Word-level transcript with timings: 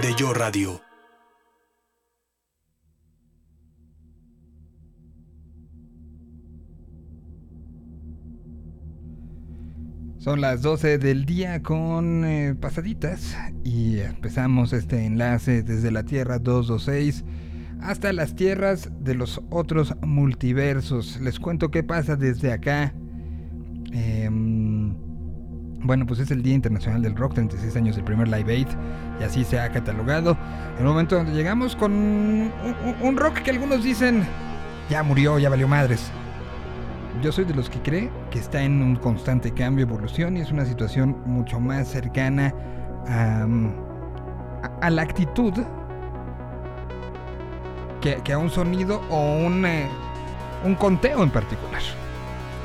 de 0.00 0.14
Yo 0.16 0.32
Radio. 0.32 0.80
Son 10.18 10.40
las 10.40 10.62
12 10.62 10.96
del 10.96 11.26
día 11.26 11.62
con 11.62 12.24
eh, 12.24 12.54
pasaditas 12.58 13.36
y 13.64 13.98
empezamos 13.98 14.72
este 14.72 15.04
enlace 15.04 15.62
desde 15.62 15.90
la 15.90 16.04
Tierra 16.04 16.38
226 16.38 17.24
hasta 17.82 18.14
las 18.14 18.34
tierras 18.34 18.90
de 19.00 19.14
los 19.14 19.42
otros 19.50 19.94
multiversos. 20.00 21.20
Les 21.20 21.38
cuento 21.38 21.70
qué 21.70 21.82
pasa 21.82 22.16
desde 22.16 22.52
acá. 22.52 22.94
Em, 23.92 24.61
bueno, 25.82 26.06
pues 26.06 26.20
es 26.20 26.30
el 26.30 26.42
Día 26.42 26.54
Internacional 26.54 27.02
del 27.02 27.16
Rock, 27.16 27.34
36 27.34 27.76
años 27.76 27.96
del 27.96 28.04
primer 28.04 28.28
Live 28.28 28.52
Aid, 28.52 28.68
y 29.20 29.24
así 29.24 29.44
se 29.44 29.58
ha 29.60 29.70
catalogado. 29.70 30.36
En 30.74 30.78
el 30.80 30.84
momento 30.84 31.16
donde 31.16 31.32
llegamos 31.32 31.76
con 31.76 31.92
un, 31.92 32.52
un 33.00 33.16
rock 33.16 33.40
que 33.40 33.50
algunos 33.50 33.82
dicen 33.82 34.24
ya 34.88 35.02
murió, 35.02 35.38
ya 35.38 35.48
valió 35.48 35.66
madres. 35.68 36.10
Yo 37.22 37.32
soy 37.32 37.44
de 37.44 37.54
los 37.54 37.70
que 37.70 37.80
cree 37.80 38.10
que 38.30 38.38
está 38.38 38.62
en 38.62 38.82
un 38.82 38.96
constante 38.96 39.52
cambio, 39.52 39.84
evolución 39.84 40.36
y 40.36 40.40
es 40.40 40.50
una 40.50 40.64
situación 40.64 41.16
mucho 41.24 41.60
más 41.60 41.88
cercana 41.88 42.54
a, 43.06 44.90
la 44.90 45.02
actitud 45.02 45.52
que, 48.00 48.32
a 48.32 48.38
un 48.38 48.50
sonido 48.50 49.00
o 49.10 49.36
un, 49.38 49.64
eh, 49.64 49.88
un 50.64 50.74
conteo 50.74 51.22
en 51.22 51.30
particular. 51.30 51.82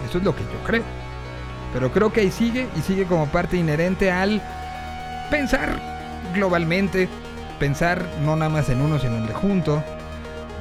Eso 0.07 0.17
es 0.17 0.23
lo 0.23 0.35
que 0.35 0.43
yo 0.43 0.63
creo. 0.65 1.06
Pero 1.73 1.91
creo 1.91 2.11
que 2.11 2.21
ahí 2.21 2.31
sigue 2.31 2.67
y 2.75 2.81
sigue 2.81 3.05
como 3.05 3.27
parte 3.27 3.57
inherente 3.57 4.11
al 4.11 4.41
pensar 5.29 5.69
globalmente, 6.33 7.07
pensar 7.59 8.03
no 8.23 8.35
nada 8.35 8.49
más 8.49 8.69
en 8.69 8.81
uno 8.81 8.99
sino 8.99 9.17
en 9.17 9.23
el 9.23 9.33
junto, 9.33 9.83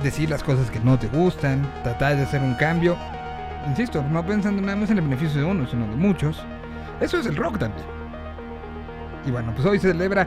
decir 0.03 0.31
las 0.31 0.43
cosas 0.43 0.71
que 0.71 0.81
no 0.81 0.99
te 0.99 1.09
gustan, 1.09 1.67
tratar 1.83 2.17
de 2.17 2.23
hacer 2.23 2.43
un 2.43 2.55
cambio. 2.55 2.97
Insisto, 3.69 4.03
no 4.03 4.25
pensando 4.25 4.63
nada 4.63 4.77
más 4.77 4.91
en 4.91 4.99
el 4.99 5.05
beneficio 5.05 5.41
de 5.41 5.47
uno, 5.47 5.67
sino 5.67 5.87
de 5.89 5.97
muchos. 5.97 6.45
Eso 7.01 7.19
es 7.19 7.27
el 7.27 7.37
rock 7.37 7.59
también. 7.59 7.87
Y 9.27 9.31
bueno, 9.31 9.53
pues 9.55 9.67
hoy 9.67 9.79
se 9.79 9.91
celebra 9.91 10.27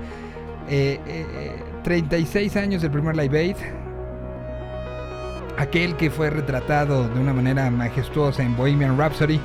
eh, 0.67 0.99
eh, 1.05 1.63
36 1.83 2.55
años 2.57 2.81
del 2.81 2.91
primer 2.91 3.15
Live 3.15 3.37
Aid. 3.39 3.55
Aquel 5.57 5.95
que 5.95 6.09
fue 6.09 6.29
retratado 6.29 7.07
de 7.07 7.19
una 7.19 7.33
manera 7.33 7.69
majestuosa 7.71 8.43
en 8.43 8.55
Bohemian 8.55 8.97
Rhapsody. 8.97 9.39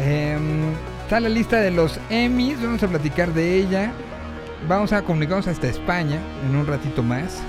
Em, 0.00 0.72
está 1.02 1.20
la 1.20 1.28
lista 1.28 1.60
de 1.60 1.70
los 1.70 2.00
Emmys, 2.08 2.62
vamos 2.62 2.82
a 2.82 2.88
platicar 2.88 3.34
de 3.34 3.56
ella. 3.56 3.92
Vamos 4.68 4.92
a 4.92 5.02
comunicarnos 5.02 5.46
hasta 5.46 5.68
España 5.68 6.18
en 6.48 6.56
un 6.56 6.66
ratito 6.66 7.02
más. 7.02 7.40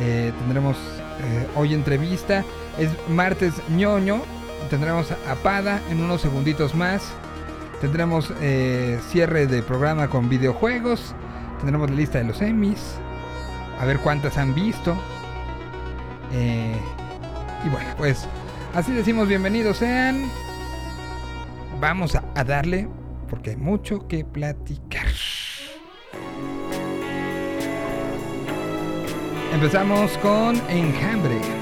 Eh, 0.00 0.32
tendremos 0.40 0.76
eh, 0.76 1.46
hoy 1.56 1.74
entrevista. 1.74 2.44
Es 2.78 2.90
martes 3.08 3.54
ñoño. 3.70 4.22
Tendremos 4.70 5.10
a 5.10 5.34
Pada 5.36 5.80
en 5.90 6.00
unos 6.02 6.20
segunditos 6.20 6.74
más. 6.74 7.02
Tendremos 7.80 8.32
eh, 8.40 8.98
cierre 9.10 9.46
de 9.46 9.62
programa 9.62 10.08
con 10.08 10.28
videojuegos. 10.28 11.14
Tendremos 11.58 11.90
la 11.90 11.96
lista 11.96 12.18
de 12.18 12.24
los 12.24 12.40
Emmys. 12.40 12.96
A 13.80 13.84
ver 13.84 13.98
cuántas 13.98 14.38
han 14.38 14.54
visto. 14.54 14.96
Y 16.32 17.68
bueno, 17.68 17.90
pues 17.98 18.26
así 18.74 18.92
decimos 18.92 19.28
bienvenidos 19.28 19.76
sean. 19.76 20.30
Vamos 21.82 22.14
a, 22.14 22.44
darle 22.44 22.88
porque 23.28 23.50
hay 23.50 23.56
mucho 23.56 24.06
que 24.06 24.24
platicar. 24.24 25.08
Empezamos 29.52 30.16
con 30.18 30.54
Enjambre. 30.70 31.61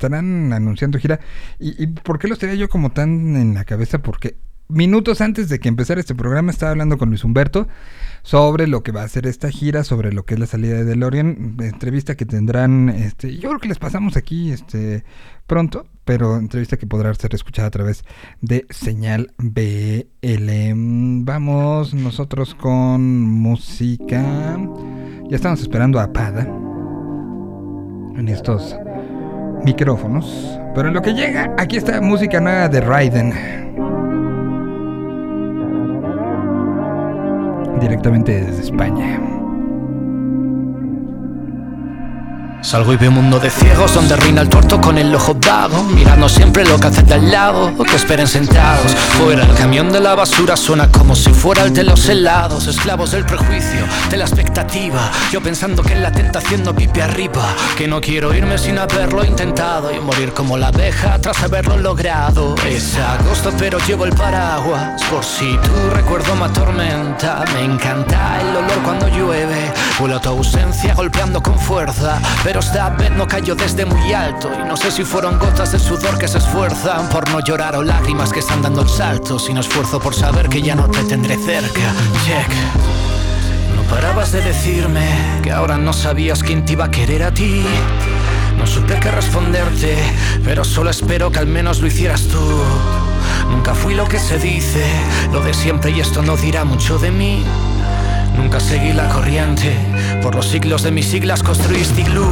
Estarán 0.00 0.52
anunciando 0.52 0.98
gira. 0.98 1.20
¿Y, 1.58 1.82
¿Y 1.82 1.86
por 1.88 2.18
qué 2.18 2.28
los 2.28 2.38
tenía 2.38 2.54
yo 2.54 2.68
como 2.68 2.90
tan 2.90 3.36
en 3.36 3.54
la 3.54 3.64
cabeza? 3.64 3.98
Porque 4.00 4.36
minutos 4.70 5.20
antes 5.20 5.48
de 5.48 5.58
que 5.58 5.68
empezara 5.68 6.00
este 6.00 6.14
programa 6.14 6.50
estaba 6.50 6.70
hablando 6.70 6.96
con 6.96 7.10
Luis 7.10 7.24
Humberto 7.24 7.68
sobre 8.22 8.66
lo 8.66 8.82
que 8.82 8.92
va 8.92 9.02
a 9.02 9.08
ser 9.08 9.26
esta 9.26 9.50
gira, 9.50 9.84
sobre 9.84 10.12
lo 10.12 10.24
que 10.24 10.34
es 10.34 10.40
la 10.40 10.46
salida 10.46 10.76
de 10.76 10.84
DeLorean, 10.84 11.56
entrevista 11.60 12.14
que 12.14 12.24
tendrán, 12.24 12.88
este, 12.88 13.36
yo 13.36 13.48
creo 13.48 13.60
que 13.60 13.68
les 13.68 13.78
pasamos 13.78 14.16
aquí 14.16 14.52
este 14.52 15.04
pronto, 15.46 15.86
pero 16.04 16.36
entrevista 16.36 16.76
que 16.76 16.86
podrá 16.86 17.12
ser 17.14 17.34
escuchada 17.34 17.68
a 17.68 17.70
través 17.70 18.04
de 18.40 18.66
señal 18.70 19.32
BL. 19.38 20.72
Vamos 21.24 21.94
nosotros 21.94 22.54
con 22.54 23.20
música. 23.20 24.58
Ya 25.28 25.36
estamos 25.36 25.60
esperando 25.60 25.98
a 25.98 26.12
Pada 26.12 26.42
en 28.16 28.28
estos 28.28 28.76
micrófonos. 29.64 30.58
Pero 30.74 30.88
en 30.88 30.94
lo 30.94 31.02
que 31.02 31.14
llega, 31.14 31.54
aquí 31.58 31.76
está 31.76 32.00
música 32.00 32.40
nueva 32.40 32.68
de 32.68 32.80
Raiden. 32.80 33.32
Directamente 37.80 38.44
desde 38.44 38.62
España. 38.62 39.29
Salgo 42.62 42.92
y 42.92 42.96
veo 42.96 43.08
un 43.08 43.16
mundo 43.16 43.40
de 43.40 43.48
ciegos 43.48 43.94
donde 43.94 44.16
reina 44.16 44.42
el 44.42 44.48
tuerto 44.50 44.80
con 44.82 44.98
el 44.98 45.14
ojo 45.14 45.34
vago 45.34 45.82
Mirando 45.82 46.28
siempre 46.28 46.64
lo 46.66 46.78
que 46.78 46.88
hace 46.88 47.02
de 47.02 47.14
al 47.14 47.30
lado 47.30 47.72
o 47.78 47.84
que 47.84 47.96
esperen 47.96 48.26
sentados. 48.26 48.92
Fuera 49.18 49.44
el 49.44 49.54
camión 49.54 49.90
de 49.90 49.98
la 49.98 50.14
basura 50.14 50.56
suena 50.56 50.88
como 50.88 51.16
si 51.16 51.32
fuera 51.32 51.64
el 51.64 51.72
de 51.72 51.84
los 51.84 52.06
helados 52.08 52.66
Esclavos 52.66 53.12
del 53.12 53.24
prejuicio, 53.24 53.86
de 54.10 54.16
la 54.18 54.24
expectativa. 54.24 55.10
Yo 55.32 55.42
pensando 55.42 55.82
que 55.82 55.94
en 55.94 56.02
la 56.02 56.12
tentación 56.12 56.62
no 56.62 56.74
pipe 56.74 57.02
arriba 57.02 57.48
Que 57.78 57.88
no 57.88 58.00
quiero 58.00 58.34
irme 58.34 58.58
sin 58.58 58.78
haberlo 58.78 59.24
intentado 59.24 59.92
Y 59.94 59.98
morir 59.98 60.32
como 60.32 60.58
la 60.58 60.68
abeja 60.68 61.18
tras 61.18 61.42
haberlo 61.42 61.78
logrado. 61.78 62.54
Es 62.68 62.96
agosto 62.96 63.52
pero 63.58 63.78
llevo 63.86 64.04
el 64.04 64.12
paraguas 64.12 65.02
Por 65.04 65.24
si 65.24 65.56
tu 65.56 65.90
recuerdo 65.94 66.36
me 66.36 66.44
atormenta. 66.44 67.42
Me 67.54 67.64
encanta 67.64 68.38
el 68.42 68.56
olor 68.56 68.82
cuando 68.84 69.08
llueve 69.08 69.72
Vuelo 69.98 70.16
a 70.16 70.20
tu 70.20 70.28
ausencia 70.28 70.94
golpeando 70.94 71.42
con 71.42 71.58
fuerza 71.58 72.20
pero 72.50 72.58
esta 72.58 72.90
vez 72.90 73.12
no 73.12 73.28
cayó 73.28 73.54
desde 73.54 73.86
muy 73.86 74.12
alto. 74.12 74.50
Y 74.60 74.66
no 74.66 74.76
sé 74.76 74.90
si 74.90 75.04
fueron 75.04 75.38
gotas 75.38 75.70
de 75.70 75.78
sudor 75.78 76.18
que 76.18 76.26
se 76.26 76.38
esfuerzan 76.38 77.08
Por 77.08 77.30
no 77.30 77.38
llorar 77.38 77.76
o 77.76 77.82
lágrimas 77.84 78.32
que 78.32 78.40
están 78.40 78.60
dando 78.60 78.82
el 78.82 78.88
salto. 78.88 79.38
Sino 79.38 79.60
esfuerzo 79.60 80.00
por 80.00 80.16
saber 80.16 80.48
que 80.48 80.60
ya 80.60 80.74
no 80.74 80.88
te 80.88 81.04
tendré 81.04 81.36
cerca. 81.36 81.94
Check. 82.26 82.48
No 83.76 83.82
parabas 83.82 84.32
de 84.32 84.40
decirme 84.40 85.06
que 85.44 85.52
ahora 85.52 85.76
no 85.76 85.92
sabías 85.92 86.42
quién 86.42 86.64
te 86.64 86.72
iba 86.72 86.86
a 86.86 86.90
querer 86.90 87.22
a 87.22 87.32
ti. 87.32 87.64
No 88.58 88.66
supe 88.66 88.98
qué 89.00 89.10
responderte 89.12 89.96
Pero 90.44 90.64
solo 90.64 90.90
espero 90.90 91.30
que 91.30 91.38
al 91.38 91.46
menos 91.46 91.80
lo 91.80 91.86
hicieras 91.86 92.22
tú. 92.24 92.62
Nunca 93.48 93.76
fui 93.76 93.94
lo 93.94 94.06
que 94.08 94.18
se 94.18 94.38
dice 94.40 94.84
Lo 95.32 95.40
de 95.40 95.54
siempre 95.54 95.92
y 95.92 96.00
esto 96.00 96.20
no 96.20 96.36
dirá 96.36 96.64
mucho 96.64 96.98
de 96.98 97.12
mí 97.12 97.44
Nunca 98.40 98.58
seguí 98.58 98.94
la 98.94 99.06
corriente, 99.10 99.76
por 100.22 100.34
los 100.34 100.46
siglos 100.46 100.82
de 100.82 100.90
mis 100.90 101.04
siglas 101.04 101.42
construiste 101.42 102.00
iglú. 102.00 102.26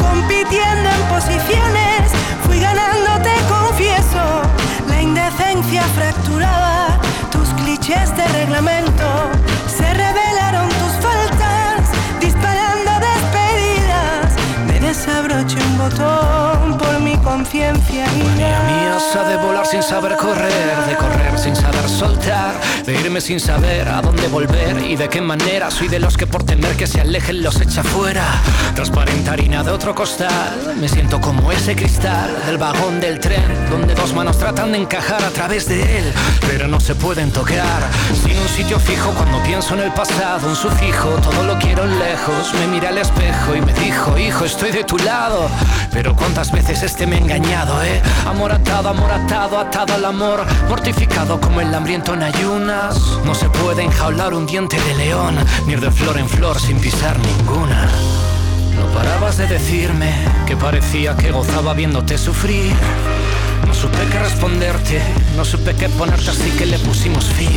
compitiendo 0.00 0.88
en 0.88 1.02
posiciones, 1.14 2.10
fui 2.46 2.58
ganando, 2.58 3.10
te 3.22 3.34
confieso. 3.46 4.24
La 4.88 5.02
indecencia 5.02 5.82
fracturaba 5.94 6.98
tus 7.30 7.46
clichés 7.62 8.16
de 8.16 8.26
reglamento. 8.28 9.06
Se 9.66 9.92
revelaron 9.92 10.68
tus 10.80 10.94
faltas, 11.04 11.90
disparando 12.18 12.90
despedidas. 13.10 14.32
Me 14.66 14.80
desabroché 14.80 15.58
un 15.58 15.76
botón 15.76 16.41
conciencia 17.42 18.06
y 18.14 18.22
Manía 18.22 18.62
mía 18.62 18.96
esa 18.96 19.24
de 19.24 19.36
volar 19.36 19.66
sin 19.66 19.82
saber 19.82 20.16
correr, 20.16 20.76
de 20.86 20.94
correr 20.94 21.36
sin 21.36 21.56
saber 21.56 21.88
soltar, 21.88 22.54
de 22.86 22.94
irme 22.94 23.20
sin 23.20 23.40
saber 23.40 23.88
a 23.88 24.00
dónde 24.00 24.28
volver 24.28 24.80
y 24.84 24.94
de 24.94 25.08
qué 25.08 25.20
manera. 25.20 25.70
Soy 25.70 25.88
de 25.88 25.98
los 25.98 26.16
que 26.16 26.26
por 26.26 26.44
temer 26.44 26.76
que 26.76 26.86
se 26.86 27.00
alejen 27.00 27.42
los 27.42 27.60
echa 27.60 27.82
fuera. 27.82 28.24
Transparente 28.76 29.30
harina 29.30 29.64
de 29.64 29.72
otro 29.72 29.92
costal, 29.92 30.76
me 30.80 30.88
siento 30.88 31.20
como 31.20 31.50
ese 31.50 31.74
cristal 31.74 32.30
del 32.46 32.58
vagón 32.58 33.00
del 33.00 33.18
tren, 33.18 33.70
donde 33.70 33.94
dos 33.94 34.14
manos 34.14 34.38
tratan 34.38 34.70
de 34.70 34.78
encajar 34.78 35.22
a 35.24 35.30
través 35.30 35.68
de 35.68 35.98
él, 35.98 36.12
pero 36.46 36.68
no 36.68 36.78
se 36.78 36.94
pueden 36.94 37.32
tocar. 37.32 37.82
Sin 38.22 38.38
un 38.38 38.48
sitio 38.48 38.78
fijo 38.78 39.10
cuando 39.14 39.42
pienso 39.42 39.74
en 39.74 39.80
el 39.80 39.92
pasado, 39.92 40.48
un 40.48 40.56
sufijo, 40.56 41.08
todo 41.20 41.42
lo 41.42 41.58
quiero 41.58 41.86
lejos. 41.86 42.54
Me 42.54 42.68
miré 42.68 42.88
al 42.88 42.98
espejo 42.98 43.56
y 43.56 43.60
me 43.62 43.72
dijo, 43.72 44.16
hijo, 44.16 44.44
estoy 44.44 44.70
de 44.70 44.84
tu 44.84 44.96
lado. 44.98 45.48
Pero 45.92 46.14
cuántas 46.14 46.52
veces 46.52 46.82
este 46.82 47.06
me 47.06 47.16
ha 47.31 47.31
eh. 47.34 48.02
Amor 48.26 48.52
atado, 48.52 48.90
amor 48.90 49.10
atado, 49.10 49.58
atado 49.58 49.94
al 49.94 50.04
amor, 50.04 50.44
mortificado 50.68 51.40
como 51.40 51.60
el 51.60 51.74
hambriento 51.74 52.12
en 52.14 52.22
ayunas. 52.22 52.98
No 53.24 53.34
se 53.34 53.48
puede 53.48 53.82
enjaular 53.82 54.34
un 54.34 54.46
diente 54.46 54.78
de 54.78 54.94
león, 54.94 55.36
ni 55.66 55.72
ir 55.72 55.80
de 55.80 55.90
flor 55.90 56.18
en 56.18 56.28
flor 56.28 56.60
sin 56.60 56.78
pisar 56.78 57.18
ninguna. 57.18 57.88
No 58.76 58.86
parabas 58.94 59.38
de 59.38 59.46
decirme 59.46 60.12
que 60.46 60.56
parecía 60.56 61.16
que 61.16 61.30
gozaba 61.30 61.72
viéndote 61.72 62.18
sufrir. 62.18 62.74
No 63.66 63.72
supe 63.72 63.98
qué 64.10 64.18
responderte, 64.18 65.00
no 65.36 65.44
supe 65.44 65.74
qué 65.74 65.88
ponerte 65.88 66.30
así 66.30 66.50
que 66.50 66.66
le 66.66 66.78
pusimos 66.80 67.24
fin. 67.24 67.48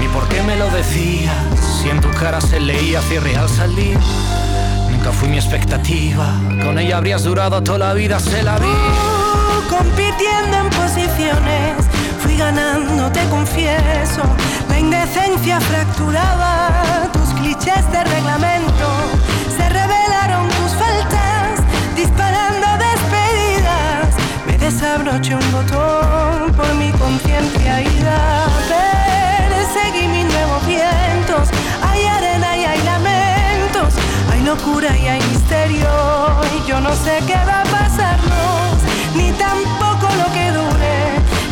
Ni 0.00 0.06
por 0.08 0.28
qué 0.28 0.40
me 0.42 0.56
lo 0.56 0.70
decías, 0.70 1.34
si 1.82 1.90
en 1.90 2.00
tu 2.00 2.10
cara 2.10 2.40
se 2.40 2.60
leía 2.60 3.02
cierre 3.02 3.36
al 3.36 3.48
salir. 3.48 3.98
Nunca 4.90 5.12
fui 5.12 5.28
mi 5.28 5.36
expectativa, 5.36 6.26
con 6.62 6.78
ella 6.78 6.96
habrías 6.96 7.22
durado 7.22 7.62
toda 7.62 7.78
la 7.78 7.94
vida, 7.94 8.18
se 8.18 8.42
la 8.42 8.58
vi. 8.58 8.66
compitiendo 9.68 10.56
en 10.56 10.70
posiciones, 10.70 11.76
fui 12.20 12.36
ganando, 12.36 13.10
te 13.12 13.22
confieso. 13.28 14.22
La 14.68 14.78
indecencia 14.78 15.60
fracturaba 15.60 17.08
tus 17.12 17.28
clichés 17.40 17.84
de 17.92 18.04
reglamento. 18.04 18.86
Se 19.56 19.68
revelaron 19.68 20.48
tus 20.48 20.72
faltas, 20.72 21.60
disparando 21.94 22.66
despedidas. 22.88 24.08
Me 24.46 24.58
desabroché 24.58 25.34
un 25.34 25.52
botón 25.52 26.52
por 26.54 26.74
mi 26.74 26.90
conciencia 26.92 27.82
ida. 27.82 28.46
Perseguí 29.50 30.08
mis 30.08 30.24
nuevos 30.26 30.66
vientos. 30.66 31.48
Locura 34.48 34.96
y 34.96 35.06
hay 35.06 35.20
misterio. 35.28 35.90
Y 36.56 36.66
yo 36.66 36.80
no 36.80 36.94
sé 36.94 37.18
qué 37.26 37.34
va 37.34 37.60
a 37.60 37.64
pasarnos, 37.64 38.76
ni 39.14 39.30
tampoco 39.32 40.06
lo 40.20 40.26
que 40.32 40.46
dure. 40.58 40.96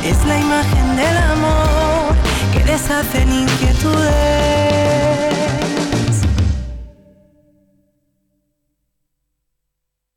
Es 0.03 0.25
la 0.25 0.38
imagen 0.38 0.97
del 0.97 1.17
amor 1.19 2.15
que 2.53 2.65
deshacen 2.65 3.31
inquietudes. 3.31 4.07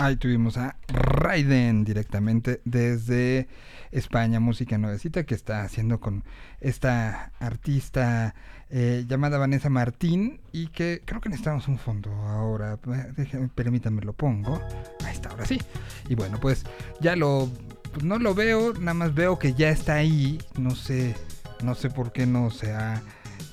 Ahí 0.01 0.15
tuvimos 0.15 0.55
a 0.57 0.77
Raiden 0.87 1.83
directamente 1.83 2.61
desde 2.63 3.49
España, 3.91 4.39
música 4.39 4.77
nuevecita 4.77 5.25
que 5.25 5.35
está 5.35 5.63
haciendo 5.63 5.99
con 5.99 6.23
esta 6.61 7.33
artista 7.39 8.33
eh, 8.69 9.05
llamada 9.07 9.37
Vanessa 9.37 9.69
Martín 9.69 10.39
y 10.51 10.67
que 10.67 11.01
creo 11.05 11.21
que 11.21 11.29
necesitamos 11.29 11.67
un 11.67 11.77
fondo 11.77 12.11
ahora. 12.11 12.77
Déjenme, 13.15 13.49
permítanme, 13.49 14.01
lo 14.01 14.13
pongo. 14.13 14.61
Ahí 15.03 15.13
está, 15.13 15.29
ahora 15.29 15.45
sí. 15.45 15.59
Y 16.07 16.15
bueno, 16.15 16.39
pues 16.39 16.63
ya 16.99 17.15
lo, 17.15 17.49
pues 17.91 18.03
no 18.03 18.19
lo 18.19 18.35
veo, 18.35 18.73
nada 18.73 18.93
más 18.93 19.13
veo 19.13 19.39
que 19.39 19.53
ya 19.53 19.69
está 19.69 19.95
ahí. 19.95 20.39
No 20.57 20.75
sé, 20.75 21.15
no 21.63 21.75
sé 21.75 21.89
por 21.89 22.11
qué 22.11 22.25
no 22.25 22.51
se 22.51 22.71
ha 22.73 23.01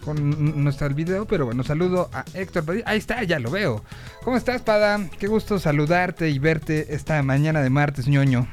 con 0.05 0.63
no 0.63 0.71
está 0.71 0.87
el 0.87 0.95
video, 0.95 1.27
pero 1.27 1.47
bueno, 1.47 1.65
saludo 1.65 2.09
a 2.13 2.25
Héctor 2.33 2.65
Padilla. 2.65 2.85
Ahí 2.87 2.99
está, 2.99 3.25
ya 3.25 3.41
lo 3.41 3.51
veo. 3.51 3.83
¿Cómo 4.23 4.37
estás, 4.37 4.63
Pada? 4.63 5.01
Qué 5.19 5.27
gusto 5.27 5.59
saludarte 5.59 6.31
y 6.31 6.39
verte 6.39 6.95
esta 6.95 7.21
mañana 7.23 7.61
de 7.61 7.71
martes, 7.71 8.07
ñoño. 8.07 8.47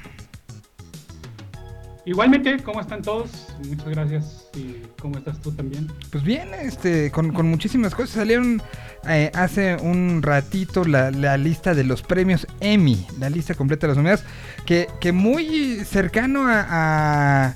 Igualmente, 2.05 2.57
¿cómo 2.63 2.81
están 2.81 3.01
todos? 3.01 3.29
Muchas 3.67 3.87
gracias. 3.87 4.49
¿Y 4.55 4.75
cómo 4.99 5.17
estás 5.17 5.39
tú 5.39 5.51
también? 5.51 5.87
Pues 6.11 6.23
bien, 6.23 6.49
este, 6.61 7.11
con, 7.11 7.31
con 7.31 7.47
muchísimas 7.47 7.95
cosas. 7.95 8.15
Salieron 8.15 8.61
eh, 9.07 9.31
hace 9.33 9.77
un 9.77 10.21
ratito 10.21 10.83
la, 10.83 11.11
la, 11.11 11.37
lista 11.37 11.73
de 11.73 11.85
los 11.85 12.01
premios 12.01 12.45
Emmy, 12.59 13.07
la 13.19 13.29
lista 13.29 13.55
completa 13.55 13.87
de 13.87 13.91
las 13.91 13.97
nominadas, 13.97 14.25
que, 14.65 14.87
que 14.99 15.13
muy 15.13 15.85
cercano 15.85 16.45
a, 16.47 16.65
a 16.69 17.55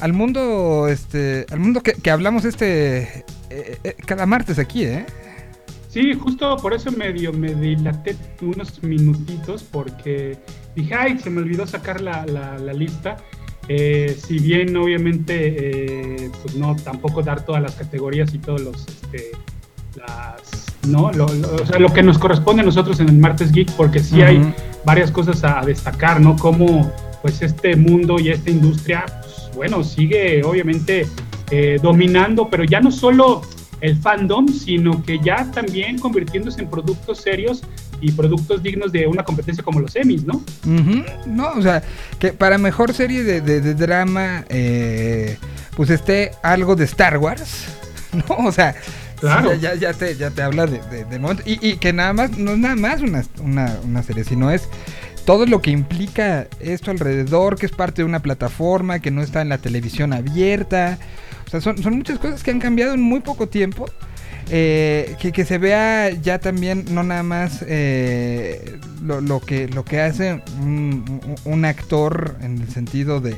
al 0.00 0.12
mundo 0.12 0.86
este 0.88 1.46
al 1.50 1.58
mundo 1.58 1.82
que, 1.82 1.92
que 1.94 2.10
hablamos 2.10 2.44
este 2.44 3.24
eh, 3.50 3.78
eh, 3.82 3.96
cada 4.06 4.26
martes 4.26 4.58
aquí 4.58 4.84
eh 4.84 5.06
sí 5.88 6.14
justo 6.14 6.56
por 6.58 6.72
eso 6.72 6.92
medio 6.92 7.32
me 7.32 7.54
dilaté 7.54 8.16
unos 8.42 8.82
minutitos 8.82 9.64
porque 9.64 10.38
dije 10.76 10.94
ay 10.94 11.18
se 11.18 11.30
me 11.30 11.40
olvidó 11.40 11.66
sacar 11.66 12.00
la, 12.00 12.24
la, 12.26 12.58
la 12.58 12.72
lista 12.72 13.16
eh, 13.68 14.16
si 14.18 14.38
bien 14.38 14.76
obviamente 14.76 16.30
pues 16.42 16.56
no 16.56 16.74
tampoco 16.76 17.22
dar 17.22 17.44
todas 17.44 17.62
las 17.62 17.74
categorías 17.74 18.32
y 18.34 18.38
todos 18.38 18.60
los 18.62 18.88
este, 18.88 19.32
las 19.96 20.68
¿no? 20.86 21.12
Lo, 21.12 21.26
o 21.26 21.66
sea, 21.66 21.78
lo 21.78 21.92
que 21.92 22.02
nos 22.02 22.18
corresponde 22.18 22.62
a 22.62 22.64
nosotros 22.64 23.00
en 23.00 23.08
el 23.08 23.18
Martes 23.18 23.52
Geek, 23.52 23.70
porque 23.72 24.00
sí 24.00 24.22
hay 24.22 24.54
varias 24.84 25.10
cosas 25.10 25.44
a, 25.44 25.60
destacar, 25.64 26.20
¿no? 26.20 26.36
Como 26.36 26.90
pues 27.22 27.42
este 27.42 27.76
mundo 27.76 28.18
y 28.18 28.28
esta 28.30 28.50
industria, 28.50 29.04
pues, 29.22 29.50
bueno, 29.54 29.82
sigue 29.82 30.42
obviamente 30.44 31.06
eh, 31.50 31.78
dominando, 31.82 32.48
pero 32.48 32.64
ya 32.64 32.80
no 32.80 32.90
solo 32.90 33.42
el 33.80 33.96
fandom, 33.96 34.48
sino 34.48 35.02
que 35.02 35.18
ya 35.18 35.50
también 35.50 35.98
convirtiéndose 35.98 36.62
en 36.62 36.70
productos 36.70 37.18
serios 37.18 37.62
y 38.00 38.12
productos 38.12 38.62
dignos 38.62 38.92
de 38.92 39.06
una 39.06 39.24
competencia 39.24 39.62
como 39.62 39.80
los 39.80 39.94
Emmys, 39.96 40.24
¿no? 40.24 40.42
No, 41.26 41.52
o 41.52 41.62
sea, 41.62 41.82
que 42.18 42.32
para 42.32 42.58
mejor 42.58 42.92
serie 42.94 43.22
de, 43.22 43.74
drama, 43.74 44.44
eh, 44.48 45.36
pues 45.76 45.90
esté 45.90 46.32
algo 46.42 46.76
de 46.76 46.84
Star 46.84 47.18
Wars, 47.18 47.66
¿no? 48.12 48.46
O 48.46 48.52
sea, 48.52 48.74
ya, 49.22 49.74
ya, 49.74 49.92
te, 49.92 50.16
ya 50.16 50.30
te 50.30 50.42
habla 50.42 50.66
de, 50.66 51.04
de, 51.04 51.18
momento. 51.18 51.42
Y, 51.46 51.76
que 51.76 51.92
nada 51.92 52.12
más, 52.12 52.38
no 52.38 52.52
es 52.52 52.58
nada 52.58 52.76
más 52.76 53.00
una, 53.00 53.24
una, 53.40 53.78
una 53.84 54.02
serie, 54.02 54.24
sino 54.24 54.50
es 54.50 54.68
todo 55.24 55.44
lo 55.46 55.60
que 55.60 55.70
implica 55.70 56.46
esto 56.60 56.90
alrededor, 56.90 57.58
que 57.58 57.66
es 57.66 57.72
parte 57.72 58.02
de 58.02 58.06
una 58.06 58.20
plataforma, 58.20 59.00
que 59.00 59.10
no 59.10 59.22
está 59.22 59.42
en 59.42 59.48
la 59.48 59.58
televisión 59.58 60.12
abierta. 60.12 60.98
O 61.46 61.50
sea, 61.50 61.60
son, 61.60 61.82
son 61.82 61.96
muchas 61.96 62.18
cosas 62.18 62.42
que 62.42 62.50
han 62.50 62.60
cambiado 62.60 62.94
en 62.94 63.02
muy 63.02 63.20
poco 63.20 63.48
tiempo. 63.48 63.86
Eh, 64.50 65.16
que, 65.18 65.44
se 65.44 65.58
vea 65.58 66.10
ya 66.10 66.38
también 66.38 66.86
no 66.90 67.02
nada 67.02 67.22
más 67.22 67.62
eh, 67.68 68.78
lo, 69.02 69.40
que, 69.40 69.68
lo 69.68 69.84
que 69.84 70.00
hace 70.00 70.42
un, 70.62 71.64
actor 71.66 72.36
en 72.40 72.58
el 72.62 72.68
sentido 72.70 73.20
de 73.20 73.36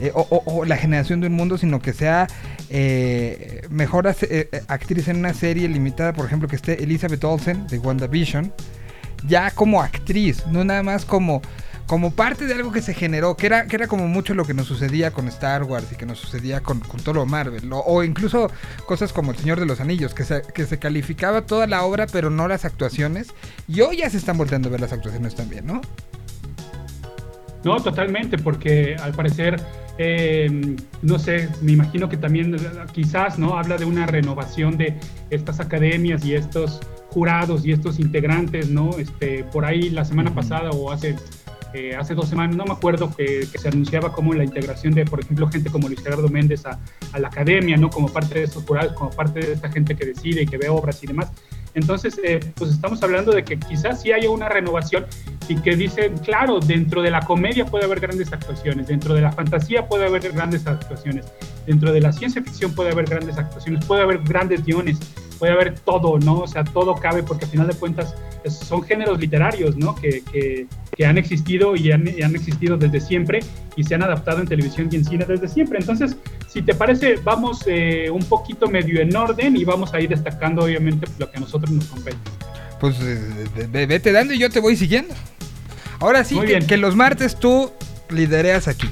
eh, 0.00 0.12
o, 0.14 0.64
la 0.66 0.76
generación 0.76 1.20
de 1.20 1.28
un 1.28 1.32
mundo, 1.32 1.56
sino 1.56 1.80
que 1.80 1.94
sea 1.94 2.26
mejor 3.70 4.06
actriz 4.68 5.08
en 5.08 5.16
una 5.16 5.32
serie 5.34 5.66
limitada, 5.68 6.12
por 6.12 6.26
ejemplo, 6.26 6.46
que 6.46 6.56
esté 6.56 6.82
Elizabeth 6.82 7.24
Olsen 7.24 7.66
de 7.66 7.78
WandaVision, 7.78 8.52
ya 9.26 9.50
como 9.50 9.82
actriz, 9.82 10.46
no 10.46 10.64
nada 10.64 10.82
más 10.82 11.04
como 11.04 11.40
como 11.86 12.12
parte 12.12 12.46
de 12.46 12.54
algo 12.54 12.72
que 12.72 12.82
se 12.82 12.94
generó, 12.94 13.36
que 13.36 13.46
era, 13.46 13.66
que 13.66 13.76
era 13.76 13.86
como 13.86 14.06
mucho 14.06 14.34
lo 14.34 14.44
que 14.44 14.54
nos 14.54 14.66
sucedía 14.66 15.10
con 15.10 15.26
Star 15.28 15.64
Wars 15.64 15.90
y 15.92 15.96
que 15.96 16.06
nos 16.06 16.18
sucedía 16.18 16.60
con, 16.60 16.80
con 16.80 17.00
todo 17.00 17.14
lo 17.14 17.26
Marvel, 17.26 17.68
o, 17.72 18.04
incluso 18.04 18.50
cosas 18.86 19.12
como 19.12 19.32
El 19.32 19.38
Señor 19.38 19.58
de 19.58 19.66
los 19.66 19.80
Anillos, 19.80 20.14
que 20.14 20.24
se, 20.24 20.42
que 20.54 20.66
se 20.66 20.78
calificaba 20.78 21.42
toda 21.42 21.66
la 21.66 21.82
obra 21.82 22.06
pero 22.06 22.30
no 22.30 22.48
las 22.48 22.64
actuaciones, 22.64 23.34
y 23.66 23.80
hoy 23.80 23.98
ya 23.98 24.10
se 24.10 24.18
están 24.18 24.38
volteando 24.38 24.68
a 24.68 24.72
ver 24.72 24.80
las 24.80 24.92
actuaciones 24.92 25.34
también, 25.34 25.66
¿no? 25.66 25.80
No, 27.64 27.76
totalmente, 27.80 28.38
porque 28.38 28.96
al 28.96 29.12
parecer, 29.12 29.60
em, 29.98 30.76
no 31.02 31.18
sé, 31.18 31.48
me 31.60 31.72
imagino 31.72 32.08
que 32.08 32.16
también 32.16 32.56
quizás, 32.92 33.38
¿no? 33.38 33.58
Habla 33.58 33.76
de 33.76 33.84
una 33.84 34.06
renovación 34.06 34.78
de 34.78 34.98
estas 35.28 35.60
academias 35.60 36.24
y 36.24 36.34
estos 36.34 36.80
jurados 37.10 37.66
y 37.66 37.72
estos 37.72 37.98
integrantes, 37.98 38.70
¿no? 38.70 38.90
Este, 38.98 39.44
por 39.44 39.64
ahí 39.64 39.90
la 39.90 40.04
semana 40.04 40.34
pasada 40.34 40.70
o 40.70 40.90
hace 40.90 41.16
eh, 41.72 41.94
hace 41.96 42.14
dos 42.14 42.28
semanas, 42.28 42.56
no 42.56 42.64
me 42.64 42.72
acuerdo, 42.72 43.14
que, 43.14 43.46
se 43.46 43.68
anunciaba 43.68 44.12
como 44.12 44.34
la 44.34 44.44
integración 44.44 44.92
de, 44.92 45.04
por 45.04 45.20
ejemplo, 45.20 45.48
gente 45.48 45.70
como 45.70 45.88
Luis 45.88 46.02
Gerardo 46.02 46.28
Méndez 46.28 46.64
a, 46.66 46.78
la 47.18 47.28
academia, 47.28 47.76
¿no? 47.76 47.90
Como 47.90 48.08
parte 48.08 48.34
de 48.34 48.44
estos 48.44 48.64
jurados, 48.64 48.92
como 48.94 49.10
parte 49.10 49.40
de 49.40 49.52
esta 49.52 49.70
gente 49.70 49.94
que 49.94 50.06
decide 50.06 50.42
y 50.42 50.46
que 50.46 50.58
ve 50.58 50.68
obras 50.68 51.02
y 51.02 51.06
demás. 51.06 51.30
Entonces, 51.74 52.20
eh, 52.24 52.40
pues 52.56 52.70
estamos 52.70 53.02
hablando 53.02 53.32
de 53.32 53.44
que 53.44 53.58
quizás 53.58 54.02
sí 54.02 54.10
haya 54.10 54.28
una 54.30 54.48
renovación 54.48 55.06
y 55.48 55.56
que 55.56 55.76
dice, 55.76 56.12
claro, 56.24 56.58
dentro 56.58 57.02
de 57.02 57.10
la 57.10 57.20
comedia 57.20 57.64
puede 57.66 57.84
haber 57.84 58.00
grandes 58.00 58.32
actuaciones, 58.32 58.88
dentro 58.88 59.14
de 59.14 59.20
la 59.20 59.32
fantasía 59.32 59.86
puede 59.86 60.06
haber 60.06 60.32
grandes 60.32 60.66
actuaciones, 60.66 61.26
dentro 61.66 61.92
de 61.92 62.00
la 62.00 62.12
ciencia 62.12 62.42
ficción 62.42 62.74
puede 62.74 62.90
haber 62.90 63.04
grandes 63.04 63.38
actuaciones, 63.38 63.84
puede 63.84 64.02
haber 64.02 64.18
grandes 64.24 64.64
guiones, 64.64 64.98
puede 65.40 65.52
haber 65.54 65.80
todo, 65.80 66.18
¿no? 66.18 66.40
O 66.40 66.46
sea, 66.46 66.62
todo 66.62 66.94
cabe 66.94 67.22
porque 67.22 67.46
al 67.46 67.50
final 67.50 67.66
de 67.66 67.74
cuentas 67.74 68.14
son 68.48 68.82
géneros 68.82 69.18
literarios, 69.18 69.76
¿no? 69.76 69.94
Que, 69.96 70.22
que, 70.22 70.68
han 71.04 71.16
existido 71.16 71.76
y 71.76 71.90
han, 71.92 72.06
han, 72.22 72.36
existido 72.36 72.76
desde 72.76 73.00
siempre 73.00 73.40
y 73.74 73.84
se 73.84 73.94
han 73.94 74.02
adaptado 74.02 74.40
en 74.40 74.46
televisión 74.46 74.90
y 74.92 74.96
en 74.96 75.04
cine 75.06 75.24
desde 75.26 75.48
siempre. 75.48 75.78
Entonces, 75.78 76.14
si 76.46 76.60
te 76.60 76.74
parece, 76.74 77.16
vamos 77.24 77.62
eh, 77.66 78.10
un 78.10 78.22
poquito 78.22 78.68
medio 78.68 79.00
en 79.00 79.16
orden 79.16 79.56
y 79.56 79.64
vamos 79.64 79.94
a 79.94 80.00
ir 80.00 80.10
destacando 80.10 80.62
obviamente 80.62 81.06
lo 81.18 81.30
que 81.30 81.38
a 81.38 81.40
nosotros 81.40 81.70
nos 81.70 81.86
compete. 81.86 82.18
Pues 82.78 82.96
eh, 83.00 83.86
vete 83.86 84.12
dando 84.12 84.34
y 84.34 84.38
yo 84.38 84.50
te 84.50 84.60
voy 84.60 84.76
siguiendo. 84.76 85.14
Ahora 86.00 86.22
sí, 86.22 86.38
que, 86.40 86.58
que, 86.58 86.76
los 86.76 86.94
martes 86.96 87.40
tú 87.40 87.72
lidereas 88.10 88.68
aquí. 88.68 88.88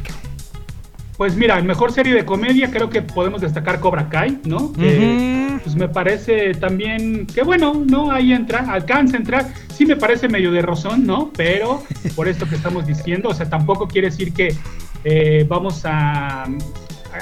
Pues 1.19 1.35
mira, 1.35 1.61
mejor 1.63 1.91
serie 1.91 2.15
de 2.15 2.25
comedia 2.25 2.71
creo 2.71 2.89
que 2.89 3.03
podemos 3.03 3.41
destacar 3.41 3.81
Cobra 3.81 4.09
Kai, 4.09 4.39
¿no? 4.45 4.73
pues 4.73 5.75
me 5.75 5.89
parece 5.89 6.55
también 6.55 7.27
que 7.27 7.43
bueno, 7.43 7.83
¿no? 7.85 8.13
Ahí 8.13 8.33
entra, 8.33 8.61
alcanza 8.73 9.17
a 9.17 9.19
entrar. 9.19 9.53
Sí 9.75 9.85
me 9.85 9.97
parece 9.97 10.29
medio 10.29 10.53
de 10.53 10.63
rozón, 10.63 11.05
¿no? 11.05 11.33
Pero 11.37 11.83
por 12.15 12.29
esto 12.29 12.49
que 12.49 12.55
estamos 12.55 12.87
diciendo, 12.87 13.31
o 13.31 13.35
sea, 13.35 13.51
tampoco 13.51 13.89
quiere 13.89 14.11
decir 14.11 14.33
que 14.33 14.55
eh, 15.03 15.45
vamos 15.49 15.83
a 15.85 16.47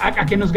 a, 0.01 0.27
que 0.27 0.37
nos, 0.37 0.53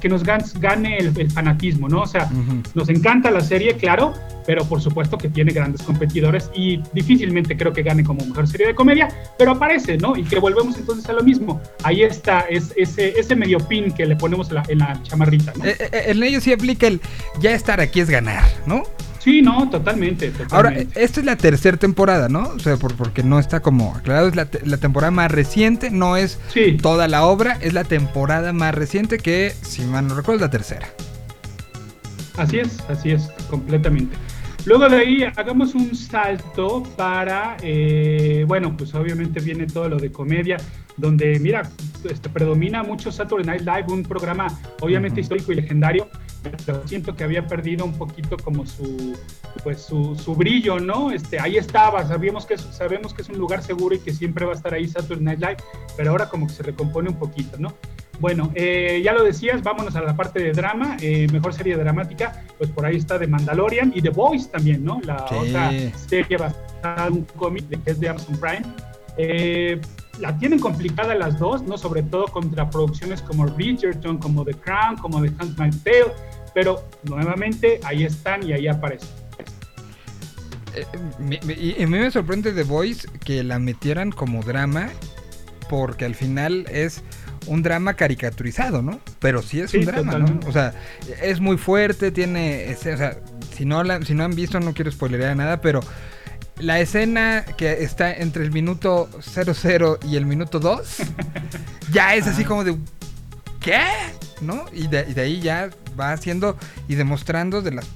que 0.00 0.08
nos 0.08 0.22
gane 0.22 0.98
el, 0.98 1.30
fanatismo, 1.30 1.88
¿no? 1.88 2.02
O 2.02 2.06
sea, 2.06 2.30
nos 2.74 2.88
encanta 2.88 3.30
la 3.30 3.40
serie, 3.40 3.76
claro, 3.76 4.14
pero 4.46 4.64
por 4.64 4.80
supuesto 4.80 5.18
que 5.18 5.28
tiene 5.28 5.52
grandes 5.52 5.82
competidores 5.82 6.50
y 6.54 6.80
difícilmente 6.92 7.56
creo 7.56 7.72
que 7.72 7.82
gane 7.82 8.02
como 8.02 8.24
mejor 8.24 8.48
serie 8.48 8.68
de 8.68 8.74
comedia, 8.74 9.08
pero 9.36 9.52
aparece, 9.52 9.98
¿no? 9.98 10.16
Y 10.16 10.24
que 10.24 10.38
volvemos 10.38 10.76
entonces 10.78 11.08
a 11.08 11.12
lo 11.12 11.22
mismo. 11.22 11.60
Ahí 11.82 12.02
está 12.02 12.40
es, 12.48 12.72
ese, 12.76 13.18
ese 13.18 13.36
medio 13.36 13.58
pin 13.58 13.90
que 13.92 14.06
le 14.06 14.16
ponemos 14.16 14.50
en 14.68 14.78
la, 14.78 15.00
chamarrita, 15.02 15.52
¿no? 15.56 15.64
Eh, 15.64 15.76
eh, 15.78 16.04
en 16.06 16.22
ello 16.22 16.40
sí 16.40 16.52
aplica 16.52 16.86
el 16.86 17.00
ya 17.40 17.52
estar 17.52 17.80
aquí 17.80 18.00
es 18.00 18.08
ganar, 18.08 18.44
¿no? 18.66 18.84
Sí, 19.18 19.42
no, 19.42 19.68
totalmente, 19.68 20.32
Ahora, 20.50 20.74
esta 20.94 21.20
es 21.20 21.26
la 21.26 21.36
tercera 21.36 21.76
temporada, 21.76 22.28
¿no? 22.28 22.50
O 22.50 22.58
sea, 22.58 22.76
porque 22.76 23.22
no 23.22 23.38
está 23.38 23.60
como 23.60 23.94
aclarado, 23.94 24.28
es 24.28 24.36
la, 24.36 24.76
temporada 24.76 25.10
más 25.10 25.30
reciente, 25.30 25.90
no 25.90 26.16
es 26.16 26.38
toda 26.80 27.08
la 27.08 27.24
obra, 27.24 27.58
es 27.60 27.72
la 27.72 27.84
temporada 27.84 28.52
más 28.52 28.74
reciente 28.74 29.18
que, 29.18 29.54
si 29.62 29.82
mal 29.82 30.06
no 30.06 30.14
recuerdo, 30.14 30.36
es 30.36 30.42
la 30.42 30.50
tercera. 30.50 30.88
Así 32.36 32.60
es, 32.60 32.78
así 32.88 33.10
es, 33.10 33.28
completamente. 33.50 34.16
Luego 34.68 34.86
de 34.86 34.96
ahí 34.96 35.24
hagamos 35.34 35.74
un 35.74 35.96
salto 35.96 36.82
para, 36.94 37.56
eh, 37.62 38.44
bueno, 38.46 38.76
pues 38.76 38.94
obviamente 38.94 39.40
viene 39.40 39.66
todo 39.66 39.88
lo 39.88 39.96
de 39.96 40.12
comedia, 40.12 40.58
donde, 40.98 41.40
mira, 41.40 41.70
este, 42.04 42.28
predomina 42.28 42.82
mucho 42.82 43.10
Saturday 43.10 43.46
Night 43.46 43.62
Live, 43.62 43.86
un 43.88 44.02
programa 44.02 44.46
obviamente 44.82 45.22
histórico 45.22 45.52
y 45.52 45.54
legendario, 45.54 46.10
pero 46.66 46.86
siento 46.86 47.16
que 47.16 47.24
había 47.24 47.46
perdido 47.46 47.86
un 47.86 47.96
poquito 47.96 48.36
como 48.36 48.66
su, 48.66 49.18
pues 49.64 49.80
su, 49.80 50.14
su, 50.22 50.34
brillo, 50.34 50.78
¿no? 50.78 51.12
Este, 51.12 51.40
ahí 51.40 51.56
estaba, 51.56 52.06
sabíamos 52.06 52.44
que, 52.44 52.52
es, 52.52 52.60
sabemos 52.60 53.14
que 53.14 53.22
es 53.22 53.30
un 53.30 53.38
lugar 53.38 53.62
seguro 53.62 53.94
y 53.94 54.00
que 54.00 54.12
siempre 54.12 54.44
va 54.44 54.52
a 54.52 54.56
estar 54.56 54.74
ahí 54.74 54.86
Saturday 54.86 55.24
Night 55.24 55.40
Live, 55.40 55.56
pero 55.96 56.10
ahora 56.10 56.28
como 56.28 56.46
que 56.46 56.52
se 56.52 56.62
recompone 56.62 57.08
un 57.08 57.18
poquito, 57.18 57.56
¿no? 57.56 57.72
Bueno, 58.20 58.50
eh, 58.54 59.00
ya 59.04 59.12
lo 59.12 59.22
decías, 59.22 59.62
vámonos 59.62 59.94
a 59.94 60.02
la 60.02 60.16
parte 60.16 60.40
de 60.40 60.52
drama, 60.52 60.96
eh, 61.00 61.28
mejor 61.32 61.54
serie 61.54 61.76
dramática, 61.76 62.44
pues 62.58 62.68
por 62.70 62.84
ahí 62.84 62.96
está 62.96 63.18
The 63.18 63.28
Mandalorian 63.28 63.92
y 63.94 64.02
The 64.02 64.10
Voice 64.10 64.48
también, 64.48 64.84
¿no? 64.84 65.00
La 65.04 65.24
otra 65.24 65.70
serie 65.94 66.36
basada 66.36 67.06
en 67.06 67.12
un 67.12 67.24
cómic 67.36 67.68
que 67.68 67.90
es 67.90 68.00
de 68.00 68.08
Amazon 68.08 68.36
Prime. 68.40 68.62
Eh, 69.18 69.80
la 70.18 70.36
tienen 70.36 70.58
complicada 70.58 71.14
las 71.14 71.38
dos, 71.38 71.62
¿no? 71.62 71.78
Sobre 71.78 72.02
todo 72.02 72.26
contra 72.26 72.68
producciones 72.68 73.22
como 73.22 73.46
Bridgerton, 73.46 74.18
como 74.18 74.44
The 74.44 74.54
Crown, 74.54 74.96
como 74.96 75.22
The 75.22 75.32
Handmaid's 75.38 75.84
Tale, 75.84 76.12
pero 76.54 76.82
nuevamente 77.04 77.80
ahí 77.84 78.04
están 78.04 78.44
y 78.44 78.52
ahí 78.52 78.66
aparecen. 78.66 79.08
y 81.46 81.82
a 81.82 81.86
mí 81.86 81.98
me 81.98 82.10
sorprende 82.10 82.52
The 82.52 82.64
Voice 82.64 83.08
que 83.24 83.44
la 83.44 83.60
metieran 83.60 84.10
como 84.10 84.42
drama, 84.42 84.88
porque 85.68 86.04
al 86.04 86.14
final 86.14 86.66
es 86.70 87.02
un 87.46 87.62
drama 87.62 87.94
caricaturizado, 87.94 88.82
¿no? 88.82 89.00
Pero 89.20 89.42
sí 89.42 89.60
es 89.60 89.72
un 89.74 89.84
drama, 89.84 90.18
¿no? 90.18 90.40
O 90.46 90.52
sea, 90.52 90.74
es 91.22 91.40
muy 91.40 91.56
fuerte, 91.56 92.10
tiene, 92.10 92.76
o 92.76 92.96
sea, 92.96 93.18
si 93.54 93.64
no, 93.64 93.82
la, 93.84 94.02
si 94.02 94.14
no 94.14 94.24
han 94.24 94.34
visto, 94.34 94.60
no 94.60 94.74
quiero 94.74 94.90
spoilerear 94.90 95.36
nada, 95.36 95.60
pero 95.60 95.80
la 96.58 96.80
escena 96.80 97.44
que 97.56 97.84
está 97.84 98.12
entre 98.12 98.44
el 98.44 98.50
minuto 98.50 99.08
00 99.20 99.98
y 100.04 100.16
el 100.16 100.26
minuto 100.26 100.60
2, 100.60 100.96
ya 101.92 102.14
es 102.14 102.26
así 102.26 102.44
como 102.44 102.64
de, 102.64 102.76
¿qué? 103.60 103.80
¿No? 104.40 104.66
Y 104.72 104.88
de, 104.88 105.06
y 105.08 105.14
de 105.14 105.20
ahí 105.20 105.40
ya 105.40 105.70
va 105.98 106.12
haciendo 106.12 106.56
y 106.86 106.94
demostrando 106.94 107.62
de 107.62 107.72
las 107.72 107.86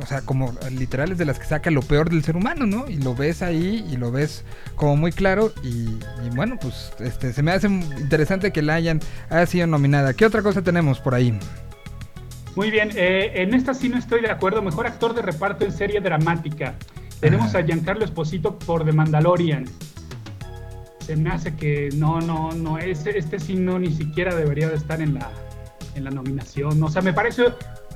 o 0.00 0.06
sea, 0.06 0.22
como 0.22 0.54
literales 0.70 1.18
de 1.18 1.24
las 1.24 1.38
que 1.38 1.46
saca 1.46 1.70
lo 1.70 1.82
peor 1.82 2.10
del 2.10 2.22
ser 2.22 2.36
humano, 2.36 2.66
¿no? 2.66 2.88
Y 2.88 2.96
lo 2.96 3.14
ves 3.14 3.42
ahí 3.42 3.84
y 3.90 3.96
lo 3.96 4.10
ves 4.10 4.44
como 4.76 4.96
muy 4.96 5.12
claro 5.12 5.52
y, 5.62 5.86
bueno, 6.34 6.56
pues 6.60 6.92
este, 7.00 7.32
se 7.32 7.42
me 7.42 7.50
hace 7.50 7.66
interesante 7.66 8.52
que 8.52 8.62
la 8.62 8.74
hayan 8.74 9.00
haya 9.28 9.46
sido 9.46 9.66
nominada. 9.66 10.14
¿Qué 10.14 10.24
otra 10.24 10.42
cosa 10.42 10.62
tenemos 10.62 11.00
por 11.00 11.14
ahí? 11.14 11.38
Muy 12.54 12.70
bien, 12.70 12.90
eh, 12.94 13.32
en 13.36 13.54
esta 13.54 13.74
sí 13.74 13.88
no 13.88 13.98
estoy 13.98 14.20
de 14.20 14.30
acuerdo. 14.30 14.62
Mejor 14.62 14.86
actor 14.86 15.14
de 15.14 15.22
reparto 15.22 15.64
en 15.64 15.72
serie 15.72 16.00
dramática. 16.00 16.74
Tenemos 17.20 17.54
a 17.54 17.62
Giancarlo 17.62 18.04
Esposito 18.04 18.58
por 18.58 18.84
The 18.84 18.92
Mandalorian. 18.92 19.64
Se 21.00 21.16
me 21.16 21.30
hace 21.30 21.54
que 21.54 21.88
no, 21.94 22.20
no, 22.20 22.52
no, 22.52 22.78
este, 22.78 23.18
este 23.18 23.38
sí 23.38 23.54
no 23.54 23.78
ni 23.78 23.92
siquiera 23.92 24.34
debería 24.34 24.68
de 24.68 24.76
estar 24.76 25.00
en 25.00 25.14
la, 25.14 25.30
en 25.94 26.04
la 26.04 26.10
nominación. 26.10 26.80
O 26.82 26.90
sea, 26.90 27.02
me 27.02 27.12
parece, 27.12 27.44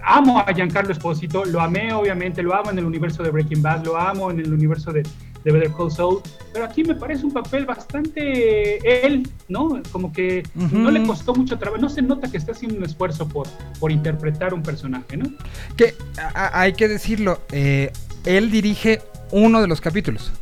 amo 0.04 0.38
a 0.38 0.52
Giancarlo 0.52 0.92
Esposito, 0.92 1.44
lo 1.44 1.60
amé 1.60 1.92
obviamente, 1.92 2.42
lo 2.42 2.54
amo 2.54 2.70
en 2.70 2.78
el 2.78 2.84
universo 2.84 3.22
de 3.22 3.30
Breaking 3.30 3.62
Bad, 3.62 3.84
lo 3.84 3.96
amo 3.96 4.30
en 4.30 4.40
el 4.40 4.52
universo 4.52 4.92
de, 4.92 5.02
de 5.44 5.52
Better 5.52 5.72
Call 5.72 5.90
Saul, 5.90 6.20
pero 6.52 6.64
aquí 6.64 6.84
me 6.84 6.94
parece 6.94 7.24
un 7.24 7.32
papel 7.32 7.66
bastante 7.66 9.06
él, 9.06 9.28
¿no? 9.48 9.82
Como 9.90 10.12
que 10.12 10.42
no 10.54 10.90
le 10.90 11.04
costó 11.04 11.34
mucho 11.34 11.58
trabajo, 11.58 11.80
no 11.80 11.88
se 11.88 12.02
nota 12.02 12.30
que 12.30 12.36
está 12.36 12.52
haciendo 12.52 12.78
un 12.78 12.84
esfuerzo 12.84 13.28
por, 13.28 13.46
por 13.78 13.90
interpretar 13.90 14.54
un 14.54 14.62
personaje, 14.62 15.16
¿no? 15.16 15.30
Que 15.76 15.94
hay 16.34 16.72
que 16.74 16.88
decirlo, 16.88 17.40
eh, 17.50 17.92
él 18.24 18.50
dirige 18.50 19.00
uno 19.30 19.60
de 19.60 19.68
los 19.68 19.80
capítulos. 19.80 20.32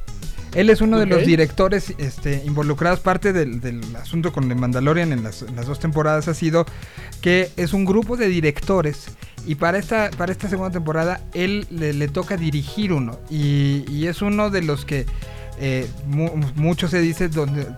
Él 0.54 0.68
es 0.68 0.80
uno 0.80 0.98
de 0.98 1.06
los 1.06 1.24
directores 1.24 1.94
este, 1.98 2.42
involucrados. 2.44 3.00
Parte 3.00 3.32
del, 3.32 3.60
asunto 3.96 4.32
con 4.32 4.48
The 4.48 4.54
Mandalorian 4.54 5.12
en 5.12 5.22
las, 5.22 5.44
dos 5.66 5.78
temporadas 5.78 6.26
ha 6.28 6.34
sido 6.34 6.66
que 7.20 7.50
es 7.56 7.72
un 7.72 7.84
grupo 7.84 8.16
de 8.16 8.26
directores. 8.26 9.08
Y 9.50 9.56
para 9.56 9.78
esta, 9.78 10.10
para 10.16 10.30
esta 10.30 10.48
segunda 10.48 10.70
temporada, 10.70 11.20
él 11.34 11.66
le, 11.70 12.06
toca 12.06 12.36
dirigir 12.36 12.92
uno. 12.92 13.18
Y, 13.28 14.06
es 14.06 14.22
uno 14.22 14.48
de 14.48 14.62
los 14.62 14.84
que 14.84 15.06
eh, 15.58 15.90
mucho 16.54 16.86
se 16.86 17.00
dice 17.00 17.28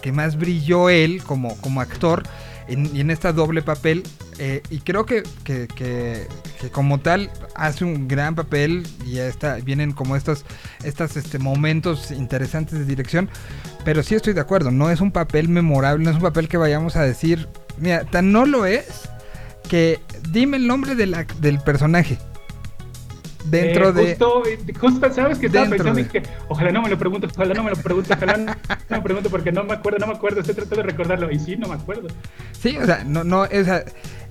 que 0.02 0.12
más 0.12 0.36
brilló 0.36 0.90
él 0.90 1.22
como, 1.24 1.56
como 1.62 1.80
actor 1.80 2.24
en, 2.68 2.94
en 2.94 3.10
esta 3.10 3.32
doble 3.32 3.62
papel. 3.62 4.02
Eh, 4.38 4.60
y 4.68 4.80
creo 4.80 5.06
que, 5.06 5.22
que, 5.44 6.28
como 6.72 7.00
tal 7.00 7.30
hace 7.54 7.86
un 7.86 8.06
gran 8.06 8.34
papel 8.34 8.86
y 9.06 9.12
ya 9.12 9.26
está, 9.26 9.54
vienen 9.54 9.92
como 9.92 10.14
estos, 10.14 10.44
estos 10.84 11.16
este, 11.16 11.38
momentos 11.38 12.10
interesantes 12.10 12.80
de 12.80 12.84
dirección. 12.84 13.30
Pero 13.82 14.02
sí 14.02 14.14
estoy 14.14 14.34
de 14.34 14.42
acuerdo, 14.42 14.70
no 14.70 14.90
es 14.90 15.00
un 15.00 15.10
papel 15.10 15.48
memorable, 15.48 16.04
no 16.04 16.10
es 16.10 16.16
un 16.16 16.22
papel 16.22 16.48
que 16.48 16.58
vayamos 16.58 16.96
a 16.96 17.02
decir, 17.02 17.48
mira, 17.78 18.04
tan 18.04 18.30
no 18.30 18.44
lo 18.44 18.66
es 18.66 19.08
que 19.72 20.00
dime 20.28 20.58
el 20.58 20.66
nombre 20.66 20.94
de 20.94 21.06
la, 21.06 21.24
del 21.40 21.58
personaje 21.58 22.18
dentro 23.46 23.88
eh, 23.98 24.08
justo, 24.18 24.42
de. 24.42 24.74
Justo, 24.74 25.14
¿sabes 25.14 25.38
que 25.38 25.46
estaba 25.46 25.66
pensando? 25.70 25.98
Y 25.98 26.04
que 26.04 26.22
ojalá 26.48 26.72
no 26.72 26.82
me 26.82 26.90
lo 26.90 26.98
pregunte, 26.98 27.26
ojalá 27.26 27.54
no 27.54 27.64
me 27.64 27.70
lo 27.70 27.76
pregunte, 27.76 28.12
ojalá 28.12 28.36
no, 28.36 28.54
me 28.90 28.96
lo 28.98 29.02
pregunte 29.02 29.30
porque 29.30 29.50
no 29.50 29.64
me 29.64 29.72
acuerdo, 29.72 30.00
no 30.00 30.08
me 30.08 30.12
acuerdo, 30.12 30.40
estoy 30.40 30.56
tratando 30.56 30.82
de 30.82 30.90
recordarlo 30.90 31.30
y 31.30 31.38
sí, 31.38 31.56
no 31.56 31.68
me 31.68 31.76
acuerdo. 31.76 32.08
Sí, 32.52 32.76
o 32.76 32.84
sea, 32.84 33.02
no, 33.04 33.24
no, 33.24 33.44
o 33.44 33.64
sea, 33.64 33.82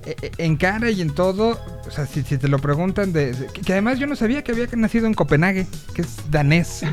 e, 0.05 0.15
e, 0.21 0.31
en 0.38 0.57
cara 0.57 0.91
y 0.91 1.01
en 1.01 1.10
todo, 1.10 1.60
o 1.88 1.89
sea, 1.89 2.05
si, 2.05 2.21
si 2.21 2.38
te 2.38 2.48
lo 2.48 2.60
preguntan, 2.60 3.12
de, 3.12 3.36
que 3.65 3.71
además 3.71 3.98
yo 3.98 4.05
no 4.05 4.15
sabía 4.15 4.43
que 4.43 4.51
había 4.51 4.67
nacido 4.75 5.07
en 5.07 5.15
Copenhague, 5.15 5.65
que 5.95 6.03
es 6.03 6.29
danés. 6.29 6.83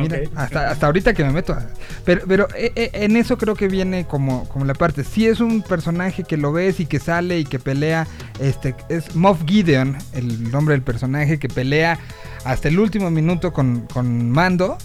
Mira, 0.00 0.18
hasta, 0.34 0.70
hasta 0.70 0.86
ahorita 0.86 1.14
que 1.14 1.24
me 1.24 1.30
meto. 1.30 1.56
Pero, 2.04 2.22
pero 2.26 2.48
eh, 2.56 2.72
eh, 2.74 2.90
en 2.94 3.16
eso 3.16 3.38
creo 3.38 3.54
que 3.54 3.68
viene 3.68 4.06
como, 4.06 4.48
como 4.48 4.64
la 4.64 4.74
parte. 4.74 5.04
Si 5.04 5.26
es 5.26 5.40
un 5.40 5.62
personaje 5.62 6.24
que 6.24 6.36
lo 6.36 6.52
ves 6.52 6.80
y 6.80 6.86
que 6.86 6.98
sale 6.98 7.38
y 7.38 7.44
que 7.44 7.58
pelea. 7.58 8.06
Este, 8.40 8.74
es 8.88 9.14
Moff 9.14 9.44
Gideon, 9.46 9.96
el 10.12 10.50
nombre 10.50 10.74
del 10.74 10.82
personaje, 10.82 11.38
que 11.38 11.48
pelea 11.48 11.98
hasta 12.44 12.68
el 12.68 12.78
último 12.78 13.10
minuto 13.10 13.52
con, 13.52 13.86
con 13.92 14.30
Mando. 14.30 14.78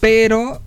Pero. 0.00 0.62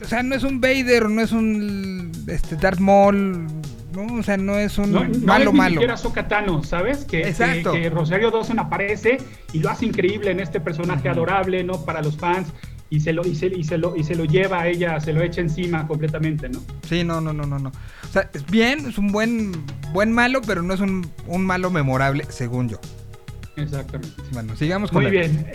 O 0.00 0.04
sea, 0.06 0.22
no 0.22 0.34
es 0.34 0.42
un 0.42 0.60
Vader, 0.60 1.10
no 1.10 1.20
es 1.20 1.32
un 1.32 2.12
este, 2.28 2.56
Darth 2.56 2.78
Maul 2.78 3.46
¿no? 3.92 4.18
O 4.18 4.22
sea, 4.22 4.36
no 4.36 4.56
es 4.58 4.78
un 4.78 4.92
malo 4.92 5.08
no 5.08 5.12
es 5.12 5.22
malo. 5.22 5.52
Ni 5.52 5.70
siquiera 5.70 5.96
¿sabes? 6.64 7.04
Que, 7.04 7.28
Exacto. 7.28 7.72
Que, 7.72 7.90
Rosario 7.90 8.30
Dawson 8.30 8.58
aparece 8.58 9.18
y 9.52 9.60
lo 9.60 9.70
hace 9.70 9.86
increíble 9.86 10.30
en 10.30 10.40
este 10.40 10.60
personaje 10.60 11.08
adorable, 11.08 11.64
¿no? 11.64 11.84
Para 11.84 12.02
los 12.02 12.16
fans. 12.16 12.48
Y 12.90 13.00
se, 13.00 13.12
lo, 13.12 13.26
y, 13.26 13.34
se, 13.34 13.48
y, 13.48 13.64
se 13.64 13.76
lo, 13.76 13.94
y 13.96 14.02
se 14.02 14.14
lo 14.14 14.24
lleva 14.24 14.62
a 14.62 14.68
ella, 14.68 14.98
se 14.98 15.12
lo 15.12 15.20
echa 15.20 15.42
encima 15.42 15.86
completamente, 15.86 16.48
¿no? 16.48 16.60
Sí, 16.88 17.04
no, 17.04 17.20
no, 17.20 17.34
no, 17.34 17.44
no, 17.44 17.58
no. 17.58 17.68
O 17.68 18.12
sea, 18.12 18.30
es 18.32 18.46
bien, 18.46 18.86
es 18.86 18.96
un 18.96 19.12
buen, 19.12 19.52
buen 19.92 20.10
malo, 20.10 20.40
pero 20.46 20.62
no 20.62 20.72
es 20.72 20.80
un, 20.80 21.06
un 21.26 21.44
malo 21.44 21.70
memorable, 21.70 22.24
según 22.30 22.70
yo. 22.70 22.80
Exactamente. 23.56 24.22
Bueno, 24.32 24.56
sigamos 24.56 24.90
con 24.90 25.02
Muy 25.02 25.10
bien. 25.10 25.46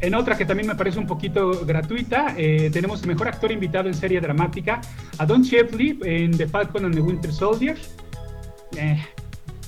En 0.00 0.14
otra 0.14 0.36
que 0.36 0.44
también 0.44 0.68
me 0.68 0.74
parece 0.74 0.98
un 0.98 1.06
poquito 1.06 1.64
gratuita, 1.66 2.34
eh, 2.36 2.70
tenemos 2.72 3.02
el 3.02 3.08
mejor 3.08 3.28
actor 3.28 3.50
invitado 3.50 3.88
en 3.88 3.94
serie 3.94 4.20
dramática, 4.20 4.80
a 5.18 5.26
Don 5.26 5.42
Shefley 5.42 5.98
en 6.04 6.36
The 6.36 6.46
Falcon 6.46 6.84
and 6.84 6.94
the 6.94 7.00
Winter 7.00 7.32
Soldier, 7.32 7.76
eh, 8.76 9.04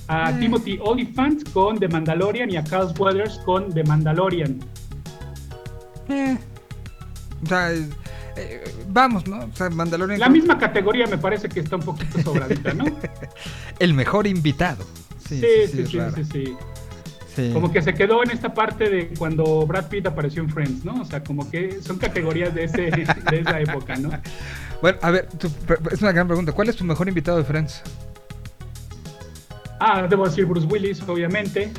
a 0.07 0.31
eh. 0.31 0.37
Timothy 0.39 0.79
Oliphant 0.81 1.51
con 1.51 1.79
The 1.79 1.87
Mandalorian 1.89 2.49
y 2.49 2.57
a 2.57 2.63
Carl 2.63 2.93
Weathers 2.97 3.39
con 3.39 3.73
The 3.73 3.83
Mandalorian. 3.83 4.59
O 7.43 7.47
sea, 7.47 7.71
vamos, 8.87 9.27
¿no? 9.27 9.39
O 9.39 9.55
sea, 9.55 9.69
Mandalorian. 9.69 10.19
La 10.19 10.29
misma 10.29 10.57
categoría 10.57 11.07
me 11.07 11.17
parece 11.17 11.49
que 11.49 11.59
está 11.59 11.75
un 11.75 11.83
poquito 11.83 12.21
sobradita, 12.21 12.73
¿no? 12.73 12.85
el 13.79 13.93
mejor 13.93 14.27
invitado. 14.27 14.85
Sí, 15.27 15.41
sí, 15.41 15.85
sí, 15.85 15.99
sí, 16.15 16.25
sí, 16.31 16.57
como 17.53 17.71
que 17.71 17.81
se 17.81 17.93
quedó 17.93 18.23
en 18.23 18.31
esta 18.31 18.53
parte 18.53 18.89
de 18.89 19.07
cuando 19.17 19.65
Brad 19.65 19.87
Pitt 19.87 20.07
apareció 20.07 20.41
en 20.41 20.49
Friends, 20.49 20.83
¿no? 20.83 21.01
O 21.01 21.05
sea, 21.05 21.23
como 21.23 21.49
que 21.49 21.81
son 21.81 21.97
categorías 21.97 22.53
de, 22.53 22.65
ese, 22.65 22.81
de 23.31 23.39
esa 23.39 23.59
época, 23.59 23.95
¿no? 23.95 24.09
Bueno, 24.81 24.97
a 25.01 25.11
ver, 25.11 25.27
es 25.91 26.01
una 26.01 26.11
gran 26.11 26.27
pregunta. 26.27 26.51
¿Cuál 26.51 26.69
es 26.69 26.75
tu 26.75 26.83
mejor 26.83 27.07
invitado 27.07 27.37
de 27.37 27.43
Friends? 27.43 27.81
Ah, 29.79 30.07
debo 30.07 30.25
decir 30.25 30.45
Bruce 30.45 30.67
Willis, 30.67 31.01
obviamente. 31.07 31.71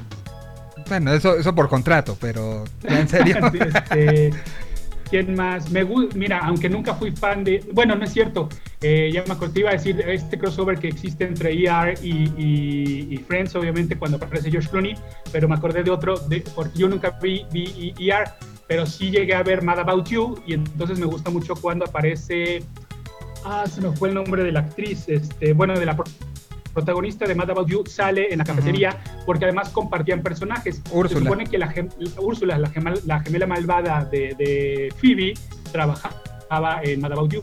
Bueno, 0.89 1.13
eso, 1.13 1.37
eso 1.37 1.55
por 1.55 1.69
contrato, 1.69 2.17
pero 2.21 2.65
en 2.85 3.09
serio. 3.09 3.37
este, 3.55 4.33
¿Quién 5.09 5.35
más? 5.35 5.71
Me 5.71 5.85
Mira, 6.15 6.39
aunque 6.39 6.69
nunca 6.69 6.95
fui 6.95 7.13
fan 7.13 7.45
de. 7.45 7.65
Bueno, 7.73 7.95
no 7.95 8.05
es 8.05 8.13
cierto. 8.13 8.49
Eh, 8.83 9.11
ya 9.13 9.23
me 9.27 9.35
acordé, 9.35 9.61
iba 9.61 9.71
a 9.71 9.75
decir 9.75 10.01
este 10.01 10.37
crossover 10.39 10.77
que 10.79 10.89
existe 10.89 11.25
entre 11.25 11.53
ER 11.53 11.95
y, 12.03 13.17
Friends, 13.29 13.55
obviamente, 13.55 13.97
cuando 13.97 14.17
aparece 14.17 14.51
George 14.51 14.69
Clooney, 14.69 14.95
pero 15.31 15.49
me 15.49 15.55
acordé 15.55 15.85
de 15.85 15.91
otro, 15.91 16.19
de, 16.19 16.43
porque 16.55 16.81
yo 16.81 16.89
nunca 16.89 17.17
vi, 17.23 17.47
vi 17.53 17.95
ER, 17.99 18.25
pero 18.67 18.85
sí 18.85 19.11
llegué 19.11 19.35
a 19.35 19.43
ver 19.43 19.63
Mad 19.63 19.79
About 19.79 20.09
You, 20.09 20.43
y 20.47 20.55
entonces 20.55 20.99
me 20.99 21.07
gusta 21.07 21.31
mucho 21.31 21.55
cuando 21.55 21.85
aparece. 21.85 22.65
Ah, 23.45 23.65
se 23.67 23.81
me 23.81 23.93
fue 23.93 24.09
el 24.09 24.15
nombre 24.15 24.43
de 24.43 24.53
la 24.53 24.61
actriz, 24.61 25.09
este, 25.09 25.53
bueno, 25.53 25.79
de 25.79 25.87
la 25.87 25.97
protagonista 26.73 27.27
de 27.27 27.35
Mad 27.35 27.51
About 27.51 27.69
You 27.69 27.85
sale 27.87 28.33
en 28.33 28.39
la 28.39 28.45
cafetería 28.45 28.97
porque 29.27 29.45
además 29.45 29.69
compartían 29.71 30.23
personajes. 30.23 30.81
Se 31.09 31.19
supone 31.19 31.47
que 31.47 31.59
la, 31.59 31.73
Úrsula, 32.19 32.59
la, 32.59 32.71
la, 33.05 33.21
gemela 33.21 33.47
malvada 33.47 34.05
de, 34.05 34.35
de, 34.39 34.93
Phoebe, 34.97 35.35
trabajaba 35.71 36.81
en 36.83 37.01
Mad 37.01 37.13
About 37.13 37.33
You. 37.33 37.43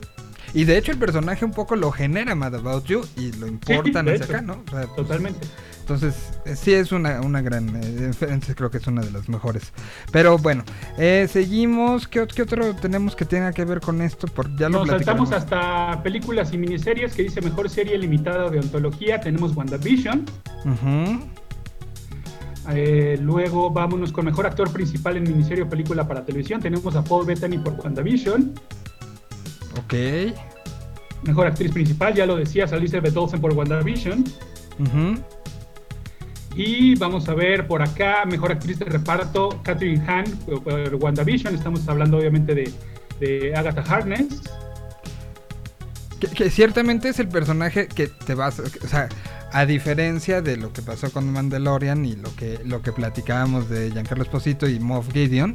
Y 0.54 0.66
de 0.66 0.78
hecho 0.78 0.92
el 0.92 0.98
personaje 0.98 1.46
un 1.46 1.52
poco 1.52 1.76
lo 1.76 1.92
genera 1.92 2.36
Mad 2.36 2.56
About 2.56 2.86
You 2.86 3.06
y 3.16 3.32
lo 3.34 3.48
importan 3.48 4.10
hacia 4.10 4.26
acá, 4.26 4.42
¿no? 4.42 4.64
Pues, 4.66 4.88
Totalmente. 4.96 5.48
Entonces, 5.90 6.30
eh, 6.46 6.56
sí 6.56 6.72
es 6.72 6.92
una, 6.92 7.20
una 7.22 7.42
gran 7.42 7.68
eh, 7.76 8.12
creo 8.56 8.70
que 8.70 8.78
es 8.78 8.86
una 8.86 9.02
de 9.02 9.10
las 9.10 9.28
mejores. 9.28 9.74
Pero 10.12 10.38
bueno, 10.38 10.64
eh, 11.00 11.28
seguimos. 11.28 12.08
¿Qué, 12.08 12.22
otro 12.22 12.76
tenemos 12.76 13.16
que 13.16 13.26
tenga 13.26 13.52
que 13.54 13.66
ver 13.66 13.82
con 13.82 14.00
esto? 14.04 14.28
Por, 14.28 14.56
ya 14.56 14.70
lo 14.70 14.86
Nos 14.86 14.90
saltamos 14.90 15.32
hasta 15.32 16.04
películas 16.04 16.54
y 16.54 16.60
miniseries 16.60 17.16
que 17.16 17.24
dice 17.24 17.42
mejor 17.42 17.72
serie 17.72 17.98
limitada 17.98 18.52
de 18.52 18.60
ontología. 18.60 19.20
Tenemos 19.20 19.56
WandaVision. 19.56 20.26
luego 23.22 23.72
vámonos 23.72 24.12
con 24.12 24.26
mejor 24.26 24.46
actor 24.46 24.72
principal 24.72 25.18
en 25.18 25.24
miniserie 25.24 25.64
o 25.64 25.70
película 25.70 26.08
para 26.08 26.24
televisión. 26.24 26.62
Tenemos 26.62 26.96
a 26.96 27.04
Paul 27.04 27.26
Bettany 27.26 27.58
por 27.58 27.74
WandaVision. 27.74 28.54
Ok. 29.84 29.94
Mejor 31.24 31.48
actriz 31.48 31.72
principal, 31.72 32.14
ya 32.14 32.26
lo 32.26 32.38
decías, 32.38 32.72
Elizabeth 32.72 33.16
Olsen 33.16 33.42
por 33.42 33.54
WandaVision. 33.54 34.24
Uh 34.80 35.40
y 36.56 36.96
vamos 36.96 37.30
a 37.30 37.36
ver 37.36 37.68
por 37.68 37.82
acá, 37.82 38.26
mejor 38.26 38.52
actriz 38.52 38.80
de 38.80 38.86
reparto, 38.86 39.62
Catherine 39.64 40.04
Hahn 40.06 40.26
por 40.46 40.96
WandaVision. 40.96 41.56
Estamos 41.56 41.88
hablando 41.88 42.18
obviamente 42.18 42.54
de, 43.20 43.56
Agatha 43.56 43.82
Harkness. 43.82 44.42
Que, 46.36 46.50
ciertamente 46.50 47.10
es 47.10 47.20
el 47.20 47.30
personaje 47.30 47.88
que 47.88 48.08
te 48.08 48.36
vas, 48.36 48.60
o 48.60 48.88
sea, 48.88 49.08
a 49.54 49.66
diferencia 49.66 50.42
de 50.42 50.58
lo 50.58 50.74
que 50.74 50.82
pasó 50.82 51.12
con 51.12 51.32
Mandalorian 51.32 52.04
y 52.04 52.16
lo 52.16 52.36
que, 52.36 52.60
lo 52.66 52.82
que 52.82 52.92
platicábamos 52.92 53.70
de 53.70 53.92
Giancarlo 53.92 54.24
Esposito 54.24 54.68
y 54.68 54.80
Moff 54.80 55.14
Gideon, 55.14 55.54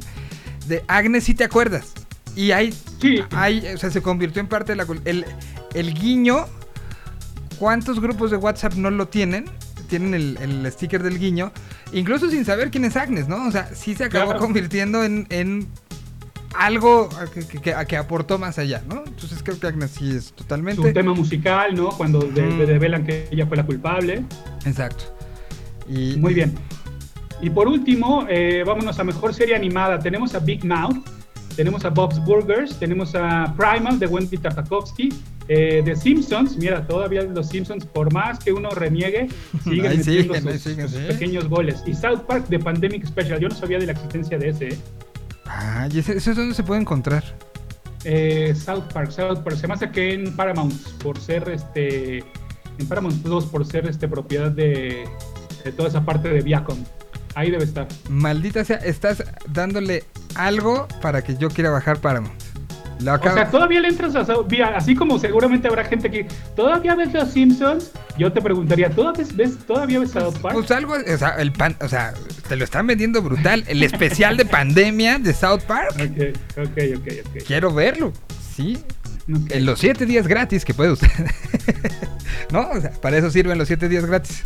de 0.67 0.83
Agnes 0.87 1.25
sí 1.25 1.35
te 1.35 1.43
acuerdas. 1.43 1.93
Y 2.35 2.51
hay, 2.51 2.73
sí. 3.01 3.19
hay, 3.31 3.65
o 3.73 3.77
sea, 3.77 3.89
se 3.89 4.01
convirtió 4.01 4.41
en 4.41 4.47
parte 4.47 4.73
de 4.73 4.75
la... 4.77 4.87
El, 5.05 5.25
el 5.73 5.93
guiño, 5.93 6.45
¿cuántos 7.57 7.99
grupos 7.99 8.31
de 8.31 8.37
WhatsApp 8.37 8.73
no 8.73 8.89
lo 8.89 9.07
tienen? 9.07 9.45
tienen 9.85 10.13
el, 10.13 10.71
sticker 10.71 11.01
del 11.01 11.19
guiño, 11.19 11.51
incluso 11.93 12.29
sin 12.29 12.45
saber 12.45 12.71
quién 12.71 12.85
es 12.85 12.95
Agnes, 12.97 13.27
¿no? 13.27 13.47
O 13.47 13.51
sea, 13.51 13.69
sí 13.73 13.95
se 13.95 14.05
acabó 14.05 14.37
convirtiendo 14.37 15.03
en, 15.03 15.67
algo 16.57 17.09
que, 17.33 17.85
que, 17.85 17.97
aportó 17.97 18.37
más 18.37 18.57
allá, 18.59 18.81
¿no? 18.87 19.03
Entonces 19.05 19.43
creo 19.43 19.59
que 19.59 19.67
Agnes 19.67 19.91
sí 19.91 20.15
es 20.15 20.31
totalmente... 20.33 20.81
Un 20.81 20.93
tema 20.93 21.13
musical, 21.13 21.75
¿no? 21.75 21.89
Cuando 21.89 22.19
develan 22.19 23.05
que 23.05 23.27
ella 23.31 23.45
fue 23.45 23.57
la 23.57 23.65
culpable. 23.65 24.23
Exacto. 24.65 25.03
Y... 25.87 26.15
Muy 26.17 26.33
bien. 26.33 26.53
Y 27.41 27.49
por 27.49 27.67
último, 27.67 28.25
eh, 28.29 28.63
vámonos 28.65 28.97
a 28.97 29.03
mejor 29.03 29.33
serie 29.33 29.55
animada. 29.55 29.99
Tenemos 29.99 30.33
a 30.33 30.39
Big 30.39 30.63
Mouth, 30.63 31.05
tenemos 31.55 31.85
a 31.85 31.89
Bob's 31.89 32.23
Burgers, 32.25 32.77
tenemos 32.77 33.15
a 33.15 33.53
Primal 33.57 33.99
de 33.99 34.07
Wendy 34.07 34.37
Tartakovsky, 34.37 35.09
Eh, 35.47 35.83
The 35.85 35.95
Simpsons, 35.95 36.57
mira, 36.57 36.87
todavía 36.87 37.21
los 37.21 37.49
Simpsons, 37.49 37.85
por 37.85 38.11
más 38.11 38.39
que 38.39 38.51
uno 38.51 38.71
reniegue, 38.71 39.29
siguen 39.63 39.97
metiendo 39.97 40.33
sus, 40.33 40.61
siguen, 40.61 40.89
sus 40.89 40.97
sí. 40.97 41.05
pequeños 41.07 41.47
goles. 41.47 41.83
Y 41.85 41.93
South 41.93 42.21
Park 42.27 42.47
de 42.47 42.57
Pandemic 42.57 43.05
Special, 43.05 43.39
yo 43.39 43.49
no 43.49 43.55
sabía 43.55 43.77
de 43.77 43.85
la 43.85 43.91
existencia 43.91 44.39
de 44.39 44.49
ese. 44.49 44.67
¿eh? 44.69 44.77
Ah, 45.45 45.87
¿y 45.91 45.99
ese, 45.99 46.17
ese 46.17 46.31
es 46.31 46.37
donde 46.37 46.55
se 46.55 46.63
puede 46.63 46.81
encontrar? 46.81 47.23
Eh, 48.05 48.55
South 48.55 48.85
Park, 48.91 49.11
South 49.11 49.41
Park, 49.43 49.57
se 49.57 49.67
me 49.67 49.75
hace 49.75 49.91
que 49.91 50.13
en 50.13 50.35
Paramount, 50.35 50.73
por 51.03 51.19
ser 51.19 51.47
este, 51.49 52.19
en 52.79 52.87
Paramount 52.87 53.21
Plus, 53.21 53.45
por 53.45 53.65
ser 53.65 53.87
este 53.87 54.07
propiedad 54.07 54.49
de, 54.49 55.05
de 55.63 55.71
toda 55.71 55.89
esa 55.89 56.03
parte 56.03 56.29
de 56.29 56.41
Viacom. 56.41 56.77
Ahí 57.35 57.51
debe 57.51 57.65
estar. 57.65 57.87
Maldita 58.09 58.63
sea, 58.63 58.77
estás 58.77 59.23
dándole 59.49 60.03
algo 60.35 60.87
para 61.01 61.21
que 61.21 61.35
yo 61.37 61.49
quiera 61.49 61.69
bajar 61.69 61.99
Paramount. 61.99 62.33
Lo 63.01 63.13
O 63.13 63.21
sea, 63.21 63.51
todavía 63.51 63.81
le 63.81 63.89
entras 63.89 64.15
a 64.15 64.23
South 64.23 64.47
Park, 64.47 64.73
así 64.73 64.95
como 64.95 65.19
seguramente 65.19 65.67
habrá 65.67 65.83
gente 65.83 66.09
que 66.09 66.27
todavía 66.55 66.95
ves 66.95 67.13
los 67.13 67.29
Simpsons. 67.29 67.91
Yo 68.17 68.31
te 68.31 68.41
preguntaría, 68.41 68.89
¿todavía 68.89 69.25
ves, 69.35 69.57
todavía 69.67 69.99
ves 69.99 70.11
South 70.11 70.37
Park? 70.41 70.55
Pues 70.55 70.71
algo, 70.71 70.93
o 70.93 71.17
sea, 71.17 71.31
el 71.31 71.51
pan, 71.51 71.75
o 71.81 71.89
sea, 71.89 72.13
te 72.47 72.55
lo 72.55 72.63
están 72.63 72.87
vendiendo 72.87 73.21
brutal. 73.21 73.65
El 73.67 73.83
especial 73.83 74.37
de 74.37 74.45
pandemia 74.45 75.19
de 75.19 75.33
South 75.33 75.61
Park. 75.67 75.91
Ok, 75.95 76.37
ok, 76.57 76.77
ok, 76.97 77.07
ok. 77.25 77.43
Quiero 77.45 77.73
verlo. 77.73 78.13
Sí. 78.55 78.77
En 79.49 79.65
los 79.65 79.79
7 79.79 80.05
días 80.05 80.27
gratis 80.27 80.63
que 80.63 80.73
puede 80.73 80.91
usted. 80.91 81.09
no, 82.51 82.69
o 82.69 82.79
sea, 82.79 82.91
para 82.91 83.17
eso 83.17 83.29
sirven 83.29 83.57
los 83.57 83.67
7 83.67 83.89
días 83.89 84.05
gratis. 84.05 84.43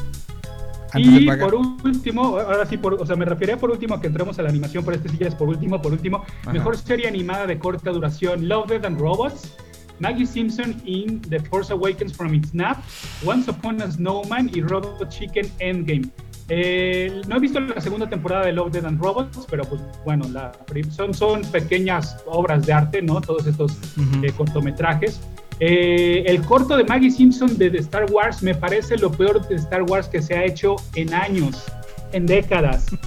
Antes 0.92 1.22
Y 1.22 1.26
por 1.26 1.56
último, 1.56 2.40
ahora 2.40 2.66
sí, 2.66 2.78
por, 2.78 2.96
o 2.96 3.06
sea, 3.06 3.16
me 3.16 3.26
refería 3.26 3.58
por 3.58 3.70
último 3.70 3.96
a 3.96 4.02
que 4.02 4.08
entremos 4.08 4.40
a 4.40 4.42
la 4.42 4.50
animación, 4.50 4.84
pero 4.84 4.98
este 4.98 5.10
sí 5.10 5.18
ya 5.20 5.28
es 5.28 5.36
por 5.36 5.48
último, 5.48 5.82
por 5.82 5.92
último. 5.92 6.24
Ajá. 6.42 6.54
Mejor 6.54 6.78
serie 6.78 7.08
animada 7.08 7.48
de 7.48 7.60
corta 7.60 7.92
duración: 7.92 8.48
Love, 8.48 8.70
Death 8.70 8.86
and 8.86 9.00
Robots, 9.00 9.56
Maggie 10.00 10.26
Simpson 10.26 10.82
in 10.86 11.22
The 11.22 11.40
Force 11.40 11.72
Awakens 11.72 12.14
from 12.16 12.34
its 12.34 12.54
Nap, 12.54 12.78
Once 13.24 13.50
Upon 13.50 13.82
a 13.82 13.92
Snowman 13.92 14.50
y 14.54 14.62
Robot 14.62 15.10
Chicken 15.10 15.52
Endgame. 15.60 16.10
Eh, 16.52 17.22
no 17.28 17.36
he 17.36 17.40
visto 17.40 17.60
la 17.60 17.80
segunda 17.80 18.10
temporada 18.10 18.46
de 18.46 18.54
Love, 18.54 18.72
Death 18.72 18.86
and 18.86 19.00
Robots, 19.00 19.46
pero 19.50 19.64
pues 19.66 19.82
bueno, 20.04 20.28
la, 20.30 20.52
son, 20.90 21.14
son 21.14 21.44
pequeñas 21.44 22.18
obras 22.26 22.66
de 22.66 22.74
arte, 22.74 23.02
¿no? 23.04 23.22
Todos 23.22 23.46
estos 23.46 23.78
eh, 24.24 24.32
cortometrajes. 24.36 25.22
Eh, 25.60 26.24
el 26.26 26.42
corto 26.42 26.78
de 26.78 26.86
Maggie 26.86 27.12
Simpson 27.12 27.58
de, 27.58 27.70
de 27.70 27.80
Star 27.80 28.06
Wars 28.12 28.42
me 28.42 28.56
parece 28.56 28.98
lo 28.98 29.12
peor 29.12 29.46
de 29.48 29.56
Star 29.56 29.84
Wars 29.84 30.08
que 30.08 30.22
se 30.22 30.36
ha 30.36 30.46
hecho 30.46 30.78
en 30.96 31.14
años, 31.14 31.66
en 32.14 32.26
décadas. 32.26 32.86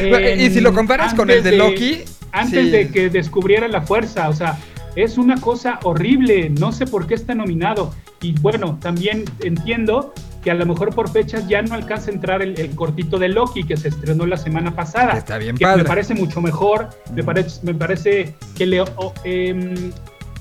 Y 0.00 0.50
si 0.50 0.60
lo 0.60 0.72
comparas 0.72 1.12
con 1.14 1.28
el 1.28 1.42
de 1.42 1.56
Loki, 1.56 2.04
Antes 2.32 2.66
sí. 2.66 2.70
de 2.70 2.88
que 2.88 3.10
descubrieran 3.10 3.72
la 3.72 3.82
fuerza, 3.82 4.28
o 4.28 4.32
sea, 4.32 4.58
es 4.96 5.18
una 5.18 5.40
cosa 5.40 5.80
horrible, 5.82 6.50
no 6.50 6.72
sé 6.72 6.86
por 6.86 7.06
qué 7.06 7.14
está 7.14 7.34
nominado. 7.34 7.94
Y 8.20 8.32
bueno, 8.40 8.78
también 8.80 9.24
entiendo 9.40 10.12
que 10.42 10.50
a 10.50 10.54
lo 10.54 10.66
mejor 10.66 10.94
por 10.94 11.10
fechas 11.10 11.48
ya 11.48 11.62
no 11.62 11.74
alcanza 11.74 12.10
a 12.10 12.14
entrar 12.14 12.42
el, 12.42 12.58
el 12.60 12.70
cortito 12.70 13.18
de 13.18 13.28
Loki 13.28 13.64
que 13.64 13.76
se 13.76 13.88
estrenó 13.88 14.26
la 14.26 14.36
semana 14.36 14.74
pasada. 14.74 15.12
Está 15.14 15.38
bien 15.38 15.56
que 15.56 15.64
padre. 15.64 15.82
Me 15.82 15.88
parece 15.88 16.14
mucho 16.14 16.40
mejor, 16.40 16.90
me 17.14 17.24
parece, 17.24 17.60
me 17.64 17.74
parece 17.74 18.34
que 18.56 18.66
le 18.66 18.84
em, 19.24 19.92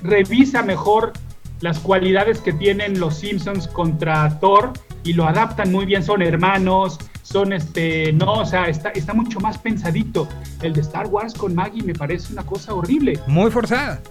revisa 0.03 0.63
mejor 0.63 1.13
las 1.61 1.79
cualidades 1.79 2.39
que 2.39 2.53
tienen 2.53 2.99
los 2.99 3.17
Simpsons 3.17 3.67
contra 3.67 4.39
Thor 4.39 4.73
y 5.03 5.13
lo 5.13 5.27
adaptan 5.27 5.71
muy 5.71 5.85
bien, 5.85 6.03
son 6.03 6.21
hermanos, 6.21 6.99
son 7.23 7.51
este, 7.53 8.13
no, 8.13 8.33
o 8.33 8.45
sea, 8.45 8.65
está, 8.67 8.89
está 8.89 9.13
mucho 9.13 9.39
más 9.39 9.57
pensadito. 9.57 10.27
El 10.61 10.73
de 10.73 10.81
Star 10.81 11.07
Wars 11.07 11.33
con 11.33 11.55
Maggie 11.55 11.81
me 11.83 11.93
parece 11.93 12.31
una 12.33 12.43
cosa 12.45 12.73
horrible, 12.73 13.19
Muy 13.27 13.49
forzada. 13.51 14.01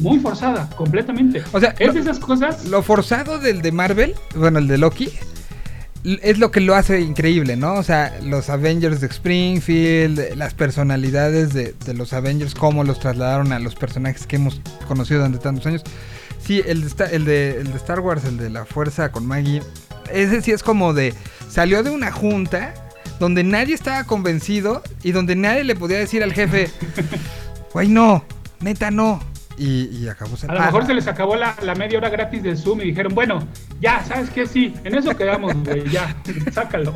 muy 0.00 0.18
forzada, 0.20 0.68
completamente. 0.76 1.42
O 1.52 1.60
sea, 1.60 1.74
es 1.78 1.88
lo- 1.88 1.92
de 1.94 2.00
esas 2.00 2.18
cosas. 2.20 2.64
Lo 2.66 2.82
forzado 2.82 3.38
del 3.38 3.60
de 3.62 3.72
Marvel, 3.72 4.14
bueno, 4.36 4.58
el 4.60 4.68
de 4.68 4.78
Loki, 4.78 5.10
es 6.04 6.38
lo 6.38 6.50
que 6.50 6.60
lo 6.60 6.74
hace 6.74 7.00
increíble, 7.00 7.56
¿no? 7.56 7.74
O 7.74 7.82
sea, 7.82 8.18
los 8.22 8.48
Avengers 8.48 9.00
de 9.00 9.08
Springfield, 9.08 10.36
las 10.36 10.54
personalidades 10.54 11.52
de, 11.52 11.74
de 11.84 11.94
los 11.94 12.12
Avengers, 12.12 12.54
cómo 12.54 12.84
los 12.84 13.00
trasladaron 13.00 13.52
a 13.52 13.58
los 13.58 13.74
personajes 13.74 14.26
que 14.26 14.36
hemos 14.36 14.60
conocido 14.86 15.20
durante 15.20 15.38
tantos 15.38 15.66
años. 15.66 15.82
Sí, 16.40 16.62
el 16.64 16.88
de, 16.88 17.04
el 17.12 17.24
de, 17.24 17.60
el 17.60 17.72
de 17.72 17.76
Star 17.76 18.00
Wars, 18.00 18.24
el 18.24 18.38
de 18.38 18.48
la 18.48 18.64
fuerza 18.64 19.12
con 19.12 19.26
Maggie, 19.26 19.62
ese 20.12 20.40
sí 20.40 20.52
es 20.52 20.62
como 20.62 20.94
de, 20.94 21.14
salió 21.50 21.82
de 21.82 21.90
una 21.90 22.12
junta 22.12 22.74
donde 23.18 23.42
nadie 23.42 23.74
estaba 23.74 24.04
convencido 24.04 24.82
y 25.02 25.12
donde 25.12 25.36
nadie 25.36 25.64
le 25.64 25.74
podía 25.74 25.98
decir 25.98 26.22
al 26.22 26.32
jefe, 26.32 26.70
güey, 27.72 27.88
no, 27.88 28.24
neta 28.60 28.90
no. 28.90 29.20
Y, 29.58 29.88
y 29.96 30.08
acabó 30.08 30.36
A 30.46 30.54
lo 30.54 30.60
mejor 30.60 30.86
se 30.86 30.94
les 30.94 31.06
acabó 31.08 31.34
la, 31.34 31.56
la 31.62 31.74
media 31.74 31.98
hora 31.98 32.10
gratis 32.10 32.42
del 32.42 32.56
Zoom 32.56 32.80
y 32.82 32.84
dijeron, 32.84 33.14
bueno, 33.14 33.46
ya, 33.80 34.04
¿sabes 34.04 34.30
qué? 34.30 34.46
Sí, 34.46 34.72
en 34.84 34.94
eso 34.94 35.16
quedamos, 35.16 35.54
güey, 35.64 35.88
ya, 35.90 36.16
sácalo. 36.52 36.94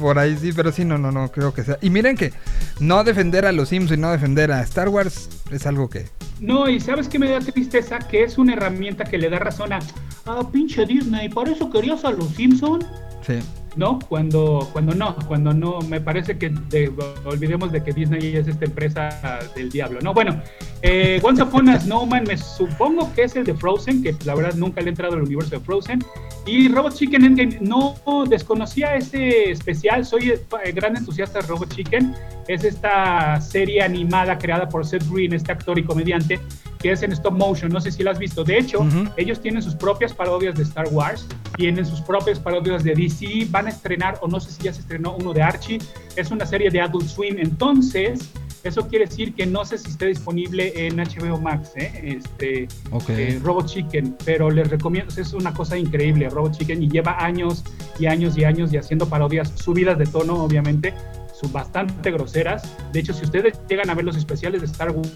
Por 0.00 0.18
ahí 0.18 0.36
sí, 0.36 0.52
pero 0.52 0.72
sí, 0.72 0.84
no, 0.84 0.98
no, 0.98 1.12
no, 1.12 1.30
creo 1.30 1.54
que 1.54 1.62
sea. 1.62 1.78
Y 1.80 1.90
miren 1.90 2.16
que 2.16 2.32
no 2.80 3.04
defender 3.04 3.46
a 3.46 3.52
los 3.52 3.68
Sims 3.68 3.92
y 3.92 3.96
no 3.96 4.10
defender 4.10 4.50
a 4.50 4.60
Star 4.62 4.88
Wars 4.88 5.28
es 5.50 5.66
algo 5.66 5.88
que... 5.88 6.06
No, 6.40 6.68
y 6.68 6.80
¿sabes 6.80 7.08
qué 7.08 7.18
me 7.18 7.30
da 7.30 7.38
tristeza? 7.38 8.00
Que 8.00 8.24
es 8.24 8.36
una 8.36 8.54
herramienta 8.54 9.04
que 9.04 9.18
le 9.18 9.30
da 9.30 9.38
razón 9.38 9.72
a, 9.72 9.78
ah, 10.26 10.48
pinche 10.52 10.84
Disney, 10.84 11.28
¿por 11.28 11.48
eso 11.48 11.70
querías 11.70 12.04
a 12.04 12.10
los 12.10 12.28
Simpson? 12.30 12.84
Sí. 13.24 13.38
¿No? 13.76 13.98
Cuando, 14.08 14.68
cuando 14.72 14.94
no, 14.94 15.16
cuando 15.26 15.52
no, 15.52 15.80
me 15.80 16.00
parece 16.00 16.38
que 16.38 16.50
de- 16.50 16.92
olvidemos 17.24 17.72
de 17.72 17.82
que 17.82 17.92
Disney 17.92 18.36
es 18.36 18.46
esta 18.48 18.64
empresa 18.64 19.40
del 19.54 19.70
diablo, 19.70 20.00
¿no? 20.00 20.14
Bueno, 20.14 20.40
eh, 20.82 21.20
Once 21.22 21.42
Upon 21.42 21.68
a 21.68 21.80
Snowman 21.80 22.24
me 22.24 22.36
supongo 22.36 23.12
que 23.14 23.24
es 23.24 23.36
el 23.36 23.44
de 23.44 23.54
Frozen, 23.54 24.02
que 24.02 24.14
la 24.24 24.34
verdad 24.34 24.54
nunca 24.54 24.80
le 24.80 24.88
he 24.88 24.90
entrado 24.90 25.14
al 25.14 25.22
universo 25.22 25.50
de 25.50 25.60
Frozen, 25.60 26.04
y 26.46 26.68
Robot 26.68 26.94
Chicken 26.94 27.24
Endgame, 27.24 27.58
no 27.60 27.94
desconocía 28.28 28.94
ese 28.96 29.50
especial, 29.50 30.04
soy 30.04 30.32
gran 30.74 30.96
entusiasta 30.96 31.40
de 31.40 31.46
Robot 31.46 31.74
Chicken, 31.74 32.14
es 32.48 32.64
esta 32.64 33.40
serie 33.40 33.82
animada 33.82 34.36
creada 34.36 34.68
por 34.68 34.84
Seth 34.86 35.08
Green, 35.10 35.32
este 35.32 35.52
actor 35.52 35.78
y 35.78 35.84
comediante, 35.84 36.38
que 36.84 36.92
es 36.92 37.02
en 37.02 37.12
stop 37.12 37.32
motion, 37.32 37.72
no 37.72 37.80
sé 37.80 37.90
si 37.90 38.02
la 38.02 38.10
has 38.10 38.18
visto, 38.18 38.44
de 38.44 38.58
hecho, 38.58 38.86
ellos 39.16 39.40
tienen 39.40 39.62
sus 39.62 39.74
propias 39.74 40.12
parodias 40.12 40.54
de 40.54 40.64
Star 40.64 40.86
Wars, 40.92 41.26
tienen 41.56 41.86
sus 41.86 42.02
propias 42.02 42.38
parodias 42.38 42.84
de 42.84 42.94
DC, 42.94 43.46
van 43.48 43.68
a 43.68 43.70
estrenar, 43.70 44.18
o 44.20 44.28
no 44.28 44.38
sé 44.38 44.52
si 44.52 44.64
ya 44.64 44.70
se 44.74 44.82
estrenó 44.82 45.16
uno 45.16 45.32
de 45.32 45.40
Archie, 45.40 45.78
es 46.14 46.30
una 46.30 46.44
serie 46.44 46.68
de 46.68 46.82
Adult 46.82 47.06
Swim, 47.08 47.38
entonces 47.38 48.28
eso 48.64 48.86
quiere 48.86 49.06
decir 49.06 49.34
que 49.34 49.46
no 49.46 49.64
sé 49.64 49.78
si 49.78 49.88
esté 49.88 50.08
disponible 50.08 50.86
en 50.86 50.96
HBO 50.96 51.40
Max, 51.40 51.72
¿eh? 51.76 52.18
este, 52.18 52.68
Ok. 52.90 53.08
eh, 53.08 53.40
Robot 53.42 53.64
Chicken, 53.64 54.18
pero 54.22 54.50
les 54.50 54.68
recomiendo, 54.68 55.10
es 55.18 55.32
una 55.32 55.54
cosa 55.54 55.78
increíble, 55.78 56.28
Robot 56.28 56.58
Chicken, 56.58 56.82
y 56.82 56.90
lleva 56.90 57.16
años 57.24 57.64
y 57.98 58.04
años 58.04 58.36
y 58.36 58.44
años 58.44 58.74
y 58.74 58.76
haciendo 58.76 59.08
parodias 59.08 59.54
subidas 59.54 59.96
de 59.96 60.04
tono, 60.04 60.34
obviamente, 60.34 60.92
son 61.32 61.50
bastante 61.50 62.10
groseras. 62.10 62.70
De 62.92 63.00
hecho, 63.00 63.14
si 63.14 63.24
ustedes 63.24 63.58
llegan 63.70 63.88
a 63.88 63.94
ver 63.94 64.04
los 64.04 64.18
especiales 64.18 64.60
de 64.60 64.66
Star 64.66 64.90
Wars 64.90 65.10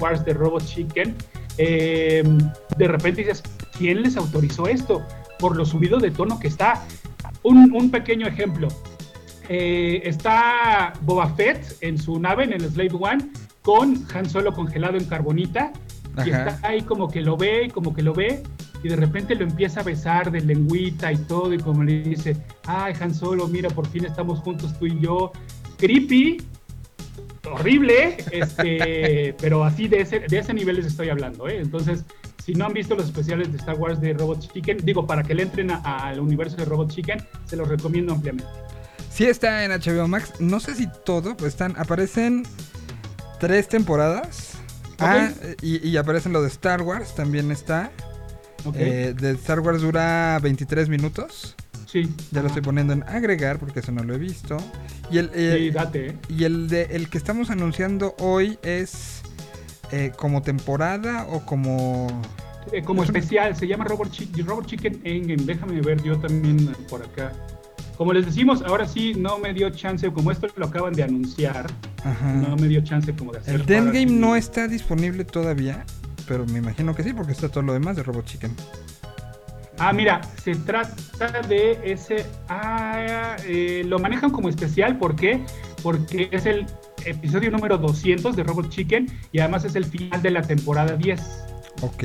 de 0.00 0.34
Robot 0.34 0.64
Chicken, 0.64 1.14
eh, 1.58 2.22
de 2.76 2.88
repente 2.88 3.22
dices, 3.22 3.42
¿quién 3.76 4.02
les 4.02 4.16
autorizó 4.16 4.66
esto? 4.66 5.06
Por 5.38 5.56
lo 5.56 5.64
subido 5.64 5.98
de 5.98 6.10
tono 6.10 6.38
que 6.40 6.48
está. 6.48 6.84
Un, 7.42 7.72
un 7.72 7.90
pequeño 7.90 8.26
ejemplo. 8.26 8.68
Eh, 9.48 10.02
está 10.04 10.92
Boba 11.02 11.28
Fett 11.34 11.76
en 11.80 11.98
su 11.98 12.18
nave, 12.18 12.44
en 12.44 12.52
el 12.52 12.62
Slave 12.62 12.92
One, 12.98 13.30
con 13.62 14.06
Han 14.14 14.28
Solo 14.28 14.52
congelado 14.52 14.96
en 14.96 15.04
carbonita. 15.04 15.72
Y 16.24 16.30
está 16.30 16.58
ahí 16.62 16.82
como 16.82 17.08
que 17.08 17.20
lo 17.20 17.36
ve, 17.36 17.66
y 17.66 17.68
como 17.68 17.94
que 17.94 18.02
lo 18.02 18.12
ve, 18.12 18.42
y 18.82 18.88
de 18.88 18.96
repente 18.96 19.34
lo 19.34 19.44
empieza 19.44 19.80
a 19.80 19.82
besar 19.84 20.30
de 20.30 20.40
lengüita 20.40 21.12
y 21.12 21.16
todo, 21.16 21.54
y 21.54 21.58
como 21.58 21.84
le 21.84 22.02
dice, 22.02 22.36
ay, 22.66 22.94
Han 23.00 23.14
Solo, 23.14 23.46
mira, 23.48 23.70
por 23.70 23.86
fin 23.86 24.04
estamos 24.04 24.40
juntos 24.40 24.76
tú 24.78 24.86
y 24.86 24.98
yo. 25.00 25.32
Creepy, 25.78 26.42
horrible, 27.44 28.16
este, 28.32 29.34
pero 29.40 29.64
así 29.64 29.88
de 29.88 30.00
ese, 30.00 30.20
de 30.20 30.38
ese 30.38 30.54
nivel 30.54 30.76
les 30.76 30.86
estoy 30.86 31.08
hablando, 31.08 31.48
¿eh? 31.48 31.58
Entonces, 31.60 32.04
si 32.44 32.54
no 32.54 32.66
han 32.66 32.72
visto 32.72 32.94
los 32.94 33.06
especiales 33.06 33.52
de 33.52 33.58
Star 33.58 33.76
Wars 33.76 34.00
de 34.00 34.12
Robot 34.14 34.52
Chicken, 34.52 34.78
digo, 34.82 35.06
para 35.06 35.22
que 35.22 35.34
le 35.34 35.42
entren 35.42 35.70
al 35.70 36.20
universo 36.20 36.56
de 36.56 36.64
Robot 36.64 36.90
Chicken, 36.90 37.24
se 37.46 37.56
los 37.56 37.68
recomiendo 37.68 38.12
ampliamente. 38.12 38.50
Sí 39.10 39.26
está 39.26 39.64
en 39.64 39.72
HBO 39.72 40.08
Max. 40.08 40.32
No 40.40 40.60
sé 40.60 40.74
si 40.74 40.88
todo, 41.04 41.36
pues 41.36 41.52
están, 41.52 41.74
aparecen 41.78 42.44
tres 43.38 43.68
temporadas. 43.68 44.52
Ah, 44.98 45.30
y, 45.62 45.86
y 45.86 45.96
aparecen 45.96 46.32
lo 46.32 46.42
de 46.42 46.48
Star 46.48 46.82
Wars, 46.82 47.14
también 47.14 47.50
está. 47.50 47.90
¿Ok? 48.64 48.76
Eh, 48.76 49.14
de 49.18 49.30
Star 49.32 49.60
Wars 49.60 49.80
dura 49.80 50.38
23 50.42 50.88
minutos. 50.88 51.56
Sí. 51.90 52.08
Ya 52.30 52.40
lo 52.42 52.48
estoy 52.48 52.62
poniendo 52.62 52.92
en 52.92 53.02
agregar 53.04 53.58
porque 53.58 53.80
eso 53.80 53.92
no 53.92 54.02
lo 54.04 54.14
he 54.14 54.18
visto. 54.18 54.56
Y 55.10 55.18
el, 55.18 55.30
eh, 55.34 55.56
Sí, 55.58 55.70
date, 55.70 56.06
¿eh? 56.08 56.16
y 56.28 56.44
el, 56.44 56.68
de, 56.68 56.82
el 56.90 57.08
que 57.08 57.18
estamos 57.18 57.50
anunciando 57.50 58.14
hoy 58.18 58.58
es 58.62 59.22
eh, 59.92 60.12
como 60.16 60.42
temporada 60.42 61.26
o 61.28 61.44
como... 61.44 62.06
Eh, 62.72 62.82
como 62.82 63.02
especial, 63.02 63.56
se 63.56 63.66
llama 63.66 63.84
Robot, 63.84 64.10
Chi- 64.10 64.30
Robot 64.42 64.66
Chicken 64.66 65.00
Endgame. 65.04 65.42
Déjame 65.44 65.80
ver 65.80 66.02
yo 66.02 66.18
también 66.18 66.66
por 66.88 67.02
acá. 67.02 67.32
Como 67.96 68.12
les 68.12 68.24
decimos, 68.24 68.62
ahora 68.62 68.86
sí 68.86 69.14
no 69.14 69.38
me 69.38 69.52
dio 69.52 69.68
chance, 69.70 70.10
como 70.12 70.30
esto 70.30 70.46
lo 70.56 70.66
acaban 70.66 70.92
de 70.94 71.02
anunciar, 71.02 71.66
Ajá. 72.04 72.32
no 72.32 72.56
me 72.56 72.66
dio 72.68 72.80
chance 72.82 73.12
como 73.14 73.32
de 73.32 73.38
hacer. 73.40 73.56
el 73.56 73.66
de 73.66 73.76
ahora 73.76 73.88
Endgame 73.90 74.08
sí. 74.08 74.14
no 74.14 74.36
está 74.36 74.68
disponible 74.68 75.24
todavía, 75.24 75.84
pero 76.26 76.46
me 76.46 76.60
imagino 76.60 76.94
que 76.94 77.02
sí, 77.02 77.12
porque 77.12 77.32
está 77.32 77.48
todo 77.50 77.62
lo 77.62 77.72
demás 77.74 77.96
de 77.96 78.02
Robot 78.02 78.24
Chicken. 78.24 78.52
Ah, 79.82 79.92
mira, 79.94 80.20
se 80.44 80.54
trata 80.56 81.40
de 81.48 81.78
ese. 81.82 82.26
Ah, 82.48 83.36
eh, 83.46 83.82
lo 83.86 83.98
manejan 83.98 84.30
como 84.30 84.48
especial, 84.50 84.98
¿por 84.98 85.16
qué? 85.16 85.42
Porque 85.82 86.28
es 86.32 86.44
el 86.44 86.66
episodio 87.06 87.50
número 87.50 87.78
200 87.78 88.36
de 88.36 88.42
Robot 88.42 88.68
Chicken 88.68 89.06
y 89.32 89.38
además 89.40 89.64
es 89.64 89.74
el 89.76 89.86
final 89.86 90.20
de 90.20 90.30
la 90.32 90.42
temporada 90.42 90.96
10. 90.96 91.20
Ok. 91.80 92.04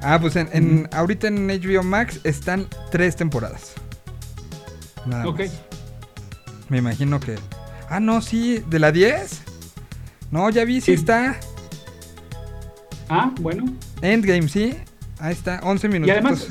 Ah, 0.00 0.18
pues 0.20 0.36
en, 0.36 0.48
en- 0.52 0.88
ahorita 0.92 1.26
en 1.26 1.48
HBO 1.48 1.82
Max 1.82 2.20
están 2.22 2.66
tres 2.92 3.16
temporadas. 3.16 3.72
Nada 5.06 5.26
Ok. 5.26 5.40
más. 5.40 5.60
Me 6.68 6.78
imagino 6.78 7.18
que. 7.18 7.34
Ah, 7.90 7.98
no, 8.00 8.20
sí, 8.22 8.62
de 8.68 8.78
la 8.78 8.92
10. 8.92 9.42
No, 10.30 10.48
ya 10.50 10.64
vi, 10.64 10.80
sí, 10.80 10.86
Sí. 10.86 10.92
está. 10.92 11.36
Ah, 13.08 13.32
bueno. 13.40 13.64
Endgame, 14.02 14.48
sí. 14.48 14.76
Ahí 15.24 15.32
está, 15.32 15.58
11 15.62 15.86
Y 15.86 15.90
minutos. 15.90 16.12
además, 16.12 16.46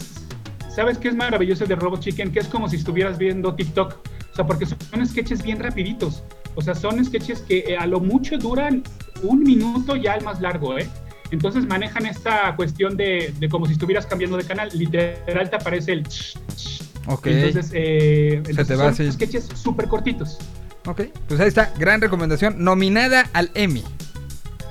¿sabes 0.75 0.97
qué 0.97 1.09
es 1.09 1.15
maravilloso 1.15 1.63
de 1.67 1.75
Robot 1.75 1.99
Chicken? 1.99 2.31
Que 2.31 2.39
es 2.39 2.47
como 2.47 2.67
si 2.67 2.77
estuvieras 2.77 3.19
viendo 3.19 3.53
TikTok. 3.53 3.97
O 4.31 4.35
sea, 4.35 4.47
porque 4.47 4.65
son 4.65 5.05
sketches 5.05 5.43
bien 5.43 5.59
rapiditos. 5.59 6.23
O 6.55 6.61
sea, 6.63 6.73
son 6.73 7.05
sketches 7.05 7.41
que 7.41 7.59
eh, 7.67 7.77
a 7.77 7.85
lo 7.85 7.99
mucho 7.99 8.35
duran 8.39 8.81
un 9.21 9.43
minuto 9.43 9.95
ya 9.95 10.15
el 10.15 10.23
más 10.23 10.41
largo, 10.41 10.79
¿eh? 10.79 10.89
Entonces 11.29 11.67
manejan 11.67 12.07
esta 12.07 12.55
cuestión 12.55 12.97
de, 12.97 13.31
de 13.39 13.47
como 13.47 13.67
si 13.67 13.73
estuvieras 13.73 14.07
cambiando 14.07 14.37
de 14.37 14.43
canal. 14.43 14.71
Literal 14.73 15.51
te 15.51 15.55
aparece 15.55 15.91
el... 15.91 16.07
ch, 16.07 16.35
ch. 16.55 16.81
Ok. 17.05 17.27
Entonces, 17.27 17.69
eh, 17.75 18.37
entonces 18.37 18.67
te 18.69 18.75
va 18.75 18.91
son 18.91 19.11
sketches 19.13 19.49
súper 19.53 19.87
cortitos. 19.87 20.39
Ok, 20.87 21.01
pues 21.27 21.39
ahí 21.39 21.47
está, 21.47 21.71
gran 21.77 22.01
recomendación, 22.01 22.63
nominada 22.63 23.29
al 23.33 23.51
Emmy. 23.53 23.83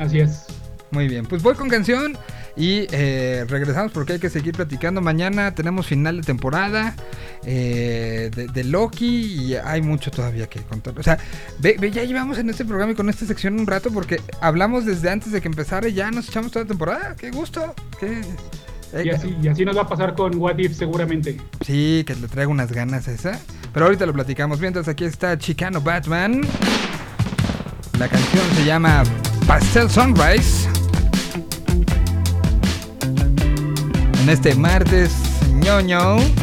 Así 0.00 0.18
es. 0.18 0.46
Muy 0.90 1.06
bien, 1.06 1.24
pues 1.24 1.40
voy 1.40 1.54
con 1.54 1.68
canción 1.68 2.18
y 2.56 2.86
eh, 2.92 3.44
regresamos 3.48 3.92
porque 3.92 4.14
hay 4.14 4.18
que 4.18 4.28
seguir 4.30 4.54
platicando. 4.54 5.00
Mañana 5.00 5.54
tenemos 5.54 5.86
final 5.86 6.16
de 6.18 6.22
temporada 6.22 6.94
eh, 7.44 8.30
de, 8.34 8.46
de 8.48 8.64
Loki 8.64 9.06
y 9.06 9.54
hay 9.54 9.80
mucho 9.82 10.10
todavía 10.10 10.46
que 10.48 10.60
contar. 10.60 10.98
O 10.98 11.02
sea, 11.02 11.18
ve, 11.58 11.76
ve, 11.80 11.90
ya 11.90 12.04
llevamos 12.04 12.38
en 12.38 12.50
este 12.50 12.64
programa 12.64 12.92
y 12.92 12.94
con 12.94 13.08
esta 13.08 13.24
sección 13.26 13.58
un 13.58 13.66
rato 13.66 13.90
porque 13.90 14.20
hablamos 14.40 14.84
desde 14.84 15.10
antes 15.10 15.32
de 15.32 15.40
que 15.40 15.48
empezara 15.48 15.88
y 15.88 15.94
ya 15.94 16.10
nos 16.10 16.28
echamos 16.28 16.52
toda 16.52 16.64
la 16.64 16.68
temporada. 16.68 17.16
¡Qué 17.18 17.30
gusto! 17.30 17.74
qué- 17.98 18.20
Y 19.02 19.08
así, 19.08 19.34
y 19.42 19.48
así 19.48 19.64
nos 19.64 19.74
va 19.76 19.82
a 19.82 19.88
pasar 19.88 20.14
con 20.14 20.36
What 20.36 20.58
If 20.58 20.76
seguramente. 20.76 21.40
Sí, 21.64 22.04
que 22.06 22.14
le 22.14 22.28
traigo 22.28 22.52
unas 22.52 22.70
ganas 22.72 23.08
a 23.08 23.12
esa. 23.12 23.40
Pero 23.72 23.86
ahorita 23.86 24.04
lo 24.04 24.12
platicamos. 24.12 24.60
Mientras 24.60 24.86
aquí 24.88 25.04
está 25.04 25.38
Chicano 25.38 25.80
Batman. 25.80 26.42
La 27.98 28.08
canción 28.08 28.44
se 28.54 28.64
llama 28.66 29.02
Pastel 29.46 29.88
Sunrise. 29.88 30.68
En 34.22 34.28
este 34.28 34.54
martes 34.54 35.10
ñoño. 35.64 36.41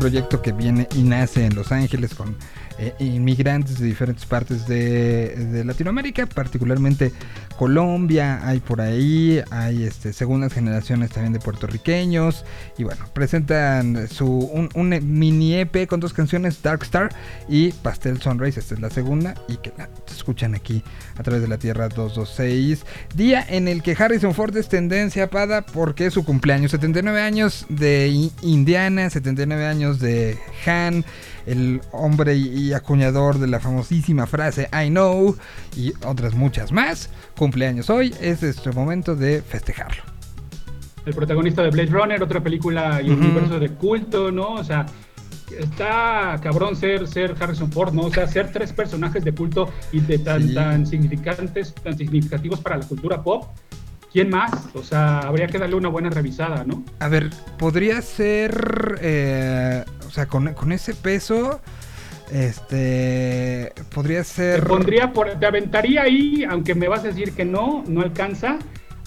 Proyecto 0.00 0.40
que 0.40 0.52
viene 0.52 0.88
y 0.96 1.02
nace 1.02 1.44
en 1.44 1.54
Los 1.54 1.72
Ángeles 1.72 2.14
con 2.14 2.34
eh, 2.78 2.94
inmigrantes 3.00 3.78
de 3.78 3.86
diferentes 3.86 4.24
partes 4.24 4.66
de, 4.66 5.36
de 5.36 5.64
Latinoamérica, 5.64 6.24
particularmente 6.24 7.12
Colombia, 7.60 8.40
hay 8.42 8.58
por 8.58 8.80
ahí, 8.80 9.42
hay 9.50 9.82
este, 9.82 10.14
segundas 10.14 10.54
generaciones 10.54 11.10
también 11.10 11.34
de 11.34 11.40
puertorriqueños. 11.40 12.46
Y 12.78 12.84
bueno, 12.84 13.04
presentan 13.12 14.08
su, 14.08 14.26
un, 14.74 14.88
mini 15.02 15.56
EP 15.56 15.86
con 15.86 16.00
dos 16.00 16.14
canciones, 16.14 16.62
Dark 16.62 16.82
Star 16.84 17.14
y 17.50 17.72
Pastel 17.72 18.18
Sunrise, 18.22 18.60
esta 18.60 18.72
es 18.76 18.80
la 18.80 18.88
segunda, 18.88 19.34
y 19.46 19.58
que 19.58 19.74
la 19.76 19.90
escuchan 20.10 20.54
aquí 20.54 20.82
a 21.18 21.22
través 21.22 21.42
de 21.42 21.48
la 21.48 21.58
Tierra 21.58 21.90
226. 21.90 22.86
Día 23.14 23.44
en 23.46 23.68
el 23.68 23.82
que 23.82 23.94
Harrison 23.94 24.32
Ford 24.32 24.56
es 24.56 24.70
tendencia, 24.70 25.28
Pada, 25.28 25.60
porque 25.60 26.06
es 26.06 26.14
su 26.14 26.24
cumpleaños, 26.24 26.70
79 26.70 27.20
años 27.20 27.66
de 27.68 28.30
Indiana, 28.40 29.10
79 29.10 29.66
años 29.66 30.00
de 30.00 30.38
Han, 30.64 31.04
el 31.46 31.80
hombre 31.92 32.36
y 32.36 32.72
acuñador 32.72 33.38
de 33.38 33.46
la 33.46 33.60
famosísima 33.60 34.26
frase 34.26 34.68
I 34.72 34.88
know 34.88 35.36
y 35.76 35.92
otras 36.06 36.34
muchas 36.34 36.72
más. 36.72 37.10
Cumpleaños 37.36 37.90
hoy, 37.90 38.14
es 38.20 38.42
nuestro 38.42 38.72
momento 38.72 39.16
de 39.16 39.42
festejarlo. 39.42 40.02
El 41.06 41.14
protagonista 41.14 41.62
de 41.62 41.70
Blade 41.70 41.90
Runner, 41.90 42.22
otra 42.22 42.40
película 42.42 43.00
y 43.02 43.10
Ujú. 43.10 43.20
universo 43.20 43.58
de 43.58 43.70
culto, 43.70 44.30
¿no? 44.30 44.52
O 44.54 44.64
sea, 44.64 44.84
está 45.58 46.38
cabrón 46.42 46.76
ser, 46.76 47.08
ser 47.08 47.34
Harrison 47.40 47.72
Ford, 47.72 47.92
¿no? 47.92 48.02
O 48.02 48.10
sea, 48.12 48.26
ser 48.26 48.52
tres 48.52 48.72
personajes 48.72 49.24
de 49.24 49.32
culto 49.32 49.70
y 49.92 50.00
de 50.00 50.18
tan, 50.18 50.46
Sí. 50.48 50.54
tan 50.54 50.86
significantes, 50.86 51.74
tan 51.74 51.96
significativos 51.96 52.60
para 52.60 52.76
la 52.78 52.86
cultura 52.86 53.22
pop. 53.22 53.44
¿Quién 54.12 54.28
más? 54.30 54.50
O 54.74 54.82
sea, 54.82 55.20
habría 55.20 55.46
que 55.46 55.58
darle 55.58 55.76
una 55.76 55.88
buena 55.88 56.10
revisada, 56.10 56.64
¿no? 56.64 56.82
A 56.98 57.08
ver, 57.08 57.30
podría 57.58 58.02
ser, 58.02 58.98
eh, 59.00 59.84
o 60.06 60.10
sea, 60.10 60.26
con, 60.26 60.52
con 60.54 60.72
ese 60.72 60.94
peso, 60.94 61.60
este, 62.32 63.72
podría 63.94 64.18
Te 64.18 64.24
ser... 64.24 64.66
pondría 64.66 65.12
por, 65.12 65.30
te 65.38 65.46
aventaría 65.46 66.02
ahí, 66.02 66.44
aunque 66.48 66.74
me 66.74 66.88
vas 66.88 67.04
a 67.04 67.08
decir 67.08 67.32
que 67.32 67.44
no, 67.44 67.84
no 67.86 68.00
alcanza, 68.00 68.58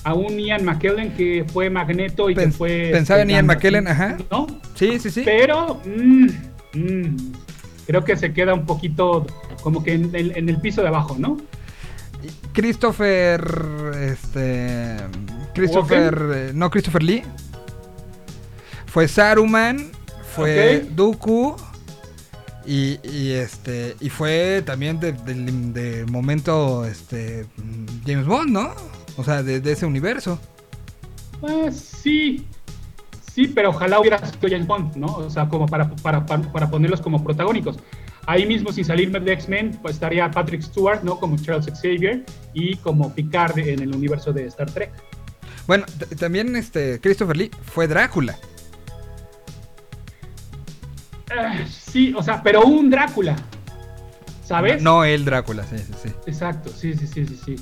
a 0.06 0.13
un 0.13 0.38
Ian 0.38 0.63
McKellen 0.66 1.13
que 1.16 1.46
fue 1.52 1.70
Magneto 1.70 2.30
y 2.30 2.36
que 2.36 2.52
fue. 2.52 2.89
pensaba 2.92 3.22
en 3.22 3.30
Ian 3.30 3.46
McKellen, 3.46 3.88
ajá. 3.88 4.18
¿No? 4.32 4.48
Sí, 4.76 5.00
sí, 5.00 5.10
sí. 5.10 5.22
Pero 5.26 5.82
mm, 5.86 6.28
mm, 6.74 7.34
creo 7.88 8.04
que 8.04 8.16
se 8.18 8.34
queda 8.34 8.54
un 8.54 8.66
poquito 8.66 9.26
como 9.62 9.84
que 9.84 9.94
en 9.94 10.50
el 10.50 10.58
piso 10.60 10.82
de 10.82 10.89
abajo, 10.89 11.16
¿no? 11.18 11.38
Christopher, 12.54 13.44
este, 14.00 14.98
Christopher, 15.54 16.32
eh, 16.34 16.52
no 16.54 16.70
Christopher 16.70 17.04
Lee, 17.04 17.24
fue 18.86 19.08
Saruman, 19.08 19.92
fue 20.36 20.84
Ok. 20.84 20.89
Dooku 20.92 21.56
y, 22.66 23.00
y, 23.04 23.32
este 23.32 23.96
y 24.00 24.10
fue 24.10 24.63
también 24.66 25.00
de- 25.00 25.12
del 25.13 25.74
de 25.74 26.06
momento 26.06 26.86
este 26.86 27.46
James 28.06 28.26
Bond, 28.26 28.50
¿no? 28.52 28.74
O 29.18 29.24
sea, 29.24 29.44
de, 29.44 29.60
de 29.60 29.72
ese 29.74 29.86
universo. 29.86 30.39
Pues 31.42 31.76
sí, 31.78 32.46
sí, 33.34 33.48
pero 33.48 33.70
ojalá 33.72 34.00
hubiera 34.00 34.18
sido 34.20 34.48
James 34.50 34.66
Bond, 34.68 34.96
¿no? 34.96 35.08
O 35.08 35.30
sea, 35.30 35.50
como 35.50 35.66
para, 35.68 35.89
para, 35.89 36.26
para, 36.26 36.42
para 36.52 36.70
ponerlos 36.70 37.02
como 37.02 37.24
protagónicos. 37.24 37.78
Ahí 38.25 38.45
mismo, 38.45 38.71
sin 38.71 38.86
salirme 38.86 39.19
de 39.19 39.33
X-Men, 39.33 39.79
pues 39.81 39.95
estaría 39.95 40.31
Patrick 40.31 40.62
Stewart, 40.62 41.03
¿no? 41.03 41.19
Como 41.19 41.36
Charles 41.38 41.65
Xavier 41.65 42.23
y 42.53 42.77
como 42.77 43.13
Picard 43.13 43.57
en 43.59 43.81
el 43.81 43.93
universo 43.93 44.31
de 44.31 44.45
Star 44.47 44.71
Trek. 44.71 44.91
Bueno, 45.67 45.86
también 46.19 46.55
este 46.55 46.99
Christopher 47.01 47.36
Lee 47.38 47.51
fue 47.65 47.88
Drácula. 47.88 48.38
Eh, 51.31 51.65
sí, 51.69 52.13
o 52.15 52.21
sea, 52.21 52.41
pero 52.43 52.63
un 52.63 52.89
Drácula, 52.89 53.36
¿sabes? 54.45 54.81
No 54.81 55.03
el 55.03 55.25
Drácula, 55.25 55.63
sí, 55.65 55.77
sí, 55.79 55.93
sí. 56.03 56.09
Exacto, 56.27 56.69
sí, 56.69 56.93
sí, 56.93 57.07
sí, 57.07 57.25
sí, 57.25 57.39
sí. 57.43 57.55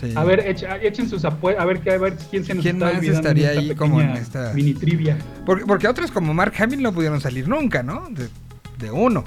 sí. 0.00 0.12
A 0.14 0.22
ver, 0.24 0.40
echa- 0.46 0.78
echen 0.82 1.08
sus 1.08 1.24
apuestas, 1.24 1.62
a 1.62 1.66
ver, 1.66 1.80
a 1.90 1.98
ver 1.98 2.16
quién 2.30 2.44
se 2.44 2.54
nos 2.54 2.62
¿Quién 2.62 2.76
está 2.76 2.92
más 2.94 3.04
estaría 3.04 3.50
ahí 3.50 3.74
como 3.74 4.00
en 4.00 4.10
esta- 4.10 4.52
mini 4.54 4.74
trivia. 4.74 5.18
Porque, 5.44 5.64
porque 5.66 5.88
otros 5.88 6.10
como 6.10 6.32
Mark 6.34 6.54
Hamill 6.58 6.82
no 6.82 6.92
pudieron 6.92 7.20
salir 7.20 7.48
nunca, 7.48 7.82
¿no? 7.82 8.06
De, 8.10 8.28
de 8.78 8.90
uno. 8.90 9.24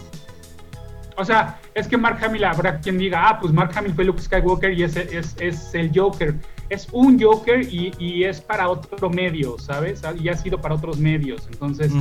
O 1.20 1.26
sea, 1.26 1.60
es 1.76 1.88
que 1.88 1.98
Mark 1.98 2.18
Hamill 2.24 2.46
habrá 2.46 2.80
quien 2.80 2.98
diga, 2.98 3.28
ah, 3.28 3.40
pues 3.40 3.52
Mark 3.52 3.72
Hamill 3.76 3.94
fue 3.94 4.06
Luke 4.06 4.22
Skywalker 4.22 4.72
y 4.72 4.84
es, 4.84 4.96
es, 4.96 5.36
es 5.40 5.76
el 5.76 5.92
Joker. 5.94 6.36
Es 6.70 6.88
un 6.94 7.22
Joker 7.22 7.62
y, 7.62 7.92
y 8.00 8.24
es 8.24 8.40
para 8.40 8.70
otro 8.70 9.10
medio, 9.10 9.58
¿sabes? 9.60 10.02
Y 10.18 10.30
ha 10.30 10.36
sido 10.36 10.62
para 10.62 10.76
otros 10.76 10.98
medios. 10.98 11.48
Entonces, 11.52 11.92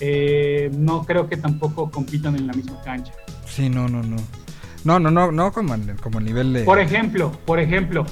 eh, 0.00 0.70
no 0.76 1.04
creo 1.04 1.28
que 1.28 1.36
tampoco 1.36 1.90
compitan 1.90 2.34
en 2.34 2.48
la 2.48 2.52
misma 2.52 2.80
cancha. 2.82 3.12
Sí, 3.46 3.68
no, 3.68 3.88
no, 3.88 4.02
no. 4.02 4.16
No, 4.82 4.98
no, 4.98 5.10
no, 5.10 5.30
no 5.30 5.52
como, 5.52 5.74
como 6.02 6.18
el 6.18 6.24
nivel 6.24 6.52
de... 6.52 6.64
Por 6.64 6.78
ejemplo, 6.78 7.30
por 7.46 7.60
ejemplo, 7.60 8.04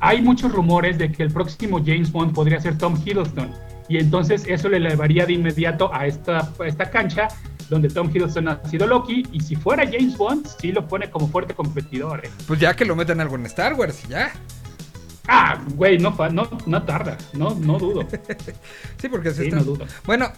hay 0.00 0.20
muchos 0.20 0.52
rumores 0.52 0.98
de 0.98 1.12
que 1.12 1.22
el 1.22 1.32
próximo 1.32 1.78
James 1.78 2.10
Bond 2.10 2.34
podría 2.34 2.60
ser 2.60 2.76
Tom 2.76 3.00
Hiddleston. 3.02 3.50
Y 3.88 3.98
entonces 3.98 4.44
eso 4.48 4.68
le 4.68 4.78
elevaría 4.78 5.26
de 5.26 5.34
inmediato 5.34 5.94
a 5.94 6.06
esta, 6.06 6.52
a 6.58 6.66
esta 6.66 6.90
cancha 6.90 7.28
donde 7.68 7.88
Tom 7.88 8.08
Hiddleston 8.12 8.48
ha 8.48 8.64
sido 8.68 8.86
Loki. 8.86 9.24
Y 9.32 9.40
si 9.40 9.56
fuera 9.56 9.84
James 9.84 10.16
Bond, 10.16 10.46
sí 10.60 10.72
lo 10.72 10.86
pone 10.86 11.10
como 11.10 11.28
fuerte 11.28 11.54
competidor. 11.54 12.24
¿eh? 12.24 12.30
Pues 12.46 12.60
ya 12.60 12.74
que 12.74 12.84
lo 12.84 12.94
metan 12.96 13.20
algo 13.20 13.36
en 13.36 13.46
Star 13.46 13.74
Wars, 13.74 14.02
ya. 14.08 14.32
Ah, 15.28 15.58
güey, 15.74 15.98
no, 15.98 16.14
no, 16.30 16.48
no 16.66 16.82
tarda, 16.84 17.18
no, 17.32 17.52
no 17.56 17.78
dudo. 17.80 18.06
Sí, 18.98 19.08
porque 19.08 19.30
se 19.30 19.42
Sí, 19.42 19.48
está- 19.48 19.56
no 19.56 19.64
dudo. 19.64 19.84
Bueno, 20.04 20.30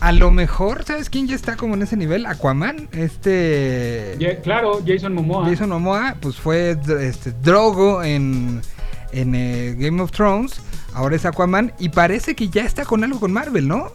a, 0.00 0.12
lo 0.12 0.30
mejor, 0.30 0.84
¿sabes 0.84 1.10
quién 1.10 1.28
ya 1.28 1.34
está 1.36 1.56
como 1.56 1.74
en 1.74 1.82
ese 1.82 1.96
nivel? 1.96 2.24
Aquaman, 2.26 2.88
este... 2.92 4.16
Claro, 4.42 4.80
Jason 4.86 5.12
Momoa. 5.14 5.44
Jason 5.46 5.68
Momoa, 5.68 6.16
pues 6.20 6.36
fue 6.36 6.76
este, 7.02 7.32
Drogo 7.32 8.02
en, 8.02 8.62
en 9.12 9.34
eh, 9.34 9.74
Game 9.78 10.00
of 10.02 10.10
Thrones, 10.10 10.60
ahora 10.94 11.16
es 11.16 11.24
Aquaman, 11.26 11.72
y 11.78 11.90
parece 11.90 12.34
que 12.34 12.48
ya 12.48 12.64
está 12.64 12.84
con 12.86 13.04
algo 13.04 13.20
con 13.20 13.32
Marvel, 13.32 13.68
¿no? 13.68 13.92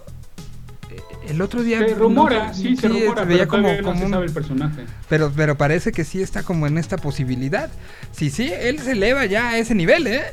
El 1.30 1.42
otro 1.42 1.64
día... 1.64 1.80
Se 1.80 1.94
rumora, 1.96 2.54
sí, 2.54 2.76
se 2.76 2.88
rumora, 2.88 3.24
veía 3.24 3.40
pero 3.40 3.50
como, 3.50 3.64
todavía 3.64 3.82
no 3.82 3.88
como 3.88 4.00
se 4.00 4.06
un- 4.06 4.12
sabe 4.12 4.26
el 4.26 4.32
personaje. 4.34 4.86
Pero, 5.10 5.32
pero 5.36 5.58
parece 5.58 5.92
que 5.92 6.04
sí 6.04 6.22
está 6.22 6.44
como 6.44 6.68
en 6.68 6.78
esta 6.78 6.98
posibilidad. 6.98 7.70
Sí, 8.12 8.30
sí, 8.30 8.52
él 8.54 8.80
se 8.80 8.92
eleva 8.92 9.26
ya 9.26 9.50
a 9.50 9.58
ese 9.58 9.76
nivel, 9.76 10.08
¿eh? 10.08 10.24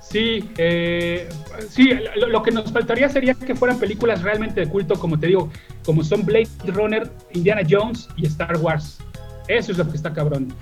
Sí, 0.00 0.48
eh, 0.56 1.28
sí, 1.68 1.90
lo, 2.16 2.28
lo 2.28 2.42
que 2.42 2.50
nos 2.50 2.72
faltaría 2.72 3.08
sería 3.10 3.34
que 3.34 3.54
fueran 3.54 3.78
películas 3.78 4.22
realmente 4.22 4.60
de 4.60 4.68
culto, 4.68 4.98
como 4.98 5.18
te 5.20 5.26
digo, 5.26 5.50
como 5.84 6.02
son 6.02 6.24
Blade 6.24 6.48
Runner, 6.66 7.10
Indiana 7.34 7.60
Jones 7.68 8.08
y 8.16 8.26
Star 8.26 8.56
Wars. 8.56 8.98
Eso 9.48 9.72
es 9.72 9.78
lo 9.78 9.88
que 9.90 9.96
está 9.96 10.12
cabrón. 10.12 10.52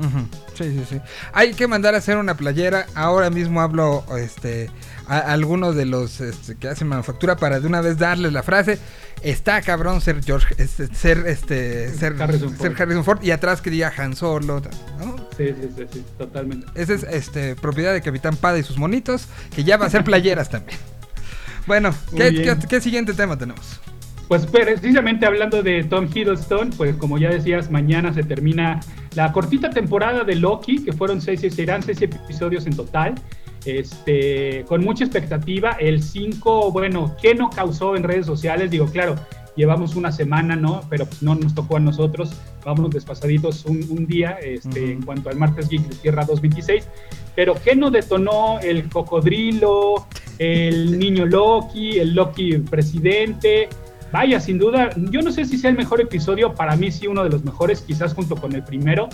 Sí, 0.55 0.65
sí, 0.73 0.83
sí. 0.89 1.01
Hay 1.33 1.55
que 1.55 1.67
mandar 1.67 1.95
a 1.97 1.99
hacer 1.99 2.17
una 2.19 2.37
playera. 2.37 2.87
Ahora 2.95 3.31
mismo 3.31 3.61
hablo 3.61 4.05
este, 4.17 4.71
a, 5.09 5.19
a 5.19 5.33
algunos 5.33 5.75
de 5.75 5.85
los 5.87 6.21
este, 6.21 6.57
que 6.57 6.69
hacen 6.69 6.89
manufactura 6.89 7.37
para 7.37 7.61
de 7.61 7.67
una 7.67 7.81
vez 7.81 7.99
darles 7.99 8.33
la 8.33 8.43
frase. 8.43 8.79
Está 9.23 9.63
cabrón 9.63 10.01
ser 10.01 10.23
George, 10.23 10.55
este, 10.59 10.87
ser 10.95 11.25
este, 11.27 11.89
ser 11.95 12.21
Harrison 12.21 12.51
ser 12.57 12.73
Ford. 12.73 12.81
Harrison 12.83 13.05
Ford 13.05 13.23
y 13.23 13.31
atrás 13.31 13.61
que 13.63 13.71
diga 13.71 13.93
Han 13.97 14.15
Solo, 14.15 14.61
¿no? 14.99 15.17
Sí, 15.37 15.49
sí, 15.49 15.69
sí, 15.77 15.85
sí, 15.93 16.05
totalmente. 16.19 16.67
Esa 16.75 16.95
es 16.95 17.03
este, 17.05 17.57
propiedad 17.57 17.93
de 17.95 18.03
Capitán 18.03 18.37
Pada 18.37 18.59
y 18.59 18.63
sus 18.63 18.77
monitos, 18.79 19.27
que 19.55 19.65
ya 19.65 19.77
va 19.79 19.87
a 19.87 19.91
ser 19.91 20.05
playeras 20.05 20.51
también. 20.51 20.79
Bueno, 21.67 21.93
Muy 22.13 22.21
¿qué, 22.21 22.31
bien. 22.31 22.59
qué- 22.61 22.69
qué 22.69 22.81
siguiente 22.81 23.15
tema 23.15 23.37
tenemos? 23.37 23.81
Pues 24.29 24.45
precisamente 24.45 25.25
hablando 25.25 25.63
de 25.63 25.85
Tom 25.85 26.09
Hiddleston, 26.13 26.71
pues 26.71 26.97
como 26.97 27.17
ya 27.17 27.31
decías, 27.31 27.71
mañana 27.71 28.13
se 28.13 28.25
termina 28.25 28.81
la 29.15 29.33
cortita 29.33 29.71
temporada 29.71 30.25
de 30.25 30.35
Loki, 30.35 30.85
que 30.85 30.93
fueron 30.93 31.21
seis, 31.21 31.41
serán 31.55 31.83
seis 31.83 32.03
episodios 32.03 32.67
en 32.67 32.75
total. 32.77 33.15
Este, 33.67 34.65
con 34.67 34.83
mucha 34.83 35.05
expectativa. 35.05 35.73
El 35.73 36.03
5, 36.03 36.71
bueno, 36.71 37.17
¿qué 37.21 37.35
no 37.35 37.51
causó 37.51 37.97
en 37.97 38.05
redes 38.05 38.25
sociales? 38.25 38.71
Digo, 38.71 38.87
claro, 38.87 39.17
llevamos 39.57 39.97
una 39.97 40.13
semana, 40.13 40.55
¿no? 40.55 40.83
Pero 40.89 41.07
pues 41.07 41.23
no 41.23 41.35
nos 41.35 41.55
tocó 41.55 41.77
a 41.77 41.81
nosotros. 41.81 42.31
Vámonos 42.65 42.93
despasaditos 42.93 43.65
un, 43.67 43.85
un 43.91 44.07
día 44.07 44.39
este, 44.43 44.93
en 44.93 45.03
cuanto 45.03 45.31
al 45.31 45.37
martes 45.37 45.69
Geek 45.69 45.83
de 45.83 45.97
Tierra 45.97 46.25
226. 46.25 46.89
Pero 47.35 47.55
¿qué 47.63 47.75
no 47.75 47.91
detonó 47.91 48.61
el 48.61 48.89
cocodrilo, 48.89 50.07
el 50.39 50.99
niño 50.99 51.27
Loki, 51.27 51.99
el 51.99 52.15
Loki 52.15 52.59
presidente? 52.59 53.69
Vaya, 54.13 54.39
sin 54.39 54.59
duda, 54.59 54.91
yo 54.97 55.21
no 55.21 55.33
sé 55.33 55.45
si 55.45 55.59
sea 55.59 55.71
el 55.71 55.77
mejor 55.77 56.01
episodio, 56.01 56.55
para 56.55 56.77
mí 56.77 56.93
sí 56.93 57.09
uno 57.09 57.25
de 57.25 57.31
los 57.31 57.45
mejores, 57.45 57.83
quizás 57.83 58.15
junto 58.15 58.37
con 58.37 58.55
el 58.55 58.63
primero, 58.63 59.09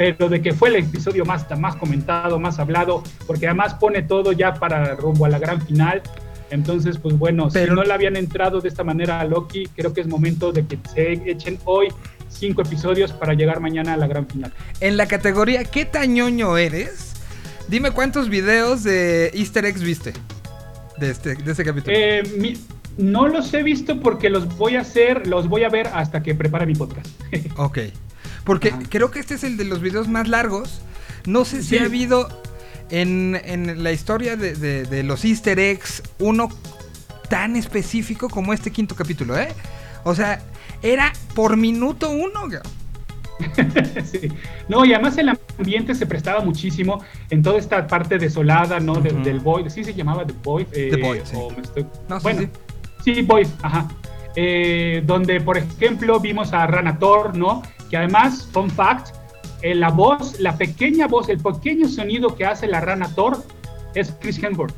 pero 0.00 0.30
de 0.30 0.40
que 0.40 0.54
fue 0.54 0.70
el 0.70 0.76
episodio 0.76 1.26
más, 1.26 1.44
más 1.58 1.76
comentado, 1.76 2.38
más 2.40 2.58
hablado, 2.58 3.02
porque 3.26 3.46
además 3.46 3.74
pone 3.74 4.00
todo 4.02 4.32
ya 4.32 4.54
para 4.54 4.94
rumbo 4.94 5.26
a 5.26 5.28
la 5.28 5.38
gran 5.38 5.60
final. 5.60 6.00
Entonces, 6.50 6.96
pues 6.96 7.18
bueno, 7.18 7.48
Pero- 7.52 7.74
si 7.74 7.76
no 7.76 7.84
le 7.84 7.92
habían 7.92 8.16
entrado 8.16 8.62
de 8.62 8.68
esta 8.70 8.82
manera 8.82 9.20
a 9.20 9.24
Loki, 9.26 9.66
creo 9.76 9.92
que 9.92 10.00
es 10.00 10.06
momento 10.06 10.52
de 10.52 10.64
que 10.66 10.78
se 10.94 11.12
echen 11.30 11.58
hoy 11.66 11.88
cinco 12.30 12.62
episodios 12.62 13.12
para 13.12 13.34
llegar 13.34 13.60
mañana 13.60 13.92
a 13.92 13.98
la 13.98 14.06
gran 14.06 14.26
final. 14.26 14.50
En 14.80 14.96
la 14.96 15.06
categoría 15.06 15.64
¿Qué 15.64 15.84
tañoño 15.84 16.56
eres? 16.56 17.12
Dime 17.68 17.90
cuántos 17.90 18.30
videos 18.30 18.82
de 18.82 19.30
Easter 19.34 19.66
eggs 19.66 19.82
viste 19.82 20.14
de 20.96 21.10
este, 21.10 21.34
de 21.34 21.50
este 21.50 21.62
capítulo. 21.62 21.94
Eh, 21.94 22.22
mi- 22.38 22.56
No 22.96 23.28
los 23.28 23.52
he 23.52 23.62
visto 23.62 24.00
porque 24.00 24.30
los 24.30 24.56
voy 24.56 24.76
a 24.76 24.80
hacer, 24.80 25.26
los 25.26 25.46
voy 25.46 25.64
a 25.64 25.68
ver 25.68 25.88
hasta 25.92 26.22
que 26.22 26.34
prepare 26.34 26.64
mi 26.64 26.74
podcast. 26.74 27.06
Ok. 27.58 27.78
Porque 28.44 28.68
Ajá. 28.68 28.80
creo 28.88 29.10
que 29.10 29.20
este 29.20 29.34
es 29.34 29.44
el 29.44 29.56
de 29.56 29.64
los 29.64 29.80
videos 29.80 30.08
más 30.08 30.28
largos. 30.28 30.80
No 31.26 31.44
sé 31.44 31.62
si 31.62 31.70
Sí. 31.70 31.78
ha 31.78 31.84
habido 31.84 32.28
en, 32.90 33.40
en 33.44 33.82
la 33.84 33.92
historia 33.92 34.36
de, 34.36 34.54
de- 34.54 34.84
de 34.84 35.02
los 35.02 35.24
easter 35.24 35.58
eggs 35.58 36.02
uno 36.18 36.48
tan 37.28 37.54
específico 37.56 38.28
como 38.28 38.52
este 38.52 38.70
quinto 38.72 38.96
capítulo, 38.96 39.38
¿eh? 39.38 39.48
O 40.04 40.14
sea, 40.14 40.40
era 40.82 41.12
por 41.34 41.56
minuto 41.56 42.10
uno. 42.10 42.48
güey. 42.48 42.60
Sí. 44.04 44.28
No, 44.68 44.84
y 44.84 44.92
además 44.92 45.16
el 45.18 45.30
ambiente 45.58 45.94
se 45.94 46.04
prestaba 46.06 46.40
muchísimo 46.40 47.02
en 47.30 47.42
toda 47.42 47.58
esta 47.58 47.86
parte 47.86 48.18
desolada, 48.18 48.80
¿no? 48.80 48.94
De- 48.96 49.12
del 49.12 49.40
Void, 49.40 49.68
sí 49.68 49.84
se 49.84 49.94
llamaba 49.94 50.26
The 50.26 50.34
Void. 50.42 50.66
eh, 50.72 50.88
The 50.90 50.96
Void, 51.02 51.20
sí. 51.24 51.36
o 51.36 51.50
me 51.50 51.62
estoy- 51.62 51.86
No, 52.08 52.20
bueno, 52.20 52.40
sí. 52.42 52.48
sí, 53.14 53.22
Void, 53.22 53.46
ajá. 53.62 53.88
Eh, 54.36 55.02
donde, 55.06 55.40
por 55.40 55.56
ejemplo, 55.58 56.20
vimos 56.20 56.52
a 56.52 56.66
Rana 56.66 56.98
Thor, 56.98 57.36
¿no? 57.36 57.62
Que 57.90 57.96
además, 57.96 58.48
fun 58.52 58.70
fact, 58.70 59.14
eh, 59.62 59.74
la 59.74 59.90
voz, 59.90 60.38
la 60.40 60.56
pequeña 60.56 61.06
voz, 61.06 61.28
el 61.28 61.38
pequeño 61.38 61.88
sonido 61.88 62.34
que 62.34 62.46
hace 62.46 62.66
la 62.66 62.80
Rana 62.80 63.08
Thor 63.14 63.42
es 63.94 64.14
Chris 64.20 64.42
Hemsworth. 64.42 64.74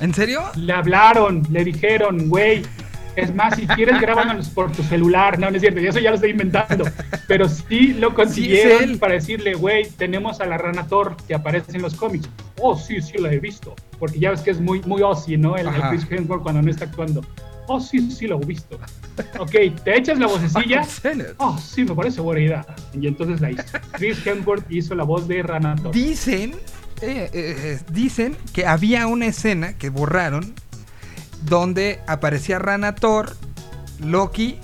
¿En 0.00 0.14
serio? 0.14 0.42
Le 0.56 0.72
hablaron, 0.72 1.42
le 1.50 1.62
dijeron, 1.62 2.28
güey, 2.28 2.62
es 3.16 3.34
más, 3.34 3.56
si 3.56 3.66
quieres 3.66 4.00
grábanos 4.00 4.48
por 4.48 4.72
tu 4.72 4.82
celular. 4.82 5.38
No, 5.38 5.50
no 5.50 5.56
es 5.56 5.62
cierto, 5.62 5.80
eso 5.80 5.98
ya 5.98 6.10
lo 6.10 6.16
estoy 6.16 6.30
inventando. 6.30 6.84
Pero 7.28 7.48
sí 7.48 7.94
lo 7.94 8.14
consiguieron 8.14 8.82
él. 8.82 8.98
para 8.98 9.14
decirle, 9.14 9.54
güey, 9.54 9.88
tenemos 9.90 10.40
a 10.40 10.46
la 10.46 10.58
rana 10.58 10.86
Thor 10.86 11.16
que 11.28 11.34
aparece 11.34 11.76
en 11.76 11.82
los 11.82 11.94
cómics. 11.94 12.28
Oh, 12.58 12.76
sí, 12.76 13.00
sí 13.00 13.18
la 13.18 13.32
he 13.32 13.38
visto. 13.38 13.74
Porque 13.98 14.18
ya 14.18 14.30
ves 14.30 14.40
que 14.40 14.50
es 14.50 14.60
muy, 14.60 14.80
muy 14.82 15.02
Ozzy, 15.02 15.36
¿no? 15.36 15.56
El, 15.56 15.68
el. 15.68 15.80
Chris 15.90 16.06
Hemsworth 16.10 16.42
cuando 16.42 16.62
no 16.62 16.70
está 16.70 16.86
actuando. 16.86 17.22
Oh, 17.72 17.78
sí, 17.78 18.10
sí 18.10 18.26
lo 18.26 18.42
he 18.42 18.46
visto. 18.46 18.80
Ok, 19.38 19.52
te 19.84 19.96
echas 19.96 20.18
la 20.18 20.26
vocecilla. 20.26 20.82
Oh, 21.38 21.56
sí, 21.56 21.84
me 21.84 21.94
parece 21.94 22.20
buena 22.20 22.40
idea. 22.40 22.66
Y 23.00 23.06
entonces 23.06 23.40
la 23.40 23.52
hizo. 23.52 23.62
Chris 23.92 24.26
Hemsworth 24.26 24.68
hizo 24.72 24.96
la 24.96 25.04
voz 25.04 25.28
de 25.28 25.40
Rana 25.44 25.76
Thor. 25.76 25.94
Dicen, 25.94 26.54
eh, 27.00 27.30
eh, 27.32 27.78
dicen 27.92 28.36
que 28.52 28.66
había 28.66 29.06
una 29.06 29.26
escena 29.26 29.78
que 29.78 29.88
borraron 29.88 30.52
donde 31.44 32.00
aparecía 32.08 32.58
Rana 32.58 32.96
Thor, 32.96 33.36
Loki 34.00 34.58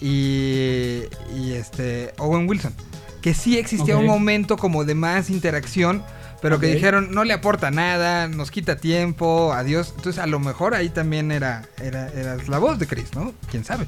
y, 0.00 1.02
y 1.36 1.52
este 1.52 2.12
Owen 2.18 2.48
Wilson. 2.48 2.74
Que 3.22 3.34
sí 3.34 3.56
existía 3.56 3.96
un 3.96 4.06
momento 4.06 4.56
como 4.56 4.84
de 4.84 4.96
más 4.96 5.30
interacción, 5.30 6.02
pero 6.42 6.58
que 6.60 6.66
dijeron 6.66 7.08
no 7.12 7.24
le 7.24 7.32
aporta 7.32 7.70
nada, 7.70 8.28
nos 8.28 8.50
quita 8.50 8.76
tiempo, 8.76 9.52
adiós. 9.52 9.92
Entonces 9.96 10.22
a 10.22 10.26
lo 10.26 10.38
mejor 10.38 10.74
ahí 10.74 10.88
también 10.88 11.32
era, 11.32 11.64
era, 11.82 12.08
era 12.08 12.36
la 12.48 12.58
voz 12.58 12.78
de 12.78 12.86
Chris, 12.86 13.14
¿no? 13.14 13.32
¿Quién 13.50 13.64
sabe? 13.64 13.86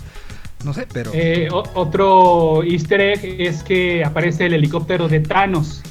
No 0.65 0.75
sé, 0.75 0.87
pero... 0.93 1.13
Eh, 1.15 1.49
otro 1.53 2.65
easter 2.65 3.01
egg 3.01 3.41
es 3.41 3.63
que 3.63 4.05
aparece 4.05 4.47
el 4.47 4.55
helicóptero 4.55 5.09
de 5.09 5.21
Thanos. 5.21 5.83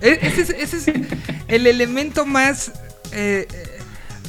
E- 0.00 0.18
Ese 0.22 0.40
es, 0.42 0.50
ese 0.50 0.76
es 0.76 0.88
el 1.48 1.66
elemento 1.66 2.26
más. 2.26 2.72
eh, 3.12 3.46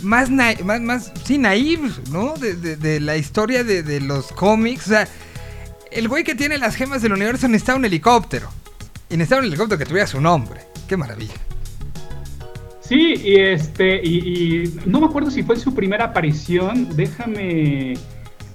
más, 0.04 0.30
más, 0.30 0.82
más, 0.82 1.12
sí, 1.26 1.38
naive, 1.38 1.90
¿no? 2.12 2.36
De, 2.38 2.54
de- 2.56 2.78
de 2.78 3.00
la 3.00 3.18
historia 3.18 3.64
de, 3.64 3.82
de 3.84 4.00
los 4.00 4.28
cómics. 4.32 4.86
O 4.88 4.90
sea, 4.92 5.08
el 5.92 6.08
güey 6.08 6.24
que 6.24 6.36
tiene 6.36 6.58
las 6.58 6.76
gemas 6.76 7.02
del 7.02 7.14
universo 7.14 7.48
necesitaba 7.48 7.80
un 7.80 7.86
helicóptero. 7.86 8.50
Y 9.10 9.18
necesitaba 9.18 9.42
un 9.42 9.48
helicóptero 9.48 9.80
que 9.80 9.86
tuviera 9.86 10.06
su 10.08 10.22
nombre. 10.22 10.62
Qué 10.88 10.96
maravilla. 10.98 11.34
Sí, 12.90 13.14
y 13.24 13.36
este, 13.36 14.04
y, 14.04 14.74
no 14.88 15.00
me 15.00 15.06
acuerdo 15.06 15.30
si 15.30 15.44
fue 15.44 15.56
su 15.58 15.76
primera 15.76 16.06
aparición. 16.06 16.88
Déjame, 16.96 17.94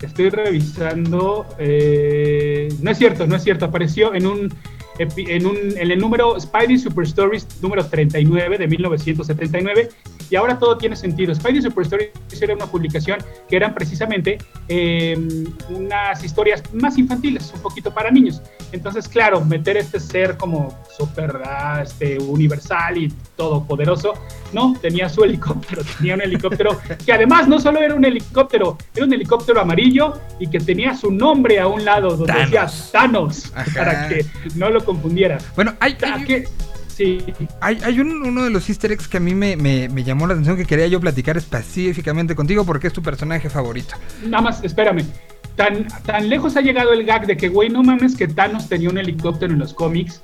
estoy 0.02 0.28
revisando. 0.28 1.46
eh, 1.60 2.68
no 2.82 2.90
es 2.90 2.98
cierto, 2.98 3.28
no 3.28 3.36
es 3.36 3.44
cierto. 3.44 3.66
Apareció 3.66 4.12
en 4.12 4.26
un, 4.26 4.52
en 4.98 5.46
un, 5.46 5.56
en 5.78 5.88
el 5.88 6.00
número 6.00 6.34
Spidey 6.40 6.78
Super 6.78 7.04
Stories 7.04 7.46
número 7.62 7.86
39 7.86 8.58
de 8.58 8.66
1979. 8.66 9.88
Y 10.34 10.36
ahora 10.36 10.58
todo 10.58 10.76
tiene 10.76 10.96
sentido. 10.96 11.32
Spidey 11.32 11.62
Super 11.62 11.84
Stories 11.84 12.10
era 12.42 12.54
una 12.56 12.66
publicación 12.66 13.20
que 13.48 13.54
eran 13.54 13.72
precisamente 13.72 14.38
eh, 14.66 15.16
unas 15.68 16.24
historias 16.24 16.60
más 16.74 16.98
infantiles, 16.98 17.52
un 17.54 17.60
poquito 17.60 17.94
para 17.94 18.10
niños. 18.10 18.42
Entonces, 18.72 19.06
claro, 19.06 19.44
meter 19.44 19.76
este 19.76 20.00
ser 20.00 20.36
como 20.36 20.76
super 20.98 21.40
ah, 21.46 21.82
este, 21.84 22.18
universal 22.18 22.98
y 22.98 23.12
todopoderoso, 23.36 24.14
no, 24.52 24.76
tenía 24.82 25.08
su 25.08 25.22
helicóptero, 25.24 25.82
tenía 25.98 26.14
un 26.16 26.22
helicóptero 26.22 26.80
que 27.06 27.12
además 27.12 27.46
no 27.46 27.60
solo 27.60 27.80
era 27.80 27.94
un 27.94 28.04
helicóptero, 28.04 28.76
era 28.92 29.06
un 29.06 29.12
helicóptero 29.12 29.60
amarillo 29.60 30.14
y 30.40 30.48
que 30.48 30.58
tenía 30.58 30.96
su 30.96 31.12
nombre 31.12 31.60
a 31.60 31.68
un 31.68 31.84
lado 31.84 32.08
donde 32.16 32.32
Thanos. 32.32 32.50
decía 32.50 32.66
Thanos, 32.90 33.52
Ajá. 33.54 33.70
para 33.72 34.08
que 34.08 34.26
no 34.56 34.68
lo 34.68 34.84
confundieras. 34.84 35.44
Bueno, 35.54 35.74
hay, 35.78 35.96
hay, 36.02 36.24
que- 36.24 36.48
sí, 36.94 37.18
hay- 37.60 37.78
hay 37.84 38.00
un- 38.00 38.22
uno 38.26 38.44
de 38.44 38.50
los 38.50 38.68
easter 38.68 38.92
eggs 38.92 39.08
que 39.08 39.16
a 39.16 39.20
mí 39.20 39.34
me, 39.34 39.56
me- 39.56 39.88
me 39.88 40.04
llamó 40.04 40.26
la 40.26 40.34
atención 40.34 40.56
que 40.56 40.64
quería 40.64 40.86
yo 40.86 41.00
platicar 41.00 41.36
específicamente 41.36 42.34
contigo 42.34 42.64
porque 42.64 42.86
es 42.86 42.92
tu 42.92 43.02
personaje 43.02 43.48
favorito. 43.50 43.94
nada 44.24 44.42
más, 44.42 44.62
espérame. 44.64 45.04
Tan, 45.56 45.86
tan 46.04 46.28
lejos 46.28 46.56
ha 46.56 46.60
llegado 46.62 46.92
el 46.92 47.04
gag 47.04 47.26
de 47.26 47.36
que, 47.36 47.48
güey, 47.48 47.68
no 47.68 47.84
mames 47.84 48.16
que 48.16 48.26
Thanos 48.26 48.68
tenía 48.68 48.88
un 48.90 48.98
helicóptero 48.98 49.52
en 49.52 49.60
los 49.60 49.72
cómics, 49.72 50.20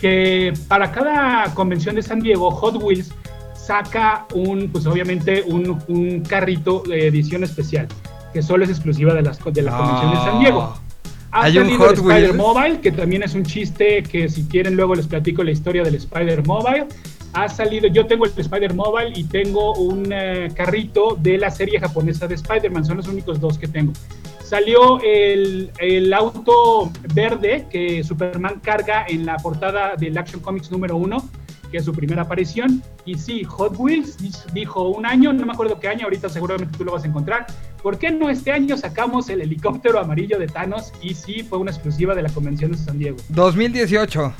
que 0.00 0.54
para 0.68 0.90
cada 0.90 1.52
convención 1.54 1.96
de 1.96 2.02
San 2.02 2.20
Diego, 2.20 2.50
Hot 2.50 2.82
Wheels 2.82 3.12
saca 3.54 4.24
un, 4.34 4.70
pues 4.70 4.86
obviamente, 4.86 5.44
un, 5.46 5.78
un 5.88 6.20
carrito 6.22 6.82
de 6.86 7.08
edición 7.08 7.44
especial, 7.44 7.88
que 8.32 8.42
solo 8.42 8.64
es 8.64 8.70
exclusiva 8.70 9.12
de, 9.12 9.20
las, 9.22 9.38
de 9.44 9.62
la 9.62 9.76
convención 9.76 10.10
de 10.12 10.16
San 10.16 10.40
Diego. 10.40 10.74
Ha 11.32 11.44
Hay 11.44 11.58
un 11.58 11.76
Hot 11.78 11.92
el 11.92 11.98
Spider 11.98 12.22
Wheels. 12.22 12.34
Mobile, 12.36 12.80
que 12.80 12.92
también 12.92 13.22
es 13.22 13.34
un 13.34 13.44
chiste 13.44 14.02
que 14.02 14.28
si 14.28 14.44
quieren 14.44 14.76
luego 14.76 14.94
les 14.94 15.06
platico 15.06 15.42
la 15.44 15.52
historia 15.52 15.82
del 15.82 15.94
Spider 15.94 16.44
Mobile. 16.46 16.86
Ha 17.32 17.48
salido, 17.48 17.86
yo 17.86 18.06
tengo 18.06 18.24
el 18.24 18.32
Spider 18.36 18.74
Mobile 18.74 19.12
y 19.14 19.22
tengo 19.24 19.74
un 19.74 20.12
eh, 20.12 20.48
carrito 20.54 21.16
de 21.20 21.38
la 21.38 21.50
serie 21.50 21.78
japonesa 21.78 22.26
de 22.26 22.34
Spider-Man, 22.34 22.84
son 22.84 22.96
los 22.96 23.06
únicos 23.06 23.38
dos 23.40 23.56
que 23.56 23.68
tengo. 23.68 23.92
Salió 24.42 25.00
el, 25.04 25.70
el 25.78 26.12
auto 26.12 26.90
verde 27.14 27.66
que 27.70 28.02
Superman 28.02 28.58
carga 28.60 29.06
en 29.08 29.24
la 29.24 29.36
portada 29.36 29.94
del 29.94 30.18
Action 30.18 30.40
Comics 30.40 30.72
número 30.72 30.96
uno, 30.96 31.28
que 31.70 31.78
es 31.78 31.84
su 31.84 31.92
primera 31.92 32.22
aparición. 32.22 32.82
Y 33.04 33.16
sí, 33.16 33.44
Hot 33.44 33.74
Wheels 33.78 34.16
dijo 34.52 34.88
un 34.88 35.06
año, 35.06 35.32
no 35.32 35.46
me 35.46 35.52
acuerdo 35.52 35.78
qué 35.78 35.88
año, 35.88 36.04
ahorita 36.04 36.28
seguramente 36.28 36.76
tú 36.76 36.84
lo 36.84 36.92
vas 36.92 37.04
a 37.04 37.06
encontrar. 37.06 37.46
¿Por 37.82 37.98
qué 37.98 38.10
no 38.10 38.28
este 38.28 38.52
año 38.52 38.76
sacamos 38.76 39.28
el 39.28 39.40
helicóptero 39.40 39.98
amarillo 39.98 40.38
de 40.38 40.46
Thanos? 40.46 40.92
Y 41.00 41.14
sí, 41.14 41.42
fue 41.42 41.58
una 41.58 41.70
exclusiva 41.70 42.14
de 42.14 42.22
la 42.22 42.28
convención 42.28 42.72
de 42.72 42.78
San 42.78 42.98
Diego. 42.98 43.16
2018. 43.30 44.32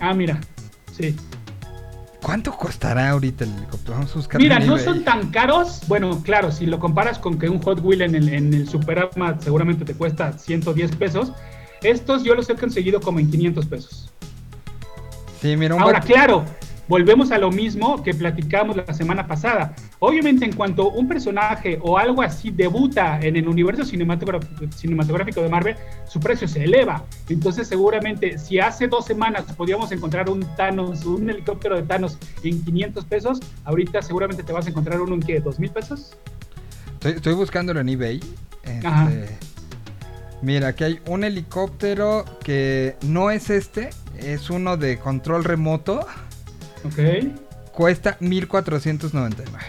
Ah, 0.00 0.14
mira, 0.14 0.40
sí. 0.92 1.16
¿Cuánto 2.22 2.52
costará 2.52 3.10
ahorita 3.10 3.44
el 3.44 3.50
helicóptero? 3.50 3.94
Vamos 3.94 4.12
a 4.12 4.14
buscar. 4.14 4.40
Mira, 4.40 4.58
no 4.58 4.78
son 4.78 5.04
tan 5.04 5.30
caros. 5.30 5.82
Bueno, 5.88 6.22
claro, 6.22 6.50
si 6.52 6.64
lo 6.64 6.78
comparas 6.78 7.18
con 7.18 7.38
que 7.38 7.50
un 7.50 7.60
Hot 7.60 7.80
Wheel 7.82 8.00
en 8.00 8.14
el, 8.14 8.28
en 8.30 8.54
el 8.54 8.66
Superama 8.66 9.38
seguramente 9.40 9.84
te 9.84 9.94
cuesta 9.94 10.32
110 10.32 10.96
pesos. 10.96 11.32
Estos 11.82 12.24
yo 12.24 12.34
los 12.34 12.48
he 12.48 12.54
conseguido 12.54 13.00
como 13.00 13.20
en 13.20 13.30
500 13.30 13.66
pesos. 13.66 14.10
Sí, 15.42 15.54
mira, 15.58 15.74
un 15.74 15.82
Ahora, 15.82 16.00
claro, 16.00 16.46
volvemos 16.88 17.30
a 17.30 17.38
lo 17.38 17.50
mismo 17.50 18.02
que 18.02 18.14
platicamos 18.14 18.76
la 18.76 18.92
semana 18.92 19.26
pasada. 19.26 19.74
Obviamente, 19.98 20.44
en 20.44 20.54
cuanto 20.54 20.90
un 20.90 21.08
personaje 21.08 21.78
o 21.82 21.98
algo 21.98 22.22
así 22.22 22.50
debuta 22.50 23.18
en 23.20 23.36
el 23.36 23.48
universo 23.48 23.84
cinematográfico, 23.84 25.42
de 25.42 25.48
Marvel, 25.48 25.76
su 26.06 26.20
precio 26.20 26.46
se 26.46 26.64
eleva. 26.64 27.04
Entonces, 27.28 27.68
seguramente, 27.68 28.38
si 28.38 28.58
hace 28.58 28.86
dos 28.88 29.06
semanas 29.06 29.44
podíamos 29.56 29.90
encontrar 29.92 30.28
un 30.28 30.44
Thanos, 30.56 31.04
un 31.04 31.28
helicóptero 31.28 31.76
de 31.76 31.82
Thanos 31.82 32.18
en 32.42 32.62
500 32.64 33.04
pesos, 33.04 33.40
ahorita 33.64 34.02
seguramente 34.02 34.42
te 34.42 34.52
vas 34.52 34.66
a 34.66 34.70
encontrar 34.70 35.00
uno 35.00 35.14
en 35.14 35.20
qué, 35.20 35.42
¿2 35.42 35.58
mil 35.58 35.70
pesos? 35.70 36.16
Estoy, 36.94 37.12
estoy 37.12 37.34
buscándolo 37.34 37.80
en 37.80 37.88
eBay. 37.88 38.20
Este, 38.62 38.86
Ajá. 38.86 39.10
mira, 40.42 40.68
aquí 40.68 40.84
hay 40.84 41.00
un 41.06 41.24
helicóptero 41.24 42.24
que 42.42 42.96
no 43.02 43.30
es 43.30 43.50
este, 43.50 43.90
es 44.18 44.50
uno 44.50 44.76
de 44.76 44.98
control 44.98 45.44
remoto. 45.44 46.06
Ok, 46.84 46.98
Cuesta 47.72 48.16
1499. 48.20 49.64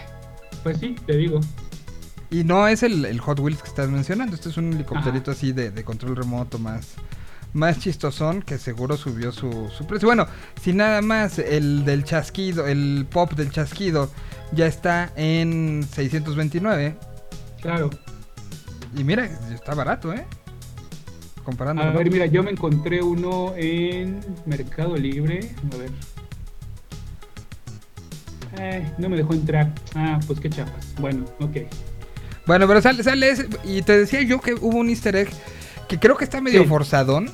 pues 0.63 0.77
sí, 0.77 0.95
te 1.05 1.17
digo. 1.17 1.39
Y 2.29 2.43
no 2.43 2.67
es 2.67 2.83
el, 2.83 3.05
el 3.05 3.19
Hot 3.21 3.39
Wheels 3.39 3.61
que 3.61 3.69
estás 3.69 3.89
mencionando. 3.89 4.35
Este 4.35 4.49
es 4.49 4.57
un 4.57 4.73
helicópterito 4.73 5.31
así 5.31 5.53
de, 5.53 5.71
de 5.71 5.83
control 5.83 6.15
remoto 6.15 6.59
más, 6.59 6.95
más 7.53 7.79
chistosón 7.79 8.41
que 8.41 8.57
seguro 8.57 8.97
subió 8.97 9.31
su, 9.31 9.69
su 9.75 9.87
precio. 9.87 10.07
Bueno, 10.07 10.27
si 10.61 10.73
nada 10.73 11.01
más 11.01 11.39
el 11.39 11.85
del 11.85 12.03
chasquido, 12.03 12.67
el 12.67 13.07
pop 13.09 13.33
del 13.33 13.51
chasquido 13.51 14.11
ya 14.51 14.65
está 14.67 15.11
en 15.15 15.87
629. 15.89 16.95
Claro. 17.61 17.89
Y 18.95 19.03
mira, 19.03 19.25
está 19.53 19.73
barato, 19.73 20.13
¿eh? 20.13 20.25
Comparando. 21.43 21.83
A 21.83 21.91
ver, 21.91 22.11
mira, 22.11 22.25
yo 22.25 22.43
me 22.43 22.51
encontré 22.51 23.01
uno 23.01 23.53
en 23.55 24.19
Mercado 24.45 24.95
Libre. 24.97 25.51
A 25.73 25.77
ver. 25.77 25.91
Ay, 28.59 28.91
no 28.97 29.09
me 29.09 29.17
dejó 29.17 29.33
entrar. 29.33 29.71
Ah, 29.95 30.19
pues 30.27 30.39
qué 30.39 30.49
chapas. 30.49 30.93
Bueno, 30.99 31.25
ok. 31.39 31.57
Bueno, 32.45 32.67
pero 32.67 32.81
sale, 32.81 33.03
sale 33.03 33.29
ese- 33.29 33.47
y 33.63 33.81
te 33.81 33.97
decía 33.97 34.21
yo 34.21 34.39
que 34.39 34.53
hubo 34.53 34.77
un 34.77 34.89
easter 34.89 35.15
egg 35.15 35.29
que 35.87 35.99
creo 35.99 36.15
que 36.17 36.23
está 36.23 36.41
medio 36.41 36.61
Sí. 36.63 36.67
forzadón, 36.69 37.29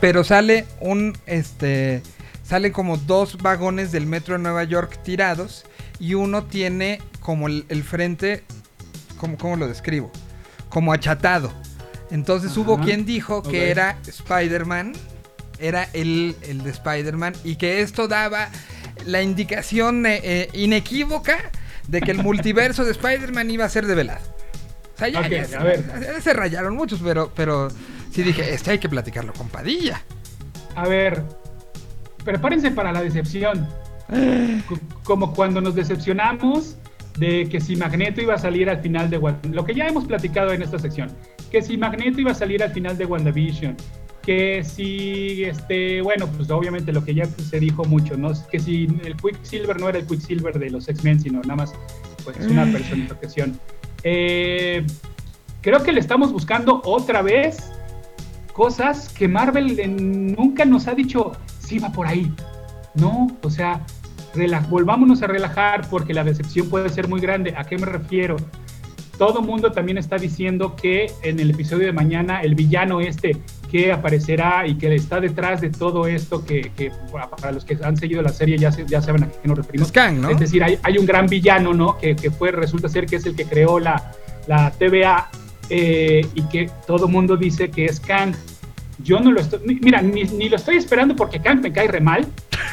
pero 0.00 0.24
sale 0.24 0.66
un, 0.80 1.16
este, 1.26 2.02
salen 2.42 2.72
como 2.72 2.96
dos 2.96 3.36
vagones 3.38 3.92
del 3.92 4.06
metro 4.06 4.34
de 4.36 4.40
Nueva 4.42 4.64
York 4.64 4.98
tirados 5.02 5.64
y 5.98 6.14
uno 6.14 6.44
tiene 6.44 7.00
como 7.20 7.48
el, 7.48 7.66
el 7.68 7.82
frente, 7.84 8.44
¿cómo, 9.18 9.36
¿cómo 9.36 9.56
lo 9.56 9.68
describo? 9.68 10.10
Como 10.70 10.92
achatado. 10.92 11.52
Entonces 12.10 12.56
hubo 12.56 12.80
quien 12.80 13.04
dijo 13.04 13.42
que 13.42 13.70
era 13.70 13.98
Spider-Man, 14.06 14.94
era 15.58 15.88
el, 15.92 16.34
el 16.42 16.62
de 16.62 16.70
Spider-Man 16.70 17.34
y 17.44 17.56
que 17.56 17.82
esto 17.82 18.08
daba 18.08 18.48
la 19.06 19.22
indicación 19.22 20.04
eh, 20.06 20.20
eh, 20.22 20.48
inequívoca 20.52 21.50
de 21.86 22.00
que 22.00 22.10
el 22.10 22.18
multiverso 22.22 22.84
de 22.84 22.92
Spider-Man 22.92 23.50
iba 23.50 23.64
a 23.64 23.68
ser 23.68 23.86
develado. 23.86 24.20
O 24.94 24.98
sea, 24.98 25.08
ya, 25.08 25.20
Ok, 25.20 25.28
ya 25.50 25.60
a 25.60 25.64
ver. 25.64 25.84
se, 26.16 26.20
se 26.20 26.32
rayaron 26.32 26.74
muchos, 26.74 27.00
pero, 27.02 27.30
pero 27.34 27.68
sí 28.12 28.22
dije, 28.22 28.52
este 28.52 28.72
hay 28.72 28.78
que 28.78 28.88
platicarlo 28.88 29.32
con 29.32 29.48
Padilla. 29.48 30.02
A 30.74 30.86
ver, 30.88 31.22
prepárense 32.24 32.70
para 32.70 32.92
la 32.92 33.02
decepción. 33.02 33.68
Co- 34.68 34.78
Como 35.04 35.34
cuando 35.34 35.60
nos 35.60 35.74
decepcionamos 35.74 36.76
de 37.18 37.48
que 37.48 37.60
si 37.60 37.76
Magneto 37.76 38.20
iba 38.20 38.34
a 38.34 38.38
salir 38.38 38.70
al 38.70 38.80
final 38.80 39.10
de 39.10 39.20
lo 39.50 39.64
que 39.64 39.74
ya 39.74 39.86
hemos 39.86 40.04
platicado 40.06 40.52
en 40.52 40.62
esta 40.62 40.78
sección, 40.78 41.10
que 41.50 41.62
si 41.62 41.76
Magneto 41.76 42.20
iba 42.20 42.30
a 42.32 42.34
salir 42.34 42.62
al 42.62 42.72
final 42.72 42.96
de 42.96 43.06
WandaVision, 43.06 43.76
que 44.28 44.62
si 44.62 45.44
este, 45.44 46.02
bueno, 46.02 46.26
pues 46.36 46.50
obviamente 46.50 46.92
lo 46.92 47.02
que 47.02 47.14
ya 47.14 47.24
se 47.24 47.58
dijo 47.58 47.86
mucho, 47.86 48.14
¿no? 48.18 48.30
Que 48.50 48.60
si 48.60 48.86
el 49.02 49.16
Quicksilver 49.16 49.80
no 49.80 49.88
era 49.88 49.96
el 50.00 50.06
Quicksilver 50.06 50.58
de 50.58 50.68
los 50.68 50.86
X-Men, 50.86 51.18
sino 51.18 51.40
nada 51.40 51.56
más 51.56 51.72
pues 52.24 52.36
una 52.46 52.66
personificación. 52.70 53.58
Eh, 54.02 54.84
creo 55.62 55.82
que 55.82 55.92
le 55.92 56.00
estamos 56.00 56.30
buscando 56.30 56.82
otra 56.84 57.22
vez 57.22 57.72
cosas 58.52 59.08
que 59.08 59.28
Marvel 59.28 59.80
en- 59.80 60.34
nunca 60.34 60.66
nos 60.66 60.88
ha 60.88 60.94
dicho, 60.94 61.32
sí 61.58 61.78
va 61.78 61.90
por 61.90 62.06
ahí. 62.06 62.30
No, 62.96 63.28
o 63.42 63.48
sea, 63.48 63.80
rela- 64.34 64.68
volvámonos 64.68 65.22
a 65.22 65.26
relajar 65.26 65.88
porque 65.88 66.12
la 66.12 66.22
decepción 66.22 66.68
puede 66.68 66.90
ser 66.90 67.08
muy 67.08 67.22
grande. 67.22 67.54
¿A 67.56 67.64
qué 67.64 67.78
me 67.78 67.86
refiero? 67.86 68.36
Todo 69.16 69.40
mundo 69.40 69.72
también 69.72 69.96
está 69.96 70.16
diciendo 70.18 70.76
que 70.76 71.10
en 71.22 71.40
el 71.40 71.52
episodio 71.52 71.86
de 71.86 71.92
mañana 71.94 72.42
el 72.42 72.54
villano 72.54 73.00
este 73.00 73.38
que 73.70 73.92
aparecerá 73.92 74.66
y 74.66 74.76
que 74.76 74.94
está 74.94 75.20
detrás 75.20 75.60
de 75.60 75.70
todo 75.70 76.06
esto, 76.06 76.44
que, 76.44 76.72
que 76.76 76.90
para 77.40 77.52
los 77.52 77.64
que 77.64 77.78
han 77.82 77.96
seguido 77.96 78.22
la 78.22 78.30
serie 78.32 78.56
ya, 78.58 78.72
se- 78.72 78.86
ya 78.86 79.00
saben 79.02 79.24
a 79.24 79.28
qué 79.28 79.46
nos 79.48 79.58
referimos. 79.58 79.88
Es 79.88 79.92
Kang, 79.92 80.20
¿no? 80.20 80.30
Es 80.30 80.38
decir, 80.40 80.62
hay, 80.64 80.78
hay 80.82 80.98
un 80.98 81.06
gran 81.06 81.26
villano, 81.26 81.74
¿no? 81.74 81.98
Que, 81.98 82.16
que 82.16 82.30
fue, 82.30 82.50
resulta 82.50 82.88
ser 82.88 83.06
que 83.06 83.16
es 83.16 83.26
el 83.26 83.36
que 83.36 83.44
creó 83.44 83.78
la, 83.78 84.12
la 84.46 84.70
TVA 84.72 85.30
eh, 85.70 86.26
y 86.34 86.42
que 86.48 86.70
todo 86.86 87.08
mundo 87.08 87.36
dice 87.36 87.70
que 87.70 87.84
es 87.84 88.00
Kang. 88.00 88.34
Yo 89.04 89.20
no 89.20 89.30
lo 89.30 89.40
estoy, 89.40 89.60
mira, 89.80 90.02
ni, 90.02 90.24
ni 90.24 90.48
lo 90.48 90.56
estoy 90.56 90.76
esperando 90.76 91.14
porque 91.14 91.38
Kang 91.38 91.60
me 91.60 91.72
cae 91.72 91.86
re 91.86 92.00
mal, 92.00 92.26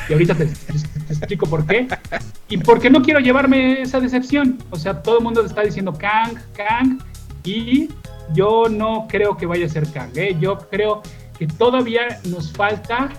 y 0.09 0.13
ahorita 0.13 0.33
te- 0.33 0.45
te 0.47 1.13
explico 1.13 1.45
por 1.45 1.65
qué, 1.67 1.87
y 2.49 2.57
porque 2.57 2.89
no 2.89 3.01
quiero 3.03 3.19
llevarme 3.19 3.81
esa 3.83 3.99
decepción. 3.99 4.57
O 4.71 4.75
sea, 4.75 5.03
todo 5.03 5.19
el 5.19 5.23
mundo 5.23 5.45
está 5.45 5.61
diciendo 5.61 5.93
Kang, 5.93 6.35
Kang, 6.55 6.97
y 7.43 7.89
yo 8.33 8.65
no 8.69 9.07
creo 9.07 9.37
que 9.37 9.45
vaya 9.45 9.65
a 9.65 9.69
ser 9.69 9.91
Kang, 9.91 10.11
¿eh? 10.15 10.35
yo 10.39 10.57
creo 10.69 11.01
que 11.37 11.47
todavía 11.47 12.19
nos 12.25 12.51
falta 12.51 13.09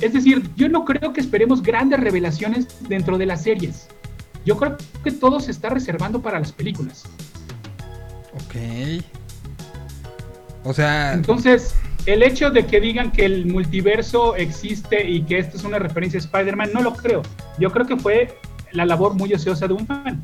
es 0.00 0.14
decir, 0.14 0.48
yo 0.56 0.68
no 0.68 0.84
creo 0.84 1.12
que 1.12 1.20
esperemos 1.20 1.62
grandes 1.62 2.00
revelaciones 2.00 2.66
dentro 2.88 3.18
de 3.18 3.26
las 3.26 3.42
series. 3.42 3.88
Yo 4.46 4.56
creo 4.56 4.76
que 5.04 5.10
todo 5.10 5.40
se 5.40 5.50
está 5.50 5.68
reservando 5.68 6.22
para 6.22 6.38
las 6.38 6.52
películas. 6.52 7.04
Ok. 8.34 9.04
O 10.64 10.72
sea, 10.72 11.12
Entonces, 11.12 11.74
el 12.06 12.22
hecho 12.22 12.50
de 12.50 12.66
que 12.66 12.80
digan 12.80 13.12
que 13.12 13.26
el 13.26 13.46
multiverso 13.46 14.36
existe 14.36 15.08
y 15.08 15.22
que 15.22 15.38
esto 15.38 15.58
es 15.58 15.64
una 15.64 15.78
referencia 15.78 16.18
a 16.18 16.22
Spider-Man, 16.22 16.70
no 16.72 16.80
lo 16.80 16.94
creo. 16.94 17.22
Yo 17.58 17.70
creo 17.70 17.86
que 17.86 17.96
fue 17.96 18.38
la 18.72 18.86
labor 18.86 19.14
muy 19.14 19.32
ociosa 19.34 19.68
de 19.68 19.74
un 19.74 19.86
fan. 19.86 20.22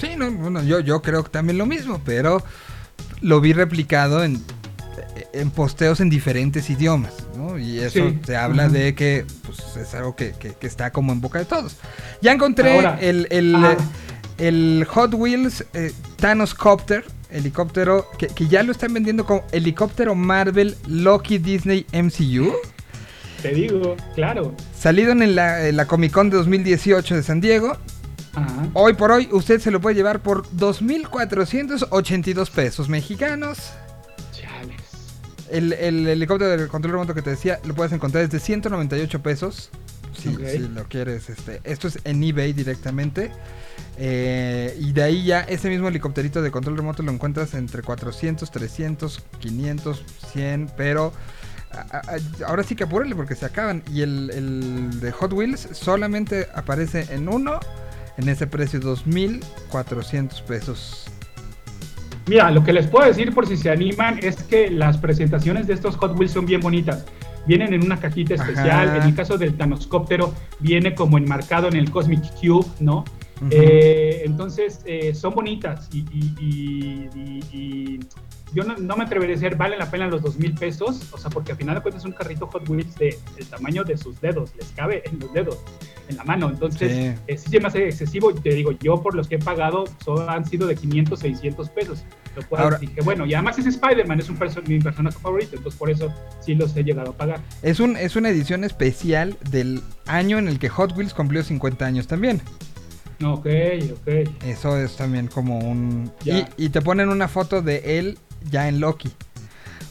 Sí, 0.00 0.16
no, 0.16 0.30
bueno, 0.30 0.62
yo, 0.62 0.80
yo 0.80 1.02
creo 1.02 1.22
que 1.24 1.30
también 1.30 1.58
lo 1.58 1.66
mismo, 1.66 2.00
pero 2.04 2.42
lo 3.20 3.40
vi 3.40 3.52
replicado 3.52 4.24
en, 4.24 4.42
en 5.32 5.50
posteos 5.50 6.00
en 6.00 6.10
diferentes 6.10 6.70
idiomas, 6.70 7.12
¿no? 7.36 7.58
Y 7.58 7.78
eso 7.80 8.08
Sí. 8.10 8.18
te 8.24 8.36
habla 8.36 8.68
de 8.68 8.94
que 8.94 9.24
pues, 9.46 9.76
es 9.76 9.94
algo 9.94 10.16
que, 10.16 10.32
que- 10.32 10.54
que 10.54 10.66
está 10.66 10.90
como 10.90 11.12
en 11.12 11.20
boca 11.20 11.38
de 11.38 11.44
todos. 11.44 11.76
Ya 12.22 12.32
encontré 12.32 12.74
Ahora, 12.74 12.98
el, 13.00 13.26
el, 13.30 13.56
el 14.38 14.86
Hot 14.88 15.14
Wheels 15.14 15.64
eh, 15.74 15.92
Thanos 16.16 16.54
Copter, 16.54 17.04
helicóptero, 17.30 18.06
que, 18.18 18.26
que 18.28 18.48
ya 18.48 18.62
lo 18.62 18.72
están 18.72 18.92
vendiendo 18.94 19.24
como 19.26 19.44
helicóptero 19.52 20.14
Marvel 20.14 20.76
Loki 20.88 21.38
Disney 21.38 21.86
MCU. 21.92 22.52
Te 23.42 23.54
digo, 23.54 23.96
claro. 24.14 24.54
Salido 24.78 25.12
en 25.12 25.34
la, 25.34 25.66
en 25.66 25.76
la 25.76 25.86
Comic 25.86 26.12
Con 26.12 26.28
de 26.30 26.36
2018 26.38 27.16
de 27.16 27.22
San 27.22 27.40
Diego, 27.40 27.76
Ajá. 28.34 28.68
Hoy 28.74 28.94
por 28.94 29.10
hoy 29.10 29.28
usted 29.32 29.60
se 29.60 29.70
lo 29.70 29.80
puede 29.80 29.96
llevar 29.96 30.20
por 30.20 30.46
2.482 30.50 32.50
pesos 32.50 32.88
mexicanos. 32.88 33.58
Chales. 34.32 34.80
El, 35.50 35.72
el 35.72 36.06
helicóptero 36.06 36.56
de 36.56 36.68
control 36.68 36.92
remoto 36.92 37.14
que 37.14 37.22
te 37.22 37.30
decía 37.30 37.58
lo 37.64 37.74
puedes 37.74 37.92
encontrar 37.92 38.24
desde 38.28 38.44
198 38.44 39.22
pesos. 39.22 39.70
Si, 40.16 40.34
si 40.36 40.58
lo 40.58 40.84
quieres. 40.84 41.28
Este, 41.30 41.60
esto 41.64 41.88
es 41.88 41.98
en 42.04 42.22
eBay 42.22 42.52
directamente. 42.52 43.32
Eh, 43.96 44.76
y 44.80 44.92
de 44.92 45.02
ahí 45.02 45.24
ya 45.24 45.40
ese 45.40 45.68
mismo 45.68 45.88
helicópterito 45.88 46.42
de 46.42 46.50
control 46.50 46.76
remoto 46.76 47.02
lo 47.02 47.10
encuentras 47.12 47.54
entre 47.54 47.82
400, 47.82 48.50
300, 48.50 49.22
500, 49.40 50.04
100. 50.32 50.70
Pero 50.76 51.12
a- 51.72 51.98
a- 51.98 52.46
ahora 52.46 52.62
sí 52.62 52.76
que 52.76 52.84
apúrale 52.84 53.14
porque 53.16 53.34
se 53.34 53.46
acaban. 53.46 53.82
Y 53.92 54.02
el, 54.02 54.30
el 54.30 55.00
de 55.00 55.10
Hot 55.12 55.32
Wheels 55.32 55.68
solamente 55.72 56.46
aparece 56.54 57.06
en 57.14 57.28
uno. 57.28 57.58
En 58.16 58.28
ese 58.28 58.46
precio 58.46 58.80
2.400 58.80 60.42
pesos. 60.42 61.06
Mira, 62.26 62.50
lo 62.50 62.62
que 62.62 62.72
les 62.72 62.86
puedo 62.86 63.06
decir 63.06 63.34
por 63.34 63.46
si 63.46 63.56
se 63.56 63.70
animan 63.70 64.18
es 64.22 64.42
que 64.42 64.70
las 64.70 64.98
presentaciones 64.98 65.66
de 65.66 65.74
estos 65.74 65.96
Hot 65.96 66.18
Wheels 66.18 66.32
son 66.32 66.46
bien 66.46 66.60
bonitas. 66.60 67.04
Vienen 67.46 67.72
en 67.72 67.82
una 67.84 67.98
cajita 67.98 68.34
especial. 68.34 68.88
Ajá. 68.88 68.96
En 68.98 69.02
el 69.04 69.14
caso 69.14 69.38
del 69.38 69.56
Thanoscóptero, 69.56 70.34
viene 70.60 70.94
como 70.94 71.16
enmarcado 71.18 71.68
en 71.68 71.76
el 71.76 71.90
Cosmic 71.90 72.20
Cube, 72.40 72.66
¿no? 72.78 72.98
Ujú. 73.40 73.48
Eh, 73.50 74.22
entonces, 74.26 74.80
eh, 74.84 75.14
son 75.14 75.34
bonitas 75.34 75.88
y, 75.92 76.00
y- 76.12 76.34
y- 76.38 77.08
y- 77.18 77.56
y 77.56 78.00
yo 78.54 78.64
no, 78.64 78.76
no 78.76 78.96
me 78.96 79.04
atrevería 79.04 79.36
a 79.36 79.38
decir, 79.38 79.56
vale 79.56 79.76
la 79.76 79.90
pena 79.90 80.06
los 80.08 80.22
dos 80.22 80.38
mil 80.38 80.54
pesos, 80.54 81.00
o 81.12 81.18
sea, 81.18 81.30
porque 81.30 81.52
al 81.52 81.58
final 81.58 81.74
de 81.76 81.82
cuentas 81.82 82.02
es 82.02 82.06
un 82.06 82.12
carrito 82.12 82.46
Hot 82.46 82.68
Wheels 82.68 82.94
de, 82.96 83.18
del 83.36 83.46
tamaño 83.46 83.84
de 83.84 83.96
sus 83.96 84.20
dedos, 84.20 84.50
les 84.56 84.68
cabe 84.72 85.02
en 85.06 85.18
los 85.18 85.32
dedos, 85.32 85.58
en 86.08 86.16
la 86.16 86.24
mano. 86.24 86.48
Entonces, 86.50 86.90
Sí. 86.92 87.20
eh, 87.28 87.38
sí 87.38 87.48
se 87.50 87.60
me 87.60 87.68
hace 87.68 87.86
excesivo. 87.88 88.34
Te 88.34 88.50
digo, 88.54 88.72
yo 88.72 89.02
por 89.02 89.14
los 89.14 89.28
que 89.28 89.36
he 89.36 89.38
pagado 89.38 89.84
son, 90.04 90.28
han 90.28 90.44
sido 90.44 90.66
de 90.66 90.74
500, 90.76 91.18
600 91.20 91.68
pesos. 91.70 92.02
Lo 92.36 92.46
cual 92.48 92.62
Ahora- 92.62 92.78
dije, 92.78 93.00
bueno, 93.02 93.26
y 93.26 93.34
además 93.34 93.58
es 93.58 93.66
Spider-Man, 93.66 94.20
es 94.20 94.28
un 94.28 94.38
perso- 94.38 94.62
mi 94.66 94.78
personaje 94.78 95.18
favorito, 95.18 95.56
entonces 95.56 95.78
por 95.78 95.90
eso 95.90 96.12
sí 96.40 96.54
los 96.54 96.76
he 96.76 96.84
llegado 96.84 97.10
a 97.10 97.16
pagar. 97.16 97.40
Es, 97.62 97.80
un, 97.80 97.96
es 97.96 98.14
una 98.16 98.28
edición 98.30 98.62
especial 98.64 99.36
del 99.50 99.82
año 100.06 100.38
en 100.38 100.46
el 100.48 100.58
que 100.60 100.68
Hot 100.68 100.96
Wheels 100.96 101.12
cumplió 101.14 101.42
50 101.42 101.84
años 101.84 102.06
también. 102.06 102.40
Ok, 103.22 103.46
ok. 103.92 104.08
Eso 104.46 104.78
es 104.78 104.96
también 104.96 105.26
como 105.26 105.58
un... 105.58 106.10
Y, 106.24 106.44
y 106.56 106.68
te 106.70 106.80
ponen 106.80 107.08
una 107.10 107.28
foto 107.28 107.60
de 107.62 107.98
él 107.98 108.18
ya 108.50 108.68
en 108.68 108.80
Loki. 108.80 109.10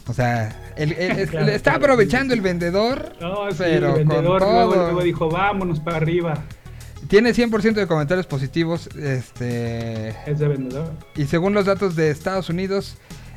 O 0.06 0.12
sea, 0.12 0.48
es- 0.76 0.92
Claro, 1.30 1.46
le 1.46 1.54
está 1.54 1.72
claro, 1.72 1.84
aprovechando 1.84 2.34
el 2.34 2.40
vendedor, 2.40 3.12
No, 3.20 3.50
sí, 3.50 3.56
pero 3.58 3.90
el 3.96 3.98
vendedor 4.06 4.40
con 4.40 4.52
luego, 4.54 4.72
todo. 4.74 4.84
luego 4.86 5.02
dijo, 5.02 5.28
vámonos 5.30 5.80
para 5.80 5.98
arriba. 5.98 6.34
Tiene 7.08 7.32
100% 7.32 7.74
de 7.74 7.86
comentarios 7.86 8.26
positivos. 8.26 8.88
Este, 8.96 10.10
Ese 10.26 10.48
vendedor. 10.48 10.92
y 11.16 11.24
según 11.26 11.54
los 11.54 11.66
datos 11.66 11.96
de 11.96 12.10
Estados 12.10 12.48
Unidos, 12.50 12.96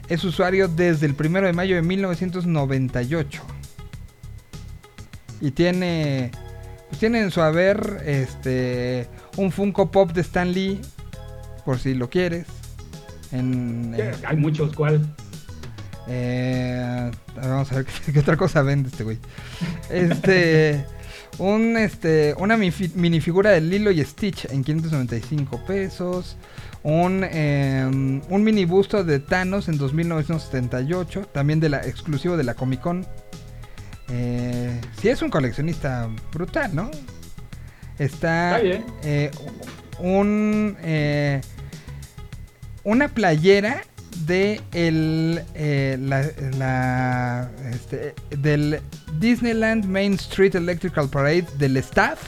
es 0.10 0.24
usuario 0.24 0.68
desde 0.68 1.06
el 1.06 1.16
1 1.18 1.42
de 1.48 1.54
mayo 1.54 1.76
de 1.76 1.82
1998. 1.82 3.42
Y 5.42 5.52
tiene, 5.52 6.32
pues 6.90 7.00
tiene 7.00 7.22
en 7.22 7.32
su 7.32 7.42
haber 7.42 8.02
este, 8.06 9.08
un 9.38 9.52
Funko 9.52 9.92
Pop 9.92 10.12
de 10.12 10.22
Stan 10.22 10.52
Lee, 10.52 10.80
por 11.66 11.80
si 11.80 11.94
lo 11.94 12.10
quieres. 12.10 12.46
En, 13.34 13.94
en- 13.98 14.14
Hay 14.26 14.38
muchos, 14.38 14.74
¿cuál? 14.76 15.06
eh, 16.08 17.12
vamos 17.36 17.72
a 17.72 17.76
ver 17.76 17.86
qué, 18.06 18.14
qué 18.14 18.20
otra 18.20 18.38
cosa 18.38 18.62
vende 18.62 18.90
este 18.90 19.04
güey. 19.04 19.18
Este, 19.90 20.86
un, 21.40 21.78
este, 21.78 22.36
una 22.38 22.58
minifigura 22.58 23.52
de 23.52 23.62
Lilo 23.62 23.92
y 23.92 24.04
Stitch 24.04 24.46
en 24.46 24.64
595 24.64 25.66
pesos. 25.66 26.38
Un, 26.84 27.24
eh, 27.24 27.86
un 28.30 28.44
mini 28.44 28.66
busto 28.66 29.06
de 29.06 29.20
Thanos 29.20 29.70
en 29.70 29.78
2978, 29.78 31.22
también 31.34 31.62
de 31.62 31.70
la 31.70 31.78
exclusivo 31.88 32.36
de 32.36 32.44
la 32.44 32.56
Comic 32.56 32.82
Con. 32.82 33.06
Eh, 34.10 34.82
sí 35.02 35.08
es 35.08 35.22
un 35.22 35.30
coleccionista 35.30 36.10
brutal, 36.34 36.76
¿no? 36.76 36.92
Está 37.98 38.58
Está 38.58 38.60
bien. 38.60 38.86
eh, 39.04 39.32
un 40.00 40.76
eh, 40.82 41.40
una 42.84 43.08
playera 43.10 43.84
de 44.26 44.62
el 44.74 45.42
eh, 45.56 45.98
la, 46.00 47.50
este, 47.72 48.14
del 48.38 48.80
Disneyland 49.20 49.86
Main 49.86 50.14
Street 50.14 50.56
Electrical 50.56 51.10
Parade 51.10 51.46
del 51.58 51.78
staff 51.78 52.20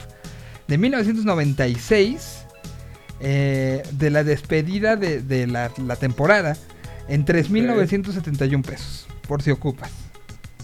de 0.68 0.78
1996 0.78 2.46
eh, 3.20 3.84
de 3.92 4.10
la 4.10 4.24
despedida 4.24 4.96
de, 4.96 5.22
de 5.22 5.48
la, 5.48 5.72
la 5.86 5.96
temporada 5.96 6.58
en 7.08 7.26
3.971 7.26 8.64
pesos 8.64 9.08
por 9.28 9.42
si 9.42 9.52
ocupas. 9.52 10.05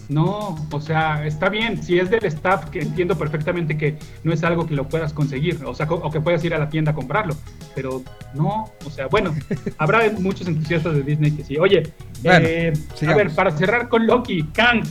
No, 0.08 0.56
o 0.70 0.80
sea, 0.80 1.26
está 1.26 1.48
bien. 1.48 1.82
Si 1.82 1.98
es 1.98 2.10
del 2.10 2.24
staff, 2.24 2.70
que 2.70 2.80
entiendo 2.80 3.16
perfectamente 3.16 3.76
que 3.76 3.96
no 4.24 4.32
es 4.32 4.42
algo 4.44 4.66
que 4.66 4.74
lo 4.74 4.88
puedas 4.88 5.12
conseguir, 5.12 5.60
o 5.64 5.74
sea, 5.74 5.86
o 5.90 6.10
que 6.10 6.20
puedas 6.20 6.44
ir 6.44 6.54
a 6.54 6.58
la 6.58 6.68
tienda 6.68 6.92
a 6.92 6.94
comprarlo. 6.94 7.34
Pero 7.74 8.02
no, 8.34 8.70
o 8.84 8.90
sea, 8.90 9.06
bueno, 9.06 9.34
habrá 9.78 10.10
muchos 10.18 10.46
entusiastas 10.46 10.94
de 10.94 11.02
Disney 11.02 11.30
que 11.32 11.44
sí. 11.44 11.56
Oye, 11.58 11.82
Bueno, 12.22 12.46
eh, 12.48 12.72
a 13.06 13.14
ver, 13.14 13.30
para 13.34 13.50
cerrar 13.52 13.88
con 13.88 14.06
Loki, 14.06 14.42
Kang. 14.52 14.82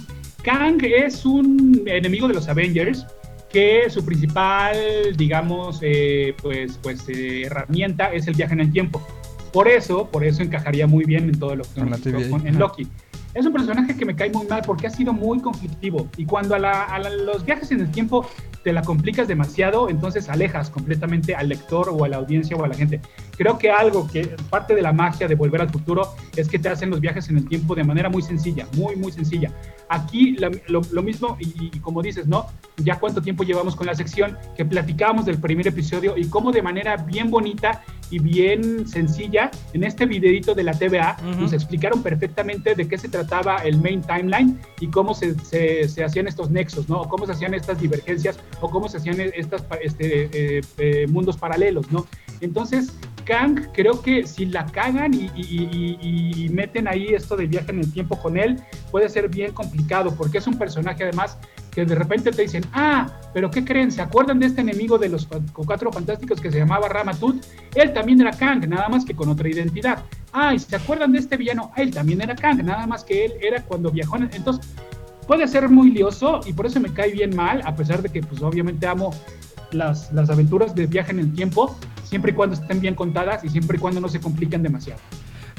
Kang 0.44 0.84
es 0.84 1.26
un 1.26 1.84
enemigo 1.86 2.28
de 2.28 2.34
los 2.34 2.48
Avengers 2.48 3.06
que 3.52 3.90
su 3.90 4.04
principal, 4.06 4.76
digamos, 5.18 5.80
eh, 5.82 6.34
pues, 6.42 6.80
pues 6.82 7.08
eh, 7.10 7.44
herramienta 7.46 8.14
es 8.14 8.28
el 8.28 8.36
viaje 8.36 8.54
en 8.54 8.62
el 8.62 8.72
tiempo. 8.72 9.06
Por 9.52 9.68
eso, 9.68 10.10
por 10.10 10.24
eso 10.24 10.42
encajaría 10.42 10.88
muy 10.88 11.04
bien 11.04 11.26
en 11.26 11.38
todo 11.38 11.56
lo 11.56 11.64
que 11.64 11.82
en 11.82 11.94
ajá. 11.94 12.52
Loki. 12.58 12.88
Es 13.34 13.46
un 13.46 13.54
personaje 13.54 13.96
que 13.96 14.06
me 14.06 14.16
cae 14.16 14.30
muy 14.30 14.46
mal 14.48 14.62
porque 14.66 14.88
ha 14.88 14.90
sido 14.90 15.14
muy 15.14 15.40
conflictivo 15.40 16.08
y 16.18 16.26
cuando 16.26 16.56
a, 16.56 16.60
la- 16.60 16.84
a 16.84 17.00
la- 17.00 17.10
los 17.10 17.46
viajes 17.46 17.72
en 17.72 17.80
el 17.80 17.90
tiempo 17.92 18.26
te 18.64 18.74
la 18.74 18.82
complicas 18.84 19.28
demasiado, 19.28 19.90
entonces 19.90 20.30
alejas 20.30 20.70
completamente 20.70 21.34
al 21.34 21.50
lector 21.50 21.90
o 21.90 22.04
a 22.04 22.10
la 22.10 22.18
audiencia 22.18 22.56
o 22.58 22.64
a 22.64 22.68
la 22.68 22.76
gente. 22.76 23.02
Creo 23.42 23.58
que 23.58 23.72
algo 23.72 24.08
que 24.08 24.36
parte 24.52 24.76
de 24.76 24.84
la 24.84 24.94
magia 24.94 25.28
de 25.28 25.34
Volver 25.34 25.62
al 25.62 25.70
Futuro 25.72 26.14
es 26.36 26.48
que 26.48 26.60
te 26.60 26.70
hacen 26.70 26.92
los 26.92 27.00
viajes 27.02 27.28
en 27.30 27.38
el 27.38 27.48
tiempo 27.50 27.74
de 27.74 27.84
manera 27.84 28.08
muy 28.08 28.22
sencilla, 28.22 28.68
muy, 28.78 28.96
muy 28.96 29.12
sencilla. 29.12 29.52
Aquí 29.90 30.34
la- 30.38 30.52
lo, 30.68 30.82
lo 30.92 31.02
mismo, 31.02 31.38
y, 31.40 31.72
y 31.76 31.80
como 31.80 32.04
dices, 32.04 32.28
¿no? 32.28 32.46
Ya 32.78 33.00
cuánto 33.00 33.20
tiempo 33.20 33.42
llevamos 33.44 33.76
con 33.76 33.88
la 33.88 33.96
sección 33.96 34.38
que 34.56 34.64
platicábamos 34.64 35.26
del 35.26 35.40
primer 35.40 35.66
episodio 35.68 36.16
y 36.18 36.26
cómo 36.28 36.52
de 36.52 36.62
manera 36.62 36.98
bien 36.98 37.32
bonita 37.32 37.82
y 38.12 38.20
bien 38.20 38.88
sencilla, 38.88 39.50
en 39.74 39.86
este 39.86 40.06
videito 40.06 40.54
de 40.54 40.64
la 40.64 40.74
TVA, 40.74 41.18
Ujú. 41.32 41.42
nos 41.42 41.54
explicaron 41.54 42.04
perfectamente 42.04 42.76
de 42.76 42.88
qué 42.88 42.98
se 43.00 43.10
trataba 43.10 43.56
el 43.64 43.82
main 43.82 44.02
timeline 44.04 44.60
y 44.80 44.88
cómo 44.88 45.16
se, 45.16 45.34
se- 45.40 45.90
se 45.90 46.04
hacían 46.04 46.28
estos 46.28 46.52
nexos, 46.52 46.88
¿no? 46.90 47.02
O 47.02 47.10
cómo 47.10 47.26
se 47.26 47.32
hacían 47.32 47.56
estas 47.56 47.80
divergencias 47.82 48.38
o 48.60 48.70
cómo 48.70 48.88
se 48.88 48.98
hacían 48.98 49.20
estas 49.20 49.64
pa- 49.64 49.78
este, 49.78 50.30
eh, 50.32 50.62
eh, 50.78 51.08
mundos 51.10 51.38
paralelos, 51.38 51.92
¿no? 51.92 52.06
Entonces, 52.42 52.94
Kang, 53.24 53.68
creo 53.74 54.02
que 54.02 54.26
si 54.28 54.46
la 54.46 54.66
cagan 54.66 55.14
y, 55.14 55.30
y- 55.36 55.98
y- 56.02 56.46
y- 56.46 56.50
meten 56.50 56.88
ahí 56.88 57.08
esto 57.14 57.36
del 57.36 57.48
viaje 57.48 57.72
en 57.72 57.80
el 57.80 57.92
tiempo 57.92 58.20
con 58.20 58.38
él, 58.38 58.60
puede 58.92 59.10
ser 59.10 59.30
bien 59.30 59.52
complicado, 59.54 60.14
porque 60.16 60.38
es 60.40 60.48
un 60.48 60.58
personaje 60.58 61.04
además 61.04 61.38
que 61.72 61.86
de 61.86 61.96
repente 61.96 62.32
te 62.32 62.42
dicen, 62.42 62.64
ah, 62.74 63.08
pero 63.34 63.50
¿qué 63.50 63.64
creen? 63.64 63.92
¿Se 63.92 64.02
acuerdan 64.02 64.40
de 64.40 64.48
este 64.48 64.60
enemigo 64.62 64.98
de 64.98 65.08
los 65.10 65.28
cuatro 65.54 65.92
fantásticos 65.92 66.42
que 66.42 66.52
se 66.52 66.58
llamaba 66.60 66.90
Ramatut? 66.90 67.46
Él 67.76 67.94
también 67.94 68.20
era 68.20 68.32
Kang, 68.32 68.68
nada 68.68 68.90
más 68.90 69.06
que 69.06 69.16
con 69.16 69.30
otra 69.30 69.48
identidad. 69.50 70.00
Ah, 70.34 70.54
¿y 70.54 70.60
se 70.60 70.76
acuerdan 70.76 71.14
de 71.14 71.20
este 71.20 71.38
villano? 71.38 71.72
Él 71.78 71.92
también 71.92 72.20
era 72.22 72.36
Kang, 72.36 72.62
nada 72.64 72.86
más 72.88 73.04
que 73.06 73.26
él 73.26 73.34
era 73.42 73.62
cuando 73.64 73.90
viajó. 73.90 74.18
en- 74.18 74.30
Entonces, 74.34 74.66
puede 75.28 75.48
ser 75.48 75.70
muy 75.70 75.92
lioso 75.92 76.42
y 76.46 76.52
por 76.52 76.66
eso 76.66 76.80
me 76.82 76.92
cae 76.92 77.12
bien 77.14 77.34
mal, 77.36 77.62
a 77.64 77.74
pesar 77.74 78.02
de 78.02 78.10
que 78.10 78.22
pues 78.22 78.42
obviamente 78.42 78.86
amo 78.86 79.14
las, 79.72 80.12
las 80.12 80.30
aventuras 80.30 80.76
de 80.76 80.88
viaje 80.88 81.12
en 81.12 81.20
el 81.20 81.34
tiempo, 81.34 81.78
siempre 82.12 82.32
y 82.32 82.36
cuando 82.36 82.56
estén 82.56 82.80
bien 82.82 82.94
contadas 82.94 83.44
y 83.44 83.50
siempre 83.50 83.78
y 83.78 83.80
cuando 83.80 84.00
no 84.02 84.10
se 84.10 84.20
compliquen 84.20 84.62
demasiado. 84.62 85.00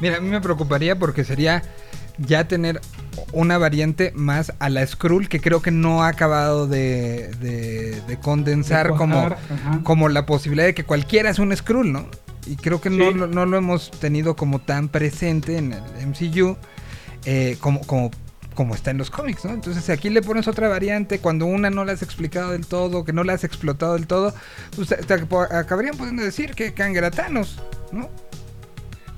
Mira, 0.01 0.19
a 0.19 0.21
mí 0.21 0.29
me 0.29 0.41
preocuparía 0.41 0.97
porque 0.99 1.25
sería 1.25 1.63
ya 2.19 2.47
tener 2.47 2.81
una 3.33 3.57
variante 3.57 4.13
más 4.15 4.53
a 4.59 4.69
la 4.69 4.87
Skrull 4.87 5.29
que 5.31 5.41
creo 5.41 5.63
que 5.63 5.71
no 5.71 6.03
ha 6.05 6.09
acabado 6.09 6.67
de, 6.67 7.29
de- 7.41 8.01
de 8.07 8.17
condensar 8.21 8.93
De 8.93 8.97
como, 8.99 9.19
ajá. 9.19 9.81
como 9.83 10.09
la 10.11 10.27
posibilidad 10.27 10.67
de 10.67 10.75
que 10.75 10.85
cualquiera 10.85 11.31
es 11.31 11.39
un 11.39 11.57
Skrull, 11.57 11.91
¿no? 11.91 12.07
Y 12.47 12.57
creo 12.57 12.81
que 12.81 12.91
no, 12.91 13.11
Sí. 13.13 13.15
no 13.35 13.47
lo 13.47 13.57
hemos 13.57 13.91
tenido 13.93 14.37
como 14.37 14.59
tan 14.59 14.89
presente 14.89 15.57
en 15.57 15.73
el 15.73 15.83
MCU 16.09 16.57
eh, 17.25 17.57
como, 17.61 17.81
como, 17.83 18.11
como 18.55 18.75
está 18.75 18.91
en 18.91 18.99
los 18.99 19.11
cómics, 19.11 19.45
¿no? 19.45 19.53
Entonces 19.53 19.85
si 19.85 19.93
aquí 19.93 20.11
le 20.11 20.23
pones 20.23 20.49
otra 20.49 20.69
variante 20.69 21.19
cuando 21.19 21.47
una 21.47 21.71
no 21.71 21.85
la 21.85 21.93
has 21.93 22.03
explicado 22.03 22.53
del 22.53 22.67
todo, 22.67 23.05
que 23.05 23.13
no 23.13 23.25
la 23.25 23.33
has 23.35 23.45
explotado 23.45 23.95
del 23.95 24.07
todo, 24.07 24.35
pues 24.77 24.89
te- 24.89 24.97
te 24.97 25.15
acabarían 25.15 25.97
pudiendo 25.97 26.23
decir 26.23 26.55
que 26.55 26.71
Thanos, 26.73 27.59
¿no? 27.93 28.09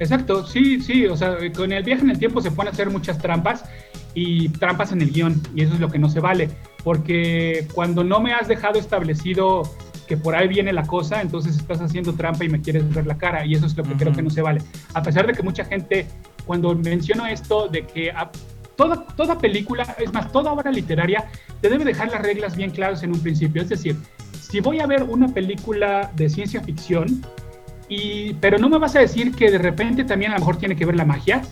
Exacto, 0.01 0.45
sí, 0.47 0.81
sí, 0.81 1.07
o 1.07 1.17
sea, 1.17 1.37
con 1.55 1.73
el 1.73 1.85
viaje 1.85 2.03
en 2.03 2.11
el 2.11 2.19
tiempo 2.19 2.41
se 2.41 2.51
pueden 2.51 2.73
hacer 2.73 2.91
muchas 2.91 3.19
trampas 3.19 3.65
y 4.13 4.49
trampas 4.49 4.93
en 4.93 5.01
el 5.03 5.11
guion, 5.13 5.41
y 5.55 5.63
eso 5.63 5.75
es 5.75 5.81
lo 5.81 5.89
que 5.89 5.99
no 5.99 6.09
se 6.09 6.21
vale, 6.21 6.49
porque 6.83 7.67
cuando 7.73 8.03
no 8.03 8.21
me 8.21 8.33
has 8.33 8.49
dejado 8.49 8.79
establecido 8.79 9.63
que 10.09 10.17
por 10.17 10.35
ahí 10.35 10.49
viene 10.49 10.73
la 10.73 10.83
cosa, 10.83 11.23
entonces 11.23 11.57
estás 11.57 11.81
haciendo 11.81 12.13
trampa 12.13 12.45
y 12.45 12.49
me 12.49 12.61
quieres 12.61 12.93
ver 12.93 13.07
la 13.07 13.17
cara, 13.17 13.47
y 13.47 13.55
eso 13.55 13.67
es 13.67 13.77
lo 13.77 13.85
que 13.85 13.95
creo 13.95 14.13
que 14.13 14.23
no 14.23 14.31
se 14.31 14.43
vale. 14.43 14.61
A 14.95 15.03
pesar 15.03 15.27
de 15.27 15.33
que 15.33 15.43
mucha 15.43 15.65
gente, 15.65 16.07
cuando 16.45 16.75
menciono 16.75 17.27
esto 17.27 17.69
de 17.69 17.87
que 17.87 18.11
a- 18.11 18.31
toda, 18.77 19.07
toda 19.17 19.39
película, 19.39 19.97
es 19.99 20.13
más, 20.13 20.31
toda 20.33 20.53
obra 20.53 20.71
literaria, 20.71 21.27
te 21.61 21.69
debe 21.69 21.85
dejar 21.85 22.11
las 22.11 22.23
reglas 22.23 22.57
bien 22.57 22.71
claras 22.71 23.03
en 23.03 23.13
un 23.13 23.21
principio, 23.21 23.63
es 23.63 23.69
decir, 23.69 23.97
si 24.41 24.61
voy 24.61 24.81
a 24.81 24.87
ver 24.87 25.03
una 25.03 25.29
película 25.29 26.11
de 26.15 26.29
ciencia 26.29 26.63
ficción, 26.63 27.25
y, 27.89 28.35
pero 28.35 28.59
no 28.59 28.69
me 28.69 28.79
vas 28.79 28.97
a 28.97 29.01
decir 29.01 29.35
que 29.35 29.51
de 29.51 29.59
repente 29.59 30.05
también 30.05 30.33
a 30.33 30.35
lo 30.35 30.41
mejor 30.41 30.57
tiene 30.57 30.77
que 30.77 30.87
ver 30.87 30.97
la 30.97 31.05
magia, 31.05 31.43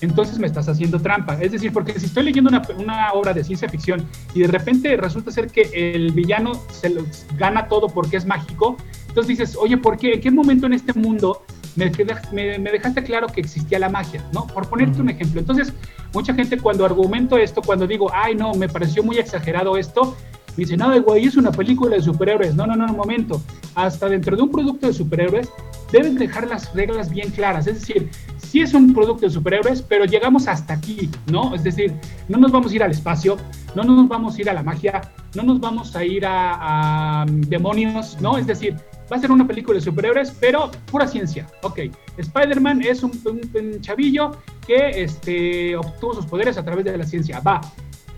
entonces 0.00 0.38
me 0.38 0.46
estás 0.46 0.68
haciendo 0.68 0.98
trampa. 1.00 1.38
Es 1.40 1.52
decir, 1.52 1.72
porque 1.72 1.98
si 1.98 2.06
estoy 2.06 2.24
leyendo 2.24 2.48
una, 2.48 2.62
una 2.78 3.12
obra 3.12 3.34
de 3.34 3.44
ciencia 3.44 3.68
ficción 3.68 4.06
y 4.34 4.40
de 4.40 4.48
repente 4.48 4.96
resulta 4.96 5.30
ser 5.30 5.48
que 5.48 5.94
el 5.94 6.12
villano 6.12 6.52
se 6.70 6.90
lo 6.90 7.04
gana 7.36 7.68
todo 7.68 7.88
porque 7.88 8.16
es 8.16 8.24
mágico, 8.24 8.76
entonces 9.08 9.38
dices, 9.38 9.56
oye, 9.56 9.76
¿por 9.76 9.98
qué? 9.98 10.14
¿En 10.14 10.20
qué 10.20 10.30
momento 10.30 10.66
en 10.66 10.72
este 10.72 10.92
mundo 10.92 11.42
me, 11.86 12.14
me, 12.32 12.58
me 12.58 12.70
dejaste 12.70 13.02
claro 13.02 13.26
que 13.28 13.40
existía 13.40 13.78
la 13.78 13.88
magia? 13.88 14.24
¿no? 14.32 14.46
Por 14.46 14.68
ponerte 14.68 15.00
un 15.00 15.10
ejemplo. 15.10 15.40
Entonces, 15.40 15.72
mucha 16.12 16.34
gente 16.34 16.58
cuando 16.58 16.84
argumento 16.84 17.38
esto, 17.38 17.62
cuando 17.62 17.86
digo, 17.86 18.10
ay, 18.12 18.34
no, 18.34 18.54
me 18.54 18.68
pareció 18.68 19.02
muy 19.02 19.18
exagerado 19.18 19.76
esto, 19.76 20.16
me 20.56 20.64
dicen, 20.64 20.78
no, 20.78 21.00
güey, 21.02 21.26
es 21.26 21.36
una 21.36 21.52
película 21.52 21.96
de 21.96 22.02
superhéroes. 22.02 22.54
No, 22.54 22.66
no, 22.66 22.74
no, 22.76 22.86
un 22.86 22.96
momento. 22.96 23.40
Hasta 23.74 24.08
dentro 24.08 24.36
de 24.36 24.42
un 24.42 24.50
producto 24.50 24.86
de 24.86 24.92
superhéroes 24.92 25.48
deben 25.92 26.16
dejar 26.16 26.48
las 26.48 26.72
reglas 26.74 27.10
bien 27.10 27.30
claras. 27.30 27.66
Es 27.66 27.80
decir, 27.80 28.10
sí 28.38 28.60
es 28.60 28.74
un 28.74 28.92
producto 28.92 29.26
de 29.26 29.30
superhéroes, 29.30 29.82
pero 29.82 30.04
llegamos 30.04 30.48
hasta 30.48 30.74
aquí, 30.74 31.08
¿no? 31.30 31.54
Es 31.54 31.62
decir, 31.62 31.94
no 32.28 32.38
nos 32.38 32.52
vamos 32.52 32.72
a 32.72 32.74
ir 32.74 32.82
al 32.82 32.90
espacio, 32.90 33.36
no 33.74 33.84
nos 33.84 34.08
vamos 34.08 34.36
a 34.36 34.40
ir 34.40 34.50
a 34.50 34.52
la 34.52 34.62
magia, 34.62 35.00
no 35.34 35.42
nos 35.44 35.60
vamos 35.60 35.94
a 35.94 36.04
ir 36.04 36.26
a, 36.26 37.22
a 37.22 37.26
demonios, 37.26 38.20
¿no? 38.20 38.36
Es 38.36 38.46
decir, 38.46 38.76
va 39.10 39.16
a 39.16 39.20
ser 39.20 39.30
una 39.32 39.46
película 39.46 39.78
de 39.78 39.84
superhéroes, 39.84 40.32
pero 40.40 40.70
pura 40.90 41.06
ciencia. 41.06 41.46
Ok, 41.62 41.80
Spider-Man 42.16 42.82
es 42.82 43.02
un, 43.02 43.12
un- 43.24 43.50
un 43.54 43.80
chavillo 43.80 44.32
que 44.66 45.02
este, 45.02 45.76
obtuvo 45.76 46.14
sus 46.14 46.26
poderes 46.26 46.56
a 46.58 46.64
través 46.64 46.84
de 46.84 46.96
la 46.96 47.04
ciencia. 47.04 47.40
Va, 47.40 47.60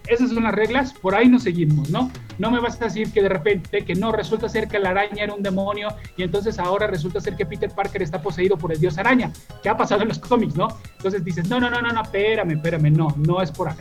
esas 0.09 0.31
son 0.31 0.43
las 0.43 0.53
reglas, 0.55 0.93
por 0.93 1.15
ahí 1.15 1.29
nos 1.29 1.45
seguimos, 1.45 1.89
¿no? 1.91 2.11
No 2.39 2.51
me 2.51 2.59
vas 2.59 2.81
a 2.83 2.87
decir 2.87 3.13
que 3.13 3.23
de 3.23 3.29
repente 3.29 3.85
que 3.85 3.95
no, 3.95 4.11
resulta 4.11 4.49
ser 4.49 4.67
que 4.67 4.79
la 4.81 4.91
araña 4.91 5.23
era 5.23 5.33
un 5.33 5.43
demonio 5.43 5.89
y 6.17 6.25
entonces 6.25 6.59
ahora 6.59 6.89
resulta 6.89 7.21
ser 7.21 7.37
que 7.37 7.47
Peter 7.47 7.71
Parker 7.71 8.03
está 8.03 8.21
poseído 8.21 8.57
por 8.59 8.73
el 8.73 8.81
dios 8.81 8.99
araña, 8.99 9.33
que 9.63 9.69
ha 9.69 9.77
pasado 9.77 10.03
en 10.03 10.09
los 10.09 10.19
cómics, 10.19 10.57
¿no? 10.57 10.69
Entonces 10.97 11.25
dices, 11.25 11.49
no, 11.49 11.61
no, 11.61 11.71
no, 11.71 11.81
no, 11.81 11.93
no, 11.93 12.03
espérame, 12.03 12.51
espérame, 12.57 12.91
no, 12.93 13.15
no 13.17 13.41
es 13.41 13.53
por 13.53 13.69
ahí. 13.69 13.77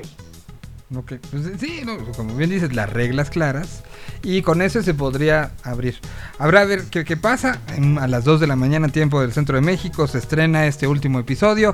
Ok, 0.93 1.13
pues 1.31 1.43
sí, 1.57 1.83
no, 1.85 1.97
como 2.17 2.35
bien 2.35 2.49
dices, 2.49 2.73
las 2.75 2.89
reglas 2.89 3.29
claras. 3.29 3.83
Y 4.23 4.41
con 4.41 4.61
eso 4.61 4.83
se 4.83 4.93
podría 4.93 5.51
abrir. 5.63 5.95
Habrá 6.37 6.61
a 6.61 6.65
ver 6.65 6.83
qué, 6.91 7.05
qué 7.05 7.15
pasa. 7.15 7.59
A 7.99 8.07
las 8.07 8.25
2 8.25 8.41
de 8.41 8.47
la 8.47 8.57
mañana, 8.57 8.89
tiempo 8.89 9.21
del 9.21 9.31
centro 9.31 9.55
de 9.55 9.61
México, 9.61 10.05
se 10.07 10.17
estrena 10.17 10.67
este 10.67 10.87
último 10.87 11.19
episodio. 11.19 11.73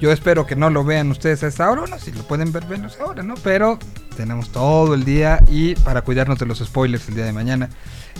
Yo 0.00 0.10
espero 0.10 0.46
que 0.46 0.56
no 0.56 0.70
lo 0.70 0.82
vean 0.82 1.10
ustedes 1.10 1.42
a 1.42 1.48
esta 1.48 1.70
hora. 1.70 1.82
Bueno, 1.82 1.98
si 1.98 2.10
lo 2.12 2.22
pueden 2.26 2.52
ver, 2.52 2.64
venos 2.64 2.98
ahora, 3.00 3.22
¿no? 3.22 3.34
Pero 3.42 3.78
tenemos 4.16 4.48
todo 4.50 4.94
el 4.94 5.04
día 5.04 5.42
y 5.48 5.74
para 5.76 6.00
cuidarnos 6.02 6.38
de 6.38 6.46
los 6.46 6.58
spoilers 6.58 7.08
el 7.08 7.16
día 7.16 7.26
de 7.26 7.32
mañana. 7.32 7.68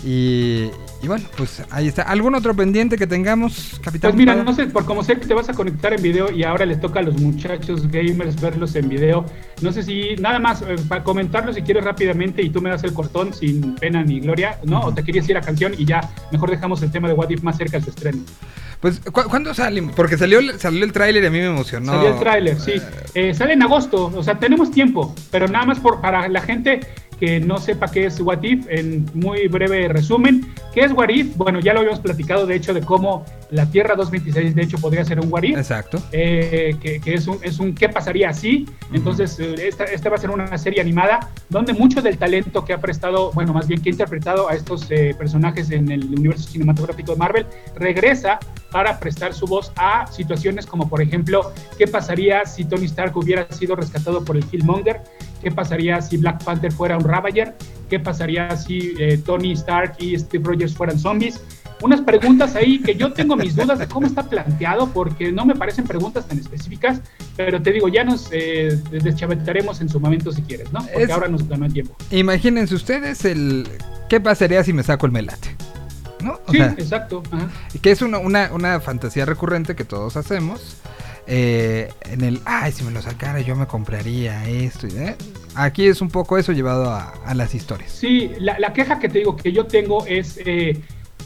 Y, 0.03 0.69
y 1.01 1.07
bueno, 1.07 1.25
pues 1.35 1.63
ahí 1.71 1.87
está. 1.87 2.03
¿Algún 2.03 2.35
otro 2.35 2.55
pendiente 2.55 2.97
que 2.97 3.07
tengamos, 3.07 3.79
capitán? 3.83 4.11
Pues 4.11 4.15
mira, 4.15 4.35
no 4.35 4.53
sé, 4.53 4.67
por 4.67 4.85
como 4.85 5.03
sé 5.03 5.17
que 5.19 5.25
te 5.25 5.33
vas 5.33 5.49
a 5.49 5.53
conectar 5.53 5.93
en 5.93 6.01
video 6.01 6.31
y 6.31 6.43
ahora 6.43 6.65
les 6.65 6.79
toca 6.79 6.99
a 6.99 7.03
los 7.03 7.19
muchachos 7.19 7.87
gamers 7.89 8.39
verlos 8.39 8.75
en 8.75 8.89
video, 8.89 9.25
no 9.61 9.71
sé 9.71 9.81
si 9.83 10.15
nada 10.19 10.37
más 10.39 10.61
eh, 10.61 10.75
para 10.87 11.03
comentarlo 11.03 11.53
si 11.53 11.61
quieres 11.63 11.83
rápidamente 11.83 12.41
y 12.43 12.49
tú 12.49 12.61
me 12.61 12.69
das 12.69 12.83
el 12.83 12.93
cortón 12.93 13.33
sin 13.33 13.75
pena 13.75 14.03
ni 14.03 14.19
gloria, 14.19 14.59
¿no? 14.65 14.81
O 14.81 14.93
te 14.93 15.03
querías 15.03 15.27
ir 15.29 15.37
a 15.37 15.41
canción 15.41 15.73
y 15.77 15.85
ya 15.85 16.01
mejor 16.31 16.51
dejamos 16.51 16.81
el 16.83 16.91
tema 16.91 17.07
de 17.07 17.13
What 17.15 17.29
If 17.31 17.41
más 17.41 17.57
cerca 17.57 17.79
de 17.79 17.83
su 17.85 17.89
estreno. 17.89 18.19
Pues, 18.81 18.99
¿cu- 18.99 19.23
¿cuándo 19.29 19.53
salimos? 19.53 19.95
Porque 19.95 20.17
salió, 20.17 20.37
el- 20.39 20.59
salió 20.59 20.83
el 20.83 20.91
tráiler 20.91 21.23
y 21.23 21.27
a 21.27 21.31
mí 21.31 21.39
me 21.39 21.45
emocionó. 21.45 21.93
Salió 21.93 22.09
el 22.13 22.19
tráiler, 22.19 22.59
sí. 22.59 22.73
Eh, 23.15 23.33
sale 23.33 23.53
en 23.53 23.63
agosto, 23.63 24.11
o 24.13 24.21
sea, 24.23 24.37
tenemos 24.37 24.69
tiempo, 24.69 25.15
pero 25.31 25.47
nada 25.47 25.65
más 25.65 25.79
por, 25.79 26.01
para 26.01 26.27
la 26.27 26.41
gente 26.41 26.81
que 27.15 27.39
no 27.39 27.57
sepa 27.57 27.89
qué 27.89 28.05
es 28.05 28.19
What 28.19 28.43
If, 28.43 28.67
en 28.69 29.05
muy 29.13 29.47
breve 29.47 29.87
resumen, 29.87 30.45
¿Qué 30.75 30.81
es 30.81 30.91
What 30.91 31.07
If? 31.07 31.37
Bueno, 31.37 31.61
ya 31.61 31.73
lo 31.73 31.79
habíamos 31.79 32.01
platicado, 32.01 32.45
de 32.45 32.57
hecho, 32.57 32.73
de 32.73 32.81
cómo 32.81 33.23
la 33.51 33.65
Tierra 33.69 33.95
226, 33.95 34.55
de 34.55 34.61
hecho, 34.63 34.77
podría 34.77 35.05
ser 35.05 35.19
un 35.19 35.31
What 35.31 35.43
If. 35.43 35.57
Exacto. 35.57 36.01
eh, 36.11 36.75
que, 36.81 36.99
que 36.99 37.13
es, 37.13 37.27
un, 37.27 37.39
es 37.41 37.59
un 37.59 37.73
qué 37.75 37.89
pasaría 37.89 38.29
así. 38.29 38.65
Entonces, 38.93 39.39
eh, 39.39 39.55
esta, 39.67 39.85
esta 39.85 40.09
va 40.09 40.15
a 40.15 40.19
ser 40.19 40.31
una 40.31 40.57
serie 40.57 40.81
animada 40.81 41.31
donde 41.49 41.73
mucho 41.73 42.01
del 42.01 42.17
talento 42.17 42.65
que 42.65 42.73
ha 42.73 42.79
prestado, 42.79 43.31
bueno, 43.33 43.53
más 43.53 43.67
bien 43.67 43.81
que 43.81 43.89
ha 43.89 43.91
interpretado 43.91 44.49
a 44.49 44.55
estos 44.55 44.89
eh, 44.89 45.15
personajes 45.17 45.71
en 45.71 45.91
el 45.91 46.05
universo 46.05 46.49
cinematográfico 46.49 47.13
de 47.13 47.17
Marvel, 47.17 47.45
regresa 47.75 48.39
para 48.71 48.99
prestar 48.99 49.33
su 49.33 49.45
voz 49.45 49.71
a 49.77 50.07
situaciones 50.07 50.65
como, 50.65 50.89
por 50.89 51.01
ejemplo, 51.01 51.53
qué 51.77 51.87
pasaría 51.87 52.45
si 52.45 52.65
Tony 52.65 52.85
Stark 52.85 53.15
hubiera 53.15 53.49
sido 53.51 53.75
rescatado 53.75 54.25
por 54.25 54.35
el 54.35 54.45
Killmonger, 54.45 55.01
qué 55.41 55.51
pasaría 55.51 56.01
si 56.01 56.17
Black 56.17 56.43
Panther 56.43 56.71
fuera 56.71 56.97
un 56.97 57.03
Ravager, 57.03 57.55
qué 57.89 57.99
pasaría 57.99 58.55
si 58.57 58.93
eh, 58.99 59.19
Tony 59.23 59.53
Stark 59.53 59.95
y 59.99 60.17
Steve 60.17 60.43
Rogers 60.43 60.75
fueran 60.75 60.99
zombies 60.99 61.39
unas 61.81 62.01
preguntas 62.01 62.55
ahí 62.55 62.79
que 62.81 62.95
yo 62.95 63.11
tengo 63.13 63.35
mis 63.35 63.55
dudas 63.55 63.79
de 63.79 63.87
cómo 63.87 64.07
está 64.07 64.23
planteado, 64.23 64.87
porque 64.91 65.31
no 65.31 65.45
me 65.45 65.55
parecen 65.55 65.85
preguntas 65.85 66.27
tan 66.27 66.39
específicas, 66.39 67.01
pero 67.35 67.61
te 67.61 67.71
digo, 67.71 67.87
ya 67.89 68.03
nos 68.03 68.29
eh, 68.31 68.79
deschavetaremos 68.91 69.81
en 69.81 69.89
su 69.89 69.99
momento 69.99 70.31
si 70.31 70.41
quieres, 70.41 70.71
¿no? 70.71 70.79
Porque 70.81 71.03
Es- 71.03 71.09
ahora 71.11 71.27
nos 71.27 71.47
ganó 71.47 71.65
el 71.65 71.73
tiempo. 71.73 71.95
Imagínense 72.11 72.75
ustedes 72.75 73.25
el 73.25 73.67
qué 74.09 74.19
pasaría 74.19 74.63
si 74.63 74.73
me 74.73 74.83
saco 74.83 75.05
el 75.05 75.11
melate. 75.11 75.55
¿No? 76.21 76.39
O 76.47 76.51
Sí, 76.51 76.57
sea, 76.57 76.67
exacto. 76.77 77.21
ajá. 77.31 77.49
que 77.81 77.91
es 77.91 78.01
una, 78.01 78.17
una, 78.17 78.49
una 78.51 78.79
fantasía 78.79 79.25
recurrente 79.25 79.75
que 79.75 79.83
todos 79.85 80.17
hacemos. 80.17 80.77
eh, 81.27 81.91
en 82.11 82.21
el, 82.21 82.39
ay, 82.45 82.71
si 82.71 82.83
me 82.83 82.91
lo 82.91 83.01
sacara 83.01 83.41
yo 83.41 83.55
me 83.55 83.65
compraría 83.67 84.47
esto. 84.47 84.87
y, 84.87 84.95
¿eh? 84.97 85.15
Aquí 85.55 85.87
es 85.87 86.01
un 86.01 86.09
poco 86.09 86.37
eso 86.37 86.51
llevado 86.51 86.89
a, 86.91 87.13
a 87.25 87.33
las 87.35 87.53
historias. 87.55 87.91
Sí, 87.91 88.31
la, 88.39 88.57
la 88.59 88.73
queja 88.73 88.99
que 88.99 89.09
te 89.09 89.19
digo 89.19 89.35
que 89.35 89.51
yo 89.51 89.65
tengo 89.65 90.05
es 90.05 90.39
eh, 90.45 90.81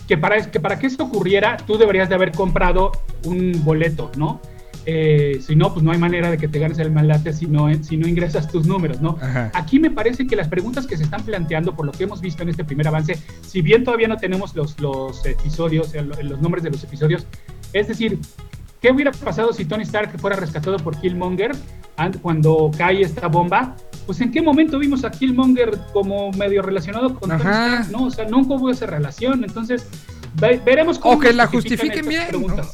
que, 0.10 0.18
para, 0.18 0.52
que 0.52 0.60
para 0.60 0.78
que 0.80 0.88
esto 0.88 1.06
ocurriera, 1.06 1.56
tú 1.56 1.78
deberías 1.78 2.10
de 2.10 2.16
haber 2.16 2.32
comprado 2.34 2.92
un 3.26 3.64
boleto, 3.64 4.12
¿no? 4.18 4.42
Eh, 4.86 5.40
si 5.46 5.56
no, 5.56 5.72
pues 5.72 5.84
no 5.84 5.92
hay 5.92 6.00
manera 6.00 6.32
de 6.32 6.38
que 6.38 6.48
te 6.48 6.58
ganes 6.58 6.80
el 6.80 6.90
malate 6.92 7.32
si 7.32 7.46
no, 7.46 7.68
si 7.84 7.96
no 7.96 8.08
ingresas 8.08 8.48
tus 8.48 8.66
números, 8.66 9.02
¿no? 9.02 9.18
Ajá. 9.22 9.52
Aquí 9.54 9.78
me 9.80 9.92
parece 9.92 10.26
que 10.26 10.36
las 10.36 10.48
preguntas 10.48 10.88
que 10.88 10.98
se 10.98 11.04
están 11.04 11.22
planteando, 11.24 11.76
por 11.76 11.86
lo 11.86 11.92
que 11.92 12.06
hemos 12.06 12.22
visto 12.22 12.42
en 12.42 12.50
este 12.50 12.64
primer 12.64 12.88
avance, 12.88 13.18
si 13.46 13.62
bien 13.62 13.84
todavía 13.84 14.08
no 14.08 14.18
tenemos 14.18 14.56
los, 14.56 14.80
los 14.80 15.24
episodios, 15.28 15.94
lo- 15.94 16.22
los 16.24 16.42
nombres 16.42 16.64
de 16.64 16.72
los 16.72 16.84
episodios, 16.84 17.28
es 17.74 17.88
decir, 17.88 18.18
¿qué 18.82 18.92
hubiera 18.92 19.12
pasado 19.12 19.54
si 19.54 19.66
Tony 19.66 19.84
Stark 19.84 20.18
fuera 20.20 20.36
rescatado 20.38 20.78
por 20.78 21.00
Killmonger 21.00 21.52
an- 21.98 22.18
cuando 22.22 22.72
cae 22.76 23.02
esta 23.02 23.28
bomba? 23.28 23.76
Pues 24.10 24.22
en 24.22 24.32
qué 24.32 24.42
momento 24.42 24.80
vimos 24.80 25.04
a 25.04 25.12
Killmonger 25.12 25.78
como 25.94 26.32
medio 26.32 26.64
relacionado 26.64 27.14
con 27.14 27.30
Tony. 27.30 27.42
Stark, 27.42 27.92
¿no? 27.92 28.06
O 28.06 28.10
sea, 28.10 28.26
nunca 28.28 28.56
hubo 28.56 28.72
esa 28.72 28.88
relación, 28.88 29.44
entonces 29.44 29.86
ve- 30.42 30.60
veremos 30.66 30.98
cómo 30.98 31.14
O 31.14 31.20
que 31.20 31.32
la 31.32 31.46
justifiquen 31.46 32.08
bien. 32.08 32.26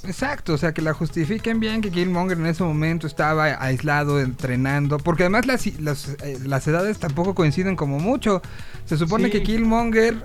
Exacto, 0.05 0.53
o 0.53 0.57
sea, 0.57 0.73
que 0.73 0.81
la 0.81 0.93
justifiquen 0.93 1.59
bien, 1.59 1.81
que 1.81 1.91
Killmonger 1.91 2.37
en 2.37 2.45
ese 2.45 2.63
momento 2.63 3.05
estaba 3.05 3.61
aislado, 3.61 4.21
entrenando. 4.21 4.97
Porque 4.97 5.23
además 5.23 5.45
las, 5.45 5.65
las, 5.81 6.07
eh, 6.23 6.39
las 6.45 6.65
edades 6.69 6.99
tampoco 6.99 7.35
coinciden 7.35 7.75
como 7.75 7.99
mucho. 7.99 8.41
Se 8.85 8.95
supone 8.95 9.25
Sí. 9.25 9.31
que 9.31 9.43
Killmonger, 9.43 10.15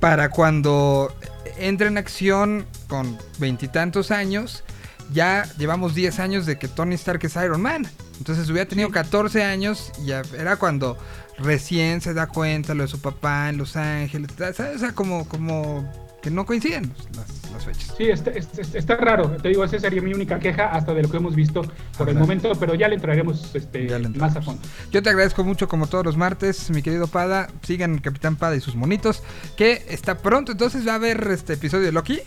para 0.00 0.30
cuando 0.30 1.14
entra 1.58 1.86
en 1.88 1.98
acción 1.98 2.64
con 2.88 3.18
veintitantos 3.38 4.10
años, 4.10 4.64
ya 5.12 5.44
llevamos 5.58 5.94
10 5.94 6.18
años 6.20 6.46
de 6.46 6.58
que 6.58 6.68
Tony 6.68 6.94
Stark 6.94 7.20
es 7.24 7.36
Iron 7.36 7.62
Man. 7.62 7.86
Entonces 8.18 8.48
hubiera 8.50 8.68
tenido 8.68 8.88
Sí. 8.88 8.94
14 8.94 9.42
años 9.44 9.90
y 10.02 10.06
ya 10.06 10.22
era 10.38 10.56
cuando 10.56 10.98
recién 11.38 12.00
se 12.00 12.12
da 12.14 12.26
cuenta 12.26 12.74
lo 12.74 12.82
de 12.82 12.88
su 12.88 13.00
papá 13.00 13.48
en 13.48 13.56
Los 13.56 13.76
Ángeles. 13.76 14.30
¿sabes? 14.36 14.76
O 14.76 14.78
sea, 14.78 14.92
como, 14.92 15.26
como 15.28 15.90
que 16.22 16.30
no 16.30 16.44
coinciden 16.44 16.92
las, 17.16 17.50
las 17.52 17.64
fechas. 17.64 17.94
Sí, 17.96 18.04
está, 18.10 18.30
está- 18.32 18.60
está 18.78 18.96
raro. 18.96 19.30
Te 19.40 19.48
digo, 19.48 19.64
esa 19.64 19.78
sería 19.78 20.02
mi 20.02 20.12
única 20.12 20.38
queja 20.38 20.66
hasta 20.70 20.92
de 20.92 21.02
lo 21.02 21.10
que 21.10 21.16
hemos 21.16 21.34
visto 21.34 21.62
por 21.96 22.10
el 22.10 22.16
momento, 22.16 22.52
pero 22.60 22.74
ya 22.74 22.88
le 22.88 22.96
entraremos 22.96 23.54
este, 23.54 23.88
Ya 23.88 23.98
le 23.98 24.10
más 24.10 24.36
a 24.36 24.42
fondo. 24.42 24.60
Yo 24.90 25.02
te 25.02 25.08
agradezco 25.08 25.42
mucho 25.42 25.66
como 25.66 25.86
todos 25.86 26.04
los 26.04 26.18
martes, 26.18 26.68
mi 26.68 26.82
querido 26.82 27.06
Pada. 27.06 27.48
Sigan 27.62 27.94
el 27.94 28.02
Capitán 28.02 28.36
Pada 28.36 28.54
y 28.54 28.60
sus 28.60 28.74
monitos. 28.76 29.22
Que 29.56 29.82
está 29.88 30.18
pronto, 30.18 30.52
entonces 30.52 30.86
va 30.86 30.92
a 30.92 30.96
haber 30.96 31.26
este 31.30 31.54
episodio 31.54 31.86
de 31.86 31.92
Loki. 31.92 32.20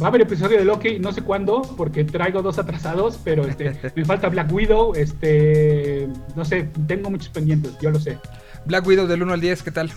Va 0.00 0.06
a 0.06 0.08
haber 0.08 0.22
episodio 0.22 0.58
de 0.58 0.64
Loki, 0.64 0.98
no 0.98 1.12
sé 1.12 1.22
cuándo, 1.22 1.62
porque 1.76 2.04
traigo 2.04 2.42
dos 2.42 2.58
atrasados, 2.58 3.18
pero 3.24 3.46
este, 3.46 3.74
me 3.96 4.04
falta 4.04 4.28
Black 4.28 4.52
Widow, 4.52 4.94
este, 4.94 6.08
no 6.36 6.44
sé, 6.44 6.68
tengo 6.86 7.10
muchos 7.10 7.28
pendientes, 7.30 7.76
yo 7.80 7.90
lo 7.90 7.98
sé. 7.98 8.18
Black 8.66 8.86
Widow 8.86 9.06
del 9.06 9.22
1 9.22 9.32
al 9.32 9.40
10, 9.40 9.62
¿qué 9.62 9.70
tal? 9.70 9.90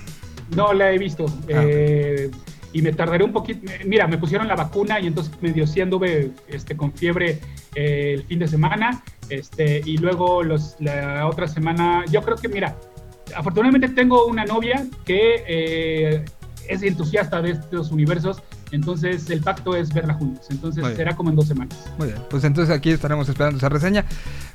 No 0.56 0.74
la 0.74 0.92
he 0.92 0.98
visto. 0.98 1.26
Ah. 1.28 1.64
eh, 1.66 2.32
y 2.74 2.82
me 2.82 2.92
tardaré 2.92 3.24
un 3.24 3.32
poquito. 3.32 3.72
Mira, 3.86 4.08
me 4.08 4.18
pusieron 4.18 4.48
la 4.48 4.56
vacuna 4.56 5.00
y 5.00 5.08
entonces 5.08 5.34
medio 5.42 5.66
sí 5.68 5.80
anduve 5.80 6.32
este, 6.48 6.76
con 6.76 6.92
fiebre 6.92 7.40
eh, 7.76 8.16
el 8.16 8.24
fin 8.24 8.40
de 8.40 8.48
semana. 8.48 9.04
Este, 9.30 9.82
y 9.86 9.98
luego 9.98 10.44
los, 10.44 10.76
la 10.80 11.28
otra 11.28 11.48
semana, 11.48 12.04
yo 12.12 12.22
creo 12.24 12.36
que, 12.36 12.50
mira, 12.50 12.76
afortunadamente 13.36 13.90
tengo 13.90 14.26
una 14.26 14.44
novia 14.44 14.86
que 15.06 15.44
eh, 15.48 16.26
es 16.68 16.82
entusiasta 16.82 17.42
de 17.42 17.52
estos 17.52 17.92
universos. 17.92 18.42
Entonces 18.74 19.30
el 19.30 19.40
pacto 19.40 19.76
es 19.76 19.94
verla 19.94 20.16
juntos. 20.16 20.48
Entonces 20.50 20.84
será 20.96 21.16
como 21.16 21.30
en 21.30 21.36
dos 21.36 21.48
semanas. 21.48 21.78
Muy 22.00 22.08
bien, 22.08 22.20
pues 22.28 22.44
entonces 22.44 22.76
aquí 22.76 22.90
estaremos 22.90 23.30
esperando 23.30 23.58
esa 23.60 23.70
reseña. 23.70 24.04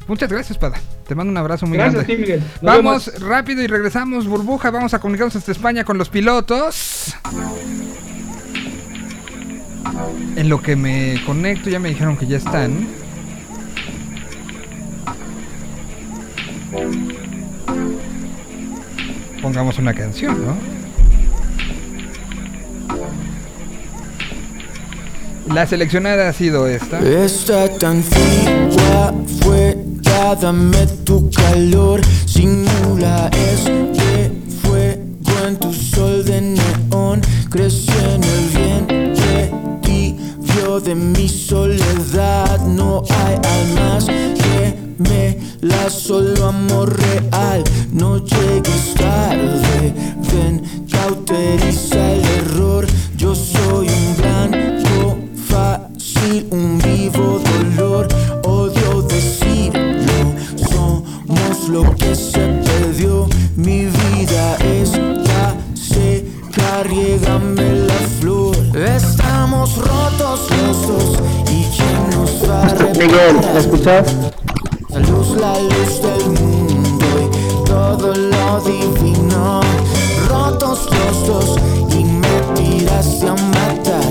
Muchas 0.09 0.29
gracias, 0.29 0.59
Pada. 0.59 0.77
Te 1.07 1.14
mando 1.14 1.31
un 1.31 1.37
abrazo 1.37 1.66
muy 1.66 1.79
Gracias 1.79 2.03
a 2.03 2.05
grande. 2.05 2.16
ti, 2.16 2.21
Miguel. 2.23 2.41
Nos 2.61 2.62
Vamos 2.62 3.07
vemos. 3.14 3.23
rápido 3.23 3.62
y 3.62 3.69
regresamos, 3.69 4.27
burbuja. 4.27 4.73
Vamos 4.73 4.93
a 4.93 4.99
comunicarnos 4.99 5.37
hasta 5.37 5.53
España 5.53 5.85
con 5.85 5.99
los 5.99 6.09
pilotos. 6.09 7.14
En 10.35 10.49
lo 10.49 10.61
que 10.61 10.75
me 10.75 11.23
conecto, 11.25 11.71
ya 11.71 11.79
me 11.79 11.89
dijeron 11.91 12.16
que 12.16 12.27
ya 12.27 12.39
están. 12.39 12.89
Pongamos 19.43 19.79
una 19.79 19.95
canción, 19.95 20.45
¿no? 20.45 20.57
La 25.55 25.66
seleccionada 25.66 26.28
ha 26.28 26.32
sido 26.32 26.66
esta. 26.66 27.01
Esta 27.01 27.68
tan 27.78 28.03
fría 28.03 29.14
fuera, 29.40 30.34
dame 30.34 30.86
tu 31.05 31.30
calor, 31.30 32.01
simula 32.26 33.30
este 33.32 34.30
fuego 34.62 35.46
en 35.46 35.57
tu 35.57 35.72
sol 35.72 36.24
de 36.24 36.40
neón, 36.40 37.20
crece 37.51 37.92
en 38.14 38.24
el 38.24 38.49
vientre 38.57 39.53
tibio 39.82 40.80
de 40.80 40.94
mi 40.94 41.28
soledad, 41.28 42.61
no 42.66 43.03
hay 43.09 43.36
almas 43.42 44.05
que 44.05 44.76
me 44.99 45.38
la 45.62 45.88
solo 45.88 46.46
amor 46.46 46.94
real, 46.96 47.64
no 47.92 48.18
llegues 48.18 48.94
tarde, 48.94 49.94
ven, 50.30 50.62
cauteriza 50.90 52.08
Miguel? 72.99 73.36
¿me 73.55 73.61
escuchas? 73.61 74.12
La 74.88 74.99
luz, 74.99 75.28
la 75.36 75.55
luz 75.61 76.03
del 76.03 76.30
mundo 76.30 77.07
y 77.22 77.64
todo 77.64 78.12
lo 78.12 78.61
divino. 78.61 79.61
Rotos 80.28 80.88
los 80.90 81.26
dos 81.28 81.57
y 81.96 82.03
me 82.03 82.40
tiraste 82.57 83.28
a 83.28 83.34
matar. 83.34 84.03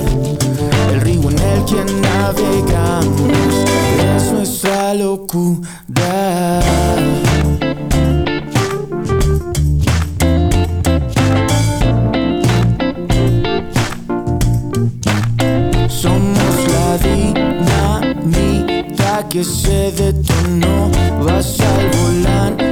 El 0.93 1.01
río 1.01 1.29
en 1.29 1.39
el 1.39 1.65
que 1.65 1.83
navegamos 2.01 3.27
es 4.41 4.57
que 19.38 19.43
se 19.43 19.91
detonó. 19.91 20.89
Vas 21.23 21.59
al 21.59 21.85
volante, 21.99 22.65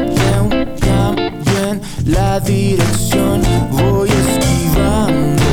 en 1.70 1.82
la 2.12 2.40
dirección. 2.40 3.44
Voy 3.72 4.10
esquivando 4.10 5.44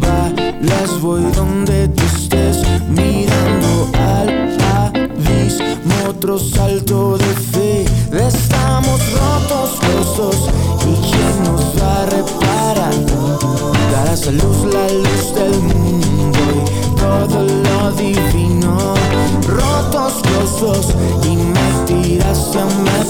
balas, 0.00 1.00
voy 1.02 1.22
donde 1.36 1.88
tú 1.88 2.02
estés. 2.16 2.62
Mirando 2.88 3.90
al 3.92 4.56
abismo, 4.86 5.94
otro 6.08 6.38
salto 6.38 7.18
de 7.18 7.32
fe. 7.52 7.84
Estamos 8.26 9.00
rotos 9.20 9.70
los. 9.82 10.36
¿Y 10.90 10.94
quién 11.08 11.34
nos 11.44 11.62
va 11.78 12.02
a 12.02 12.06
reparar? 12.06 12.94
Darás 13.92 14.22
esa 14.22 14.30
luz, 14.30 14.64
la 14.72 14.88
luz 14.88 15.34
del 15.34 15.60
mundo 15.60 16.38
y 16.56 17.00
todo 17.00 17.42
lo 17.42 17.92
divino. 17.92 18.43
Tiraste 22.54 23.00
a 23.00 23.03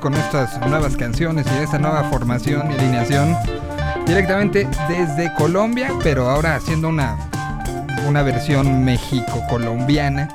con 0.00 0.14
estas 0.14 0.58
nuevas 0.68 0.96
canciones 0.96 1.46
y 1.46 1.62
esta 1.62 1.78
nueva 1.78 2.04
formación 2.04 2.70
y 2.70 2.74
alineación. 2.74 3.36
Directamente 4.06 4.68
desde 4.88 5.32
Colombia, 5.34 5.90
pero 6.02 6.28
ahora 6.28 6.56
haciendo 6.56 6.88
una, 6.88 7.16
una 8.08 8.22
versión 8.22 8.84
México-colombiana. 8.84 10.28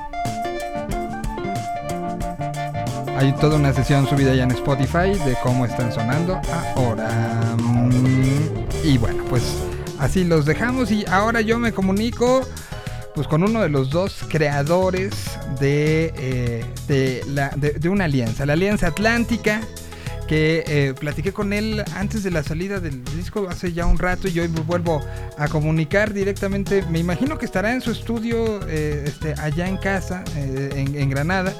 Hay 3.16 3.32
toda 3.40 3.56
una 3.56 3.72
sesión 3.72 4.06
subida 4.06 4.34
ya 4.34 4.44
en 4.44 4.52
Spotify 4.52 5.18
de 5.24 5.36
cómo 5.42 5.66
están 5.66 5.92
sonando 5.92 6.40
ahora. 6.76 7.08
Y 8.84 8.96
bueno, 8.98 9.24
pues 9.28 9.42
así 9.98 10.24
los 10.24 10.46
dejamos 10.46 10.90
y 10.90 11.04
ahora 11.10 11.40
yo 11.40 11.58
me 11.58 11.72
comunico 11.72 12.42
pues 13.14 13.26
con 13.26 13.42
uno 13.42 13.60
de 13.60 13.68
los 13.68 13.90
dos 13.90 14.24
creadores 14.28 15.37
de, 15.60 16.12
eh, 16.16 16.64
de, 16.86 17.22
la- 17.28 17.50
de- 17.56 17.88
una 17.88 18.04
alianza, 18.04 18.44
la 18.46 18.52
Alianza 18.54 18.88
Atlántica, 18.88 19.60
que 20.26 20.62
eh, 20.66 20.94
platiqué 20.98 21.32
con 21.32 21.54
él 21.54 21.82
antes 21.96 22.22
de 22.22 22.30
la 22.30 22.42
salida 22.42 22.80
del 22.80 23.02
disco 23.16 23.48
hace 23.48 23.72
ya 23.72 23.86
un 23.86 23.98
rato 23.98 24.28
y 24.28 24.38
hoy 24.38 24.48
me 24.48 24.60
vuelvo 24.60 25.00
a 25.38 25.48
comunicar 25.48 26.12
directamente, 26.12 26.84
me 26.90 26.98
imagino 26.98 27.38
que 27.38 27.46
estará 27.46 27.72
en 27.72 27.80
su 27.80 27.90
estudio 27.92 28.60
eh, 28.68 29.04
este, 29.06 29.32
allá 29.40 29.66
en 29.66 29.78
casa, 29.78 30.22
en, 30.36 30.94
en 30.96 31.08
Granada. 31.10 31.54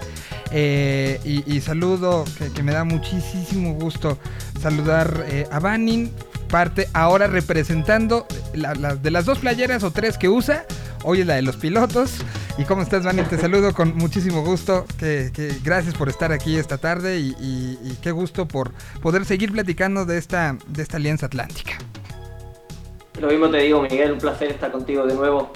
Y, 0.52 1.60
saludo, 1.62 2.24
que, 2.38 2.50
que 2.52 2.62
me 2.62 2.72
da 2.72 2.84
muchísimo 2.84 3.72
gusto 3.74 4.18
saludar 4.60 5.24
a 5.50 5.58
Banin, 5.60 6.10
parte 6.48 6.88
ahora 6.94 7.26
representando 7.26 8.26
de 8.52 9.10
las 9.10 9.24
dos 9.26 9.38
playeras 9.38 9.82
o 9.82 9.90
tres 9.90 10.16
que 10.18 10.28
usa, 10.28 10.64
hoy 11.04 11.20
es 11.22 11.26
la 11.26 11.34
de 11.36 11.42
los 11.42 11.56
pilotos. 11.56 12.12
¿Y 12.58 12.64
cómo 12.64 12.82
estás, 12.82 13.04
Banin? 13.04 13.24
Te 13.26 13.38
saludo 13.38 13.72
con 13.72 13.96
muchísimo 13.96 14.42
gusto. 14.42 14.84
Que, 14.98 15.30
que 15.32 15.54
gracias 15.62 15.94
por 15.94 16.08
estar 16.08 16.32
aquí 16.32 16.56
esta 16.56 16.76
tarde 16.78 17.18
y, 17.20 17.28
y- 17.40 17.78
y 17.84 17.96
qué 18.02 18.10
gusto 18.10 18.48
por 18.48 18.72
poder 19.00 19.24
seguir 19.24 19.52
platicando 19.52 20.04
de 20.04 20.18
esta, 20.18 20.56
de 20.66 20.82
esta 20.82 20.96
alianza 20.96 21.26
atlántica. 21.26 21.74
Lo 23.20 23.28
mismo 23.28 23.48
te 23.50 23.58
digo, 23.58 23.80
Miguel, 23.82 24.12
un 24.12 24.18
placer 24.18 24.50
estar 24.50 24.72
contigo 24.72 25.06
de 25.06 25.14
nuevo. 25.14 25.52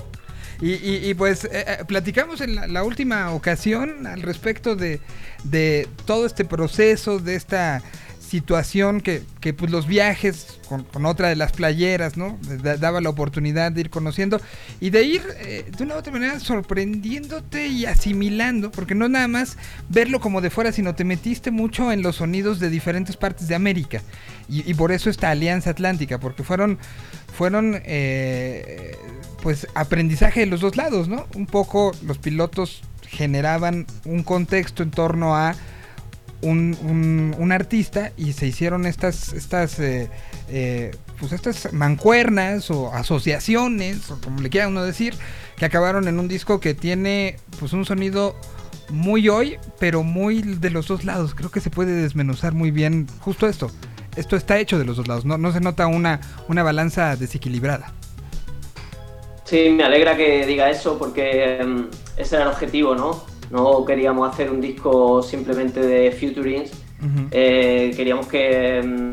Y, 0.61 0.75
y- 0.75 1.11
y, 1.11 1.15
pues 1.15 1.45
eh, 1.45 1.51
eh, 1.67 1.85
platicamos 1.89 2.41
en 2.41 2.55
la, 2.55 2.69
la 2.69 2.85
última 2.85 3.33
ocasión 3.33 4.07
al 4.07 4.23
respecto 4.23 4.77
de, 4.77 5.01
de 5.43 5.89
todo 6.07 6.25
este 6.25 6.45
proceso, 6.45 7.19
de 7.19 7.35
esta 7.35 7.83
situación 8.33 9.03
que, 9.03 9.23
que, 9.41 9.53
pues 9.53 9.71
los 9.71 9.87
viajes 9.87 10.59
con, 10.67 10.85
con 10.85 11.05
otra 11.05 11.29
de 11.29 11.37
las 11.37 11.53
playeras, 11.53 12.17
¿no? 12.17 12.39
Da- 12.63 12.79
daba 12.79 13.03
la 13.03 13.11
oportunidad 13.11 13.71
de 13.73 13.83
ir 13.83 13.91
conociendo 13.91 14.41
y 14.81 14.89
de 14.89 15.03
ir 15.03 15.23
eh, 15.41 15.71
de 15.77 15.85
una 15.85 15.97
u 15.97 15.99
otra 15.99 16.13
manera 16.13 16.41
sorprendiéndote 16.41 17.67
y 17.67 17.85
asimilando, 17.85 18.71
porque 18.71 18.95
no 18.95 19.07
nada 19.07 19.29
más 19.29 19.59
verlo 19.91 20.19
como 20.19 20.41
de 20.41 20.49
fuera, 20.49 20.73
sino 20.73 20.95
te 20.95 21.05
metiste 21.05 21.51
mucho 21.51 21.93
en 21.93 22.01
los 22.01 22.17
sonidos 22.17 22.59
de 22.59 22.71
diferentes 22.71 23.19
partes 23.19 23.49
de 23.49 23.55
América. 23.55 24.01
Y, 24.49 24.69
y 24.69 24.73
por 24.73 24.93
eso 24.93 25.11
esta 25.11 25.29
alianza 25.31 25.69
atlántica, 25.71 26.19
porque 26.19 26.43
fueron, 26.43 26.79
fueron 27.37 27.83
eh, 27.85 28.97
pues 29.43 29.67
aprendizaje 29.75 30.41
de 30.41 30.47
los 30.47 30.63
dos 30.63 30.77
lados, 30.77 31.07
¿no? 31.07 31.27
Un 31.35 31.45
poco 31.45 31.93
los 32.07 32.17
pilotos 32.17 32.83
generaban 33.09 33.87
un 34.07 34.23
contexto 34.23 34.83
en 34.83 34.91
torno 34.91 35.37
a 35.37 35.55
un, 36.43 37.35
un- 37.39 37.53
artista 37.53 38.13
y 38.17 38.33
se 38.33 38.47
hicieron 38.47 38.87
estas, 38.87 39.33
estas, 39.33 39.79
eh, 39.79 40.09
eh, 40.49 40.91
pues 41.19 41.33
estas 41.33 41.73
mancuernas 41.73 42.71
o 42.71 42.93
asociaciones, 42.93 44.11
o 44.11 44.19
como 44.21 44.41
le 44.41 44.51
quiera 44.51 44.69
uno 44.69 44.83
decir, 44.83 45.15
que 45.57 45.65
acabaron 45.67 46.09
en 46.09 46.19
un 46.19 46.29
disco 46.29 46.61
que 46.61 46.75
tiene 46.75 47.37
pues 47.61 47.73
un 47.73 47.85
sonido 47.85 48.35
muy 48.89 49.29
hoy, 49.29 49.59
pero 49.79 50.03
muy 50.03 50.43
de 50.43 50.71
los 50.71 50.89
dos 50.89 51.05
lados. 51.05 51.35
Creo 51.35 51.51
que 51.51 51.61
se 51.61 51.71
puede 51.71 51.93
desmenuzar 51.93 52.53
muy 52.55 52.71
bien 52.71 53.07
justo 53.21 53.47
esto. 53.47 53.71
Esto 54.17 54.37
está 54.37 54.59
hecho 54.59 54.79
de 54.79 54.85
los 54.85 54.97
dos 54.99 55.09
lados, 55.09 55.25
no, 55.25 55.39
no 55.39 55.53
se 55.53 55.61
nota 55.61 55.87
una, 55.87 56.21
una 56.49 56.63
balanza 56.63 57.17
desequilibrada. 57.17 57.93
Sí, 59.45 59.71
me 59.71 59.85
alegra 59.85 60.17
que 60.17 60.47
diga 60.47 60.71
eso 60.71 60.99
porque 60.99 61.57
em, 61.61 61.89
ese 62.17 62.37
era 62.37 62.45
el 62.45 62.51
objetivo, 62.51 62.95
¿no? 62.95 63.25
No 63.53 63.85
queríamos 63.85 64.33
hacer 64.33 64.51
un 64.51 64.63
disco 64.63 65.23
simplemente 65.23 65.81
de 65.81 66.11
futurings. 66.11 66.73
Eh, 67.31 67.93
queríamos 67.95 68.27
que 68.27 68.79
em, 68.79 69.11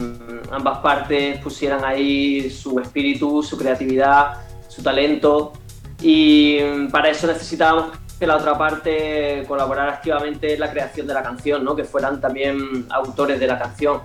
ambas 0.50 0.78
partes 0.78 1.40
pusieran 1.40 1.84
ahí 1.84 2.50
su 2.50 2.80
espíritu, 2.80 3.44
su 3.44 3.58
creatividad, 3.58 4.38
su 4.70 4.82
talento 4.82 5.54
y 6.02 6.58
em, 6.58 6.90
para 6.90 7.10
eso 7.10 7.28
necesitábamos 7.28 7.98
que 8.18 8.28
la 8.28 8.38
otra 8.38 8.58
parte 8.58 9.44
colaborara 9.46 9.92
activamente 9.94 10.54
en 10.54 10.60
la 10.62 10.72
creación 10.72 11.06
de 11.06 11.14
la 11.16 11.24
canción, 11.24 11.66
¿no? 11.66 11.76
que 11.76 11.84
fueran 11.84 12.22
también 12.22 12.86
autores 12.92 13.40
de 13.40 13.48
la 13.48 13.60
canción. 13.60 14.00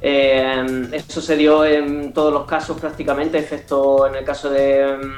Eh, 0.00 0.88
eso 0.92 1.20
se 1.20 1.36
dio 1.36 1.64
en 1.64 2.12
todos 2.12 2.32
los 2.32 2.46
casos 2.46 2.80
prácticamente, 2.80 3.38
excepto 3.38 4.08
en 4.08 4.16
el 4.16 4.24
caso 4.24 4.50
de 4.50 4.94
em, 4.94 5.14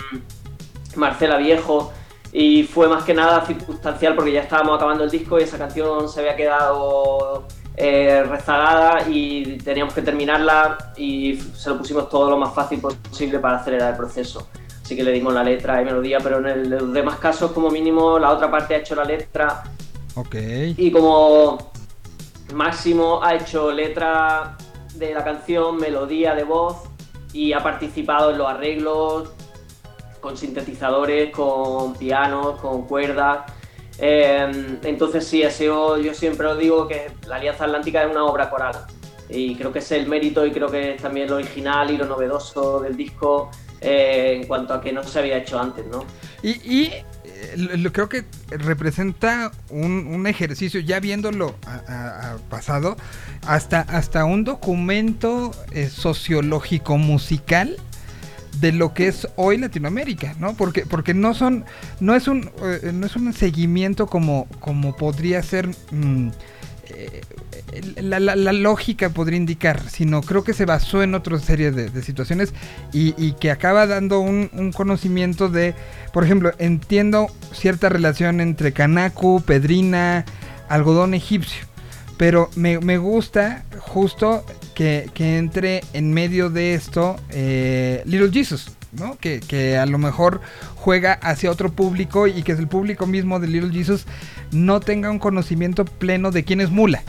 Marcela 0.97 1.39
Viejo 1.39 1.93
y 2.33 2.63
fue 2.65 2.89
más 2.89 3.05
que 3.05 3.13
nada 3.15 3.45
circunstancial 3.45 4.15
porque 4.15 4.33
ya 4.33 4.43
estábamos 4.43 4.77
acabando 4.77 5.05
el 5.05 5.11
disco 5.11 5.39
y 5.39 5.43
esa 5.43 5.59
canción 5.59 6.09
se 6.09 6.21
había 6.21 6.37
quedado 6.37 7.47
eh, 7.77 8.23
rezagada 8.25 9.09
y 9.09 9.57
teníamos 9.59 9.95
que 9.95 10.03
terminarla 10.03 10.93
y 10.97 11.37
se 11.37 11.71
lo 11.71 11.79
pusimos 11.79 12.09
todo 12.09 12.31
lo 12.31 12.37
más 12.37 12.55
fácil 12.55 12.81
posible 12.81 13.39
para 13.39 13.57
acelerar 13.59 13.93
el 13.93 13.97
proceso. 13.97 14.49
Así 14.83 14.95
que 14.97 15.03
le 15.03 15.13
dimos 15.13 15.33
la 15.33 15.43
letra 15.45 15.81
y 15.81 15.85
melodía, 15.85 16.19
pero 16.23 16.39
en 16.39 16.47
el- 16.47 16.69
los 16.71 16.93
demás 16.93 17.17
casos 17.19 17.53
como 17.53 17.71
mínimo 17.71 18.19
la 18.19 18.31
otra 18.31 18.51
parte 18.51 18.75
ha 18.75 18.79
hecho 18.79 18.95
la 18.95 19.05
letra 19.05 19.63
Ok. 20.17 20.35
y 20.77 20.91
como 20.93 21.71
Máximo 22.55 23.23
ha 23.23 23.35
hecho 23.35 23.71
letra 23.71 24.57
de 24.95 25.15
la 25.15 25.23
canción, 25.25 25.77
melodía 25.77 26.35
de 26.35 26.43
voz 26.45 26.77
y 27.33 27.53
ha 27.53 27.61
participado 27.63 28.33
en 28.33 28.39
los 28.39 28.49
arreglos, 28.49 29.31
con 30.21 30.37
sintetizadores, 30.37 31.31
con 31.31 31.95
pianos, 31.95 32.61
con 32.61 32.87
cuerdas. 32.87 33.51
Eh, 33.99 34.79
entonces 34.85 35.27
sí, 35.27 35.43
sido, 35.51 35.99
yo 35.99 36.15
siempre 36.15 36.47
os 36.47 36.59
digo 36.59 36.89
que 36.89 37.11
la 37.27 37.37
Alianza 37.37 37.65
Atlántica 37.65 38.03
es 38.03 38.11
una 38.11 38.25
obra 38.25 38.49
coral 38.49 38.87
y 39.33 39.55
creo 39.55 39.73
que 39.73 39.79
es 39.79 39.93
el 39.93 40.09
mérito 40.09 40.45
y 40.47 40.51
creo 40.51 40.71
que 40.71 40.95
es 40.95 41.03
también 41.03 41.29
lo 41.29 41.37
original 41.37 41.91
y 41.91 41.97
lo 41.97 42.07
novedoso 42.07 42.81
del 42.81 42.97
disco 42.97 43.51
eh, 43.81 44.39
en 44.41 44.47
cuanto 44.47 44.75
a 44.75 44.81
que 44.81 44.93
no 44.93 45.03
se 45.05 45.19
había 45.19 45.39
hecho 45.39 45.59
antes, 45.59 45.87
¿no? 45.87 46.05
Y, 46.43 46.93
eh, 47.25 47.91
creo 47.93 48.09
que 48.09 48.25
representa 48.51 49.53
un, 49.71 50.27
ejercicio, 50.27 50.81
ya 50.81 51.01
viéndolo 51.01 51.55
a 51.67 52.37
pasado, 52.51 52.97
hasta, 53.47 53.81
hasta 53.81 54.25
un 54.25 54.45
documento 54.45 55.53
eh, 55.71 55.89
sociológico 55.89 56.99
musical 56.99 57.77
de 58.61 58.73
lo 58.73 58.93
que 58.95 59.09
es 59.09 59.29
hoy 59.37 59.59
Latinoamérica, 59.59 60.35
¿no? 60.39 60.55
Porque, 60.55 60.85
porque 60.87 61.15
no 61.15 61.35
son, 61.35 61.65
no 62.01 62.15
es 62.15 62.29
un, 62.29 62.51
eh, 62.63 62.91
no 62.93 63.07
es 63.07 63.17
un 63.17 63.33
seguimiento 63.33 64.07
como, 64.07 64.47
como 64.61 64.97
podría 64.97 65.43
ser 65.43 65.69
mm, 65.93 66.29
eh, 66.89 67.21
la, 68.01 68.19
la- 68.19 68.53
lógica 68.53 69.11
podría 69.11 69.37
indicar, 69.37 69.89
sino 69.89 70.23
creo 70.23 70.43
que 70.43 70.53
se 70.55 70.65
basó 70.65 71.03
en 71.05 71.15
otra 71.15 71.39
serie 71.39 71.71
de, 71.71 71.89
de 71.89 72.03
situaciones 72.03 72.53
y, 72.93 73.15
y 73.17 73.33
que 73.35 73.51
acaba 73.53 73.87
dando 73.87 74.19
un, 74.21 74.51
un 74.53 74.73
conocimiento 74.73 75.49
de, 75.49 75.75
por 76.13 76.25
ejemplo, 76.25 76.53
entiendo 76.59 77.29
cierta 77.53 77.89
relación 77.89 78.41
entre 78.41 78.73
Kanaku, 78.73 79.41
Pedrina, 79.43 80.25
algodón 80.69 81.15
egipcio, 81.15 81.65
pero 82.17 82.51
me, 82.57 82.81
me 82.81 82.99
gusta 82.99 83.65
justo 83.79 84.45
que, 84.75 85.11
que 85.15 85.39
entre 85.39 85.83
en 85.93 86.13
medio 86.13 86.51
de 86.51 86.75
esto 86.75 87.17
eh, 87.31 88.03
Little 88.05 88.31
Jesus, 88.31 88.73
¿no? 88.93 89.17
Que, 89.19 89.41
que 89.41 89.77
a 89.77 89.87
lo 89.87 89.99
mejor 89.99 90.41
juega 90.77 91.15
hacia 91.15 91.51
otro 91.51 91.73
público 91.73 92.27
y 92.27 92.43
que 92.43 92.53
es 92.53 92.59
el 92.59 92.69
público 92.69 93.07
mismo 93.07 93.41
de 93.41 93.49
Little 93.49 93.73
Jesus 93.73 94.07
no 94.53 94.81
tenga 94.81 95.11
un 95.11 95.19
conocimiento 95.19 95.85
pleno 95.85 96.31
de 96.31 96.45
quién 96.45 96.61
es 96.61 96.71
Mula. 96.71 97.03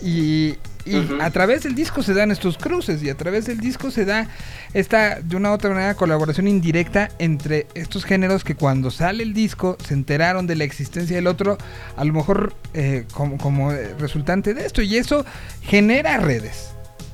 Y, 0.00 0.56
y 0.88 1.20
a 1.20 1.30
través 1.30 1.64
del 1.64 1.74
disco 1.74 2.02
se 2.02 2.14
dan 2.14 2.30
estos 2.30 2.56
cruces 2.56 3.02
y 3.02 3.10
a 3.10 3.16
través 3.16 3.46
del 3.46 3.58
disco 3.58 3.90
se 3.90 4.04
da 4.04 4.28
esta, 4.72 5.20
de 5.20 5.36
una 5.36 5.50
u 5.50 5.54
otra 5.54 5.70
manera, 5.70 5.94
colaboración 5.94 6.48
indirecta 6.48 7.10
entre 7.18 7.66
estos 7.74 8.04
géneros 8.04 8.44
que 8.44 8.54
cuando 8.54 8.90
sale 8.90 9.22
el 9.22 9.34
disco 9.34 9.76
se 9.86 9.94
enteraron 9.94 10.46
de 10.46 10.56
la 10.56 10.64
existencia 10.64 11.16
del 11.16 11.26
otro, 11.26 11.58
a 11.96 12.04
lo 12.04 12.12
mejor 12.12 12.54
eh, 12.74 13.04
como, 13.12 13.38
como 13.38 13.70
resultante 13.98 14.54
de 14.54 14.66
esto. 14.66 14.80
Y 14.80 14.96
eso 14.96 15.26
genera 15.62 16.16
redes. 16.18 16.70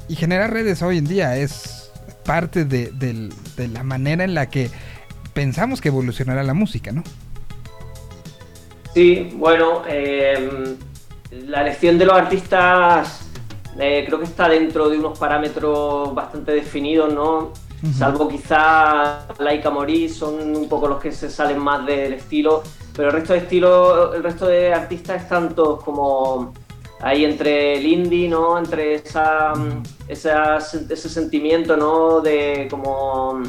Y 0.09 0.17
genera 0.17 0.47
redes 0.47 0.83
hoy 0.83 0.99
en 0.99 1.07
día. 1.07 1.37
Es 1.37 1.91
parte 2.25 2.65
de, 2.65 2.91
de 2.91 3.69
la 3.69 3.83
manera 3.83 4.25
en 4.25 4.35
la 4.35 4.49
que 4.49 4.71
pensamos 5.35 5.81
que 5.81 5.89
evolucionará 5.89 6.43
la 6.43 6.55
música, 6.55 6.93
¿no? 6.93 7.03
Sí, 8.95 9.33
bueno, 9.35 9.83
eh, 9.89 10.77
la 11.33 11.63
elección 11.63 11.99
de 11.99 12.07
los 12.07 12.17
artistas 12.17 13.23
eh, 13.79 14.05
creo 14.07 14.21
que 14.21 14.25
está 14.25 14.49
dentro 14.49 14.89
de 14.89 14.99
unos 14.99 15.19
parámetros 15.19 16.15
bastante 16.15 16.53
definidos, 16.53 17.13
¿no? 17.13 17.53
Salvo 17.99 18.29
quizá 18.29 19.27
Laika 19.39 19.69
Mori, 19.69 20.09
son 20.09 20.57
un 20.57 20.69
poco 20.71 20.89
los 20.89 20.99
que 21.03 21.13
se 21.13 21.29
salen 21.29 21.59
más 21.59 21.85
del 21.85 22.15
estilo, 22.15 22.63
pero 22.97 23.09
el 23.09 23.15
resto 23.15 23.35
de 23.35 23.41
estilos, 23.41 24.15
el 24.15 24.23
resto 24.23 24.47
de 24.47 24.73
artistas 24.73 25.23
están 25.23 25.55
todos 25.55 25.85
como 25.85 26.55
ahí 27.01 27.25
entre 27.25 27.77
el 27.79 27.87
indie, 27.87 28.29
¿no? 28.29 28.59
Entre 28.59 28.95
esa, 28.97 29.53
esa- 30.09 30.59
ese 30.59 31.09
sentimiento, 31.09 31.77
¿no? 31.77 32.21
De 32.21 32.67
como 32.71 33.43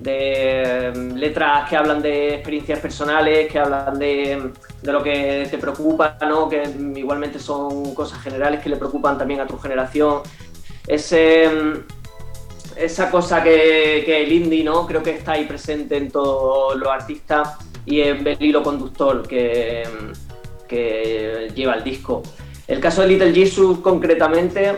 de 0.00 0.92
mm, 0.94 1.16
letras 1.16 1.68
que 1.68 1.76
hablan 1.76 2.02
de 2.02 2.34
experiencias 2.34 2.78
personales, 2.80 3.50
que 3.50 3.58
hablan 3.58 3.98
de, 3.98 4.50
de 4.82 4.92
lo 4.92 5.02
que 5.02 5.46
te 5.50 5.56
preocupa, 5.58 6.18
¿no? 6.22 6.48
que 6.48 6.66
mm, 6.66 6.96
igualmente 6.96 7.38
son 7.38 7.94
cosas 7.94 8.20
generales 8.20 8.60
que 8.60 8.68
le 8.68 8.76
preocupan 8.76 9.16
también 9.16 9.40
a 9.40 9.46
tu 9.46 9.56
generación. 9.58 10.20
Ese, 10.86 11.48
mm, 11.48 11.78
esa 12.76 13.10
cosa 13.10 13.42
que, 13.42 14.02
que 14.04 14.24
el 14.24 14.32
indie, 14.32 14.64
¿no? 14.64 14.84
creo 14.86 15.02
que 15.02 15.10
está 15.12 15.32
ahí 15.32 15.44
presente 15.44 15.96
en 15.96 16.10
todos 16.10 16.76
los 16.76 16.88
artistas 16.88 17.56
y 17.86 18.00
en 18.00 18.26
el 18.26 18.42
hilo 18.42 18.62
conductor 18.62 19.26
que, 19.26 19.84
mm, 19.88 20.66
que 20.66 21.50
lleva 21.54 21.74
el 21.74 21.84
disco. 21.84 22.22
El 22.66 22.80
caso 22.80 23.02
de 23.02 23.08
Little 23.08 23.32
Jesus 23.34 23.78
concretamente, 23.80 24.72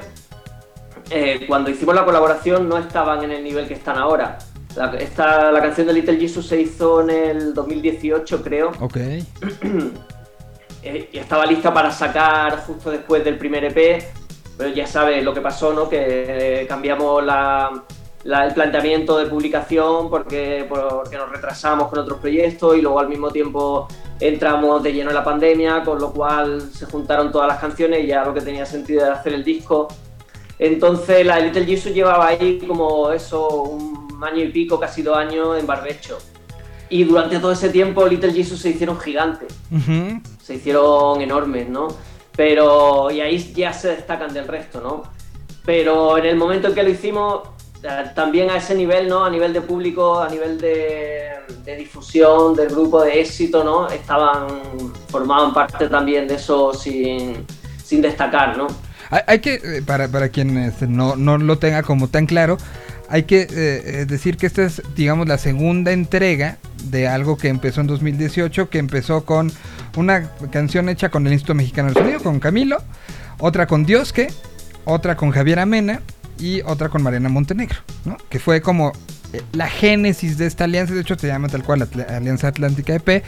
eh, 1.10 1.44
cuando 1.46 1.70
hicimos 1.70 1.94
la 1.94 2.04
colaboración 2.04 2.68
no 2.68 2.78
estaban 2.78 3.22
en 3.22 3.30
el 3.32 3.44
nivel 3.44 3.68
que 3.68 3.74
están 3.74 3.96
ahora. 3.98 4.38
La, 4.74 4.94
esta- 4.96 5.50
la 5.52 5.60
canción 5.62 5.86
de 5.86 5.92
Little 5.94 6.16
Jesus 6.18 6.46
se 6.46 6.60
hizo 6.60 7.00
en 7.02 7.10
el 7.10 7.54
2018, 7.54 8.42
creo, 8.42 8.72
Ok. 8.80 8.96
eh, 10.82 11.08
y 11.12 11.18
estaba 11.18 11.46
lista 11.46 11.72
para 11.72 11.90
sacar 11.90 12.58
justo 12.66 12.90
después 12.90 13.24
del 13.24 13.38
primer 13.38 13.64
EP, 13.64 14.02
pero 14.58 14.70
ya 14.70 14.86
sabes 14.86 15.22
lo 15.24 15.32
que 15.32 15.40
pasó, 15.40 15.72
¿no? 15.72 15.88
Que 15.88 16.62
eh, 16.62 16.66
cambiamos 16.66 17.24
la- 17.24 17.84
la- 18.26 18.44
el 18.46 18.54
planteamiento 18.54 19.16
de 19.18 19.26
publicación 19.26 20.10
porque, 20.10 20.66
porque 20.68 21.16
nos 21.16 21.30
retrasamos 21.30 21.88
con 21.88 21.98
otros 22.00 22.18
proyectos 22.18 22.76
y 22.76 22.80
luego 22.82 22.98
al 23.00 23.08
mismo 23.08 23.30
tiempo 23.30 23.86
entramos 24.20 24.82
de 24.82 24.92
lleno 24.92 25.10
en 25.10 25.16
la 25.16 25.24
pandemia, 25.24 25.82
con 25.84 25.98
lo 26.00 26.12
cual 26.12 26.60
se 26.72 26.86
juntaron 26.86 27.30
todas 27.30 27.48
las 27.48 27.58
canciones 27.58 28.04
y 28.04 28.08
ya 28.08 28.24
lo 28.24 28.34
que 28.34 28.40
tenía 28.40 28.66
sentido 28.66 29.04
era 29.04 29.14
hacer 29.14 29.32
el 29.34 29.44
disco. 29.44 29.88
Entonces 30.58 31.24
la 31.26 31.38
Little 31.38 31.64
Jesus 31.64 31.92
llevaba 31.92 32.28
ahí 32.28 32.58
como 32.66 33.10
eso, 33.12 33.46
un 33.62 34.22
año 34.24 34.42
y 34.42 34.48
pico, 34.48 34.80
casi 34.80 35.02
dos 35.02 35.16
años 35.16 35.58
en 35.58 35.66
barbecho. 35.66 36.18
Y 36.88 37.04
durante 37.04 37.38
todo 37.38 37.52
ese 37.52 37.68
tiempo 37.68 38.06
Little 38.06 38.32
Jesus 38.32 38.60
se 38.60 38.70
hicieron 38.70 38.98
gigantes 39.00 39.52
Ujú. 39.72 40.20
se 40.40 40.54
hicieron 40.54 41.20
enormes, 41.20 41.68
¿no? 41.68 41.88
Pero, 42.36 43.10
y 43.10 43.20
ahí 43.20 43.38
ya 43.54 43.72
se 43.72 43.88
destacan 43.88 44.32
del 44.32 44.46
resto, 44.46 44.80
¿no? 44.80 45.02
Pero 45.64 46.16
en 46.18 46.26
el 46.26 46.36
momento 46.36 46.68
en 46.68 46.74
que 46.74 46.82
lo 46.82 46.90
hicimos, 46.90 47.40
también 48.14 48.50
a 48.50 48.56
ese 48.56 48.74
nivel, 48.74 49.08
¿no? 49.08 49.24
A 49.24 49.30
nivel 49.30 49.52
de 49.52 49.60
público, 49.60 50.20
a 50.20 50.28
nivel 50.28 50.58
de, 50.60 51.28
de 51.64 51.76
difusión, 51.76 52.54
del 52.54 52.68
grupo 52.68 53.02
de 53.02 53.20
éxito, 53.20 53.64
¿no? 53.64 53.88
Estaban, 53.88 54.46
formaban 55.08 55.52
parte 55.52 55.88
también 55.88 56.26
de 56.28 56.34
eso 56.34 56.72
sin, 56.72 57.46
sin 57.82 58.02
destacar, 58.02 58.56
¿no? 58.56 58.66
Hay, 59.26 59.38
que, 59.38 59.54
eh, 59.54 59.82
para, 59.86 60.08
para 60.08 60.30
quien 60.30 60.56
este, 60.58 60.86
no, 60.88 61.14
no 61.14 61.38
lo 61.38 61.58
tenga 61.58 61.82
como 61.84 62.08
tan 62.08 62.26
claro, 62.26 62.58
hay 63.08 63.22
que 63.22 63.42
eh, 63.42 63.48
eh, 63.50 64.06
decir 64.06 64.36
que 64.36 64.46
esta 64.46 64.64
es, 64.64 64.82
digamos, 64.96 65.28
la 65.28 65.38
segunda 65.38 65.92
entrega 65.92 66.58
de 66.84 67.06
algo 67.06 67.36
que 67.36 67.48
empezó 67.48 67.80
en 67.80 67.86
2018, 67.86 68.68
que 68.68 68.78
empezó 68.78 69.24
con 69.24 69.52
una 69.96 70.30
canción 70.50 70.88
hecha 70.88 71.08
con 71.08 71.26
el 71.26 71.32
Instituto 71.32 71.54
Mexicano 71.54 71.88
del 71.88 72.02
Sonido, 72.02 72.20
con 72.20 72.40
Camilo, 72.40 72.78
otra 73.38 73.66
con 73.66 73.84
Diosque, 73.84 74.28
otra 74.84 75.16
con 75.16 75.30
Javier 75.30 75.60
Amena 75.60 76.02
y 76.38 76.62
otra 76.62 76.88
con 76.88 77.02
Mariana 77.02 77.28
Montenegro, 77.28 77.78
¿no? 78.04 78.16
Que 78.28 78.38
fue 78.38 78.60
como 78.60 78.92
eh, 79.32 79.42
la 79.52 79.68
génesis 79.68 80.38
de 80.38 80.46
esta 80.46 80.64
alianza, 80.64 80.94
de 80.94 81.00
hecho 81.00 81.16
se 81.18 81.26
llama 81.26 81.48
tal 81.48 81.62
cual 81.62 81.88
Alianza 82.08 82.48
Atlántica 82.48 82.94
EP, 82.94 83.24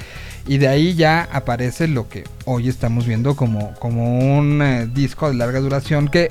y 0.46 0.58
de 0.58 0.68
ahí 0.68 0.94
ya 0.94 1.28
aparece 1.32 1.88
lo 1.88 2.08
que 2.08 2.24
hoy 2.44 2.68
estamos 2.68 3.06
viendo 3.06 3.36
como, 3.36 3.74
como 3.74 4.38
un 4.38 4.62
eh, 4.62 4.88
disco 4.92 5.28
de 5.28 5.34
larga 5.34 5.60
duración 5.60 6.08
que 6.08 6.30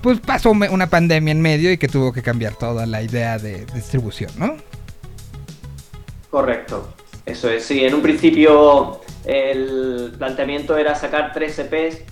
pues 0.00 0.20
pasó 0.20 0.50
una 0.50 0.88
pandemia 0.88 1.32
en 1.32 1.40
medio 1.40 1.72
y 1.72 1.78
que 1.78 1.88
tuvo 1.88 2.12
que 2.12 2.22
cambiar 2.22 2.54
toda 2.54 2.86
la 2.86 3.02
idea 3.02 3.38
de 3.38 3.66
distribución, 3.74 4.30
¿no? 4.38 4.56
Correcto, 6.30 6.94
eso 7.24 7.50
es. 7.50 7.64
Sí, 7.64 7.84
en 7.84 7.94
un 7.94 8.02
principio 8.02 9.00
el 9.24 10.14
planteamiento 10.16 10.76
era 10.76 10.94
sacar 10.94 11.32
tres 11.32 11.58
EPs 11.58 12.02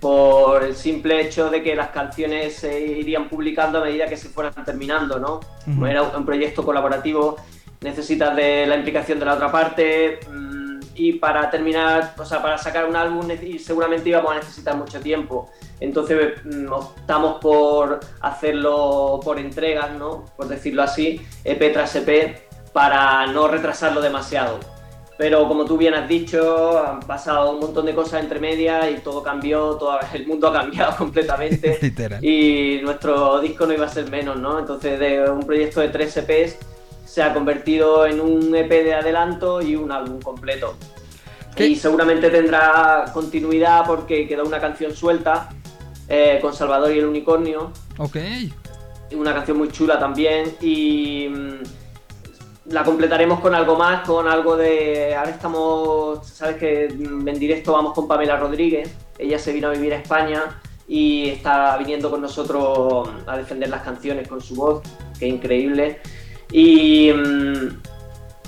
por 0.00 0.64
el 0.64 0.74
simple 0.74 1.20
hecho 1.20 1.50
de 1.50 1.62
que 1.62 1.74
las 1.74 1.88
canciones 1.88 2.56
se 2.56 2.80
irían 2.80 3.28
publicando 3.28 3.78
a 3.78 3.84
medida 3.84 4.06
que 4.06 4.16
se 4.16 4.30
fueran 4.30 4.64
terminando, 4.64 5.18
¿no? 5.18 5.40
Era 5.86 6.02
un 6.02 6.24
proyecto 6.24 6.64
colaborativo, 6.64 7.36
necesitas 7.82 8.34
de 8.34 8.66
la 8.66 8.76
implicación 8.76 9.18
de 9.18 9.26
la 9.26 9.34
otra 9.34 9.52
parte 9.52 10.20
mm, 10.30 10.80
y 10.94 11.12
para 11.14 11.50
terminar, 11.50 12.14
o 12.18 12.24
sea, 12.24 12.40
para 12.40 12.56
sacar 12.56 12.86
un 12.86 12.96
álbum 12.96 13.28
seguramente 13.58 14.08
íbamos 14.08 14.32
a 14.32 14.36
necesitar 14.36 14.74
mucho 14.76 15.00
tiempo. 15.00 15.50
Entonces 15.80 16.44
mm, 16.44 16.72
optamos 16.72 17.38
por 17.40 18.00
hacerlo 18.20 19.20
por 19.22 19.38
entregas, 19.38 19.92
¿no? 19.92 20.24
Por 20.36 20.48
decirlo 20.48 20.82
así, 20.82 21.20
EP 21.44 21.72
tras 21.72 21.94
EP, 21.96 22.40
para 22.72 23.26
no 23.26 23.48
retrasarlo 23.48 24.00
demasiado. 24.00 24.79
Pero 25.20 25.46
como 25.46 25.66
tú 25.66 25.76
bien 25.76 25.92
has 25.92 26.08
dicho, 26.08 26.82
han 26.82 27.00
pasado 27.00 27.52
un 27.52 27.60
montón 27.60 27.84
de 27.84 27.94
cosas 27.94 28.22
entre 28.22 28.40
medias 28.40 28.90
y 28.90 29.02
todo 29.02 29.22
cambió, 29.22 29.74
todo, 29.74 29.98
el 30.14 30.26
mundo 30.26 30.48
ha 30.48 30.52
cambiado 30.54 30.96
completamente. 30.96 31.78
Literal. 31.82 32.24
y 32.24 32.80
nuestro 32.82 33.38
disco 33.38 33.66
no 33.66 33.74
iba 33.74 33.84
a 33.84 33.88
ser 33.90 34.08
menos, 34.10 34.38
¿no? 34.38 34.58
Entonces 34.58 34.98
de 34.98 35.28
un 35.28 35.42
proyecto 35.42 35.82
de 35.82 35.90
tres 35.90 36.16
EPs 36.16 36.56
se 37.04 37.22
ha 37.22 37.34
convertido 37.34 38.06
en 38.06 38.18
un 38.18 38.56
EP 38.56 38.70
de 38.70 38.94
adelanto 38.94 39.60
y 39.60 39.76
un 39.76 39.92
álbum 39.92 40.22
completo. 40.22 40.74
¿Qué? 41.54 41.66
Y 41.66 41.76
seguramente 41.76 42.30
tendrá 42.30 43.04
continuidad 43.12 43.84
porque 43.86 44.26
quedó 44.26 44.46
una 44.46 44.58
canción 44.58 44.96
suelta 44.96 45.50
eh, 46.08 46.38
con 46.40 46.54
Salvador 46.54 46.94
y 46.94 46.98
el 46.98 47.04
Unicornio, 47.04 47.72
Ok. 47.98 48.16
una 49.12 49.34
canción 49.34 49.58
muy 49.58 49.68
chula 49.68 49.98
también 49.98 50.56
y 50.62 51.28
mm, 51.28 51.79
la 52.70 52.84
completaremos 52.84 53.40
con 53.40 53.54
algo 53.54 53.76
más, 53.76 54.06
con 54.06 54.28
algo 54.28 54.56
de. 54.56 55.14
Ahora 55.16 55.30
estamos, 55.30 56.26
sabes 56.26 56.56
que 56.56 56.84
en 56.86 57.38
directo 57.38 57.72
vamos 57.72 57.92
con 57.94 58.06
Pamela 58.06 58.36
Rodríguez. 58.36 58.94
Ella 59.18 59.38
se 59.38 59.52
vino 59.52 59.68
a 59.68 59.72
vivir 59.72 59.92
a 59.92 59.96
España 59.96 60.60
y 60.86 61.28
está 61.30 61.76
viniendo 61.76 62.10
con 62.10 62.20
nosotros 62.20 63.08
a 63.26 63.36
defender 63.36 63.68
las 63.68 63.82
canciones 63.82 64.28
con 64.28 64.40
su 64.40 64.54
voz, 64.54 64.82
que 65.18 65.26
es 65.26 65.34
increíble. 65.34 66.00
Y 66.52 67.12
mm, 67.12 67.80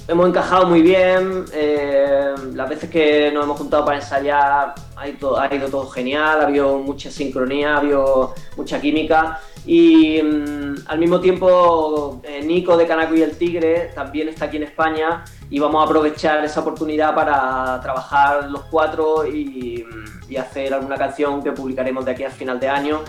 hemos 0.07 0.29
encajado 0.29 0.66
muy 0.66 0.83
bien. 0.83 1.45
eh, 1.53 2.33
las 2.55 2.68
veces 2.68 2.91
que 2.91 3.33
nos 3.33 3.45
hemos 3.45 3.59
juntado 3.59 3.85
para 3.85 3.99
ensayar 3.99 4.75
ha 5.03 5.09
ido, 5.09 5.39
ha 5.39 5.53
ido 5.55 5.69
todo 5.69 5.87
genial, 5.89 6.41
ha 6.41 6.45
habido 6.47 6.79
mucha 6.79 7.11
sincronía, 7.11 7.75
ha 7.75 7.79
habido 7.79 8.35
mucha 8.57 8.81
química. 8.81 9.41
Y 9.67 10.21
mm, 10.23 10.75
al 10.87 10.99
mismo 10.99 11.21
tiempo, 11.21 12.21
eh, 12.25 12.43
Nico 12.45 12.77
de 12.77 12.87
Canaco 12.87 13.15
y 13.15 13.23
el 13.23 13.37
Tigre 13.37 13.91
también 13.95 14.29
está 14.29 14.47
aquí 14.47 14.57
en 14.57 14.65
España 14.65 15.25
y 15.51 15.59
vamos 15.59 15.83
a 15.83 15.87
aprovechar 15.87 16.45
esa 16.45 16.61
oportunidad 16.61 17.15
para 17.15 17.79
trabajar 17.81 18.51
los 18.51 18.63
cuatro 18.65 19.27
y, 19.27 19.85
y 20.29 20.37
hacer 20.37 20.73
alguna 20.75 20.97
canción 20.97 21.43
que 21.43 21.53
publicaremos 21.53 22.05
de 22.05 22.11
aquí 22.13 22.25
al 22.25 22.33
final 22.33 22.59
de 22.59 22.69
año 22.69 23.01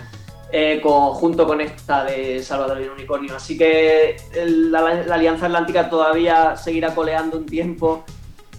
eh, 0.52 0.78
con- 0.80 1.14
junto 1.14 1.46
con 1.46 1.60
esta 1.60 2.04
de 2.04 2.40
Salvador 2.42 2.80
y 2.80 2.84
el 2.84 2.90
Unicornio. 2.90 3.34
Así 3.34 3.56
que 3.58 4.16
el- 4.34 4.70
la, 4.70 4.94
la 5.04 5.14
Alianza 5.16 5.46
Atlántica 5.46 5.88
todavía 5.90 6.54
seguirá 6.56 6.94
coleando 6.94 7.38
un 7.38 7.46
tiempo 7.46 8.04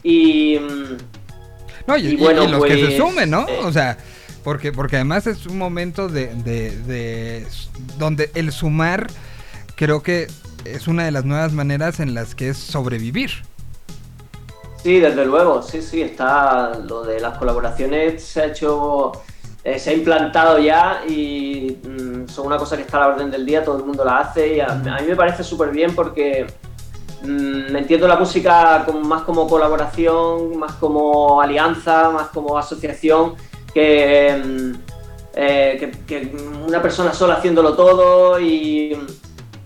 y... 0.03 0.57
mm, 0.59 1.14
No, 1.87 1.97
y, 1.97 2.07
Y 2.07 2.15
bueno, 2.15 2.43
y 2.43 2.47
los 2.47 2.63
que 2.63 2.75
se 2.75 2.85
pues, 2.85 2.97
sumen, 2.97 3.29
¿no? 3.29 3.47
eh, 3.47 3.59
O 3.63 3.71
sea, 3.71 3.97
porque, 4.43 4.71
porque 4.71 4.95
además 4.97 5.27
es 5.27 5.45
un 5.45 5.57
momento 5.57 6.07
de, 6.07 6.27
de, 6.35 7.45
donde 7.97 8.31
el 8.35 8.51
sumar 8.51 9.07
creo 9.75 10.01
que 10.03 10.27
es 10.65 10.87
una 10.87 11.05
de 11.05 11.11
las 11.11 11.25
nuevas 11.25 11.53
maneras 11.53 11.99
en 11.99 12.13
las 12.13 12.35
que 12.35 12.49
es 12.49 12.57
sobrevivir. 12.57 13.31
Sí, 14.81 14.99
desde 14.99 15.25
luego, 15.25 15.63
sí, 15.63 15.81
sí, 15.81 16.01
está 16.03 16.77
lo 16.77 17.03
de 17.03 17.19
las 17.19 17.37
colaboraciones 17.39 18.23
se 18.23 18.41
ha 18.41 18.45
hecho, 18.45 19.13
eh, 19.63 19.79
se 19.79 19.89
ha 19.89 19.93
implantado 19.93 20.59
ya 20.59 21.01
y 21.07 21.77
mm, 21.83 22.27
son 22.29 22.45
una 22.47 22.57
cosa 22.57 22.75
que 22.77 22.83
está 22.83 22.97
a 22.97 22.99
la 23.01 23.07
orden 23.15 23.31
del 23.31 23.45
día, 23.47 23.63
todo 23.63 23.77
el 23.79 23.83
mundo 23.85 24.05
la 24.05 24.19
hace 24.19 24.57
y 24.57 24.59
a, 24.59 24.67
a 24.67 24.75
mí 24.75 25.07
me 25.07 25.15
parece 25.15 25.43
súper 25.43 25.69
bien 25.71 25.95
porque 25.95 26.45
mm, 27.25 27.71
me 27.71 27.79
entiendo 27.79 28.07
la 28.07 28.17
música 28.17 28.85
más 29.03 29.23
como 29.23 29.47
colaboración, 29.47 30.57
más 30.57 30.73
como 30.73 31.41
alianza, 31.41 32.09
más 32.09 32.29
como 32.29 32.57
asociación 32.57 33.35
que, 33.73 34.41
mm, 34.43 34.71
eh, 35.35 35.91
una 36.65 36.81
persona 36.81 37.13
sola 37.13 37.35
haciéndolo 37.35 37.75
todo 37.75 38.39
y 38.39 38.97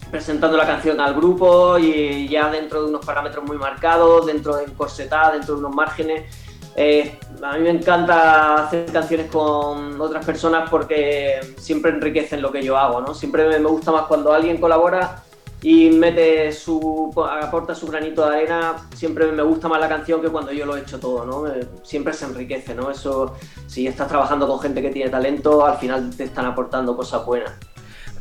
presentando 0.09 0.57
la 0.57 0.65
canción 0.65 0.99
al 0.99 1.13
grupo 1.13 1.77
y 1.77 2.27
ya 2.27 2.49
dentro 2.49 2.81
de 2.81 2.89
unos 2.89 3.05
parámetros 3.05 3.45
muy 3.45 3.57
marcados, 3.57 4.25
dentro 4.25 4.55
de 4.55 4.63
encorsetada, 4.63 5.33
dentro 5.33 5.55
de 5.55 5.59
unos 5.59 5.75
márgenes. 5.75 6.35
Eh, 6.75 7.19
a 7.43 7.57
mí 7.57 7.59
me 7.59 7.71
encanta 7.71 8.55
hacer 8.55 8.91
canciones 8.91 9.29
con 9.29 9.99
otras 9.99 10.25
personas 10.25 10.69
porque 10.69 11.39
siempre 11.57 11.91
enriquecen 11.91 12.41
lo 12.41 12.51
que 12.51 12.63
yo 12.63 12.77
hago, 12.77 13.01
¿no? 13.01 13.13
Siempre 13.13 13.47
me 13.59 13.69
gusta 13.69 13.91
más 13.91 14.03
cuando 14.03 14.33
alguien 14.33 14.57
colabora 14.57 15.23
y 15.61 15.89
mete 15.89 16.51
su 16.53 17.13
aporta 17.41 17.75
su 17.75 17.87
granito 17.87 18.25
de 18.27 18.37
arena, 18.37 18.87
siempre 18.95 19.29
me 19.31 19.43
gusta 19.43 19.67
más 19.67 19.79
la 19.79 19.89
canción 19.89 20.21
que 20.21 20.29
cuando 20.29 20.51
yo 20.53 20.65
lo 20.65 20.77
he 20.77 20.81
hecho 20.81 20.99
todo, 20.99 21.25
¿no? 21.25 21.47
Eh, 21.47 21.67
siempre 21.83 22.13
se 22.13 22.25
enriquece, 22.25 22.73
¿no? 22.75 22.89
Eso 22.89 23.35
si 23.67 23.85
estás 23.85 24.07
trabajando 24.07 24.47
con 24.47 24.59
gente 24.61 24.81
que 24.81 24.89
tiene 24.89 25.09
talento, 25.09 25.65
al 25.65 25.77
final 25.77 26.15
te 26.15 26.23
están 26.23 26.45
aportando 26.45 26.95
cosas 26.95 27.25
buenas. 27.25 27.51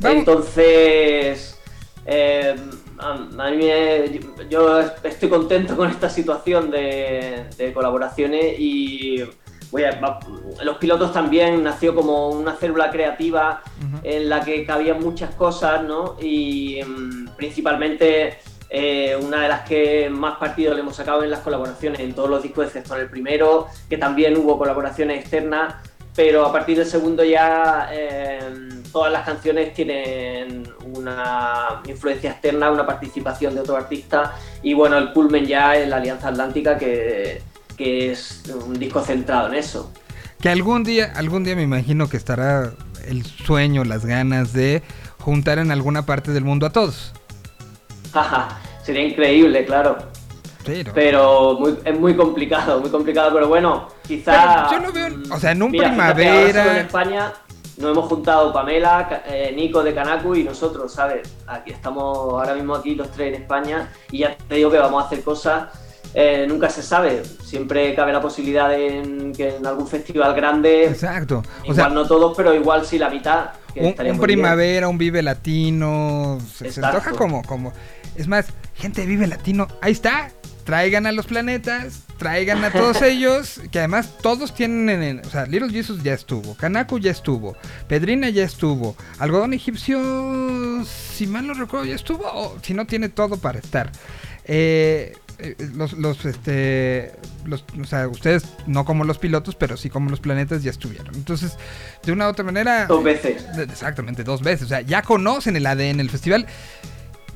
Entonces, 0.03 1.57
eh, 2.05 2.55
a, 2.97 3.13
a 3.13 3.51
mí 3.51 3.57
me- 3.57 4.19
yo 4.49 4.79
estoy 5.03 5.29
contento 5.29 5.75
con 5.77 5.89
esta 5.89 6.09
situación 6.09 6.71
de, 6.71 7.45
de 7.57 7.73
colaboraciones 7.73 8.59
y 8.59 9.23
voy 9.71 9.83
a- 9.83 9.99
va- 9.99 10.19
los 10.63 10.77
pilotos 10.77 11.13
también 11.13 11.63
nació 11.63 11.93
como 11.95 12.29
una 12.29 12.53
célula 12.55 12.89
creativa 12.91 13.61
en 14.03 14.29
la 14.29 14.41
que 14.43 14.65
cabían 14.65 14.99
muchas 15.01 15.33
cosas, 15.35 15.83
¿no? 15.83 16.15
Y 16.21 16.79
mm, 16.85 17.29
principalmente 17.35 18.37
eh, 18.71 19.17
una 19.19 19.41
de 19.41 19.47
las 19.47 19.61
que 19.67 20.09
más 20.11 20.37
partido 20.37 20.73
le 20.75 20.81
hemos 20.81 20.95
sacado 20.95 21.23
en 21.23 21.31
las 21.31 21.39
colaboraciones 21.39 21.99
en 22.01 22.13
todos 22.13 22.29
los 22.29 22.43
discos, 22.43 22.67
excepto 22.67 22.95
en 22.95 23.01
el 23.01 23.09
primero, 23.09 23.67
que 23.89 23.97
también 23.97 24.37
hubo 24.37 24.57
colaboraciones 24.59 25.21
externas, 25.21 25.73
pero 26.15 26.45
a 26.45 26.51
partir 26.51 26.77
del 26.77 26.85
segundo 26.85 27.23
ya 27.23 27.89
eh, 27.91 28.39
todas 28.91 29.11
las 29.11 29.23
canciones 29.25 29.73
tienen 29.73 30.71
una 30.95 31.81
influencia 31.87 32.31
externa, 32.31 32.69
una 32.71 32.85
participación 32.85 33.55
de 33.55 33.61
otro 33.61 33.75
artista 33.77 34.35
y 34.61 34.73
bueno, 34.73 34.97
el 34.97 35.13
culmen 35.13 35.45
ya 35.45 35.75
es 35.75 35.87
la 35.87 35.97
Alianza 35.97 36.27
Atlántica 36.29 36.77
que, 36.77 37.41
que 37.79 38.11
es 38.11 38.43
un 38.67 38.77
disco 38.77 39.01
centrado 39.01 39.47
en 39.47 39.55
eso. 39.55 39.91
Que 40.41 40.49
algún 40.49 40.83
día, 40.83 41.13
algún 41.15 41.45
día 41.45 41.55
me 41.55 41.63
imagino 41.63 42.09
que 42.09 42.17
estará 42.17 42.71
el 43.07 43.25
sueño, 43.25 43.85
las 43.85 44.05
ganas 44.05 44.51
de 44.51 44.83
juntar 45.19 45.59
en 45.59 45.71
alguna 45.71 46.05
parte 46.05 46.31
del 46.33 46.43
mundo 46.43 46.65
a 46.65 46.71
todos. 46.71 47.13
Jaja, 48.13 48.59
Sería 48.83 49.03
increíble, 49.07 49.65
claro. 49.65 49.97
Pero, 50.65 50.91
Pero 50.93 51.57
muy- 51.59 51.77
es 51.85 51.99
muy 51.99 52.15
complicado, 52.15 52.79
muy 52.81 52.89
complicado, 52.89 53.31
pero 53.33 53.47
bueno, 53.47 53.87
quizá... 54.07 54.67
Pero 54.67 54.71
yo 54.81 54.87
lo 54.87 54.93
veo, 54.93 55.09
mm, 55.17 55.31
o 55.31 55.39
sea, 55.39 55.51
en 55.51 55.61
un 55.63 55.71
mira, 55.71 55.87
primavera- 55.89 56.71
en 56.71 56.85
España 56.85 57.31
nos 57.77 57.91
hemos 57.91 58.09
juntado 58.09 58.51
Pamela, 58.51 59.23
eh, 59.27 59.53
Nico 59.55 59.83
de 59.83 59.93
Kanaku 59.93 60.35
y 60.35 60.43
nosotros, 60.43 60.91
¿sabes? 60.91 61.33
Aquí 61.47 61.71
estamos 61.71 62.17
ahora 62.17 62.55
mismo 62.55 62.75
aquí 62.75 62.93
los 62.95 63.09
tres 63.11 63.33
en 63.35 63.41
España 63.43 63.89
y 64.11 64.19
ya 64.19 64.35
te 64.35 64.55
digo 64.55 64.69
que 64.69 64.77
vamos 64.79 65.01
a 65.03 65.05
hacer 65.07 65.23
cosas, 65.23 65.69
eh, 66.13 66.45
nunca 66.47 66.69
se 66.69 66.81
sabe, 66.81 67.21
siempre 67.43 67.93
cabe 67.95 68.11
la 68.13 68.21
posibilidad 68.21 68.67
de 68.69 68.97
en- 68.99 69.33
que 69.33 69.55
en 69.57 69.65
algún 69.67 69.87
festival 69.87 70.33
grande, 70.35 70.85
exacto. 70.85 71.43
O 71.61 71.63
igual 71.65 71.75
sea, 71.75 71.89
no 71.89 72.05
todos, 72.07 72.35
pero 72.35 72.53
igual 72.53 72.85
sí 72.85 72.97
la 72.97 73.09
mitad. 73.09 73.51
que 73.73 73.81
un, 73.81 73.95
bien. 73.97 74.19
primavera, 74.19 74.87
un 74.87 74.97
vive 74.97 75.21
latino, 75.21 76.39
se, 76.55 76.71
se 76.71 76.83
antoja 76.83 77.11
como, 77.11 77.43
como, 77.43 77.71
es 78.15 78.27
más, 78.27 78.47
gente 78.75 79.01
de 79.01 79.07
vive 79.07 79.27
latino, 79.27 79.67
ahí 79.81 79.91
está, 79.91 80.31
traigan 80.63 81.05
a 81.05 81.11
los 81.11 81.27
planetas, 81.27 82.01
traigan 82.17 82.63
a 82.63 82.71
todos 82.71 83.01
ellos, 83.03 83.61
que 83.71 83.77
además 83.79 84.17
todos 84.21 84.53
tienen, 84.55 84.89
en- 84.89 85.03
en- 85.19 85.25
o 85.25 85.29
sea, 85.29 85.45
Little 85.45 85.69
Jesus 85.69 86.01
ya 86.01 86.13
estuvo, 86.13 86.55
Kanaku 86.55 86.97
ya 86.99 87.11
estuvo, 87.11 87.55
Pedrina 87.87 88.29
ya 88.29 88.43
estuvo, 88.43 88.95
Algodón 89.19 89.53
Egipcio, 89.53 90.83
si 90.85 91.27
mal 91.27 91.45
no 91.45 91.53
recuerdo, 91.53 91.85
ya 91.85 91.95
estuvo, 91.95 92.23
o 92.25 92.57
si 92.63 92.73
no 92.73 92.85
tiene 92.87 93.09
todo 93.09 93.37
para 93.37 93.59
estar. 93.59 93.91
Eh, 94.45 95.13
eh, 95.39 95.55
los, 95.73 95.93
los, 95.93 96.25
este, 96.25 97.13
los, 97.45 97.63
o 97.79 97.85
sea, 97.85 98.07
ustedes 98.07 98.43
no 98.67 98.85
como 98.85 99.03
los 99.03 99.17
pilotos, 99.17 99.55
pero 99.55 99.77
sí 99.77 99.89
como 99.89 100.09
los 100.09 100.19
planetas 100.19 100.63
ya 100.63 100.71
estuvieron. 100.71 101.15
Entonces, 101.15 101.57
de 102.03 102.11
una 102.11 102.27
u 102.27 102.29
otra 102.31 102.43
manera, 102.43 102.87
Dos 102.87 103.03
veces. 103.03 103.45
Exactamente, 103.57 104.23
dos 104.23 104.41
veces. 104.41 104.65
O 104.65 104.69
sea, 104.69 104.81
ya 104.81 105.01
conocen 105.01 105.55
el 105.55 105.65
ADN 105.65 105.97
del 105.97 106.09
festival. 106.09 106.45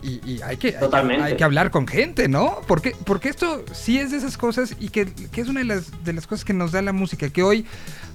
Y, 0.01 0.19
y 0.29 0.41
hay, 0.41 0.57
que, 0.57 0.75
hay 1.21 1.37
que 1.37 1.43
hablar 1.45 1.71
con 1.71 1.87
gente, 1.87 2.27
¿no? 2.27 2.59
Porque, 2.67 2.93
porque 3.05 3.29
esto 3.29 3.63
sí 3.71 3.99
es 3.99 4.11
de 4.11 4.17
esas 4.17 4.37
cosas 4.37 4.75
y 4.77 4.89
que, 4.89 5.05
que 5.05 5.39
es 5.39 5.47
una 5.47 5.61
de 5.61 5.65
las, 5.65 6.03
de 6.03 6.11
las 6.11 6.27
cosas 6.27 6.43
que 6.43 6.51
nos 6.51 6.73
da 6.73 6.81
la 6.81 6.91
música, 6.91 7.29
que 7.29 7.41
hoy 7.41 7.65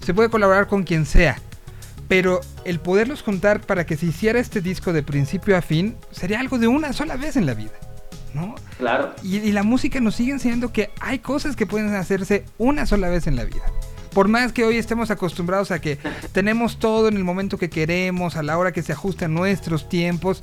se 0.05 0.13
puede 0.13 0.29
colaborar 0.29 0.67
con 0.67 0.83
quien 0.83 1.07
sea. 1.07 1.41
Pero 2.07 2.41
el 2.67 2.79
poderlos 2.79 3.23
juntar 3.23 3.63
para 3.63 3.87
que 3.87 3.97
se 3.97 4.05
hiciera 4.07 4.39
este 4.39 4.61
disco 4.61 4.93
de 4.93 5.03
principio 5.03 5.57
a 5.57 5.63
fin 5.63 5.97
sería 6.11 6.41
algo 6.41 6.59
de 6.59 6.69
una 6.69 6.93
sola 6.93 7.17
vez 7.17 7.37
en 7.37 7.47
la 7.47 7.55
vida, 7.55 7.73
¿no? 8.35 8.55
Claro. 8.79 9.15
Y, 9.23 9.37
y 9.39 9.53
la 9.53 9.63
música 9.63 10.01
nos 10.01 10.15
sigue 10.15 10.33
enseñando 10.33 10.73
que 10.73 10.91
hay 11.01 11.19
cosas 11.19 11.57
que 11.57 11.67
pueden 11.67 11.95
hacerse 11.95 12.45
una 12.59 12.87
sola 12.87 13.09
vez 13.09 13.27
en 13.27 13.37
la 13.37 13.45
vida. 13.45 13.63
Por 14.13 14.29
más 14.29 14.53
que 14.53 14.65
hoy 14.65 14.77
estemos 14.79 15.11
acostumbrados 15.11 15.71
a 15.71 15.81
que 15.81 15.99
tenemos 16.33 16.79
todo 16.79 17.09
en 17.09 17.17
el 17.17 17.25
momento 17.25 17.59
que 17.59 17.71
queremos, 17.71 18.37
a 18.37 18.43
la 18.43 18.59
hora 18.59 18.73
que 18.73 18.83
se 18.83 18.93
ajusta 18.93 19.27
a 19.27 19.29
nuestros 19.29 19.89
tiempos, 19.89 20.43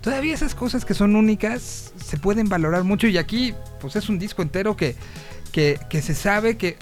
todavía 0.00 0.34
esas 0.34 0.54
cosas 0.54 0.84
que 0.84 0.94
son 0.94 1.16
únicas 1.16 1.92
se 2.04 2.16
pueden 2.16 2.48
valorar 2.48 2.84
mucho. 2.84 3.06
Y 3.06 3.18
aquí, 3.18 3.54
pues 3.80 3.96
es 3.96 4.08
un 4.08 4.18
disco 4.18 4.42
entero 4.42 4.76
que, 4.76 4.96
que, 5.52 5.78
que 5.88 6.02
se 6.02 6.14
sabe 6.14 6.56
que 6.56 6.76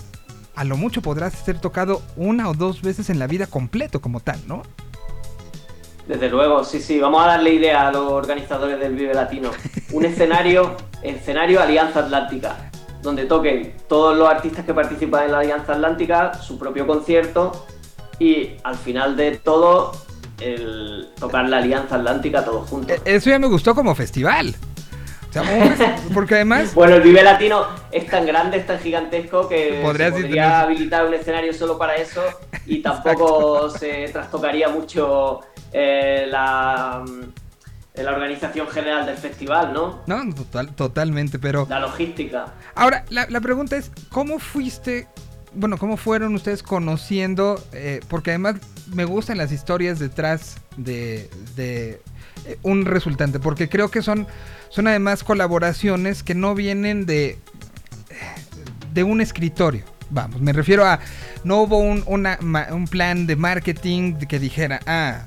a 0.54 0.64
lo 0.64 0.76
mucho 0.76 1.02
podrá 1.02 1.30
ser 1.30 1.58
tocado 1.58 2.02
una 2.16 2.48
o 2.48 2.54
dos 2.54 2.82
veces 2.82 3.10
en 3.10 3.18
la 3.18 3.26
vida 3.26 3.46
completo 3.46 4.00
como 4.00 4.20
tal, 4.20 4.40
¿no? 4.46 4.62
Desde 6.10 6.28
luego, 6.28 6.64
sí, 6.64 6.80
sí. 6.80 6.98
Vamos 6.98 7.22
a 7.22 7.28
darle 7.28 7.54
idea 7.54 7.86
a 7.86 7.92
los 7.92 8.10
organizadores 8.10 8.80
del 8.80 8.94
Vive 8.96 9.14
Latino. 9.14 9.52
Un 9.92 10.04
escenario, 10.04 10.74
escenario 11.04 11.60
Alianza 11.62 12.00
Atlántica, 12.00 12.56
donde 13.00 13.26
toquen 13.26 13.74
todos 13.88 14.18
los 14.18 14.28
artistas 14.28 14.64
que 14.64 14.74
participan 14.74 15.26
en 15.26 15.32
la 15.32 15.38
Alianza 15.38 15.74
Atlántica, 15.74 16.34
su 16.34 16.58
propio 16.58 16.84
concierto 16.84 17.64
y 18.18 18.56
al 18.64 18.74
final 18.74 19.16
de 19.16 19.36
todo, 19.36 19.92
el 20.40 21.10
tocar 21.20 21.48
la 21.48 21.58
Alianza 21.58 21.94
Atlántica 21.94 22.44
todos 22.44 22.68
juntos. 22.68 22.96
E- 23.04 23.14
Eso 23.14 23.30
ya 23.30 23.38
me 23.38 23.46
gustó 23.46 23.76
como 23.76 23.94
festival. 23.94 24.56
O 25.28 25.32
sea, 25.32 25.44
porque 26.12 26.34
además... 26.34 26.74
Bueno, 26.74 26.96
el 26.96 27.02
Vive 27.02 27.22
Latino 27.22 27.66
es 27.92 28.08
tan 28.08 28.26
grande, 28.26 28.56
es 28.56 28.66
tan 28.66 28.80
gigantesco 28.80 29.48
que 29.48 29.80
podría 29.84 30.60
habilitar 30.62 31.06
un 31.06 31.14
escenario 31.14 31.54
solo 31.54 31.78
para 31.78 31.94
eso 31.94 32.20
y 32.66 32.82
tampoco 32.82 33.70
se 33.70 34.08
trastocaría 34.08 34.68
mucho 34.68 35.40
eh, 35.72 36.26
la, 36.30 37.04
en 37.94 38.04
la 38.04 38.10
organización 38.12 38.68
general 38.68 39.06
del 39.06 39.16
festival, 39.16 39.72
¿no? 39.72 40.00
No, 40.06 40.34
total, 40.34 40.74
totalmente, 40.74 41.38
pero... 41.38 41.66
La 41.68 41.80
logística. 41.80 42.46
Ahora, 42.74 43.04
la, 43.10 43.26
la 43.28 43.40
pregunta 43.40 43.76
es, 43.76 43.90
¿cómo 44.10 44.38
fuiste, 44.38 45.06
bueno, 45.54 45.76
cómo 45.78 45.96
fueron 45.96 46.34
ustedes 46.34 46.62
conociendo? 46.62 47.62
eh, 47.72 48.00
porque 48.08 48.30
además 48.30 48.56
me 48.94 49.04
gustan 49.04 49.38
las 49.38 49.52
historias 49.52 49.98
detrás 49.98 50.56
de, 50.76 51.28
de, 51.56 52.00
eh, 52.46 52.58
un 52.62 52.84
resultante, 52.86 53.38
porque 53.38 53.68
creo 53.68 53.90
que 53.90 54.02
son, 54.02 54.26
son 54.70 54.86
además 54.88 55.22
colaboraciones 55.24 56.22
que 56.22 56.34
no 56.34 56.54
vienen 56.54 57.06
de, 57.06 57.38
de 58.92 59.02
un 59.04 59.20
escritorio. 59.20 59.84
Vamos, 60.10 60.40
me 60.40 60.52
refiero 60.52 60.84
a, 60.84 60.98
no 61.44 61.58
hubo 61.62 61.78
un, 61.78 62.02
una- 62.06 62.38
un 62.72 62.86
plan 62.88 63.26
de 63.28 63.36
marketing 63.36 64.14
que 64.14 64.40
dijera, 64.40 64.80
ah, 64.86 65.20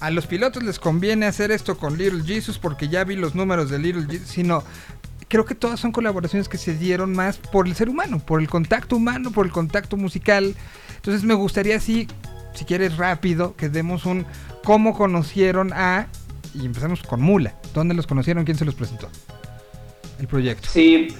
a 0.00 0.10
los 0.10 0.26
pilotos 0.26 0.62
les 0.62 0.78
conviene 0.78 1.26
hacer 1.26 1.50
esto 1.50 1.76
con 1.76 1.98
Little 1.98 2.22
Jesus 2.24 2.58
porque 2.58 2.88
ya 2.88 3.04
vi 3.04 3.16
los 3.16 3.34
números 3.34 3.70
de 3.70 3.78
Little 3.78 4.06
Jesus, 4.08 4.28
sino 4.28 4.62
creo 5.28 5.44
que 5.44 5.54
todas 5.54 5.80
son 5.80 5.92
colaboraciones 5.92 6.48
que 6.48 6.58
se 6.58 6.74
dieron 6.74 7.12
más 7.12 7.38
por 7.38 7.66
el 7.66 7.74
ser 7.74 7.88
humano, 7.88 8.18
por 8.18 8.40
el 8.40 8.48
contacto 8.48 8.96
humano, 8.96 9.30
por 9.30 9.46
el 9.46 9.52
contacto 9.52 9.96
musical. 9.96 10.54
Entonces 10.96 11.24
me 11.24 11.34
gustaría 11.34 11.76
así, 11.76 12.08
si 12.54 12.64
quieres 12.64 12.96
rápido, 12.96 13.54
que 13.56 13.68
demos 13.68 14.06
un 14.06 14.26
cómo 14.64 14.96
conocieron 14.96 15.72
a 15.72 16.08
y 16.54 16.64
empezamos 16.64 17.02
con 17.02 17.20
Mula. 17.20 17.54
¿Dónde 17.74 17.94
los 17.94 18.06
conocieron? 18.06 18.44
¿Quién 18.44 18.56
se 18.56 18.64
los 18.64 18.74
presentó? 18.74 19.08
El 20.18 20.26
proyecto. 20.26 20.68
Sí, 20.68 21.14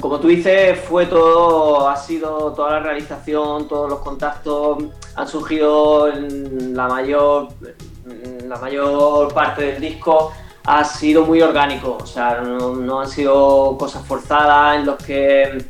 como 0.00 0.18
tú 0.18 0.28
dices, 0.28 0.80
fue 0.80 1.06
todo, 1.06 1.88
ha 1.88 1.96
sido 1.96 2.52
toda 2.52 2.72
la 2.72 2.80
realización, 2.80 3.68
todos 3.68 3.88
los 3.88 4.00
contactos 4.00 4.84
han 5.14 5.28
surgido 5.28 6.08
la 6.08 6.88
mayor, 6.88 7.48
la 8.46 8.56
mayor 8.56 9.32
parte 9.32 9.62
del 9.62 9.80
disco 9.80 10.32
ha 10.66 10.84
sido 10.84 11.24
muy 11.24 11.42
orgánico, 11.42 11.98
o 12.00 12.06
sea, 12.06 12.40
no, 12.40 12.74
no 12.74 13.00
han 13.00 13.08
sido 13.08 13.76
cosas 13.78 14.04
forzadas 14.06 14.78
en 14.78 14.86
los 14.86 14.96
que 14.96 15.64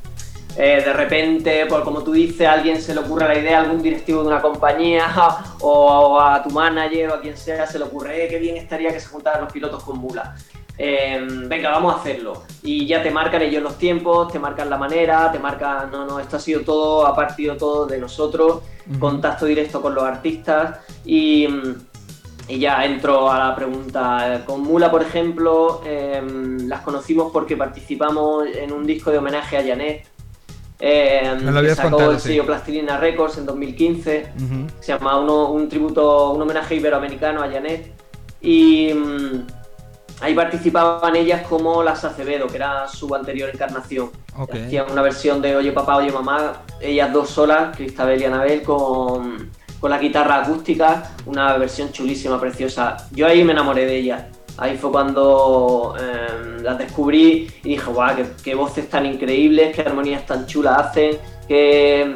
eh, 0.56 0.82
de 0.84 0.92
repente, 0.92 1.66
por 1.66 1.82
como 1.82 2.02
tú 2.04 2.12
dices, 2.12 2.46
a 2.46 2.52
alguien 2.52 2.80
se 2.80 2.94
le 2.94 3.00
ocurre 3.00 3.26
la 3.26 3.38
idea, 3.38 3.58
a 3.58 3.62
algún 3.62 3.82
directivo 3.82 4.22
de 4.22 4.28
una 4.28 4.40
compañía 4.40 5.08
o 5.60 6.20
a 6.20 6.42
tu 6.42 6.50
manager 6.50 7.10
o 7.10 7.14
a 7.14 7.20
quien 7.20 7.36
sea 7.36 7.66
se 7.66 7.78
le 7.78 7.84
ocurre, 7.86 8.24
"Eh, 8.24 8.28
qué 8.28 8.38
bien 8.38 8.56
estaría 8.56 8.92
que 8.92 9.00
se 9.00 9.08
juntaran 9.08 9.42
los 9.42 9.52
pilotos 9.52 9.82
con 9.82 9.98
Mula. 9.98 10.36
Eh, 10.76 11.24
venga, 11.46 11.70
vamos 11.70 11.94
a 11.94 11.98
hacerlo. 11.98 12.42
Y 12.62 12.86
ya 12.86 13.02
te 13.02 13.10
marcan 13.10 13.42
ellos 13.42 13.62
los 13.62 13.78
tiempos, 13.78 14.32
te 14.32 14.38
marcan 14.38 14.68
la 14.70 14.76
manera, 14.76 15.30
te 15.30 15.38
marcan, 15.38 15.90
no, 15.90 16.04
no, 16.04 16.18
esto 16.20 16.36
ha 16.36 16.40
sido 16.40 16.60
todo, 16.62 17.06
ha 17.06 17.14
partido 17.14 17.56
todo 17.56 17.86
de 17.86 17.98
nosotros, 17.98 18.60
contacto 18.98 19.46
directo 19.46 19.80
con 19.80 19.94
los 19.94 20.04
artistas 20.04 20.78
y, 21.04 21.46
mm, 21.48 21.74
y 22.48 22.58
ya 22.58 22.84
entro 22.84 23.30
a 23.30 23.38
la 23.38 23.54
pregunta. 23.56 24.42
Con 24.46 24.62
Mula, 24.62 24.90
por 24.90 25.02
ejemplo, 25.02 25.80
eh, 25.86 26.22
las 26.66 26.80
conocimos 26.82 27.32
porque 27.32 27.56
participamos 27.56 28.46
en 28.46 28.72
un 28.72 28.84
disco 28.86 29.10
de 29.10 29.18
homenaje 29.18 29.56
a 29.56 29.62
Janet. 29.66 30.06
Eh, 30.80 31.34
Me 31.42 31.52
lo 31.52 31.62
que 31.62 31.74
sacó 31.74 31.90
contado, 31.90 32.10
el 32.12 32.20
sí. 32.20 32.28
sello 32.28 32.44
Plastilina 32.44 32.98
Records 32.98 33.38
en 33.38 33.46
2015 33.46 34.32
Ujú. 34.36 34.66
se 34.80 34.92
llama 34.92 35.18
uno- 35.18 35.50
un 35.50 35.68
tributo, 35.68 36.32
un 36.32 36.42
homenaje 36.42 36.74
iberoamericano 36.74 37.42
a 37.42 37.48
Janet. 37.50 37.92
Y 38.42 38.92
mm, 38.92 39.46
ahí 40.20 40.34
participaban 40.34 41.16
ellas 41.16 41.46
como 41.46 41.82
las 41.82 42.04
Acevedo, 42.04 42.46
que 42.48 42.56
era 42.56 42.86
su 42.88 43.14
anterior 43.14 43.48
encarnación. 43.48 44.10
Ok. 44.36 44.54
Hacían 44.66 44.90
una 44.90 45.00
versión 45.00 45.40
de 45.40 45.56
Oye 45.56 45.72
Papá, 45.72 45.96
Oye 45.96 46.10
Mamá, 46.12 46.62
ellas 46.80 47.10
dos 47.12 47.30
solas, 47.30 47.74
Cristabel 47.76 48.20
y 48.20 48.24
Anabel, 48.24 48.62
con, 48.62 49.48
con 49.84 49.90
la 49.90 49.98
guitarra 49.98 50.36
acústica, 50.36 51.10
una 51.26 51.58
versión 51.58 51.92
chulísima, 51.92 52.40
preciosa. 52.40 52.96
Yo 53.12 53.26
ahí 53.26 53.44
me 53.44 53.52
enamoré 53.52 53.84
de 53.84 53.96
ellas. 53.98 54.24
Ahí 54.56 54.78
fue 54.78 54.90
cuando 54.90 55.94
eh, 56.00 56.62
las 56.62 56.78
descubrí 56.78 57.50
y 57.62 57.68
dije, 57.68 57.90
guau, 57.90 58.16
qué, 58.16 58.24
qué 58.42 58.54
voces 58.54 58.88
tan 58.88 59.04
increíbles, 59.04 59.76
qué 59.76 59.82
armonías 59.82 60.24
tan 60.24 60.46
chulas 60.46 60.86
hacen, 60.86 61.18
qué, 61.46 62.14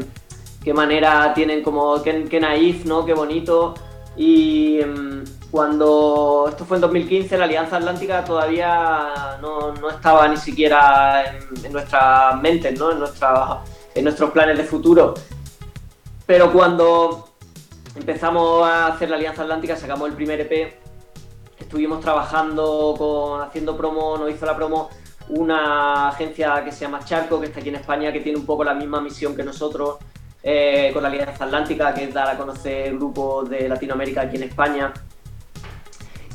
qué 0.64 0.72
manera 0.72 1.34
tienen 1.34 1.62
como, 1.62 2.02
qué, 2.02 2.24
qué 2.24 2.40
naif, 2.40 2.86
¿no? 2.86 3.04
Qué 3.04 3.12
bonito. 3.12 3.74
Y 4.16 4.80
em, 4.80 5.22
cuando 5.50 6.46
esto 6.48 6.64
fue 6.64 6.78
en 6.78 6.80
2015, 6.80 7.36
la 7.36 7.44
Alianza 7.44 7.76
Atlántica 7.76 8.24
todavía 8.24 9.36
no, 9.42 9.74
no 9.74 9.90
estaba 9.90 10.26
ni 10.26 10.38
siquiera 10.38 11.22
en, 11.36 11.66
en 11.66 11.72
nuestras 11.74 12.40
mentes, 12.40 12.78
¿no? 12.78 12.92
En, 12.92 13.00
nuestra, 13.00 13.58
en 13.94 14.04
nuestros 14.04 14.30
planes 14.30 14.56
de 14.56 14.64
futuro. 14.64 15.12
Pero 16.24 16.50
cuando 16.50 17.27
empezamos 17.98 18.64
a 18.64 18.86
hacer 18.86 19.10
la 19.10 19.16
Alianza 19.16 19.42
Atlántica, 19.42 19.76
sacamos 19.76 20.08
el 20.08 20.14
primer 20.14 20.40
EP, 20.40 20.72
estuvimos 21.58 22.00
trabajando 22.00 22.94
con, 22.96 23.42
haciendo 23.42 23.76
promo, 23.76 24.16
nos 24.16 24.30
hizo 24.30 24.46
la 24.46 24.56
promo 24.56 24.88
una 25.30 26.08
agencia 26.08 26.64
que 26.64 26.70
se 26.70 26.82
llama 26.82 27.00
Charco, 27.04 27.40
que 27.40 27.46
está 27.46 27.60
aquí 27.60 27.68
en 27.68 27.74
España, 27.74 28.12
que 28.12 28.20
tiene 28.20 28.38
un 28.38 28.46
poco 28.46 28.62
la 28.64 28.72
misma 28.72 29.00
misión 29.00 29.34
que 29.34 29.42
nosotros, 29.42 29.96
eh, 30.42 30.90
con 30.94 31.02
la 31.02 31.08
Alianza 31.08 31.44
Atlántica, 31.44 31.92
que 31.92 32.04
es 32.04 32.14
dar 32.14 32.28
a 32.28 32.38
conocer 32.38 32.94
grupos 32.94 33.50
de 33.50 33.68
Latinoamérica 33.68 34.22
aquí 34.22 34.36
en 34.36 34.44
España. 34.44 34.92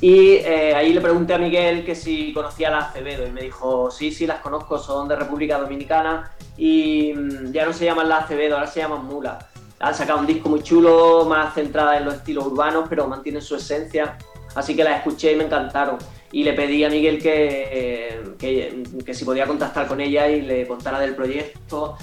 Y 0.02 0.34
eh, 0.34 0.76
ahí 0.76 0.92
le 0.92 1.00
pregunté 1.00 1.34
a 1.34 1.38
Miguel 1.38 1.86
que 1.86 1.96
si 1.96 2.34
conocía 2.34 2.68
a 2.68 2.72
las 2.72 2.90
Acevedo 2.90 3.26
y 3.26 3.32
me 3.32 3.42
dijo, 3.42 3.90
sí, 3.90 4.12
sí, 4.12 4.28
las 4.28 4.42
conozco, 4.42 4.78
son 4.78 5.08
de 5.08 5.16
República 5.16 5.58
Dominicana 5.58 6.34
y 6.58 7.14
mm, 7.14 7.54
ya 7.54 7.66
no 7.66 7.72
se 7.72 7.86
llaman 7.86 8.10
las 8.10 8.26
Acevedo, 8.26 8.56
ahora 8.56 8.68
se 8.68 8.82
llaman 8.82 9.06
Mula. 9.06 9.53
Han 9.84 9.94
sacado 9.94 10.20
un 10.20 10.26
disco 10.26 10.48
muy 10.48 10.64
chulo, 10.64 11.26
más 11.26 11.54
centrada 11.54 11.98
en 11.98 12.06
los 12.06 12.14
estilos 12.16 12.48
urbanos, 12.48 12.86
pero 12.90 13.06
mantienen 13.08 13.42
su 13.42 13.56
esencia. 13.56 14.18
Así 14.56 14.76
que 14.76 14.84
las 14.84 14.98
escuché 14.98 15.34
y 15.34 15.36
me 15.36 15.44
encantaron. 15.44 15.98
Y 16.32 16.44
le 16.44 16.54
pedí 16.54 16.84
a 16.84 16.90
Miguel 16.90 17.22
que, 17.22 18.34
que, 18.40 18.84
que 19.06 19.14
si 19.14 19.26
podía 19.26 19.46
contactar 19.46 19.88
con 19.88 20.00
ella 20.00 20.28
y 20.30 20.42
le 20.42 20.66
contara 20.68 21.00
del 21.00 21.16
proyecto, 21.16 21.98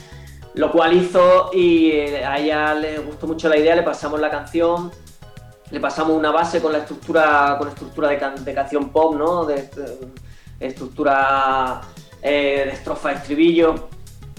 lo 0.55 0.70
cual 0.73 0.93
hizo 0.94 1.51
y 1.52 1.90
eh, 1.90 2.24
a 2.24 2.39
ella 2.39 2.74
le 2.74 2.98
gustó 2.98 3.27
mucho 3.27 3.48
la 3.48 3.57
idea, 3.57 3.74
le 3.74 3.82
pasamos 3.82 4.20
la 4.20 4.31
canción, 4.31 4.90
le 5.70 5.81
pasamos 5.81 6.16
una 6.16 6.31
base 6.31 6.61
con 6.61 6.73
la 6.73 6.78
estructura, 6.78 7.57
con 7.59 7.69
estructura 7.69 8.09
de 8.09 8.55
canción 8.55 8.90
pop, 8.90 9.16
¿no? 9.16 9.44
De, 9.44 9.70
de 10.59 10.66
estructura 10.66 11.81
eh, 12.23 12.65
de 12.66 12.73
estrofa, 12.73 13.12
estribillo. 13.12 13.90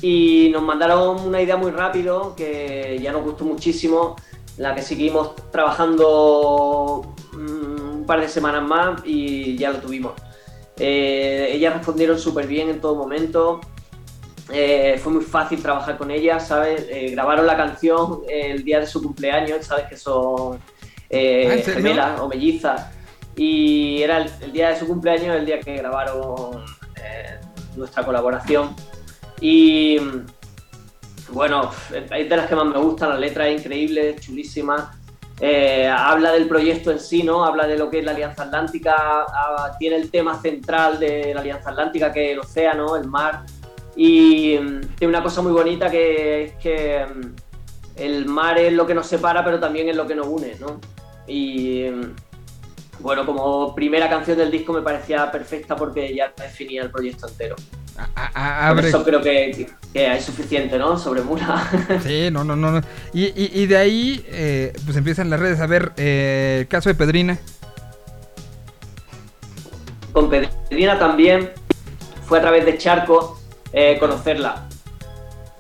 Y 0.02 0.49
nos 0.52 0.64
mandaron 0.64 1.19
una 1.22 1.41
idea 1.41 1.57
muy 1.57 1.72
rápido 1.72 2.36
que 2.36 2.99
ya 3.02 3.11
nos 3.11 3.23
gustó 3.23 3.45
muchísimo, 3.45 4.15
la 4.57 4.73
que 4.73 4.82
seguimos 4.82 5.36
trabajando 5.52 7.14
mm, 7.34 7.99
un 7.99 8.06
par 8.07 8.19
de 8.19 8.28
semanas 8.28 8.64
más 8.64 9.02
y 9.06 9.56
ya 9.57 9.72
lo 9.72 9.80
tuvimos. 9.80 10.14
Eh, 10.78 11.49
ellas 11.52 11.76
respondieron 11.76 12.18
súper 12.18 12.48
bien 12.48 12.69
en 12.69 12.82
todo 12.82 12.95
momento. 12.95 13.61
Eh, 14.52 14.99
fue 15.02 15.14
muy 15.14 15.23
fácil 15.23 15.61
trabajar 15.61 15.98
con 15.98 16.10
ellas, 16.10 16.48
¿sabes? 16.48 16.88
Eh, 16.90 17.11
grabaron 17.11 17.45
la 17.45 17.56
canción 17.56 18.22
el 18.28 18.64
día 18.64 18.80
de 18.80 18.88
su 18.88 19.02
cumpleaños, 19.02 19.65
¿sabes? 19.68 19.86
Que 19.86 19.98
son 19.98 20.57
¿Ah, 20.57 21.57
gemelas 21.64 22.19
o 22.19 22.28
mellizas. 22.28 22.90
Y 23.36 24.02
era 24.02 24.18
el, 24.18 24.32
el 24.41 24.52
día 24.52 24.69
de 24.69 24.80
su 24.80 24.88
cumpleaños, 24.88 25.36
el 25.36 25.45
día 25.45 25.60
que 25.60 25.78
grabaron 25.78 26.65
nuestra 27.76 28.03
colaboración. 28.03 28.76
Y 29.41 29.97
mm, 29.99 31.34
bueno, 31.34 31.72
es 31.93 32.30
de 32.30 32.38
las 32.38 32.47
que 32.47 32.55
más 32.55 32.65
me 32.65 32.77
gustan, 32.80 33.09
la 33.09 33.19
letra 33.19 33.47
es 33.47 33.59
increíble, 33.59 34.11
es 34.11 34.22
chulísima. 34.22 34.97
Eh, 35.39 35.88
habla 35.88 36.31
del 36.34 36.47
proyecto 36.47 36.91
en 36.91 36.99
sí, 36.99 37.23
¿no? 37.23 37.43
Habla 37.43 37.65
de 37.65 37.76
lo 37.76 37.89
que 37.89 37.99
es 37.99 38.05
la 38.05 38.11
Alianza 38.11 38.43
Atlántica, 38.43 38.95
ah, 38.95 39.76
tiene 39.80 39.95
el 39.95 40.11
tema 40.11 40.39
central 40.39 40.99
de 40.99 41.34
la 41.34 41.41
Alianza 41.41 41.72
Atlántica, 41.72 42.13
que 42.13 42.27
es 42.27 42.31
el 42.34 42.39
océano, 42.39 42.95
el 42.95 43.07
mar. 43.07 43.43
Y 43.95 44.57
mm, 44.59 44.95
tiene 44.97 45.15
una 45.15 45.23
cosa 45.23 45.41
muy 45.41 45.51
bonita 45.51 45.89
que 45.89 46.43
es 46.43 46.53
que 46.57 47.05
mm, 47.05 47.35
el 47.95 48.26
mar 48.27 48.59
es 48.59 48.72
lo 48.73 48.85
que 48.85 48.93
nos 48.93 49.07
separa, 49.07 49.43
pero 49.43 49.59
también 49.59 49.89
es 49.89 49.95
lo 49.95 50.05
que 50.05 50.15
nos 50.15 50.27
une, 50.27 50.55
¿no? 50.59 50.80
Y 51.27 51.85
bueno, 53.02 53.26
como 53.26 53.73
primera 53.76 54.10
canción 54.10 54.38
del 54.38 54.52
disco 54.52 54.73
me 54.73 54.82
parecía 54.82 55.32
perfecta 55.32 55.76
porque 55.76 56.14
ya 56.15 56.32
definía 56.38 56.84
el 56.84 56.91
proyecto 56.91 57.28
entero. 57.28 57.56
A- 58.15 58.69
a- 58.69 58.73
Por 58.76 58.86
eso 58.86 59.03
creo 59.03 59.22
que, 59.22 59.68
que 59.94 60.15
es 60.15 60.23
suficiente, 60.26 60.78
¿no? 60.78 60.98
Sobre 60.98 61.22
Mula. 61.22 61.68
Sí, 62.03 62.30
no, 62.32 62.44
no, 62.44 62.56
no. 62.56 62.72
no. 62.72 62.82
Y, 63.14 63.26
y- 63.26 63.52
y 63.53 63.65
de 63.68 63.78
ahí, 63.78 64.26
eh, 64.30 64.73
pues 64.86 64.95
empiezan 64.98 65.30
las 65.30 65.40
redes. 65.40 65.60
A 65.60 65.68
ver, 65.68 65.91
eh, 65.98 66.60
el 66.61 66.68
caso 66.68 66.90
de 66.90 66.95
Pedrina. 66.95 67.38
Con 70.14 70.30
Pedrina 70.30 70.99
también 70.99 71.52
fue 72.26 72.40
a 72.40 72.41
través 72.41 72.65
de 72.65 72.78
Charco 72.78 73.40
eh, 73.73 73.98
conocerla. 73.99 74.68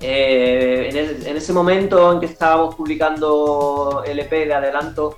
En, 0.03 0.95
el- 0.97 1.27
en 1.27 1.37
ese 1.37 1.53
momento 1.53 2.11
en 2.13 2.19
que 2.19 2.25
estábamos 2.25 2.75
publicando 2.75 4.03
el 4.05 4.19
EP 4.19 4.31
de 4.47 4.53
adelanto, 4.53 5.17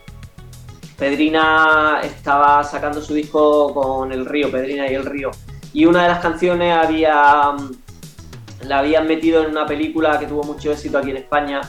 Pedrina 0.98 2.02
estaba 2.04 2.64
sacando 2.64 3.02
su 3.02 3.14
disco 3.14 3.74
con 3.74 4.12
El 4.12 4.26
Río, 4.26 4.52
Pedrina 4.52 4.90
y 4.90 4.96
El 4.96 5.06
Río. 5.06 5.32
Y 5.74 5.86
una 5.86 6.04
de 6.04 6.10
las 6.10 6.20
canciones 6.20 6.74
había, 6.76 7.52
mm, 7.52 8.68
la 8.68 8.80
habían 8.80 9.08
metido 9.08 9.44
en 9.44 9.52
una 9.52 9.66
película 9.66 10.20
que 10.20 10.28
tuvo 10.28 10.44
mucho 10.44 10.72
éxito 10.72 10.98
aquí 10.98 11.12
en 11.12 11.18
España. 11.18 11.62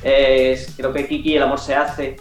creo 0.00 0.92
que 0.92 1.08
Kiki, 1.08 1.36
El 1.36 1.42
amor 1.42 1.58
se 1.58 1.74
hace. 1.74 2.16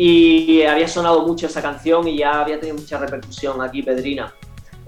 y 0.00 0.62
había 0.62 0.86
sonado 0.86 1.26
mucho 1.26 1.46
esa 1.46 1.60
canción 1.60 2.06
y 2.06 2.18
ya 2.18 2.40
había 2.40 2.60
tenido 2.60 2.78
mucha 2.78 2.98
repercusión 2.98 3.60
aquí 3.60 3.82
Pedrina. 3.82 4.32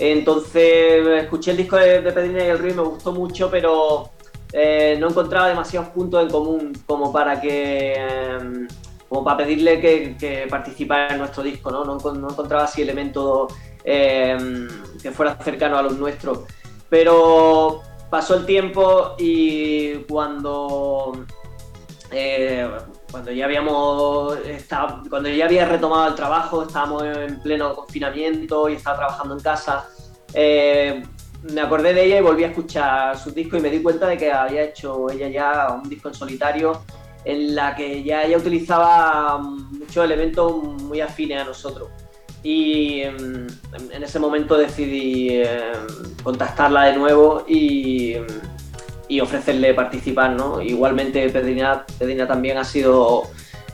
Entonces 0.00 1.06
escuché 1.22 1.50
el 1.50 1.58
disco 1.58 1.76
de, 1.76 2.00
Pedrina 2.00 2.42
y 2.42 2.48
el 2.48 2.58
Río 2.58 2.72
y 2.72 2.76
me 2.76 2.82
gustó 2.82 3.12
mucho, 3.12 3.50
pero 3.50 4.10
eh, 4.50 4.96
no 4.98 5.10
encontraba 5.10 5.48
demasiados 5.48 5.90
puntos 5.90 6.22
en 6.22 6.30
común 6.30 6.72
como 6.86 7.12
para 7.12 7.38
que 7.38 7.92
em, 7.92 8.66
como 9.10 9.24
para 9.24 9.38
pedirle 9.38 9.80
que, 9.80 10.46
participara 10.48 11.14
en 11.14 11.18
nuestro 11.18 11.42
disco, 11.42 11.68
¿no? 11.72 11.84
No, 11.84 11.96
encontraba 11.96 12.62
así 12.62 12.80
elementos 12.80 13.52
em, 13.82 14.68
que 15.02 15.10
fueran 15.10 15.36
cercanos 15.42 15.80
a 15.80 15.82
los 15.82 15.98
nuestros. 15.98 16.44
Pero 16.88 17.82
pasó 18.08 18.36
el 18.36 18.46
tiempo 18.46 19.16
y 19.18 19.94
cuando 20.08 21.26
eh, 22.12 22.70
cuando 23.10 23.32
ya 23.32 23.46
habíamos 23.46 24.38
cuando 25.08 25.28
ya 25.28 25.46
había 25.46 25.66
retomado 25.66 26.10
el 26.10 26.14
trabajo, 26.14 26.62
estábamos 26.62 27.02
en 27.02 27.40
pleno 27.40 27.74
confinamiento 27.74 28.68
y 28.68 28.74
estaba 28.74 28.96
trabajando 28.96 29.34
en 29.34 29.40
casa, 29.40 29.88
eh, 30.34 31.02
me 31.50 31.60
acordé 31.60 31.94
de 31.94 32.04
ella 32.04 32.18
y 32.18 32.22
volví 32.22 32.44
a 32.44 32.48
escuchar 32.48 33.18
sus 33.18 33.34
discos 33.34 33.58
y 33.58 33.62
me 33.62 33.70
di 33.70 33.82
cuenta 33.82 34.06
de 34.06 34.16
que 34.16 34.30
había 34.30 34.62
hecho 34.62 35.10
ella 35.10 35.28
ya 35.28 35.72
un 35.74 35.88
disco 35.88 36.06
en 36.06 36.14
solitario 36.14 36.82
en 37.24 37.54
la 37.54 37.74
que 37.74 38.02
ya 38.02 38.24
ella 38.24 38.38
utilizaba 38.38 39.38
muchos 39.38 40.04
elementos 40.04 40.62
muy 40.62 41.00
afines 41.00 41.40
a 41.40 41.44
nosotros. 41.44 41.88
Y 42.42 43.02
em, 43.02 43.46
en, 43.92 44.02
ese 44.02 44.18
momento 44.18 44.56
decidí 44.56 45.42
em, 45.42 45.44
contactarla 46.22 46.84
de 46.84 46.96
nuevo 46.96 47.44
y 47.46 48.16
y 49.10 49.20
ofrecerle 49.20 49.74
participar, 49.74 50.30
¿no? 50.30 50.62
Igualmente 50.62 51.28
Pedrina, 51.30 51.84
Pedrina 51.98 52.28
también 52.28 52.56
ha 52.58 52.64
sido 52.64 53.24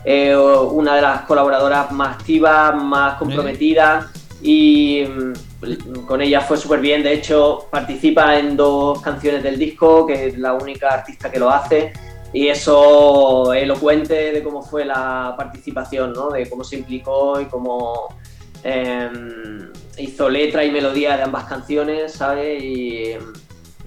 eh, 0.02 0.35
una 0.35 0.97
de 0.97 1.02
las 1.02 1.20
colaboradoras 1.23 1.93
más 1.93 2.16
activas, 2.16 2.74
más 2.82 3.18
comprometidas 3.18 4.06
y 4.43 5.05
mm, 5.05 6.06
con 6.06 6.23
ella 6.23 6.40
fue 6.40 6.56
súper 6.56 6.81
bien, 6.81 7.02
de 7.02 7.12
hecho 7.12 7.68
participa 7.70 8.39
en 8.39 8.56
dos 8.56 9.02
canciones 9.02 9.43
del 9.43 9.59
disco, 9.59 10.06
que 10.06 10.28
es 10.28 10.39
la 10.39 10.55
única 10.55 10.89
artista 10.89 11.31
que 11.31 11.39
lo 11.39 11.51
hace 11.51 11.93
y 12.32 12.48
eso 12.48 13.53
elocuente 13.55 14.32
de 14.32 14.43
cómo 14.43 14.62
fue 14.62 14.85
la 14.85 15.35
participación, 15.36 16.12
¿no? 16.12 16.31
De 16.31 16.48
cómo 16.48 16.65
se 16.65 16.77
implicó 16.77 17.40
y 17.40 17.47
cómo 17.47 18.15
em, 18.62 19.70
hizo 19.98 20.28
letra 20.28 20.65
y 20.65 20.70
melodía 20.70 21.16
de 21.16 21.23
ambas 21.23 21.44
canciones, 21.44 22.12
¿sabes? 22.12 22.62
Y 22.62 23.15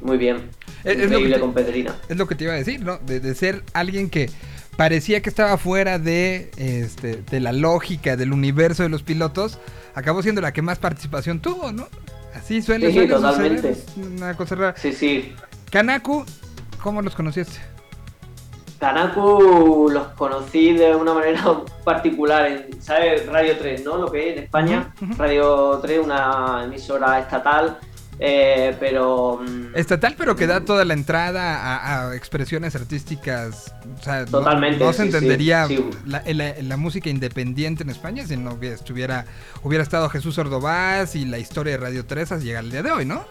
muy 0.02 0.18
bien. 0.18 0.50
Es, 0.84 1.10
lo 1.10 1.20
que 1.20 1.40
con 1.40 1.54
Pedrina. 1.54 1.96
Es 2.08 2.18
lo 2.18 2.28
que 2.28 2.36
te 2.36 2.46
iba 2.46 2.54
a 2.54 2.58
decir, 2.58 2.82
¿no? 2.82 2.98
De, 3.00 3.36
ser 3.36 3.64
alguien 3.74 4.10
que 4.10 4.30
parecía 4.78 5.22
que 5.22 5.30
estaba 5.30 5.58
fuera 5.58 6.00
de, 6.00 6.52
este, 6.58 7.18
de 7.18 7.40
la 7.42 7.52
lógica 7.52 8.16
del 8.16 8.32
universo 8.32 8.84
de 8.84 8.90
los 8.90 9.04
pilotos, 9.04 9.60
acabó 9.94 10.24
siendo 10.24 10.40
la 10.40 10.54
que 10.54 10.62
más 10.62 10.80
participación 10.80 11.42
tuvo, 11.42 11.72
¿no? 11.74 11.88
Así 12.34 12.62
suele, 12.62 12.94
sí, 12.94 13.08
totalmente. 13.08 13.76
una 13.98 14.36
cosa 14.38 14.56
rara. 14.56 14.76
Sí, 14.78 14.94
sí. 14.94 15.34
Kanaku, 15.70 16.26
¿cómo 16.82 17.02
los 17.02 17.14
conociste? 17.16 17.60
Kanaku 18.80 19.90
los 19.92 20.08
conocí 20.10 20.74
de 20.74 20.96
una 20.96 21.14
manera 21.14 21.44
particular 21.84 22.48
en, 22.48 22.82
¿sabes? 22.82 23.26
Radio 23.28 23.58
3, 23.58 23.84
¿no? 23.84 23.98
Lo 23.98 24.12
que 24.12 24.30
es 24.30 24.38
en 24.38 24.44
España. 24.44 24.94
Radio 25.18 25.80
3, 25.82 26.00
una 26.00 26.64
emisora 26.66 27.20
estatal 27.20 27.78
eh, 28.22 28.76
pero. 28.80 29.40
Mm, 29.42 29.76
Estatal, 29.76 30.16
pero 30.18 30.36
que 30.36 30.46
da 30.46 30.66
toda 30.66 30.84
la 30.84 30.94
entrada 30.94 32.10
a, 32.10 32.16
expresiones 32.16 32.76
artísticas. 32.76 33.74
O 33.98 34.04
sea, 34.04 34.26
Totalmente. 34.26 34.84
No, 34.84 34.92
se 34.92 35.04
entendería 35.04 35.68
La, 36.06 36.78
música 36.78 37.10
independiente 37.10 37.84
en 37.84 37.90
España 37.90 38.26
si 38.26 38.36
no 38.36 38.58
estuviera, 38.62 39.26
hubiera 39.64 39.84
estado 39.84 40.10
Jesús 40.10 40.38
Ordovás 40.38 41.16
y 41.16 41.26
la 41.26 41.40
historia 41.40 41.74
de 41.74 41.78
Radio 41.78 42.06
3 42.06 42.44
llega 42.44 42.60
al 42.60 42.72
día 42.72 42.84
de 42.84 42.92
hoy, 42.92 43.06
¿no? 43.06 43.26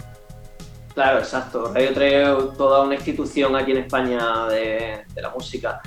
Claro, 0.98 1.20
exacto. 1.20 1.72
Radio 1.72 1.90
3 1.94 2.56
toda 2.56 2.82
una 2.82 2.96
institución 2.96 3.54
aquí 3.54 3.70
en 3.70 3.78
España 3.78 4.48
de, 4.48 5.04
de 5.14 5.22
la 5.22 5.30
música. 5.30 5.80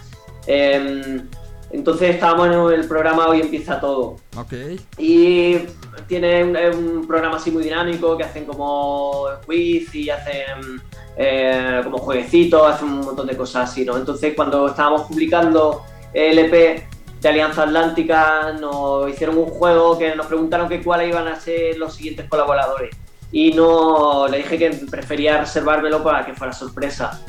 Eh, 0.47 1.21
entonces 1.69 2.11
estábamos 2.11 2.47
en 2.47 2.79
el 2.79 2.87
programa 2.87 3.27
Hoy 3.27 3.41
empieza 3.41 3.77
todo. 3.77 4.15
Ok. 4.37 4.53
Y 4.97 5.57
tiene 6.07 6.45
un, 6.69 7.05
programa 7.05 7.35
así 7.35 7.51
muy 7.51 7.61
dinámico 7.61 8.15
que 8.15 8.23
hacen 8.23 8.45
como 8.45 9.25
quiz 9.45 9.93
y 9.95 10.09
hacen 10.09 10.81
eh, 11.17 11.81
como 11.83 11.97
jueguecitos, 11.97 12.65
hacen 12.65 12.87
un 12.87 13.01
montón 13.01 13.27
de 13.27 13.35
cosas 13.35 13.69
así, 13.69 13.83
¿no? 13.83 13.97
Entonces 13.97 14.33
cuando 14.33 14.69
estábamos 14.69 15.01
publicando 15.01 15.83
el 16.13 16.39
EP 16.39 16.85
de 17.19 17.27
Alianza 17.29 17.63
Atlántica 17.63 18.53
nos 18.57 19.09
hicieron 19.09 19.37
un 19.37 19.47
juego 19.47 19.97
que 19.97 20.15
nos 20.15 20.27
preguntaron 20.27 20.69
que 20.69 20.81
cuáles 20.81 21.09
iban 21.09 21.27
a 21.27 21.37
ser 21.37 21.77
los 21.77 21.95
siguientes 21.95 22.29
colaboradores. 22.29 22.95
Y 23.31 23.51
no 23.53 24.27
le 24.27 24.37
dije 24.37 24.57
que 24.57 24.69
prefería 24.89 25.39
reservármelo 25.39 26.03
para 26.03 26.25
que 26.25 26.33
fuera 26.33 26.53
sorpresa. 26.53 27.21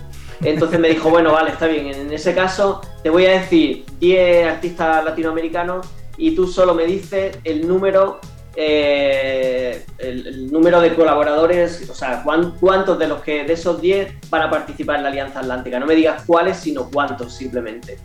Entonces 0.42 0.80
me 0.80 0.88
dijo, 0.88 1.08
bueno, 1.10 1.32
vale, 1.32 1.50
está 1.50 1.66
bien, 1.66 1.86
en 1.86 2.12
ese 2.12 2.34
caso 2.34 2.80
te 3.02 3.10
voy 3.10 3.26
a 3.26 3.40
decir 3.40 3.84
10 4.00 4.46
artistas 4.48 5.04
latinoamericanos 5.04 5.86
y 6.16 6.34
tú 6.34 6.48
solo 6.48 6.74
me 6.74 6.84
dices 6.84 7.38
el 7.44 7.68
número 7.68 8.20
eh, 8.54 9.86
el, 9.98 10.52
número 10.52 10.80
de 10.80 10.94
colaboradores, 10.94 11.88
o 11.88 11.94
sea, 11.94 12.22
cuántos 12.22 12.98
de 12.98 13.08
los 13.08 13.22
que 13.22 13.44
de 13.44 13.54
esos 13.54 13.80
10 13.80 14.28
van 14.28 14.42
a 14.42 14.50
participar 14.50 14.96
en 14.96 15.04
la 15.04 15.08
Alianza 15.08 15.40
Atlántica. 15.40 15.80
No 15.80 15.86
me 15.86 15.94
digas 15.94 16.24
cuáles, 16.26 16.58
sino 16.58 16.90
cuántos 16.90 17.34
simplemente. 17.34 17.98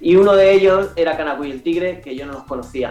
Y 0.00 0.16
uno 0.16 0.34
de 0.34 0.52
ellos 0.52 0.88
era 0.96 1.16
Canacuy 1.16 1.50
el 1.52 1.62
Tigre, 1.62 2.00
que 2.00 2.16
yo 2.16 2.26
no 2.26 2.32
los 2.32 2.42
conocía. 2.44 2.90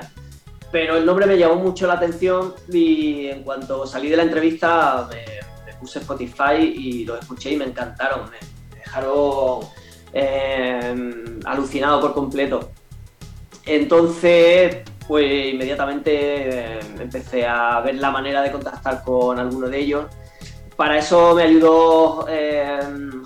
Pero 0.71 0.95
el 0.97 1.05
nombre 1.05 1.25
me 1.25 1.37
llamó 1.37 1.55
mucho 1.55 1.85
la 1.85 1.93
atención 1.93 2.53
y 2.71 3.27
en 3.27 3.43
cuanto 3.43 3.85
salí 3.85 4.09
de 4.09 4.17
la 4.17 4.23
entrevista 4.23 5.09
me, 5.09 5.75
puse 5.79 5.99
Spotify 5.99 6.61
y 6.61 7.05
lo 7.05 7.17
escuché 7.17 7.51
y 7.51 7.57
me 7.57 7.65
encantaron 7.65 8.29
dejaron 8.91 9.61
eh, 10.13 11.39
alucinado 11.45 12.01
por 12.01 12.13
completo. 12.13 12.71
Entonces, 13.65 14.77
pues 15.07 15.53
inmediatamente 15.53 16.75
eh, 16.75 16.79
empecé 16.99 17.45
a 17.45 17.79
ver 17.81 17.95
la 17.95 18.11
manera 18.11 18.41
de 18.41 18.51
contactar 18.51 19.03
con 19.03 19.39
alguno 19.39 19.69
de 19.69 19.79
ellos. 19.79 20.05
Para 20.81 20.97
eso 20.97 21.35
me 21.35 21.43
ayudó 21.43 22.25
eh, 22.27 22.79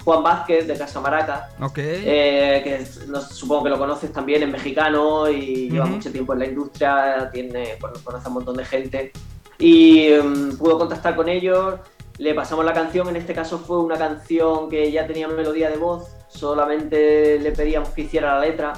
Juan 0.03 0.21
Vázquez 0.21 0.67
de 0.67 0.77
Casa 0.77 0.99
Maraca, 0.99 1.51
que 1.73 2.85
supongo 3.31 3.63
que 3.63 3.69
lo 3.69 3.77
conoces 3.77 4.11
también, 4.11 4.43
es 4.43 4.49
mexicano 4.49 5.29
y 5.29 5.69
lleva 5.69 5.85
mucho 5.85 6.11
tiempo 6.11 6.33
en 6.33 6.39
la 6.39 6.47
industria, 6.47 7.29
tiene, 7.31 7.77
conoce 7.79 8.25
a 8.25 8.27
un 8.27 8.33
montón 8.33 8.57
de 8.57 8.65
gente. 8.65 9.13
Y 9.57 10.09
mm, 10.21 10.57
pudo 10.57 10.79
contactar 10.79 11.15
con 11.15 11.29
ellos, 11.29 11.75
le 12.17 12.33
pasamos 12.33 12.65
la 12.65 12.73
canción, 12.73 13.07
en 13.07 13.15
este 13.15 13.33
caso 13.33 13.57
fue 13.57 13.79
una 13.79 13.97
canción 13.97 14.69
que 14.69 14.91
ya 14.91 15.07
tenía 15.07 15.29
melodía 15.29 15.69
de 15.69 15.77
voz, 15.77 16.09
solamente 16.27 17.39
le 17.39 17.53
pedíamos 17.53 17.87
que 17.91 18.01
hiciera 18.01 18.35
la 18.35 18.41
letra. 18.41 18.73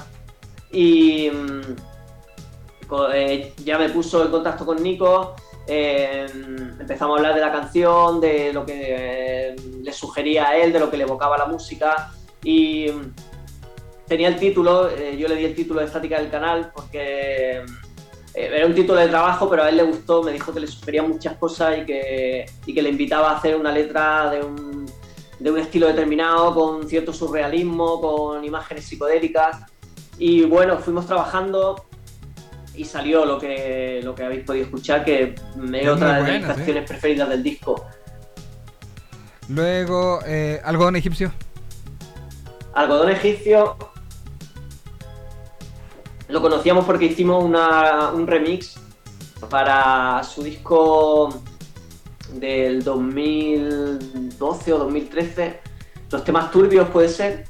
Y 0.70 1.32
mm, 1.32 2.96
eh, 3.12 3.52
ya 3.64 3.76
me 3.76 3.88
puso 3.88 4.24
en 4.24 4.30
contacto 4.30 4.64
con 4.64 4.80
Nico, 4.80 5.34
eh, 5.68 6.26
empezamos 6.80 7.14
a 7.14 7.18
hablar 7.18 7.34
de 7.34 7.40
la 7.40 7.52
canción, 7.52 8.20
de 8.20 8.52
lo 8.52 8.64
que 8.64 8.74
eh, 8.74 9.56
le 9.82 9.92
sugería 9.92 10.48
a 10.48 10.56
él, 10.56 10.72
de 10.72 10.80
lo 10.80 10.90
que 10.90 10.96
le 10.96 11.04
evocaba 11.04 11.36
la 11.36 11.46
música 11.46 12.10
y 12.42 12.86
mm, 12.90 14.06
tenía 14.06 14.28
el 14.28 14.36
título, 14.36 14.88
yo 14.96 15.28
le 15.28 15.36
di 15.36 15.44
el 15.44 15.54
título 15.54 15.80
de 15.80 15.86
estática 15.86 16.18
del 16.18 16.30
canal 16.30 16.72
porque 16.74 17.62
eh, 18.38 18.50
era 18.54 18.66
un 18.66 18.74
título 18.74 19.00
de 19.00 19.08
trabajo, 19.08 19.50
pero 19.50 19.64
a 19.64 19.68
él 19.68 19.76
le 19.76 19.82
gustó, 19.82 20.22
me 20.22 20.32
dijo 20.32 20.52
que 20.52 20.60
le 20.60 20.66
sugería 20.66 21.02
muchas 21.02 21.36
cosas 21.36 21.78
y 21.78 21.84
que, 21.84 22.46
y 22.66 22.72
que 22.72 22.82
le 22.82 22.90
invitaba 22.90 23.30
a 23.30 23.36
hacer 23.36 23.56
una 23.56 23.72
letra 23.72 24.30
de 24.30 24.44
un, 24.44 24.86
de 25.38 25.50
un 25.50 25.58
estilo 25.58 25.88
determinado, 25.88 26.54
con 26.54 26.88
cierto 26.88 27.12
surrealismo, 27.12 28.00
con 28.00 28.44
imágenes 28.44 28.84
psicodélicas. 28.84 29.64
Y 30.18 30.44
bueno, 30.44 30.78
fuimos 30.78 31.06
trabajando 31.06 31.87
y 32.78 32.84
salió 32.84 33.24
lo 33.24 33.38
que, 33.38 34.00
lo 34.02 34.14
que 34.14 34.22
habéis 34.24 34.44
podido 34.44 34.64
escuchar, 34.64 35.04
que 35.04 35.34
es 35.72 35.88
otra 35.88 36.22
de 36.22 36.38
mis 36.38 36.46
canciones 36.46 36.88
preferidas 36.88 37.28
del 37.28 37.42
disco. 37.42 37.84
Luego, 39.48 40.20
eh, 40.26 40.60
algodón 40.64 40.96
egipcio. 40.96 41.32
Algodón 42.74 43.10
egipcio 43.10 43.76
lo 46.28 46.42
conocíamos 46.42 46.84
porque 46.84 47.06
hicimos 47.06 47.44
un 47.44 48.26
remix 48.26 48.76
para 49.48 50.22
su 50.22 50.42
disco 50.42 51.42
del 52.34 52.84
2012 52.84 54.72
o 54.72 54.78
2013, 54.78 55.60
los 56.10 56.24
temas 56.24 56.50
turbios 56.50 56.88
puede 56.90 57.08
ser. 57.08 57.46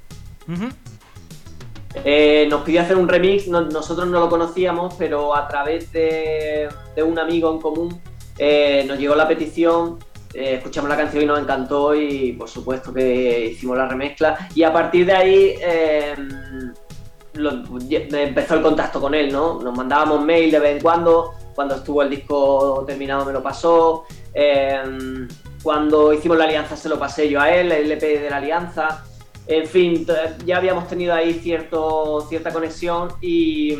Eh, 2.04 2.46
nos 2.48 2.62
pidió 2.62 2.80
hacer 2.80 2.96
un 2.96 3.08
remix, 3.08 3.48
nosotros 3.48 4.06
no 4.06 4.20
lo 4.20 4.28
conocíamos, 4.28 4.94
pero 4.94 5.34
a 5.34 5.46
través 5.48 5.92
de, 5.92 6.68
un 7.04 7.18
amigo 7.18 7.52
en 7.52 7.60
común 7.60 8.00
eh, 8.38 8.84
nos 8.86 8.98
llegó 8.98 9.14
la 9.14 9.26
petición, 9.26 9.98
eh, 10.34 10.54
escuchamos 10.54 10.88
la 10.90 10.96
canción 10.96 11.22
y 11.22 11.26
nos 11.26 11.38
encantó 11.40 11.94
y 11.94 12.32
por 12.32 12.48
supuesto 12.48 12.92
que 12.92 13.46
hicimos 13.52 13.76
la 13.76 13.86
remezcla 13.88 14.48
y 14.54 14.62
a 14.62 14.72
partir 14.72 15.06
de 15.06 15.12
ahí 15.12 15.54
lo- 17.34 17.62
empezó 17.88 18.54
el 18.54 18.62
contacto 18.62 19.00
con 19.00 19.14
él, 19.14 19.32
¿no? 19.32 19.60
Nos 19.60 19.76
mandábamos 19.76 20.24
mail 20.24 20.50
de 20.50 20.58
vez 20.58 20.76
en 20.76 20.82
cuando, 20.82 21.32
cuando 21.54 21.76
estuvo 21.76 22.02
el 22.02 22.10
disco 22.10 22.84
terminado 22.86 23.24
me 23.24 23.32
lo 23.32 23.42
pasó, 23.42 24.04
cuando 25.62 26.12
hicimos 26.12 26.38
la 26.38 26.44
alianza 26.44 26.76
se 26.76 26.88
lo 26.88 26.98
pasé 26.98 27.28
yo 27.28 27.40
a 27.40 27.50
él, 27.50 27.72
el 27.72 27.86
LP 27.90 28.20
de 28.20 28.30
la 28.30 28.36
alianza, 28.36 29.04
en 29.48 29.66
fin, 29.66 30.06
ya 30.44 30.58
habíamos 30.58 30.86
tenido 30.88 31.14
ahí 31.14 31.32
cierto, 31.32 32.20
cierta 32.28 32.52
conexión 32.52 33.08
y, 33.22 33.74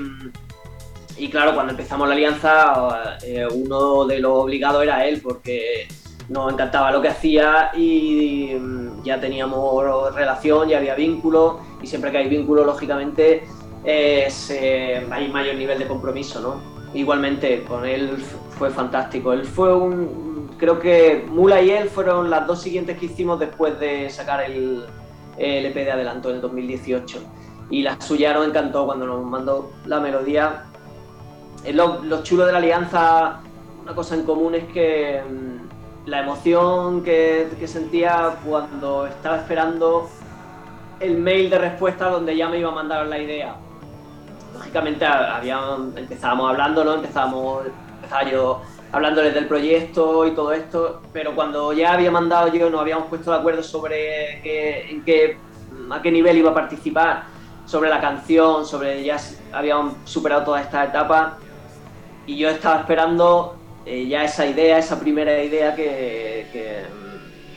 y 1.18 1.28
claro, 1.28 1.54
cuando 1.54 1.72
empezamos 1.72 2.08
la 2.08 2.14
alianza, 2.14 3.18
eh, 3.22 3.46
uno 3.52 4.06
de 4.06 4.18
los 4.18 4.32
obligados 4.32 4.82
era 4.82 5.06
él, 5.06 5.20
porque 5.22 5.86
nos 6.30 6.50
encantaba 6.52 6.90
lo 6.90 7.02
que 7.02 7.08
hacía 7.08 7.70
y 7.76 8.54
mm, 8.58 9.02
ya 9.04 9.20
teníamos 9.20 10.14
relación, 10.14 10.70
ya 10.70 10.78
había 10.78 10.94
vínculo 10.94 11.60
y 11.82 11.86
siempre 11.86 12.10
que 12.10 12.18
hay 12.18 12.28
vínculo, 12.28 12.64
lógicamente, 12.64 13.44
eh, 13.84 15.06
hay 15.10 15.28
mayor 15.28 15.54
nivel 15.54 15.78
de 15.78 15.86
compromiso, 15.86 16.40
¿no? 16.40 16.78
Igualmente, 16.94 17.62
con 17.64 17.84
él 17.84 18.16
fue 18.58 18.70
fantástico. 18.70 19.34
Él 19.34 19.44
fue 19.44 19.74
un. 19.74 20.50
Creo 20.58 20.80
que 20.80 21.26
Mula 21.28 21.60
y 21.60 21.70
él 21.70 21.88
fueron 21.90 22.30
las 22.30 22.46
dos 22.46 22.62
siguientes 22.62 22.98
que 22.98 23.06
hicimos 23.06 23.38
después 23.38 23.78
de 23.78 24.08
sacar 24.10 24.42
el, 24.42 24.86
el 25.38 25.66
EP 25.66 25.74
de 25.74 25.90
adelanto 25.90 26.30
en 26.30 26.36
el 26.36 26.42
2018. 26.42 27.18
Y 27.70 27.82
la 27.82 28.00
suya 28.00 28.32
nos 28.32 28.46
encantó 28.46 28.86
cuando 28.86 29.06
nos 29.06 29.24
mandó 29.24 29.72
la 29.86 30.00
melodía. 30.00 30.64
Es 31.64 31.74
lo, 31.74 32.02
lo 32.02 32.22
chulo 32.22 32.46
de 32.46 32.52
la 32.52 32.58
alianza, 32.58 33.40
una 33.88 33.94
cosa 33.94 34.14
en 34.14 34.24
común 34.24 34.54
es 34.54 34.64
que 34.64 35.22
mm, 35.22 36.08
la 36.10 36.20
emoción 36.20 37.02
que, 37.02 37.48
sentía 37.66 38.36
cuando 38.44 39.06
estaba 39.06 39.38
esperando 39.38 40.10
el 41.00 41.16
mail 41.16 41.48
de 41.48 41.58
respuesta 41.58 42.10
donde 42.10 42.36
ya 42.36 42.48
me 42.48 42.58
iba 42.58 42.70
a 42.70 42.74
mandar 42.74 43.06
la 43.06 43.18
idea. 43.18 43.56
Lógicamente 44.54 45.06
empezábamos 45.96 46.50
hablando, 46.50 46.84
¿no? 46.84 46.94
Empezábamos, 46.94 47.64
yo 48.30 48.62
hablándoles 48.92 49.34
del 49.34 49.46
proyecto 49.46 50.26
y 50.26 50.30
todo 50.32 50.52
esto, 50.52 51.02
pero 51.12 51.34
cuando 51.34 51.72
ya 51.72 51.92
había 51.92 52.10
mandado 52.10 52.48
yo, 52.52 52.70
nos 52.70 52.80
habíamos 52.80 53.06
puesto 53.08 53.30
de 53.30 53.36
acuerdo 53.38 53.62
sobre 53.62 54.38
en 54.90 55.02
qué, 55.02 55.36
a 55.90 56.00
qué 56.02 56.10
nivel 56.10 56.38
iba 56.38 56.50
a 56.50 56.54
participar, 56.54 57.24
sobre 57.66 57.90
la 57.90 58.00
canción, 58.00 58.64
sobre 58.64 59.04
ya 59.04 59.18
habíamos 59.52 59.94
superado 60.04 60.44
todas 60.44 60.62
estas 60.64 60.88
etapas 60.88 61.34
y 62.26 62.36
yo 62.38 62.48
estaba 62.48 62.80
esperando 62.80 63.56
eh, 63.84 64.06
ya 64.06 64.24
esa 64.24 64.46
idea, 64.46 64.78
esa 64.78 64.98
primera 64.98 65.42
idea 65.42 65.74
que 65.74 66.86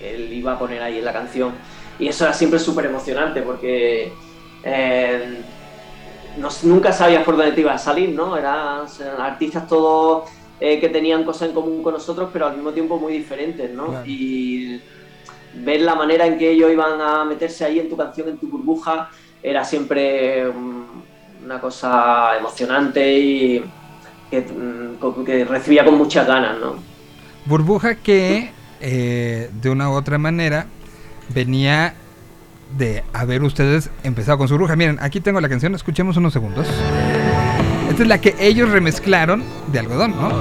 él 0.01 0.33
iba 0.33 0.53
a 0.53 0.59
poner 0.59 0.81
ahí 0.81 0.97
en 0.97 1.05
la 1.05 1.13
canción. 1.13 1.51
Y 1.99 2.07
eso 2.07 2.23
era 2.25 2.33
siempre 2.33 2.59
súper 2.59 2.85
emocionante 2.85 3.41
porque 3.41 4.11
eh, 4.63 5.41
no- 6.37 6.49
nunca 6.63 6.91
sabías 6.91 7.23
por 7.23 7.37
dónde 7.37 7.51
te 7.51 7.61
iba 7.61 7.73
a 7.73 7.77
salir, 7.77 8.09
¿no? 8.09 8.35
Eran, 8.35 8.85
eran 8.99 9.21
artistas 9.21 9.67
todos 9.67 10.29
eh, 10.63 10.79
que 10.79 10.89
tenían 10.89 11.23
cosas 11.23 11.49
en 11.49 11.55
común 11.55 11.81
con 11.81 11.93
nosotros, 11.93 12.29
pero 12.31 12.45
al 12.45 12.53
mismo 12.53 12.71
tiempo 12.71 12.99
muy 12.99 13.13
diferentes, 13.13 13.73
¿no? 13.73 13.87
Claro. 13.87 14.03
Y 14.05 14.79
ver 15.55 15.81
la 15.81 15.95
manera 15.95 16.27
en 16.27 16.37
que 16.37 16.51
ellos 16.51 16.71
iban 16.71 17.01
a 17.01 17.25
meterse 17.25 17.65
ahí 17.65 17.79
en 17.79 17.89
tu 17.89 17.97
canción, 17.97 18.29
en 18.29 18.37
tu 18.37 18.47
burbuja, 18.47 19.09
era 19.41 19.65
siempre 19.65 20.47
una 21.43 21.59
cosa 21.59 22.37
emocionante 22.37 23.19
y 23.19 23.63
que, 24.29 24.41
mm, 24.41 25.25
que 25.25 25.45
recibía 25.45 25.83
con 25.83 25.97
muchas 25.97 26.27
ganas, 26.27 26.59
¿no? 26.59 26.75
Burbuja 27.45 27.95
que 27.95 28.51
eh, 28.79 29.49
de 29.51 29.69
una 29.71 29.89
u 29.89 29.93
otra 29.93 30.19
manera 30.19 30.67
venía 31.29 31.95
de 32.77 33.03
haber 33.13 33.41
ustedes 33.41 33.89
empezado 34.03 34.37
con 34.37 34.47
su 34.47 34.53
burbuja. 34.53 34.75
Miren, 34.75 34.99
aquí 35.01 35.21
tengo 35.21 35.41
la 35.41 35.49
canción, 35.49 35.73
escuchemos 35.73 36.17
unos 36.17 36.33
segundos. 36.33 36.67
Es 38.01 38.07
la 38.07 38.19
que 38.19 38.35
ellos 38.39 38.67
remezclaron 38.71 39.43
de 39.71 39.77
algodón, 39.77 40.15
¿no? 40.19 40.31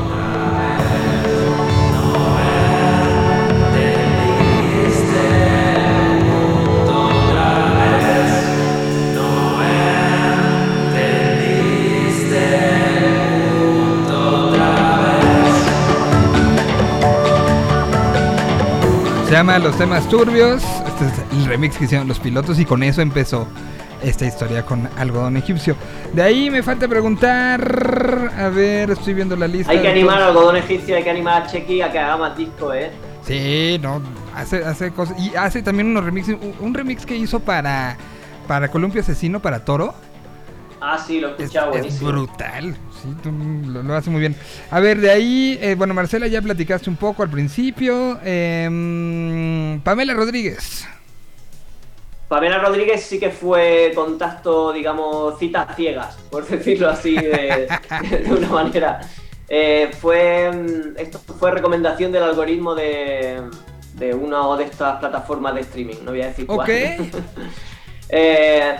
Se 19.26 19.32
llama 19.32 19.58
Los 19.58 19.76
temas 19.76 20.08
turbios. 20.08 20.62
Este 20.86 21.04
es 21.04 21.12
el 21.32 21.44
remix 21.44 21.76
que 21.76 21.84
hicieron 21.84 22.08
los 22.08 22.18
pilotos 22.18 22.58
y 22.58 22.64
con 22.64 22.82
eso 22.82 23.02
empezó 23.02 23.46
esta 24.02 24.26
historia 24.26 24.64
con 24.64 24.88
algodón 24.98 25.36
egipcio. 25.36 25.76
De 26.12 26.22
ahí 26.22 26.50
me 26.50 26.62
falta 26.62 26.88
preguntar. 26.88 28.32
A 28.36 28.48
ver, 28.48 28.90
estoy 28.90 29.14
viendo 29.14 29.36
la 29.36 29.46
lista. 29.46 29.72
Hay 29.72 29.80
que 29.80 29.88
animar 29.88 30.18
al 30.18 30.28
algodón 30.28 30.56
egipcio, 30.56 30.96
hay 30.96 31.02
que 31.02 31.10
animar 31.10 31.42
a 31.42 31.46
Chequi 31.46 31.82
a 31.82 31.90
que 31.90 31.98
haga 31.98 32.16
más 32.16 32.36
discos, 32.36 32.74
¿eh? 32.74 32.90
Sí, 33.24 33.78
no, 33.82 34.02
hace, 34.34 34.64
hace 34.64 34.90
cosas. 34.92 35.18
Y 35.18 35.34
hace 35.36 35.62
también 35.62 35.88
unos 35.88 36.04
remixes. 36.04 36.36
Un, 36.60 36.74
remix 36.74 37.04
que 37.04 37.16
hizo 37.16 37.40
para, 37.40 37.96
para 38.46 38.68
Columpio 38.68 39.00
Asesino, 39.00 39.40
para 39.40 39.64
Toro. 39.64 39.94
Ah, 40.80 40.98
sí, 40.98 41.20
lo 41.20 41.28
he 41.28 41.32
Es, 41.32 41.40
escuchado, 41.40 41.74
es 41.74 42.00
brutal. 42.00 42.74
Sí, 43.02 43.14
tú 43.22 43.30
lo, 43.30 43.82
lo 43.82 43.94
hace 43.94 44.08
muy 44.08 44.20
bien. 44.20 44.34
A 44.70 44.80
ver, 44.80 44.98
de 44.98 45.10
ahí, 45.10 45.58
eh, 45.60 45.74
bueno, 45.74 45.92
Marcela, 45.92 46.26
ya 46.26 46.40
platicaste 46.40 46.88
un 46.88 46.96
poco 46.96 47.22
al 47.22 47.28
principio. 47.28 48.18
Em, 48.24 49.80
Pamela 49.82 50.14
Rodríguez. 50.14 50.88
Pamela 52.30 52.60
Rodríguez 52.60 53.02
sí 53.02 53.18
que 53.18 53.30
fue 53.30 53.90
contacto, 53.92 54.72
digamos, 54.72 55.36
citas 55.40 55.74
ciegas, 55.74 56.14
por 56.30 56.46
decirlo 56.48 56.88
así 56.88 57.16
de, 57.16 57.66
de 58.08 58.32
una 58.32 58.48
manera. 58.48 59.00
Eh, 59.48 59.90
fue 59.98 60.48
mm, 60.48 60.96
esto 60.96 61.18
fue 61.18 61.50
recomendación 61.50 62.12
del 62.12 62.22
algoritmo 62.22 62.76
de, 62.76 63.42
de 63.94 64.14
una 64.14 64.56
de 64.56 64.62
estas 64.62 65.00
plataformas 65.00 65.56
de 65.56 65.62
streaming, 65.62 65.96
no 66.04 66.12
voy 66.12 66.22
a 66.22 66.26
decir 66.26 66.46
cuál. 66.46 66.60
Ok. 66.60 66.70
Eh, 68.12 68.74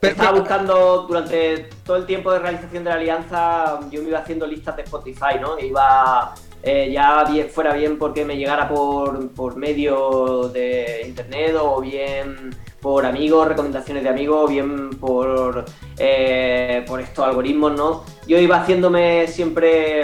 estaba 0.00 0.38
buscando 0.38 1.02
durante 1.06 1.68
todo 1.84 1.98
el 1.98 2.06
tiempo 2.06 2.32
de 2.32 2.38
realización 2.38 2.82
de 2.82 2.88
la 2.88 2.96
alianza, 2.96 3.78
yo 3.90 4.00
me 4.00 4.08
iba 4.08 4.20
haciendo 4.20 4.46
listas 4.46 4.74
de 4.76 4.84
Spotify, 4.84 5.38
¿no? 5.38 5.58
Iba 5.58 6.34
eh, 6.62 6.90
ya 6.90 7.24
bien, 7.24 7.50
fuera 7.50 7.74
bien 7.74 7.98
porque 7.98 8.24
me 8.24 8.38
llegara 8.38 8.66
por, 8.66 9.30
por 9.32 9.56
medio 9.56 10.48
de 10.48 11.04
internet 11.06 11.56
o 11.60 11.78
bien 11.82 12.54
por 12.84 13.06
amigos, 13.06 13.48
recomendaciones 13.48 14.02
de 14.02 14.10
amigos, 14.10 14.50
bien 14.50 14.90
por, 14.90 15.64
eh, 15.96 16.84
por 16.86 17.00
estos 17.00 17.24
algoritmos, 17.24 17.72
¿no? 17.72 18.04
Yo 18.28 18.38
iba 18.38 18.60
haciéndome 18.60 19.26
siempre 19.26 20.02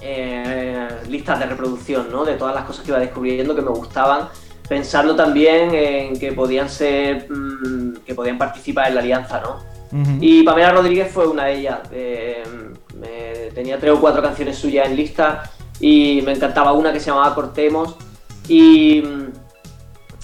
eh, 0.00 0.88
listas 1.08 1.38
de 1.38 1.46
reproducción, 1.46 2.10
¿no? 2.10 2.24
De 2.24 2.34
todas 2.34 2.56
las 2.56 2.64
cosas 2.64 2.84
que 2.84 2.90
iba 2.90 2.98
descubriendo 2.98 3.54
que 3.54 3.62
me 3.62 3.70
gustaban, 3.70 4.28
pensando 4.68 5.14
también 5.14 5.72
en 5.72 6.18
que 6.18 6.32
podían 6.32 6.68
ser, 6.68 7.30
mm, 7.30 7.98
que 8.04 8.12
podían 8.16 8.38
participar 8.38 8.88
en 8.88 8.96
la 8.96 9.00
alianza, 9.00 9.40
¿no? 9.40 9.60
Y 10.20 10.42
Pamela 10.42 10.72
Rodríguez 10.72 11.12
fue 11.12 11.28
una 11.28 11.44
de 11.44 11.58
ellas. 11.60 11.78
Eh, 11.92 12.42
tenía 13.54 13.78
tres 13.78 13.92
o 13.92 14.00
cuatro 14.00 14.20
canciones 14.20 14.58
suyas 14.58 14.88
en 14.88 14.96
lista 14.96 15.44
y 15.78 16.22
me 16.26 16.32
encantaba 16.32 16.72
una 16.72 16.92
que 16.92 16.98
se 16.98 17.10
llamaba 17.10 17.32
Cortemos. 17.36 17.94
Y 18.48 19.04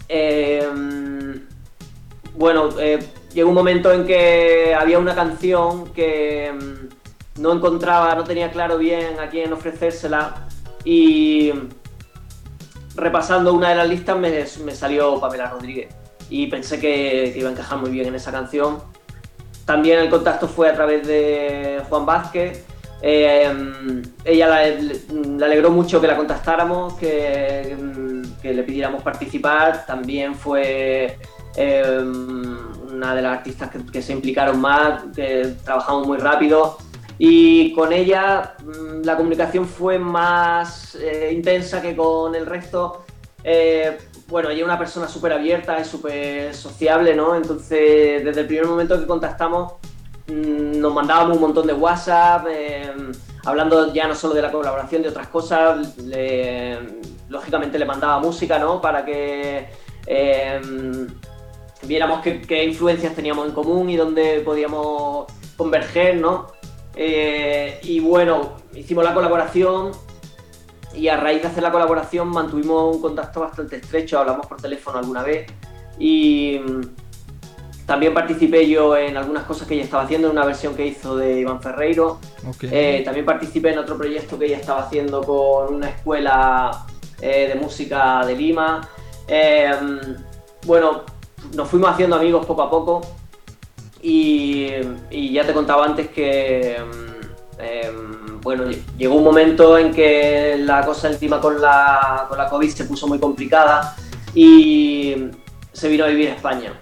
eh, 0.09 0.66
mm, 0.74 1.17
bueno, 2.39 2.69
eh, 2.78 3.01
llegó 3.35 3.48
un 3.48 3.55
momento 3.56 3.93
en 3.93 4.06
que 4.06 4.73
había 4.73 5.01
una 5.01 5.15
canción 5.15 5.93
que 5.93 6.52
mm, 6.52 7.40
no 7.43 7.52
encontraba, 7.52 8.15
no 8.15 8.23
tenía 8.23 8.52
claro 8.52 8.78
bien 8.78 9.19
a 9.19 9.28
quién 9.28 9.52
ofrecérsela 9.52 10.47
y 10.85 11.52
repasando 12.94 13.52
una 13.52 13.70
de 13.70 13.74
las 13.74 13.89
listas 13.89 14.16
me, 14.16 14.47
salió 14.74 15.20
Pamela 15.20 15.51
Rodríguez 15.51 15.93
y 16.31 16.47
pensé 16.47 16.78
que, 16.78 17.35
iba 17.36 17.48
a 17.48 17.52
encajar 17.52 17.78
muy 17.78 17.90
bien 17.90 18.06
en 18.06 18.15
esa 18.15 18.31
canción. 18.31 18.78
También 19.65 19.98
el 19.98 20.09
contacto 20.09 20.47
fue 20.47 20.69
a 20.69 20.74
través 20.74 21.06
de 21.06 21.82
Juan 21.89 22.06
Vázquez. 22.06 22.65
Eh, 23.02 23.52
ella 24.24 24.48
la- 24.48 24.66
le 24.69 25.44
alegró 25.44 25.70
mucho 25.70 26.01
que 26.01 26.06
la 26.06 26.16
contactáramos, 26.16 26.94
que, 26.94 27.77
que 28.40 28.55
le 28.55 28.62
pidiéramos 28.62 29.02
participar. 29.02 29.85
También 29.86 30.35
fue 30.35 31.19
eh, 31.60 32.01
una 32.01 33.14
de 33.16 33.22
las 33.22 33.39
artistas 33.39 33.68
que, 33.93 34.01
se 34.01 34.12
implicaron 34.12 34.60
más, 34.60 35.02
que 35.14 35.56
trabajamos 35.64 36.06
muy 36.06 36.18
rápido. 36.18 36.78
Y 37.18 37.72
con 37.72 37.93
ella 37.93 38.55
mm, 38.64 39.05
la 39.05 39.16
comunicación 39.16 39.66
fue 39.66 39.98
más 39.98 40.94
eh, 40.94 41.32
intensa 41.35 41.82
que 41.82 41.97
con 41.97 42.36
el 42.36 42.47
resto. 42.47 43.05
Eh, 43.43 43.98
bueno, 44.28 44.51
ella 44.51 44.60
es 44.60 44.64
una 44.64 44.78
persona 44.78 45.09
súper 45.09 45.32
abierta 45.32 45.80
y 45.80 45.85
súper 45.85 46.55
sociable, 46.55 47.16
¿no? 47.16 47.35
Entonces, 47.35 48.24
desde 48.24 48.43
el 48.43 48.47
primer 48.47 48.66
momento 48.66 48.98
que 49.01 49.06
contactamos, 49.06 49.72
mm, 50.28 50.78
nos 50.78 50.94
mandábamos 50.94 51.39
un 51.39 51.43
montón 51.43 51.66
de 51.66 51.72
WhatsApp, 51.72 52.47
eh, 52.48 52.93
hablando 53.44 53.93
ya 53.93 54.06
no 54.06 54.14
solo 54.14 54.35
de 54.35 54.43
la 54.43 54.52
colaboración, 54.52 55.02
de 55.02 55.09
otras 55.09 55.26
cosas. 55.26 55.97
Lógicamente 57.28 57.78
le 57.80 57.85
mandaba 57.85 58.20
música, 58.20 58.60
¿no? 58.60 58.80
Para 58.80 59.05
que 59.05 59.68
eh, 60.10 60.60
viéramos 61.82 62.22
qué, 62.22 62.40
qué 62.40 62.64
influencias 62.64 63.14
teníamos 63.14 63.48
en 63.48 63.55
común 63.55 63.90
y 63.90 63.96
dónde 63.96 64.40
podíamos 64.40 65.26
converger, 65.56 66.16
¿no? 66.16 66.48
Eh, 66.94 67.78
y 67.82 68.00
bueno, 68.00 68.56
hicimos 68.74 69.05
la 69.05 69.14
colaboración 69.14 69.92
y 70.94 71.09
a 71.09 71.16
raíz 71.16 71.42
de 71.42 71.48
hacer 71.48 71.62
la 71.62 71.70
colaboración 71.70 72.28
mantuvimos 72.28 72.96
un 72.96 73.00
contacto 73.00 73.40
bastante 73.40 73.76
estrecho, 73.76 74.18
hablamos 74.18 74.46
por 74.46 74.60
teléfono 74.60 74.98
alguna 74.98 75.22
vez 75.22 75.46
y 75.98 76.60
mm, 76.64 76.80
también 77.88 78.12
participé 78.12 78.68
yo 78.68 78.96
en 78.96 79.16
algunas 79.16 79.44
cosas 79.44 79.66
que 79.66 79.74
ella 79.74 79.84
estaba 79.84 80.02
haciendo, 80.02 80.28
en 80.28 80.32
una 80.32 80.44
versión 80.44 80.74
que 80.74 80.86
hizo 80.86 81.16
de 81.16 81.40
Iván 81.40 81.62
Ferreiro. 81.62 82.18
Eh, 82.62 83.00
también 83.02 83.24
participé 83.24 83.72
en 83.72 83.78
otro 83.78 83.96
proyecto 83.96 84.38
que 84.38 84.44
ella 84.44 84.59
estaba 84.59 84.82
haciendo 84.82 85.22
con 85.22 85.76
una 85.76 85.88
escuela 85.88 86.84
eh, 87.22 87.48
de 87.48 87.55
música 87.55 88.26
de 88.26 88.36
Lima. 88.36 88.86
Eh, 89.26 89.72
bueno, 90.66 91.05
nos 91.55 91.69
fuimos 91.69 91.90
haciendo 91.90 92.16
amigos 92.16 92.47
poco 92.47 92.62
a 92.62 92.70
poco 92.70 93.01
y, 94.02 94.69
ya 95.32 95.44
te 95.44 95.52
contaba 95.52 95.85
antes 95.85 96.09
que, 96.09 96.77
mm, 96.78 97.60
em, 97.60 98.40
bueno, 98.40 98.65
llegó 98.97 99.16
un 99.16 99.24
momento 99.24 99.77
en 99.77 99.93
que 99.93 100.56
la 100.59 100.85
cosa 100.85 101.09
encima 101.09 101.40
con 101.40 101.60
la, 101.60 102.27
con 102.28 102.39
la 102.39 102.48
COVID 102.48 102.70
se 102.70 102.85
puso 102.85 103.06
muy 103.09 103.19
complicada 103.19 103.97
y 104.35 105.31
se 105.73 105.89
vino 105.89 106.05
a 106.05 106.09
vivir 106.09 106.31
a 106.31 106.35
España. 106.35 106.73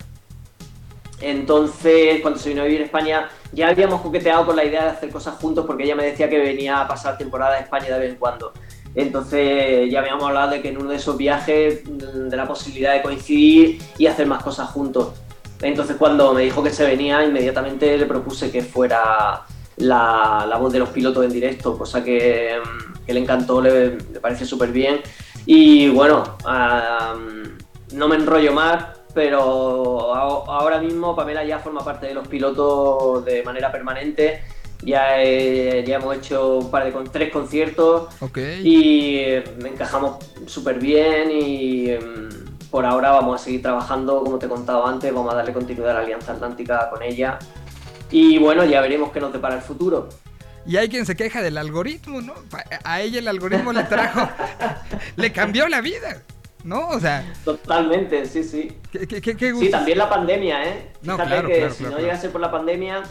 Entonces, 1.21 2.21
cuando 2.21 2.39
se 2.39 2.51
vino 2.51 2.63
a 2.63 2.65
vivir 2.67 2.83
a 2.83 2.85
España, 2.85 3.29
ya 3.53 3.69
habíamos 3.69 4.03
coqueteado 4.03 4.45
con 4.45 4.57
la 4.57 4.65
idea 4.65 4.85
de 4.85 4.91
hacer 4.91 5.11
cosas 5.11 5.37
juntos 5.37 5.65
porque 5.67 5.85
ella 5.85 5.97
me 5.97 6.05
decía 6.05 6.29
que 6.29 6.39
venía 6.39 6.81
a 6.81 6.89
pasar 6.89 7.17
temporada 7.17 7.57
en 7.57 7.65
España 7.65 7.87
de 7.87 7.99
vez 7.99 8.11
en 8.11 8.17
cuando. 8.17 8.53
Entonces, 8.97 9.91
ya 9.91 10.01
habíamos 10.01 10.25
hablado 10.25 10.53
de 10.53 10.63
que 10.63 10.71
en 10.71 10.79
uno 10.79 10.91
de 10.91 10.97
esos 10.97 11.17
viajes, 11.19 11.83
mm, 11.85 12.29
de 12.29 12.37
la 12.37 12.49
posibilidad 12.49 12.95
de 12.95 13.03
coincidir 13.03 13.79
y 13.99 14.07
hacer 14.07 14.27
más 14.27 14.43
cosas 14.43 14.71
juntos. 14.71 15.13
Entonces, 15.61 15.97
cuando 15.97 16.33
me 16.33 16.43
dijo 16.43 16.63
que 16.63 16.71
se 16.71 16.85
venía, 16.85 17.23
inmediatamente 17.23 17.97
le 17.99 18.07
propuse 18.07 18.51
que 18.51 18.63
fuera 18.63 19.43
la, 19.77 20.47
la 20.49 20.57
voz 20.57 20.73
de 20.73 20.79
los 20.79 20.89
pilotos 20.89 21.25
en 21.25 21.31
directo, 21.31 21.77
cosa 21.77 22.03
que, 22.03 22.57
mm, 22.59 23.13
le 23.13 23.21
encantó, 23.21 23.61
le, 23.61 23.91
parece 24.21 24.47
súper 24.47 24.71
bien. 24.71 25.01
Y 25.45 25.89
bueno, 25.91 26.25
no 27.93 28.09
me 28.09 28.17
enrollo 28.17 28.53
más, 28.53 28.85
pero 29.15 30.15
ahora 30.15 30.81
mismo 30.81 31.15
Pamela 31.15 31.45
ya 31.45 31.59
forma 31.59 31.85
parte 31.85 32.07
de 32.07 32.15
los 32.15 32.27
pilotos 32.27 33.25
de 33.25 33.43
manera 33.43 33.71
permanente. 33.71 34.43
Ya, 34.87 35.21
he- 35.21 35.85
ya 35.85 35.97
hemos 35.97 36.17
hecho 36.17 36.59
un 36.59 36.71
par 36.71 36.85
de 36.85 36.93
con, 36.93 37.05
tres 37.11 37.33
conciertos 37.33 38.09
Ok. 38.21 38.39
y 38.63 39.17
eh, 39.19 39.43
encajamos 39.65 40.25
súper 40.47 40.79
bien 40.79 41.31
y 41.33 41.89
mm, 41.91 42.69
por 42.71 42.87
ahora 42.87 43.11
vamos 43.11 43.41
a 43.41 43.45
seguir 43.45 43.63
trabajando, 43.63 44.23
como 44.23 44.39
te 44.39 44.47
he 44.47 44.49
contado 44.49 44.87
antes, 44.87 45.13
vamos 45.13 45.33
a 45.33 45.37
darle 45.39 45.53
continuidad 45.53 45.91
a 45.91 45.95
la 45.95 46.01
Alianza 46.01 46.33
Atlántica 46.33 46.89
con 46.91 47.03
ella. 47.03 47.39
Y 48.13 48.39
bueno, 48.39 48.65
ya 48.65 48.81
veremos 48.81 49.11
qué 49.11 49.19
nos 49.19 49.33
depara 49.33 49.57
el 49.57 49.63
futuro. 49.63 50.09
Y 50.65 50.77
hay 50.77 50.89
quien 50.89 51.05
se 51.05 51.17
queja 51.17 51.43
del 51.43 51.59
algoritmo, 51.59 52.21
¿no? 52.21 52.35
A 52.85 53.01
ella 53.01 53.19
el 53.19 53.27
algoritmo 53.29 53.73
le 53.73 53.83
trajo, 53.85 54.29
le 55.17 55.33
cambió 55.33 55.67
la 55.69 55.81
vida, 55.81 56.23
¿no? 56.63 56.89
O 56.91 57.01
sea, 57.01 57.25
Totalmente, 57.45 58.25
sí, 58.27 58.45
sí. 58.45 58.73
qué, 58.93 59.07
qué, 59.09 59.21
qué- 59.21 59.37
qué 59.37 59.53
Sí, 59.55 59.69
también 59.71 59.99
la 59.99 60.09
pandemia, 60.09 60.65
¿eh? 60.65 60.93
No, 61.03 61.15
Fíjate 61.15 61.31
claro, 61.31 61.49
que 61.49 61.57
claro, 61.59 61.75
si 61.75 61.79
claro, 61.85 61.97
no 61.97 62.03
llegase 62.03 62.29
por 62.29 62.41
la 62.41 62.51
pandemia... 62.53 63.03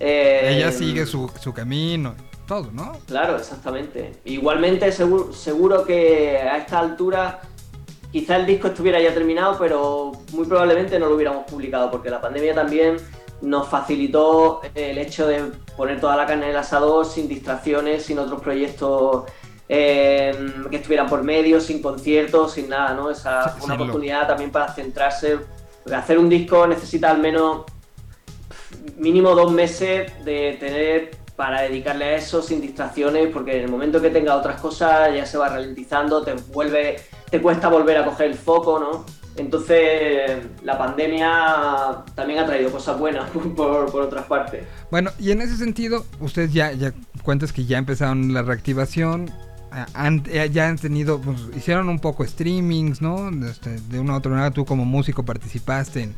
eh, 0.00 0.54
Ella 0.56 0.72
sigue 0.72 1.06
su, 1.06 1.30
su 1.40 1.52
camino, 1.52 2.14
todo, 2.48 2.70
¿no? 2.72 2.92
Claro, 3.06 3.36
exactamente. 3.36 4.12
Igualmente, 4.24 4.90
seguro, 4.90 5.32
seguro 5.32 5.84
que 5.84 6.38
a 6.38 6.56
esta 6.56 6.80
altura 6.80 7.42
quizá 8.10 8.36
el 8.36 8.46
disco 8.46 8.68
estuviera 8.68 9.00
ya 9.00 9.14
terminado, 9.14 9.56
pero 9.58 10.12
muy 10.32 10.46
probablemente 10.46 10.98
no 10.98 11.08
lo 11.08 11.14
hubiéramos 11.14 11.44
publicado, 11.44 11.90
porque 11.90 12.10
la 12.10 12.20
pandemia 12.20 12.54
también 12.54 12.96
nos 13.42 13.68
facilitó 13.68 14.60
el 14.74 14.98
hecho 14.98 15.26
de 15.26 15.52
poner 15.76 16.00
toda 16.00 16.16
la 16.16 16.26
carne 16.26 16.44
en 16.44 16.50
el 16.50 16.56
asador 16.56 17.06
sin 17.06 17.28
distracciones, 17.28 18.04
sin 18.04 18.18
otros 18.18 18.40
proyectos 18.40 19.24
eh, 19.68 20.34
que 20.70 20.76
estuvieran 20.76 21.08
por 21.08 21.22
medio, 21.22 21.60
sin 21.60 21.80
conciertos, 21.80 22.54
sin 22.54 22.68
nada, 22.68 22.94
¿no? 22.94 23.10
Esa 23.10 23.50
fue 23.50 23.66
una 23.66 23.74
oportunidad 23.74 24.26
también 24.26 24.50
para 24.50 24.72
centrarse. 24.72 25.38
hacer 25.94 26.18
un 26.18 26.28
disco 26.28 26.66
necesita 26.66 27.10
al 27.10 27.18
menos 27.18 27.64
mínimo 28.96 29.34
dos 29.34 29.52
meses 29.52 30.12
de 30.24 30.56
tener 30.60 31.10
para 31.36 31.62
dedicarle 31.62 32.04
a 32.04 32.16
eso 32.16 32.42
sin 32.42 32.60
distracciones, 32.60 33.28
porque 33.32 33.56
en 33.56 33.64
el 33.64 33.70
momento 33.70 34.00
que 34.00 34.10
tenga 34.10 34.36
otras 34.36 34.60
cosas 34.60 35.14
ya 35.14 35.24
se 35.24 35.38
va 35.38 35.48
ralentizando, 35.48 36.22
te 36.22 36.34
vuelve, 36.52 36.96
te 37.30 37.40
cuesta 37.40 37.68
volver 37.68 37.96
a 37.96 38.04
coger 38.04 38.26
el 38.26 38.34
foco, 38.34 38.78
¿no? 38.78 39.06
Entonces 39.36 40.38
la 40.62 40.76
pandemia 40.76 42.04
también 42.14 42.40
ha 42.40 42.46
traído 42.46 42.70
cosas 42.70 42.98
buenas 42.98 43.30
por, 43.56 43.90
por 43.90 44.02
otras 44.02 44.24
partes. 44.26 44.64
Bueno, 44.90 45.10
y 45.18 45.30
en 45.30 45.40
ese 45.40 45.56
sentido, 45.56 46.04
ustedes 46.20 46.52
ya, 46.52 46.72
ya 46.72 46.92
cuentas 47.22 47.52
que 47.52 47.64
ya 47.64 47.78
empezaron 47.78 48.34
la 48.34 48.42
reactivación, 48.42 49.30
han- 49.94 50.24
eh, 50.30 50.50
ya 50.52 50.68
han 50.68 50.76
tenido, 50.78 51.20
pues, 51.20 51.38
hicieron 51.56 51.88
un 51.88 52.00
poco 52.00 52.24
streamings, 52.26 53.00
¿no? 53.00 53.30
Este, 53.48 53.80
de 53.80 54.00
una 54.00 54.14
u 54.14 54.16
otra 54.16 54.30
manera 54.32 54.50
tú 54.50 54.64
como 54.66 54.84
músico 54.84 55.24
participaste 55.24 56.02
en, 56.02 56.14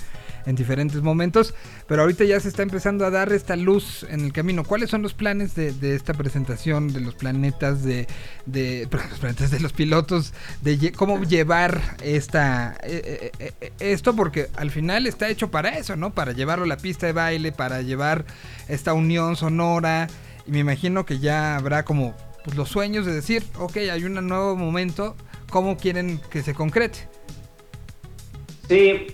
en 0.47 0.57
diferentes 0.57 1.03
momentos, 1.03 1.55
pero 1.87 2.03
ahorita 2.03 2.25
ya 2.25 2.39
se 2.41 2.49
está 2.49 2.63
empezando 2.63 3.05
a 3.05 3.11
dar 3.11 3.33
esta 3.33 3.57
luz 3.57 4.07
en 4.09 4.25
el 4.25 4.33
camino. 4.33 4.65
¿Cuáles 4.65 4.91
son 4.91 5.03
los 5.03 5.15
planes 5.15 5.55
de, 5.55 5.73
de 5.73 5.95
esta 5.95 6.15
presentación 6.15 6.93
de 6.93 7.01
los 7.01 7.15
planetas 7.15 7.83
de, 7.83 8.07
de 8.47 8.89
los 8.91 9.19
planetas 9.19 9.51
de 9.51 9.61
los 9.61 9.73
pilotos 9.73 10.33
de 10.63 10.93
cómo 10.93 11.23
llevar 11.23 11.81
esta 12.03 12.77
eh, 12.83 13.33
eh, 13.39 13.53
eh, 13.61 13.73
esto 13.81 14.15
porque 14.17 14.49
al 14.57 14.71
final 14.71 15.07
está 15.07 15.29
hecho 15.29 15.51
para 15.51 15.71
eso, 15.79 15.97
¿no? 15.97 16.13
Para 16.13 16.33
llevarlo 16.33 16.65
a 16.65 16.69
la 16.69 16.77
pista 16.77 17.07
de 17.07 17.13
baile, 17.13 17.53
para 17.53 17.83
llevar 17.83 18.25
esta 18.69 18.95
unión 18.95 19.37
sonora 19.37 20.09
y 20.47 20.51
me 20.51 20.59
imagino 20.59 21.07
que 21.07 21.19
ya 21.19 21.57
habrá 21.57 21.85
como 21.85 22.15
pues, 22.45 22.57
los 22.57 22.69
sueños 22.69 23.07
de 23.07 23.15
decir, 23.15 23.45
ok, 23.59 23.77
hay 23.77 24.05
un 24.05 24.15
nuevo 24.27 24.57
momento, 24.57 25.17
¿cómo 25.51 25.77
quieren 25.77 26.21
que 26.31 26.43
se 26.43 26.55
concrete? 26.55 27.09
Sí, 28.69 29.07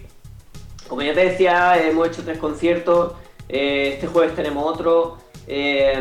como 0.89 1.03
ya 1.03 1.15
te 1.15 1.25
decía, 1.31 1.81
hemos 1.87 2.09
hecho 2.09 2.23
tres 2.25 2.39
conciertos. 2.39 3.13
eh, 3.49 3.93
este 3.95 4.07
jueves 4.07 4.35
tenemos 4.35 4.65
otro. 4.75 5.19
eh, 5.47 5.95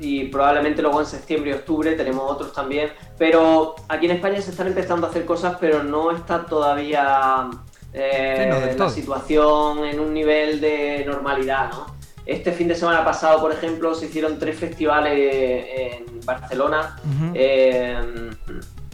y 0.00 0.24
probablemente 0.24 0.82
luego 0.82 1.00
en 1.00 1.06
septiembre 1.06 1.50
y 1.50 1.54
octubre 1.54 1.92
tenemos 1.92 2.30
otros 2.30 2.52
también. 2.52 2.90
Pero 3.18 3.76
aquí 3.88 4.06
en 4.06 4.12
España 4.12 4.40
se 4.40 4.50
están 4.50 4.66
empezando 4.66 5.06
a 5.06 5.10
hacer 5.10 5.24
cosas, 5.24 5.56
pero 5.60 5.82
no 5.82 6.10
está 6.10 6.44
todavía 6.46 7.48
eh, 7.92 8.42
Sí, 8.42 8.48
no, 8.50 8.60
del 8.66 8.78
la 8.78 8.90
situación 8.90 9.84
en 9.84 10.00
un 10.00 10.12
nivel 10.12 10.60
de 10.60 11.04
normalidad, 11.06 11.70
¿no? 11.70 11.86
Este 12.26 12.50
fin 12.50 12.66
de 12.66 12.74
semana 12.74 13.04
pasado, 13.04 13.40
por 13.40 13.52
ejemplo, 13.52 13.94
se 13.94 14.06
hicieron 14.06 14.38
tres 14.38 14.58
festivales 14.58 15.12
en 15.16 16.20
Barcelona. 16.24 16.96
Ujú. 17.04 17.32
Eh, 17.34 18.30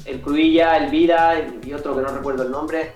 el 0.05 0.21
Cruilla, 0.21 0.77
el 0.77 0.91
Vida 0.91 1.35
y 1.65 1.73
otro 1.73 1.97
que 1.97 2.03
no 2.03 2.09
recuerdo 2.09 2.43
el 2.43 2.51
nombre. 2.51 2.93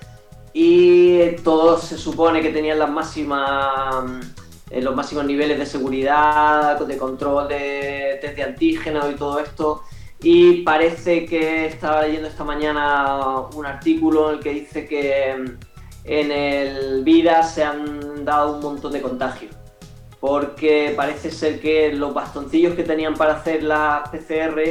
Y 0.59 1.33
todos 1.45 1.83
se 1.83 1.99
supone 1.99 2.41
que 2.41 2.49
tenían 2.49 2.79
las 2.79 2.89
máximas, 2.89 4.25
eh, 4.71 4.81
los 4.81 4.97
máximos 4.97 5.27
niveles 5.27 5.59
de 5.59 5.67
seguridad, 5.67 6.81
de 6.81 6.97
control 6.97 7.47
de 7.47 8.17
test 8.23 8.37
de 8.37 8.43
antígenos 8.43 9.05
y 9.13 9.17
todo 9.17 9.39
esto. 9.39 9.83
Y 10.23 10.63
parece 10.63 11.27
que 11.27 11.67
estaba 11.67 12.07
leyendo 12.07 12.29
esta 12.29 12.43
mañana 12.43 13.41
un 13.55 13.67
artículo 13.67 14.31
en 14.31 14.39
el 14.39 14.43
que 14.43 14.51
dice 14.55 14.87
que 14.87 15.37
mm, 15.37 15.59
en 16.05 16.33
el 16.33 17.05
Vida 17.05 17.43
se 17.43 17.63
han 17.63 18.25
dado 18.25 18.55
un 18.55 18.63
montón 18.63 18.93
de 18.93 19.03
contagios. 19.03 19.55
Porque 20.21 20.95
parece 20.97 21.31
ser 21.31 21.61
que 21.61 21.93
los 21.93 22.15
bastoncillos 22.15 22.75
que 22.75 22.83
tenían 22.83 23.13
para 23.13 23.35
hacer 23.35 23.63
las 23.63 24.09
PCR 24.09 24.63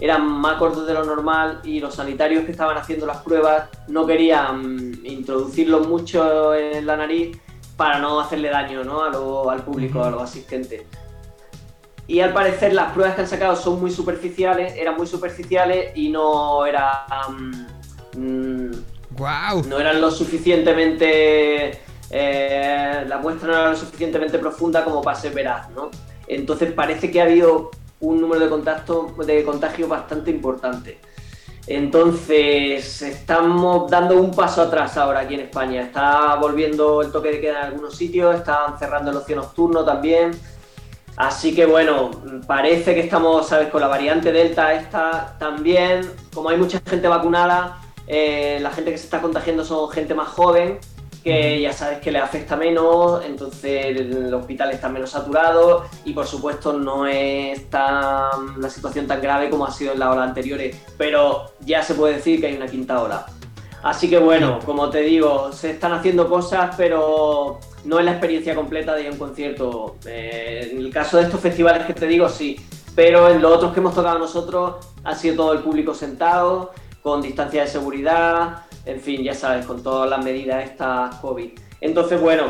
eran 0.00 0.26
más 0.26 0.54
cortos 0.58 0.86
de 0.86 0.94
lo 0.94 1.04
normal 1.04 1.60
y 1.64 1.80
los 1.80 1.94
sanitarios 1.94 2.44
que 2.44 2.50
estaban 2.52 2.76
haciendo 2.76 3.06
las 3.06 3.18
pruebas 3.18 3.68
no 3.88 4.06
querían 4.06 4.76
mm, 5.02 5.06
introducirlos 5.06 5.86
mucho 5.88 6.54
en 6.54 6.84
la 6.86 6.96
nariz 6.96 7.38
para 7.76 7.98
no 7.98 8.20
hacerle 8.20 8.48
daño 8.50 8.84
¿no? 8.84 9.02
a 9.04 9.10
lo- 9.10 9.50
al 9.50 9.62
público, 9.62 10.02
a 10.02 10.10
los 10.10 10.22
asistentes. 10.22 10.82
Y 12.06 12.20
al 12.20 12.32
parecer 12.34 12.74
las 12.74 12.92
pruebas 12.92 13.14
que 13.14 13.22
han 13.22 13.28
sacado 13.28 13.56
son 13.56 13.80
muy 13.80 13.90
superficiales, 13.90 14.74
eran 14.76 14.96
muy 14.96 15.06
superficiales 15.06 15.92
y 15.96 16.10
no 16.10 16.66
eran, 16.66 17.50
mm, 18.16 18.70
¡Wow! 19.16 19.64
no 19.68 19.78
eran 19.78 20.00
lo 20.00 20.10
suficientemente. 20.10 21.80
eh, 22.10 23.04
la 23.08 23.18
muestra 23.18 23.48
no 23.48 23.54
era 23.54 23.70
lo 23.70 23.76
suficientemente 23.76 24.38
profunda 24.38 24.84
como 24.84 25.02
para 25.02 25.18
ser 25.18 25.32
veraz, 25.32 25.70
¿no? 25.70 25.90
Entonces 26.28 26.72
parece 26.72 27.10
que 27.10 27.20
ha 27.20 27.24
habido 27.24 27.70
un 28.00 28.20
número 28.20 28.40
de 28.40 28.50
contacto, 28.50 29.14
de 29.24 29.44
contagios 29.44 29.88
bastante 29.88 30.30
importante. 30.30 30.98
Entonces 31.66 33.00
estamos 33.00 33.90
dando 33.90 34.20
un 34.20 34.30
paso 34.32 34.62
atrás 34.62 34.96
ahora 34.98 35.20
aquí 35.20 35.34
en 35.34 35.40
España. 35.40 35.82
Está 35.82 36.34
volviendo 36.36 37.00
el 37.00 37.10
toque 37.10 37.30
de 37.30 37.40
queda 37.40 37.60
en 37.60 37.66
algunos 37.66 37.96
sitios, 37.96 38.36
están 38.36 38.78
cerrando 38.78 39.10
el 39.10 39.16
ocio 39.16 39.36
nocturno 39.36 39.84
también. 39.84 40.32
Así 41.16 41.54
que 41.54 41.64
bueno, 41.64 42.10
parece 42.46 42.94
que 42.94 43.00
estamos, 43.00 43.46
¿sabes? 43.48 43.68
Con 43.68 43.80
la 43.80 43.88
variante 43.88 44.32
Delta 44.32 44.74
esta 44.74 45.36
también, 45.38 46.10
como 46.34 46.50
hay 46.50 46.58
mucha 46.58 46.80
gente 46.84 47.08
vacunada, 47.08 47.80
eh, 48.06 48.58
la 48.60 48.70
gente 48.70 48.90
que 48.90 48.98
se 48.98 49.04
está 49.04 49.22
contagiando 49.22 49.64
son 49.64 49.88
gente 49.90 50.12
más 50.12 50.28
joven 50.28 50.78
que 51.24 51.58
ya 51.58 51.72
sabes 51.72 52.00
que 52.00 52.12
le 52.12 52.18
afecta 52.18 52.54
menos, 52.54 53.24
entonces 53.24 53.86
el 53.86 54.32
hospital 54.34 54.70
está 54.72 54.90
menos 54.90 55.10
saturado 55.10 55.86
y 56.04 56.12
por 56.12 56.26
supuesto 56.26 56.74
no 56.74 57.06
es 57.06 57.70
tan, 57.70 58.60
la 58.60 58.68
situación 58.68 59.06
tan 59.06 59.22
grave 59.22 59.48
como 59.48 59.64
ha 59.64 59.70
sido 59.72 59.94
en 59.94 60.00
las 60.00 60.10
olas 60.10 60.28
anteriores, 60.28 60.76
pero 60.98 61.46
ya 61.60 61.82
se 61.82 61.94
puede 61.94 62.16
decir 62.16 62.40
que 62.40 62.48
hay 62.48 62.56
una 62.56 62.66
quinta 62.66 63.02
ola. 63.02 63.24
Así 63.82 64.08
que 64.08 64.18
bueno, 64.18 64.58
como 64.66 64.90
te 64.90 65.00
digo, 65.00 65.50
se 65.50 65.70
están 65.70 65.92
haciendo 65.92 66.28
cosas, 66.28 66.74
pero 66.76 67.58
no 67.84 67.98
es 67.98 68.04
la 68.04 68.12
experiencia 68.12 68.54
completa 68.54 68.94
de 68.94 69.02
ir 69.02 69.08
a 69.08 69.12
un 69.12 69.18
concierto. 69.18 69.96
Eh, 70.06 70.70
en 70.72 70.78
el 70.78 70.90
caso 70.92 71.16
de 71.16 71.24
estos 71.24 71.40
festivales 71.40 71.86
que 71.86 71.94
te 71.94 72.06
digo, 72.06 72.28
sí, 72.28 72.56
pero 72.94 73.30
en 73.30 73.40
los 73.40 73.52
otros 73.52 73.72
que 73.72 73.80
hemos 73.80 73.94
tocado 73.94 74.18
nosotros 74.18 74.86
ha 75.04 75.14
sido 75.14 75.36
todo 75.36 75.52
el 75.54 75.60
público 75.60 75.94
sentado, 75.94 76.72
con 77.02 77.20
distancia 77.20 77.62
de 77.62 77.68
seguridad, 77.68 78.64
en 78.86 79.00
fin, 79.00 79.22
ya 79.22 79.34
sabes, 79.34 79.66
con 79.66 79.82
todas 79.82 80.08
las 80.08 80.24
medidas 80.24 80.64
estas 80.64 81.16
COVID. 81.16 81.50
Entonces, 81.80 82.20
bueno, 82.20 82.44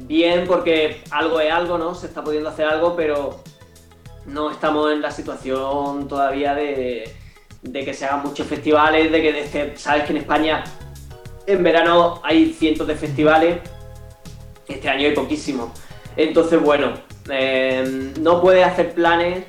bien 0.00 0.44
porque 0.46 1.02
algo 1.10 1.40
es 1.40 1.52
algo, 1.52 1.78
¿no? 1.78 1.94
Se 1.94 2.06
está 2.06 2.22
pudiendo 2.22 2.48
hacer 2.48 2.66
algo, 2.66 2.94
pero 2.96 3.42
no 4.26 4.50
estamos 4.50 4.92
en 4.92 5.02
la 5.02 5.10
situación 5.10 6.08
todavía 6.08 6.54
de 6.54 7.14
que 7.62 7.94
se 7.94 8.04
hagan 8.04 8.22
muchos 8.22 8.46
festivales, 8.46 9.10
de 9.10 9.22
que 9.22 9.72
sabes 9.76 10.04
que 10.04 10.12
en 10.12 10.18
España 10.18 10.64
en 11.48 11.62
verano 11.62 12.20
hay 12.22 12.52
cientos 12.52 12.86
de 12.86 12.94
festivales, 12.94 13.58
este 14.68 14.88
año 14.88 15.08
hay 15.08 15.14
poquísimos. 15.14 15.70
Entonces, 16.14 16.60
bueno, 16.60 16.92
eh, 17.30 18.12
no 18.20 18.42
puedes 18.42 18.66
hacer 18.66 18.92
planes 18.92 19.44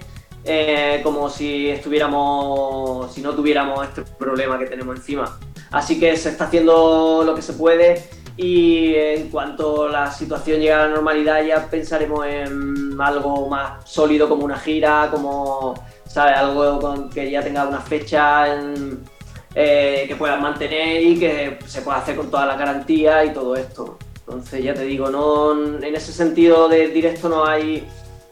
eh, 0.46 1.02
como 1.04 1.30
si 1.30 1.70
estuviéramos, 1.70 3.14
si 3.14 3.22
no 3.22 3.34
tuviéramos 3.34 3.86
este 3.86 4.04
problema 4.18 4.58
que 4.58 4.68
tenemos 4.68 4.96
encima. 4.96 5.38
Así 5.72 6.00
que 6.00 6.16
se 6.18 6.30
está 6.30 6.46
haciendo 6.46 7.24
lo 7.26 7.36
que 7.36 7.42
se 7.42 7.54
puede 7.54 8.04
y 8.38 8.96
en 8.96 9.30
cuanto 9.30 9.90
la 9.90 10.12
situación 10.12 10.60
llegue 10.60 10.74
a 10.74 10.88
la 10.88 10.88
normalidad 10.88 11.44
ya 11.44 11.68
pensaremos 11.70 12.26
en 12.26 12.96
algo 13.00 13.50
más 13.50 13.90
sólido 13.90 14.30
como 14.30 14.46
una 14.46 14.58
gira, 14.58 15.10
como 15.12 15.76
¿sabes? 16.10 16.38
Algo 16.38 17.10
que 17.10 17.30
ya 17.30 17.42
tenga 17.42 17.68
una 17.68 17.80
fecha 17.80 18.46
eh, 19.56 20.06
que 20.08 20.16
puedas 20.16 20.42
mantener 20.42 21.04
y 21.04 21.20
que 21.20 21.60
se 21.66 21.82
pueda 21.82 21.98
hacer 21.98 22.16
con 22.16 22.32
toda 22.32 22.46
la 22.46 22.56
garantía 22.56 23.24
y 23.26 23.34
todo 23.34 23.56
esto. 23.56 23.98
Entonces, 24.20 24.64
ya 24.64 24.74
te 24.74 24.84
digo, 24.84 25.10
no, 25.10 25.52
en 25.82 25.96
ese 25.96 26.12
sentido 26.12 26.68
de 26.70 26.90
directo 26.90 27.30
no 27.30 27.46
hay 27.46 27.88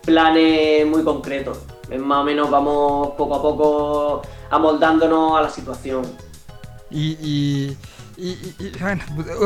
planes 0.05 0.85
muy 0.85 1.03
concretos. 1.03 1.59
Más 1.97 2.19
o 2.19 2.23
menos 2.23 2.49
vamos 2.49 3.09
poco 3.17 3.35
a 3.35 3.41
poco 3.41 4.21
amoldándonos 4.49 5.37
a 5.37 5.41
la 5.41 5.49
situación. 5.49 6.03
Y 6.89 7.75
y, 8.19 8.35
bueno, 8.81 9.03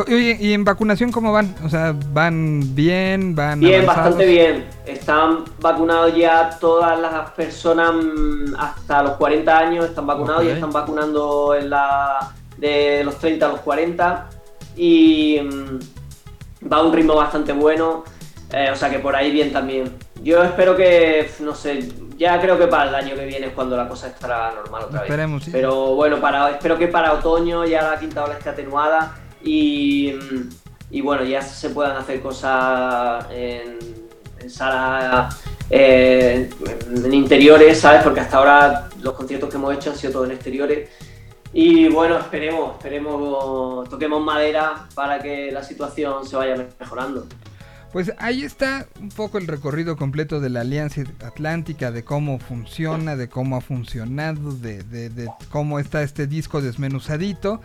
¿y 0.08 0.54
en 0.54 0.64
vacunación 0.64 1.12
cómo 1.12 1.34
van? 1.34 1.54
O 1.66 1.68
sea, 1.68 1.94
¿van 2.14 2.74
bien? 2.74 3.36
¿Van 3.36 3.60
Bien, 3.60 3.86
bastante 3.86 4.26
bien. 4.26 4.66
Están 4.86 5.44
vacunados 5.60 6.16
ya 6.16 6.58
todas 6.58 6.98
las 6.98 7.32
personas 7.32 7.94
mm, 7.94 8.56
hasta 8.58 9.04
los 9.04 9.12
40 9.18 9.58
años, 9.58 9.86
están 9.86 10.08
vacunados 10.08 10.46
y 10.46 10.50
están 10.50 10.72
vacunando 10.72 11.54
en 11.54 11.70
la 11.70 12.32
de 12.58 13.04
los 13.04 13.18
30 13.20 13.46
a 13.46 13.50
los 13.50 13.60
40 13.60 14.30
y 14.78 15.42
mm, 15.42 16.72
va 16.72 16.78
a 16.78 16.84
un 16.84 16.94
ritmo 16.94 17.16
bastante 17.16 17.52
bueno, 17.52 18.06
eh, 18.54 18.70
o 18.72 18.76
sea 18.78 18.90
que 18.90 19.00
por 19.00 19.18
ahí 19.18 19.32
bien 19.32 19.52
también. 19.52 19.92
Yo 20.24 20.42
espero 20.44 20.78
que, 20.78 21.30
no 21.42 21.56
sé, 21.56 21.90
ya 22.22 22.40
creo 22.40 22.56
que 22.56 22.68
para 22.68 22.88
el 22.88 22.94
año 22.94 23.16
que 23.16 23.26
viene 23.26 23.48
es 23.48 23.54
cuando 23.54 23.76
la 23.76 23.88
cosa 23.88 24.06
estará 24.06 24.52
normal 24.52 24.84
otra 24.84 25.02
Esperemos, 25.02 25.44
vez. 25.44 25.52
Pero 25.52 25.96
bueno, 25.96 26.22
para, 26.22 26.52
espero 26.52 26.78
que 26.78 26.88
para 26.88 27.14
otoño 27.14 27.66
ya 27.66 27.82
la 27.82 28.00
quinta 28.00 28.24
ola 28.24 28.36
esté 28.36 28.50
atenuada 28.50 29.16
y, 29.44 30.14
y 30.92 31.02
bueno, 31.02 31.24
ya 31.24 31.42
se 31.42 31.72
puedan 31.72 31.98
hacer 31.98 32.22
cosas 32.22 33.26
en, 33.32 33.80
en 34.40 34.50
sala, 34.52 35.30
eh, 35.68 36.48
en 36.94 37.12
interiores, 37.12 37.80
¿sabes? 37.80 38.04
Porque 38.04 38.20
hasta 38.20 38.38
ahora 38.38 38.90
los 39.02 39.14
conciertos 39.14 39.50
que 39.50 39.56
hemos 39.56 39.74
hecho 39.74 39.90
han 39.90 39.96
sido 39.96 40.14
todos 40.14 40.28
en 40.28 40.34
exteriores. 40.34 40.90
Y 41.54 41.90
bueno, 41.90 42.20
esperemos, 42.20 42.76
esperemos, 42.78 43.90
toquemos 43.90 44.22
madera 44.24 44.88
para 44.94 45.18
que 45.18 45.52
la 45.52 45.64
situación 45.64 46.24
se 46.24 46.36
vaya 46.36 46.68
mejorando. 46.80 47.26
Pues 47.92 48.14
ahí 48.20 48.44
está 48.44 48.88
un 49.02 49.10
poco 49.10 49.38
el 49.38 49.48
recorrido 49.48 49.98
completo 49.98 50.40
de 50.40 50.50
la 50.50 50.62
Alianza 50.62 51.02
Atlántica, 51.26 51.92
de 51.92 52.04
cómo 52.04 52.40
funciona, 52.40 53.18
de 53.18 53.28
cómo 53.28 53.58
ha 53.58 53.62
funcionado, 53.62 54.54
de, 54.54 55.30
cómo 55.50 55.78
está 55.78 56.02
este 56.02 56.26
disco 56.26 56.62
desmenuzadito. 56.62 57.62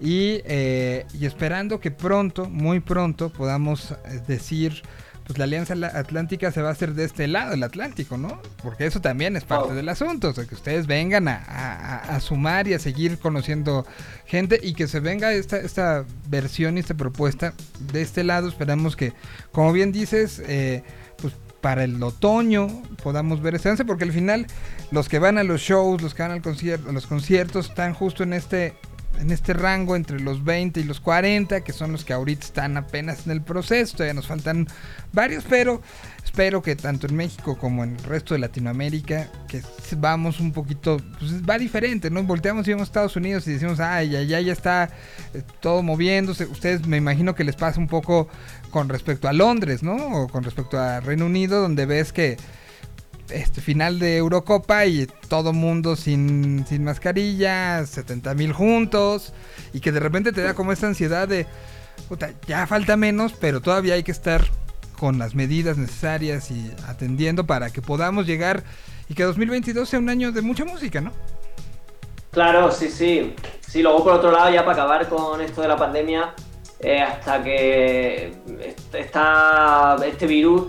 Y, 0.00 0.40
eh, 0.44 1.06
y 1.12 1.26
esperando 1.26 1.78
que 1.78 1.90
pronto, 1.90 2.48
muy 2.48 2.80
pronto, 2.80 3.28
podamos 3.28 3.92
eh, 3.92 4.22
decir 4.26 4.82
pues 5.30 5.38
la 5.38 5.44
Alianza 5.44 5.74
Atlántica 5.94 6.50
se 6.50 6.60
va 6.60 6.70
a 6.70 6.72
hacer 6.72 6.94
de 6.94 7.04
este 7.04 7.28
lado 7.28 7.52
del 7.52 7.62
Atlántico, 7.62 8.18
¿no? 8.18 8.42
Porque 8.64 8.84
eso 8.86 9.00
también 9.00 9.36
es 9.36 9.44
parte 9.44 9.74
del 9.74 9.88
asunto, 9.88 10.30
o 10.30 10.32
sea, 10.32 10.44
que 10.44 10.56
ustedes 10.56 10.88
vengan 10.88 11.28
a, 11.28 12.18
sumar 12.20 12.66
y 12.66 12.74
a 12.74 12.80
seguir 12.80 13.16
conociendo 13.16 13.86
gente 14.26 14.58
y 14.60 14.74
que 14.74 14.88
se 14.88 14.98
venga 14.98 15.32
esta, 15.32 15.58
esta 15.58 16.04
versión 16.26 16.78
y 16.78 16.80
esta 16.80 16.94
propuesta 16.94 17.54
de 17.92 18.02
este 18.02 18.24
lado. 18.24 18.48
Esperamos 18.48 18.96
que, 18.96 19.12
como 19.52 19.72
bien 19.72 19.92
dices, 19.92 20.42
eh, 20.48 20.82
pues 21.22 21.32
para 21.60 21.84
el 21.84 22.02
otoño 22.02 22.82
podamos 23.00 23.40
ver 23.40 23.54
este 23.54 23.84
porque 23.84 24.02
al 24.02 24.12
final 24.12 24.48
los 24.90 25.08
que 25.08 25.20
van 25.20 25.38
a 25.38 25.44
los 25.44 25.60
shows, 25.60 26.02
los 26.02 26.12
que 26.12 26.22
van 26.22 26.32
al 26.32 26.42
concierto, 26.42 26.90
a 26.90 26.92
los 26.92 27.06
conciertos 27.06 27.68
están 27.68 27.94
justo 27.94 28.24
en 28.24 28.32
este 28.32 28.74
en 29.18 29.30
este 29.30 29.52
rango 29.52 29.96
entre 29.96 30.20
los 30.20 30.44
20 30.44 30.80
y 30.80 30.84
los 30.84 31.00
40, 31.00 31.62
que 31.62 31.72
son 31.72 31.92
los 31.92 32.04
que 32.04 32.12
ahorita 32.12 32.46
están 32.46 32.76
apenas 32.76 33.26
en 33.26 33.32
el 33.32 33.42
proceso, 33.42 33.96
todavía 33.96 34.14
nos 34.14 34.26
faltan 34.26 34.66
varios, 35.12 35.44
pero 35.48 35.82
espero 36.24 36.62
que 36.62 36.76
tanto 36.76 37.06
en 37.06 37.16
México 37.16 37.58
como 37.58 37.84
en 37.84 37.96
el 37.96 38.02
resto 38.04 38.34
de 38.34 38.40
Latinoamérica, 38.40 39.28
que 39.48 39.62
vamos 39.96 40.40
un 40.40 40.52
poquito, 40.52 40.98
pues 41.18 41.42
va 41.42 41.58
diferente, 41.58 42.10
¿no? 42.10 42.22
Volteamos 42.22 42.66
y 42.66 42.70
vemos 42.70 42.88
Estados 42.88 43.16
Unidos 43.16 43.46
y 43.46 43.52
decimos, 43.52 43.80
ay, 43.80 44.10
ya, 44.10 44.40
ya 44.40 44.52
está 44.52 44.90
eh, 45.34 45.42
todo 45.60 45.82
moviéndose. 45.82 46.44
Ustedes 46.46 46.86
me 46.86 46.96
imagino 46.96 47.34
que 47.34 47.44
les 47.44 47.56
pasa 47.56 47.78
un 47.78 47.88
poco 47.88 48.28
con 48.70 48.88
respecto 48.88 49.28
a 49.28 49.32
Londres, 49.32 49.82
¿no? 49.82 49.96
O 49.96 50.28
con 50.28 50.44
respecto 50.44 50.78
a 50.78 51.00
Reino 51.00 51.26
Unido, 51.26 51.60
donde 51.60 51.86
ves 51.86 52.12
que 52.12 52.36
este 53.32 53.60
final 53.60 53.98
de 53.98 54.16
Eurocopa 54.16 54.86
y 54.86 55.06
todo 55.28 55.52
mundo 55.52 55.96
sin, 55.96 56.66
sin 56.66 56.84
mascarilla, 56.84 57.84
70 57.86 58.34
mil 58.34 58.52
juntos, 58.52 59.32
y 59.72 59.80
que 59.80 59.92
de 59.92 60.00
repente 60.00 60.32
te 60.32 60.42
da 60.42 60.54
como 60.54 60.72
esta 60.72 60.86
ansiedad 60.86 61.28
de, 61.28 61.46
puta, 62.08 62.30
ya 62.46 62.66
falta 62.66 62.96
menos, 62.96 63.32
pero 63.32 63.60
todavía 63.60 63.94
hay 63.94 64.02
que 64.02 64.12
estar 64.12 64.44
con 64.98 65.18
las 65.18 65.34
medidas 65.34 65.78
necesarias 65.78 66.50
y 66.50 66.70
atendiendo 66.86 67.46
para 67.46 67.70
que 67.70 67.80
podamos 67.80 68.26
llegar 68.26 68.64
y 69.08 69.14
que 69.14 69.22
2022 69.22 69.88
sea 69.88 69.98
un 69.98 70.08
año 70.08 70.30
de 70.30 70.42
mucha 70.42 70.64
música, 70.64 71.00
¿no? 71.00 71.12
Claro, 72.30 72.70
sí, 72.70 72.90
sí. 72.90 73.34
Sí, 73.66 73.82
luego 73.82 74.04
por 74.04 74.12
otro 74.12 74.30
lado, 74.30 74.52
ya 74.52 74.64
para 74.64 74.82
acabar 74.82 75.08
con 75.08 75.40
esto 75.40 75.62
de 75.62 75.68
la 75.68 75.76
pandemia, 75.76 76.34
eh, 76.80 77.00
hasta 77.00 77.42
que 77.42 78.32
está 78.92 79.96
este 80.06 80.26
virus 80.26 80.68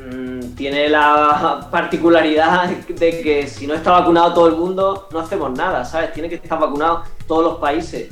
Mm, 0.00 0.54
tiene 0.54 0.88
la 0.88 1.68
particularidad 1.70 2.68
de 2.68 3.22
que 3.22 3.46
si 3.46 3.66
no 3.66 3.74
está 3.74 3.92
vacunado 3.92 4.34
todo 4.34 4.48
el 4.48 4.56
mundo, 4.56 5.08
no 5.12 5.18
hacemos 5.20 5.56
nada, 5.56 5.84
¿sabes? 5.84 6.12
Tiene 6.12 6.28
que 6.28 6.36
estar 6.36 6.58
vacunado 6.58 7.04
todos 7.26 7.44
los 7.44 7.58
países. 7.58 8.08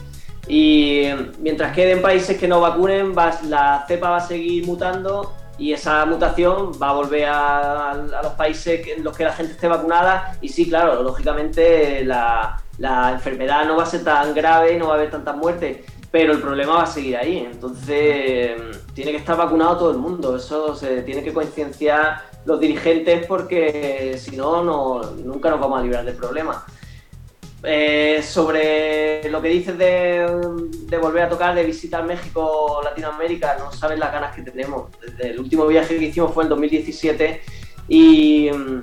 Y 0.49 1.07
mientras 1.39 1.75
queden 1.75 2.03
países 2.03 2.37
que 2.39 2.49
no 2.49 2.61
vacunen, 2.61 3.15
la 3.49 3.85
cepa 3.87 4.11
va 4.11 4.17
a 4.17 4.21
seguir 4.21 4.67
mutando 4.67 5.35
y 5.59 5.73
esa 5.73 6.05
mutación 6.07 6.73
va 6.83 6.91
a 6.91 6.93
volver 6.95 7.29
a, 7.29 7.95
los 8.23 8.33
países 8.33 8.87
en 8.89 9.05
los 9.05 9.17
que 9.17 9.25
la 9.25 9.33
gente 9.33 9.53
esté 9.53 9.69
vacunada. 9.69 10.37
Y 10.41 10.49
sí, 10.49 10.69
claro, 10.69 11.03
lógicamente 11.03 12.05
la, 12.05 12.61
la 12.79 13.13
enfermedad 13.13 13.65
no 13.67 13.77
va 13.77 13.85
a 13.85 13.87
ser 13.87 14.03
tan 14.03 14.35
grave, 14.35 14.77
no 14.79 14.89
va 14.89 14.95
a 14.95 14.97
haber 14.97 15.11
tantas 15.11 15.37
muertes, 15.37 15.79
pero 16.13 16.35
el 16.35 16.41
problema 16.41 16.75
va 16.75 16.83
a 16.83 16.87
seguir 16.87 17.17
ahí. 17.17 17.39
Entonces, 17.39 18.53
tiene 18.95 19.11
que 19.11 19.17
estar 19.17 19.37
vacunado 19.37 19.79
todo 19.79 19.91
el 19.91 19.99
mundo. 19.99 20.37
Eso 20.37 20.77
se 20.77 21.03
tiene 21.03 21.25
que 21.25 21.33
concienciar 21.33 22.23
los 22.45 22.61
dirigentes 22.61 23.27
porque 23.27 24.17
si 24.19 24.37
no, 24.37 25.03
nunca 25.25 25.51
nos 25.51 25.59
vamos 25.59 25.81
a 25.81 25.83
librar 25.83 26.05
del 26.05 26.15
problema. 26.15 26.65
Eh, 27.65 28.23
sobre 28.25 29.31
lo 29.31 29.41
que 29.41 29.49
dices 29.49 29.79
de, 29.79 30.99
volver 31.01 31.23
a 31.23 31.29
tocar, 31.29 31.55
de 31.55 31.65
visitar 31.65 32.05
México 32.05 32.81
Latinoamérica, 32.83 33.57
no 33.59 33.73
sabes 33.73 33.99
las 33.99 34.13
ganas 34.13 34.35
que 34.35 34.43
tenemos. 34.43 34.91
El 35.19 35.39
último 35.41 35.67
viaje 35.67 35.97
que 35.97 36.07
hicimos 36.07 36.35
fue 36.35 36.43
en 36.43 36.51
2017 36.51 37.41
y 37.89 38.51
mm, 38.51 38.81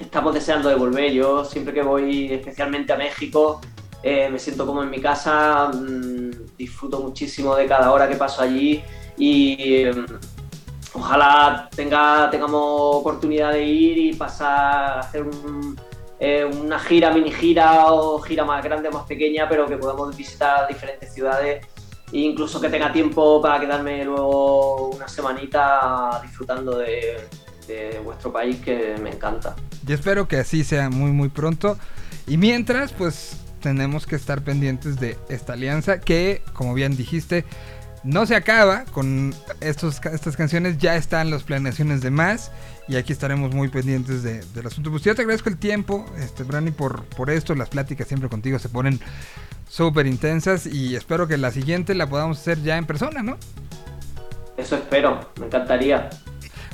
estamos 0.00 0.34
deseando 0.34 0.70
de 0.70 0.74
volver. 0.74 1.12
Yo 1.12 1.44
siempre 1.44 1.72
que 1.72 1.82
voy 1.82 2.32
especialmente 2.32 2.92
a 2.94 2.96
México, 2.96 3.60
eh, 4.02 4.28
me 4.30 4.38
siento 4.38 4.66
como 4.66 4.82
en 4.82 4.90
mi 4.90 5.00
casa, 5.00 5.68
mm, 5.68 6.56
disfruto 6.58 7.00
muchísimo 7.00 7.54
de 7.54 7.66
cada 7.66 7.92
hora 7.92 8.08
que 8.08 8.16
paso 8.16 8.42
allí 8.42 8.82
y 9.16 9.84
mm, 9.84 10.14
ojalá 10.94 11.68
tenga, 11.74 12.28
tengamos 12.30 12.96
oportunidad 12.96 13.52
de 13.52 13.64
ir 13.64 13.98
y 13.98 14.14
pasar 14.14 14.50
a 14.50 15.00
hacer 15.00 15.24
eh, 16.18 16.44
una 16.44 16.78
gira, 16.80 17.12
mini 17.12 17.30
gira 17.30 17.92
o 17.92 18.18
gira 18.20 18.44
más 18.44 18.62
grande 18.64 18.88
o 18.88 18.92
más 18.92 19.06
pequeña, 19.06 19.48
pero 19.48 19.66
que 19.66 19.76
podamos 19.76 20.16
visitar 20.16 20.66
diferentes 20.66 21.14
ciudades 21.14 21.64
e 22.12 22.18
incluso 22.18 22.60
que 22.60 22.68
tenga 22.68 22.92
tiempo 22.92 23.40
para 23.40 23.60
quedarme 23.60 24.04
luego 24.04 24.88
una 24.88 25.08
semanita 25.08 26.20
disfrutando 26.22 26.78
de, 26.78 27.28
de 27.66 28.00
vuestro 28.04 28.32
país 28.32 28.56
que 28.60 28.96
me 29.00 29.10
encanta. 29.10 29.54
Y 29.86 29.92
espero 29.92 30.26
que 30.26 30.38
así 30.38 30.64
sea 30.64 30.90
muy 30.90 31.12
muy 31.12 31.28
pronto. 31.28 31.78
Y 32.26 32.36
mientras, 32.36 32.92
pues 32.92 33.41
tenemos 33.62 34.06
que 34.06 34.16
estar 34.16 34.42
pendientes 34.42 35.00
de 35.00 35.16
esta 35.30 35.54
alianza 35.54 36.00
que, 36.00 36.42
como 36.52 36.74
bien 36.74 36.96
dijiste, 36.96 37.44
no 38.04 38.26
se 38.26 38.34
acaba 38.34 38.84
con 38.86 39.32
estos, 39.60 40.00
estas 40.04 40.36
canciones, 40.36 40.76
ya 40.78 40.96
están 40.96 41.30
las 41.30 41.44
planeaciones 41.44 42.00
de 42.00 42.10
más 42.10 42.50
y 42.88 42.96
aquí 42.96 43.12
estaremos 43.12 43.54
muy 43.54 43.68
pendientes 43.68 44.22
de, 44.24 44.42
del 44.54 44.66
asunto. 44.66 44.90
Pues 44.90 45.02
yo 45.04 45.14
te 45.14 45.22
agradezco 45.22 45.48
el 45.48 45.56
tiempo, 45.56 46.04
este, 46.18 46.42
Brani, 46.42 46.72
por, 46.72 47.04
por 47.04 47.30
esto, 47.30 47.54
las 47.54 47.68
pláticas 47.68 48.08
siempre 48.08 48.28
contigo 48.28 48.58
se 48.58 48.68
ponen 48.68 48.98
súper 49.68 50.06
intensas 50.06 50.66
y 50.66 50.96
espero 50.96 51.28
que 51.28 51.38
la 51.38 51.52
siguiente 51.52 51.94
la 51.94 52.08
podamos 52.08 52.38
hacer 52.40 52.60
ya 52.62 52.76
en 52.76 52.86
persona, 52.86 53.22
¿no? 53.22 53.38
Eso 54.56 54.76
espero, 54.76 55.30
me 55.38 55.46
encantaría. 55.46 56.10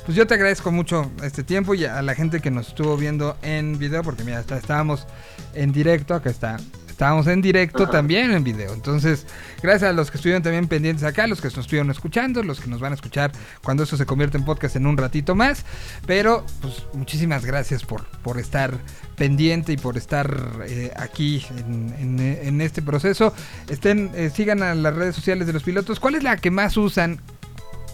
Pues 0.05 0.17
yo 0.17 0.25
te 0.25 0.33
agradezco 0.33 0.71
mucho 0.71 1.11
este 1.21 1.43
tiempo 1.43 1.75
y 1.75 1.85
a 1.85 2.01
la 2.01 2.15
gente 2.15 2.39
que 2.39 2.49
nos 2.49 2.69
estuvo 2.69 2.97
viendo 2.97 3.37
en 3.43 3.77
video, 3.77 4.01
porque 4.01 4.23
mira, 4.23 4.39
está- 4.39 4.57
estábamos 4.57 5.05
en 5.53 5.71
directo, 5.71 6.15
acá 6.15 6.31
está. 6.31 6.57
Estábamos 6.99 7.27
en 7.27 7.41
directo 7.41 7.83
Ajá. 7.83 7.93
también 7.93 8.29
en 8.33 8.43
video. 8.43 8.73
Entonces, 8.73 9.25
gracias 9.63 9.89
a 9.89 9.93
los 9.93 10.11
que 10.11 10.17
estuvieron 10.17 10.43
también 10.43 10.67
pendientes 10.67 11.05
acá, 11.05 11.27
los 11.27 11.39
que 11.39 11.47
nos 11.47 11.57
estuvieron 11.59 11.89
escuchando, 11.91 12.43
los 12.43 12.59
que 12.59 12.69
nos 12.69 12.81
van 12.81 12.91
a 12.91 12.95
escuchar 12.95 13.31
cuando 13.63 13.83
esto 13.83 13.95
se 13.95 14.05
convierte 14.05 14.37
en 14.37 14.43
podcast 14.43 14.75
en 14.75 14.85
un 14.85 14.97
ratito 14.97 15.33
más. 15.33 15.63
Pero, 16.05 16.45
pues, 16.59 16.83
muchísimas 16.91 17.45
gracias 17.45 17.85
por, 17.85 18.05
por 18.21 18.37
estar 18.37 18.73
pendiente 19.15 19.71
y 19.71 19.77
por 19.77 19.95
estar 19.95 20.29
eh, 20.67 20.91
aquí 20.97 21.41
en, 21.57 21.95
en- 22.19 22.19
en 22.19 22.59
este 22.59 22.81
proceso. 22.81 23.33
Estén, 23.69 24.11
eh, 24.13 24.29
sigan 24.29 24.61
a 24.61 24.75
las 24.75 24.93
redes 24.93 25.15
sociales 25.15 25.47
de 25.47 25.53
los 25.53 25.63
pilotos. 25.63 26.01
¿Cuál 26.01 26.15
es 26.15 26.23
la 26.23 26.35
que 26.35 26.51
más 26.51 26.75
usan? 26.75 27.21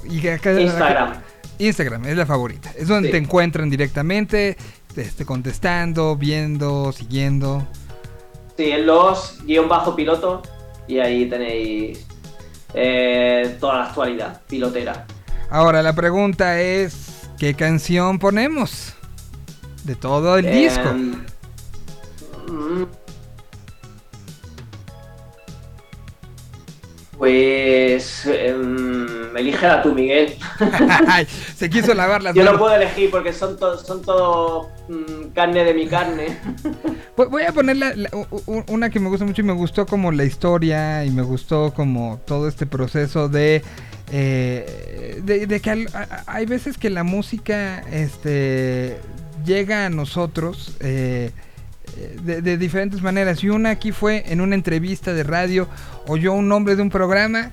Y 0.10 0.19
que 0.19 0.32
acá- 0.32 0.60
Instagram. 0.60 1.14
Instagram 1.60 2.06
es 2.07 2.18
la 2.18 2.26
favorita. 2.26 2.72
Es 2.76 2.88
donde 2.88 3.10
Sí. 3.10 3.11
te 3.11 3.18
encuentran 3.19 3.69
directamente, 3.69 4.57
este, 4.95 5.26
contestando, 5.26 6.15
viendo, 6.15 6.91
siguiendo. 6.91 7.68
Sí, 8.57 8.72
en 8.72 8.86
los 8.86 9.38
guion 9.44 9.68
bajo 9.68 9.95
piloto 9.95 10.41
y 10.88 10.99
ahí 10.99 11.26
tenéis 11.30 12.06
eh, 12.73 13.57
toda 13.60 13.80
la 13.80 13.86
actualidad 13.88 14.41
pilotera. 14.48 15.06
Ahora 15.49 15.82
la 15.82 15.94
pregunta 15.94 16.60
es, 16.61 17.27
¿qué 17.38 17.53
canción 17.53 18.18
ponemos? 18.19 18.94
De 19.84 19.95
todo 19.95 20.38
el 20.38 20.45
Em, 20.45 20.53
disco. 20.53 20.94
mm, 22.52 22.84
Pues 27.18 28.26
em, 29.39 29.47
elígela 29.47 29.81
tú, 29.81 29.93
Miguel. 29.93 30.35
Se 31.57 31.69
quiso 31.69 31.93
lavar 31.93 32.21
las 32.23 32.35
Yo 32.35 32.43
no 32.43 32.57
puedo 32.57 32.75
elegir 32.75 33.09
porque 33.11 33.33
son 33.33 33.57
todo, 33.57 33.77
son 33.77 34.01
todo 34.01 34.69
mm, 34.89 35.29
carne 35.33 35.63
de 35.63 35.73
mi 35.73 35.87
carne. 35.87 36.37
Voy- 37.15 37.43
a 37.43 37.51
poner 37.53 37.77
la- 37.77 37.95
la- 37.95 38.09
una 38.67 38.89
que 38.89 38.99
me 38.99 39.09
gusta 39.09 39.25
mucho 39.25 39.41
y 39.41 39.45
me 39.45 39.53
gustó 39.53 39.85
como 39.85 40.11
la 40.11 40.23
historia 40.25 41.05
y 41.05 41.11
me 41.11 41.21
gustó 41.21 41.73
como 41.73 42.19
todo 42.25 42.47
este 42.47 42.65
proceso 42.65 43.29
de... 43.29 43.61
eh, 44.11 45.21
de, 45.23 45.47
de 45.47 45.59
que 45.59 45.69
al- 45.69 45.87
hay 46.27 46.45
veces 46.45 46.77
que 46.77 46.89
la 46.89 47.03
música 47.03 47.79
este, 47.91 48.99
llega 49.45 49.85
a 49.85 49.89
nosotros 49.89 50.75
eh, 50.79 51.31
de, 52.23 52.41
de 52.41 52.57
diferentes 52.57 53.01
maneras. 53.01 53.43
Y 53.43 53.49
una 53.49 53.69
aquí 53.71 53.91
fue 53.91 54.23
en 54.31 54.41
una 54.41 54.55
entrevista 54.55 55.13
de 55.13 55.23
radio, 55.23 55.67
oyó 56.07 56.33
un 56.33 56.47
nombre 56.47 56.75
de 56.75 56.81
un 56.81 56.89
programa, 56.89 57.51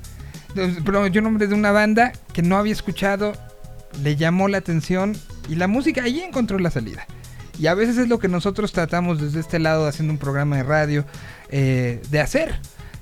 oyó 0.56 1.20
un 1.20 1.24
nombre 1.24 1.46
de 1.46 1.54
una 1.54 1.72
banda 1.72 2.12
que 2.32 2.42
no 2.42 2.56
había 2.56 2.72
escuchado, 2.72 3.32
le 4.02 4.16
llamó 4.16 4.48
la 4.48 4.58
atención 4.58 5.16
y 5.48 5.56
la 5.56 5.66
música 5.66 6.04
ahí 6.04 6.20
encontró 6.20 6.58
la 6.58 6.70
salida. 6.70 7.06
Y 7.58 7.66
a 7.66 7.74
veces 7.74 7.98
es 7.98 8.08
lo 8.08 8.18
que 8.18 8.28
nosotros 8.28 8.72
tratamos 8.72 9.20
desde 9.20 9.40
este 9.40 9.58
lado, 9.58 9.86
haciendo 9.86 10.12
un 10.12 10.18
programa 10.18 10.56
de 10.56 10.62
radio, 10.62 11.04
eh, 11.50 12.00
de 12.10 12.20
hacer. 12.20 12.58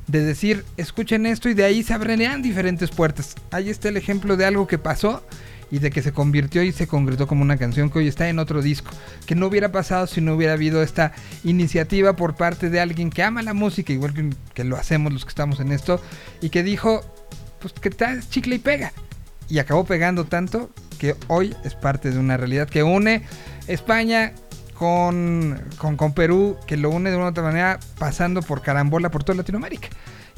De 0.06 0.24
decir, 0.24 0.64
escuchen 0.76 1.24
esto 1.24 1.48
y 1.48 1.54
de 1.54 1.64
ahí 1.64 1.82
se 1.82 1.94
abrirán 1.94 2.42
diferentes 2.42 2.90
puertas. 2.90 3.36
Ahí 3.52 3.70
está 3.70 3.88
el 3.88 3.96
ejemplo 3.96 4.36
de 4.36 4.44
algo 4.44 4.66
que 4.66 4.76
pasó 4.76 5.22
y 5.70 5.78
de 5.78 5.90
que 5.90 6.02
se 6.02 6.12
convirtió 6.12 6.64
y 6.64 6.72
se 6.72 6.88
concretó 6.88 7.28
como 7.28 7.42
una 7.42 7.56
canción 7.56 7.90
que 7.90 8.00
hoy 8.00 8.08
está 8.08 8.28
en 8.28 8.40
otro 8.40 8.60
disco. 8.60 8.90
Que 9.24 9.36
no 9.36 9.46
hubiera 9.46 9.70
pasado 9.70 10.08
si 10.08 10.20
no 10.20 10.34
hubiera 10.34 10.54
habido 10.54 10.82
esta 10.82 11.12
iniciativa 11.44 12.16
por 12.16 12.34
parte 12.34 12.70
de 12.70 12.80
alguien 12.80 13.10
que 13.10 13.22
ama 13.22 13.42
la 13.42 13.54
música, 13.54 13.92
igual 13.92 14.34
que 14.52 14.64
lo 14.64 14.76
hacemos 14.76 15.12
los 15.12 15.24
que 15.24 15.28
estamos 15.28 15.60
en 15.60 15.70
esto, 15.70 16.02
y 16.40 16.50
que 16.50 16.64
dijo, 16.64 17.04
pues 17.60 17.72
que 17.74 17.90
tal 17.90 18.28
chicle 18.28 18.56
y 18.56 18.58
pega. 18.58 18.92
Y 19.48 19.58
acabó 19.58 19.84
pegando 19.84 20.24
tanto 20.24 20.70
que 20.98 21.16
hoy 21.28 21.54
es 21.64 21.74
parte 21.74 22.10
de 22.10 22.18
una 22.18 22.36
realidad 22.36 22.68
que 22.68 22.82
une 22.82 23.22
España 23.66 24.32
con, 24.74 25.60
con, 25.76 25.96
con 25.96 26.12
Perú, 26.12 26.56
que 26.66 26.76
lo 26.76 26.90
une 26.90 27.10
de 27.10 27.16
una 27.16 27.26
u 27.26 27.28
otra 27.28 27.42
manera 27.42 27.80
pasando 27.98 28.42
por 28.42 28.62
carambola 28.62 29.10
por 29.10 29.24
toda 29.24 29.36
Latinoamérica. 29.36 29.88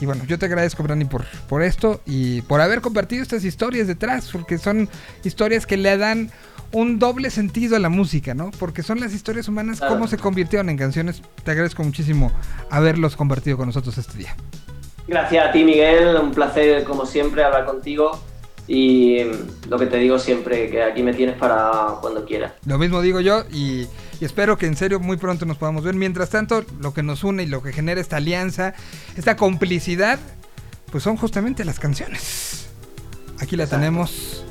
Y 0.01 0.07
bueno, 0.07 0.25
yo 0.25 0.37
te 0.37 0.47
agradezco, 0.47 0.83
Brani, 0.83 1.05
por, 1.05 1.25
por 1.49 1.63
esto 1.63 2.03
y 2.07 2.43
por 2.43 2.61
haber 2.61 2.81
compartido 2.81 3.23
estas 3.23 3.45
historias 3.45 3.87
detrás, 3.87 4.29
porque 4.33 4.59
son 4.59 4.89
historias 5.23 5.65
que 5.65 5.77
le 5.77 5.97
dan 5.97 6.33
un 6.73 6.99
doble 6.99 7.31
sentido 7.31 7.77
a 7.77 7.79
la 7.79 7.89
música, 7.89 8.35
¿no? 8.35 8.51
Porque 8.59 8.83
son 8.83 8.99
las 8.99 9.13
historias 9.13 9.47
humanas, 9.47 9.79
cómo 9.81 10.09
se 10.09 10.17
convirtieron 10.17 10.71
en 10.71 10.77
canciones. 10.77 11.23
Te 11.45 11.53
agradezco 11.53 11.85
muchísimo 11.85 12.33
haberlos 12.71 13.15
compartido 13.15 13.57
con 13.57 13.67
nosotros 13.67 13.97
este 13.99 14.19
día. 14.19 14.35
Gracias 15.07 15.49
a 15.49 15.53
ti, 15.53 15.65
Miguel. 15.65 16.17
Un 16.17 16.33
placer, 16.33 16.85
como 16.85 17.07
siempre, 17.07 17.45
hablar 17.45 17.65
contigo. 17.65 18.21
Y 18.69 19.19
lo 19.69 19.79
que 19.79 19.87
te 19.87 19.97
digo 19.99 20.19
siempre, 20.19 20.71
que 20.71 20.83
aquí 20.83 21.03
me 21.03 21.15
tienes 21.15 21.37
para 21.37 21.97
cuando 22.01 22.25
quieras. 22.25 22.53
Lo 22.65 22.79
mismo 22.79 23.03
digo 23.03 23.21
yo 23.21 23.43
y, 23.51 23.89
y 24.21 24.25
espero 24.25 24.57
que 24.57 24.67
en 24.67 24.77
serio 24.77 25.01
muy 25.01 25.17
pronto 25.17 25.45
nos 25.47 25.59
podamos 25.59 25.83
ver. 25.83 25.95
Mientras 25.95 26.31
tanto, 26.31 26.65
lo 26.81 26.95
que 26.95 27.03
nos 27.03 27.25
une 27.25 27.43
y 27.43 27.47
lo 27.47 27.63
que 27.63 27.73
genera 27.73 28.01
esta 28.01 28.19
alianza, 28.19 28.75
esta 29.17 29.37
complicidad, 29.37 30.19
pues 30.93 31.03
son 31.03 31.17
justamente 31.17 31.65
las 31.65 31.81
canciones. 31.81 32.69
Aquí 33.41 33.57
la 33.57 33.67
tenemos. 33.67 34.45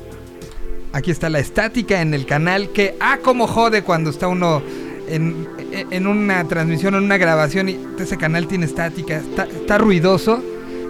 Aquí 0.92 1.12
está 1.12 1.30
la 1.30 1.40
estática 1.40 2.02
en 2.02 2.14
el 2.14 2.26
canal 2.26 2.70
que, 2.70 2.98
ah, 3.00 3.20
como 3.24 3.48
jode 3.48 3.84
cuando 3.84 4.10
está 4.10 4.28
uno 4.28 4.62
en, 5.08 5.48
en 5.72 6.08
una 6.08 6.44
transmisión, 6.48 6.96
en 6.96 7.04
una 7.04 7.18
grabación 7.18 7.70
y 7.70 7.80
ese 8.00 8.18
canal 8.18 8.48
tiene 8.48 8.66
estática, 8.66 9.18
está, 9.18 9.46
está 9.46 9.78
ruidoso 9.78 10.44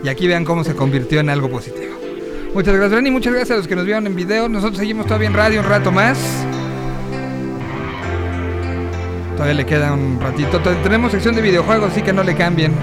y 0.03 0.09
aquí 0.09 0.27
vean 0.27 0.45
cómo 0.45 0.63
se 0.63 0.75
convirtió 0.75 1.19
en 1.19 1.29
algo 1.29 1.49
positivo. 1.49 1.95
Muchas 2.53 2.73
gracias, 2.73 2.91
Brani. 2.91 3.11
Muchas 3.11 3.33
gracias 3.33 3.51
a 3.51 3.57
los 3.57 3.67
que 3.67 3.75
nos 3.75 3.85
vieron 3.85 4.05
en 4.07 4.15
video. 4.15 4.49
Nosotros 4.49 4.77
seguimos 4.77 5.05
todavía 5.05 5.27
en 5.27 5.33
radio 5.33 5.61
un 5.61 5.67
rato 5.67 5.91
más. 5.91 6.17
Todavía 9.33 9.53
le 9.53 9.65
queda 9.65 9.93
un 9.93 10.19
ratito. 10.19 10.59
Tenemos 10.83 11.11
sección 11.11 11.35
de 11.35 11.41
videojuegos, 11.41 11.91
así 11.91 12.01
que 12.01 12.11
no 12.11 12.23
le 12.23 12.35
cambien. 12.35 12.73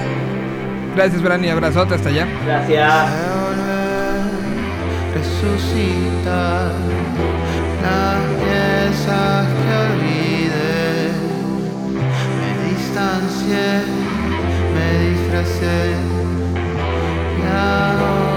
Gracias, 0.97 1.23
Brani. 1.23 1.51
Abrazote 1.51 1.95
hasta 1.95 2.09
allá. 2.09 2.27
Gracias. 2.47 3.13
resucitar 5.15 6.73
me 13.49 15.09
disfracé 15.09 15.95
y 17.39 17.47
ahora 17.47 18.28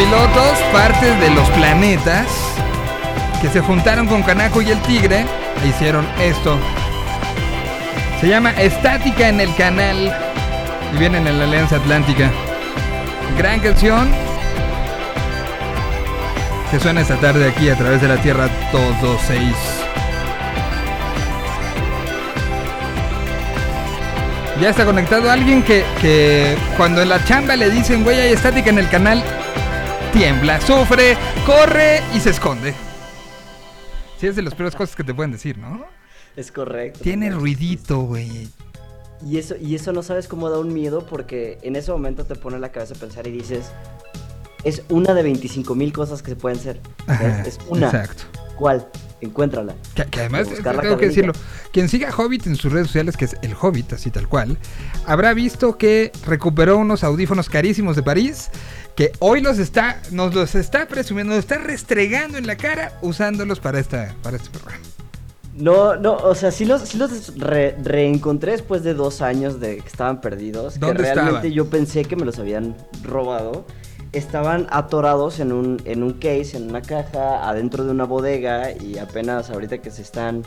pilotos, 0.00 0.58
partes 0.72 1.20
de 1.20 1.28
los 1.30 1.46
planetas, 1.50 2.26
que 3.42 3.50
se 3.50 3.60
juntaron 3.60 4.06
con 4.06 4.22
Kanako 4.22 4.62
y 4.62 4.70
el 4.70 4.80
Tigre 4.80 5.26
e 5.62 5.68
hicieron 5.68 6.08
esto. 6.18 6.58
Se 8.18 8.28
llama 8.28 8.52
Estática 8.52 9.28
en 9.28 9.42
el 9.42 9.54
Canal 9.56 10.10
y 10.94 10.96
vienen 10.96 11.26
en 11.26 11.38
la 11.38 11.44
Alianza 11.44 11.76
Atlántica. 11.76 12.30
Gran 13.36 13.60
canción 13.60 14.10
que 16.70 16.80
suena 16.80 17.02
esta 17.02 17.16
tarde 17.16 17.50
aquí 17.50 17.68
a 17.68 17.76
través 17.76 18.00
de 18.00 18.08
la 18.08 18.16
Tierra 18.22 18.48
226. 18.72 19.54
Ya 24.62 24.70
está 24.70 24.86
conectado 24.86 25.30
alguien 25.30 25.62
que, 25.62 25.84
que 26.00 26.56
cuando 26.78 27.02
en 27.02 27.10
la 27.10 27.22
chamba 27.24 27.54
le 27.54 27.68
dicen, 27.68 28.02
güey, 28.02 28.18
hay 28.18 28.32
estática 28.32 28.70
en 28.70 28.78
el 28.78 28.88
canal, 28.88 29.22
tiembla, 30.12 30.60
sufre, 30.60 31.16
corre 31.46 32.02
y 32.14 32.20
se 32.20 32.30
esconde. 32.30 32.74
Sí, 34.18 34.26
es 34.26 34.36
de 34.36 34.42
las 34.42 34.54
peores 34.54 34.74
cosas 34.74 34.94
que 34.96 35.04
te 35.04 35.14
pueden 35.14 35.32
decir, 35.32 35.56
¿no? 35.56 35.84
Es 36.36 36.52
correcto. 36.52 37.00
Tiene 37.00 37.30
ruidito, 37.30 38.00
güey. 38.00 38.48
Y 39.26 39.38
eso, 39.38 39.54
y 39.60 39.74
eso 39.74 39.92
no 39.92 40.02
sabes 40.02 40.28
cómo 40.28 40.48
da 40.50 40.58
un 40.58 40.72
miedo 40.72 41.06
porque 41.06 41.58
en 41.62 41.76
ese 41.76 41.90
momento 41.92 42.24
te 42.24 42.34
pone 42.34 42.58
la 42.58 42.72
cabeza 42.72 42.94
a 42.94 42.98
pensar 42.98 43.26
y 43.26 43.30
dices, 43.30 43.70
es 44.64 44.82
una 44.88 45.14
de 45.14 45.22
25 45.22 45.74
mil 45.74 45.92
cosas 45.92 46.22
que 46.22 46.30
se 46.30 46.36
pueden 46.36 46.58
hacer. 46.58 46.80
Ajá, 47.06 47.42
es 47.42 47.58
una. 47.68 47.86
Exacto. 47.86 48.24
¿Cuál? 48.56 48.88
Encuéntrala. 49.20 49.74
Que, 49.94 50.04
que 50.04 50.20
además, 50.20 50.48
tengo 50.48 50.96
que 50.96 51.08
decirlo, 51.08 51.32
quien 51.72 51.88
siga 51.88 52.10
Hobbit 52.14 52.46
en 52.46 52.56
sus 52.56 52.72
redes 52.72 52.86
sociales, 52.86 53.16
que 53.16 53.26
es 53.26 53.36
el 53.42 53.54
Hobbit, 53.54 53.92
así 53.92 54.10
tal 54.10 54.28
cual, 54.28 54.56
habrá 55.06 55.34
visto 55.34 55.76
que 55.76 56.10
recuperó 56.26 56.78
unos 56.78 57.04
audífonos 57.04 57.50
carísimos 57.50 57.96
de 57.96 58.02
París, 58.02 58.50
que 58.96 59.12
hoy 59.18 59.40
los 59.40 59.58
está, 59.58 60.00
nos 60.10 60.34
los 60.34 60.54
está 60.54 60.86
presumiendo, 60.88 61.34
nos 61.34 61.44
está 61.44 61.58
restregando 61.58 62.38
en 62.38 62.46
la 62.46 62.56
cara 62.56 62.98
usándolos 63.02 63.60
para, 63.60 63.78
esta, 63.78 64.14
para 64.22 64.36
este 64.36 64.50
programa. 64.50 64.84
No, 65.56 65.96
no, 65.96 66.16
o 66.16 66.34
sea, 66.34 66.50
sí 66.52 66.64
los, 66.64 66.82
sí 66.82 66.96
los 66.96 67.36
re- 67.36 67.76
reencontré 67.82 68.52
después 68.52 68.82
de 68.82 68.94
dos 68.94 69.20
años 69.20 69.60
de 69.60 69.78
que 69.78 69.88
estaban 69.88 70.20
perdidos. 70.20 70.74
Que 70.74 70.80
¿Dónde 70.80 71.02
realmente 71.02 71.48
estaban? 71.48 71.52
yo 71.52 71.68
pensé 71.68 72.04
que 72.04 72.16
me 72.16 72.24
los 72.24 72.38
habían 72.38 72.76
robado. 73.02 73.64
Estaban 74.12 74.66
atorados 74.70 75.38
en 75.38 75.52
un, 75.52 75.80
en 75.84 76.02
un 76.02 76.14
case, 76.14 76.56
en 76.56 76.68
una 76.68 76.82
caja, 76.82 77.48
adentro 77.48 77.84
de 77.84 77.90
una 77.90 78.04
bodega 78.04 78.72
y 78.72 78.98
apenas 78.98 79.50
ahorita 79.50 79.78
que 79.78 79.90
se 79.90 80.02
están 80.02 80.44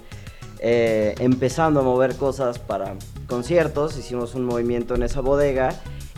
eh, 0.60 1.16
empezando 1.20 1.82
a 1.82 1.84
mover 1.84 2.16
cosas 2.16 2.58
para 2.60 2.96
conciertos, 3.28 3.98
hicimos 3.98 4.36
un 4.36 4.46
movimiento 4.46 4.96
en 4.96 5.04
esa 5.04 5.22
bodega 5.22 5.76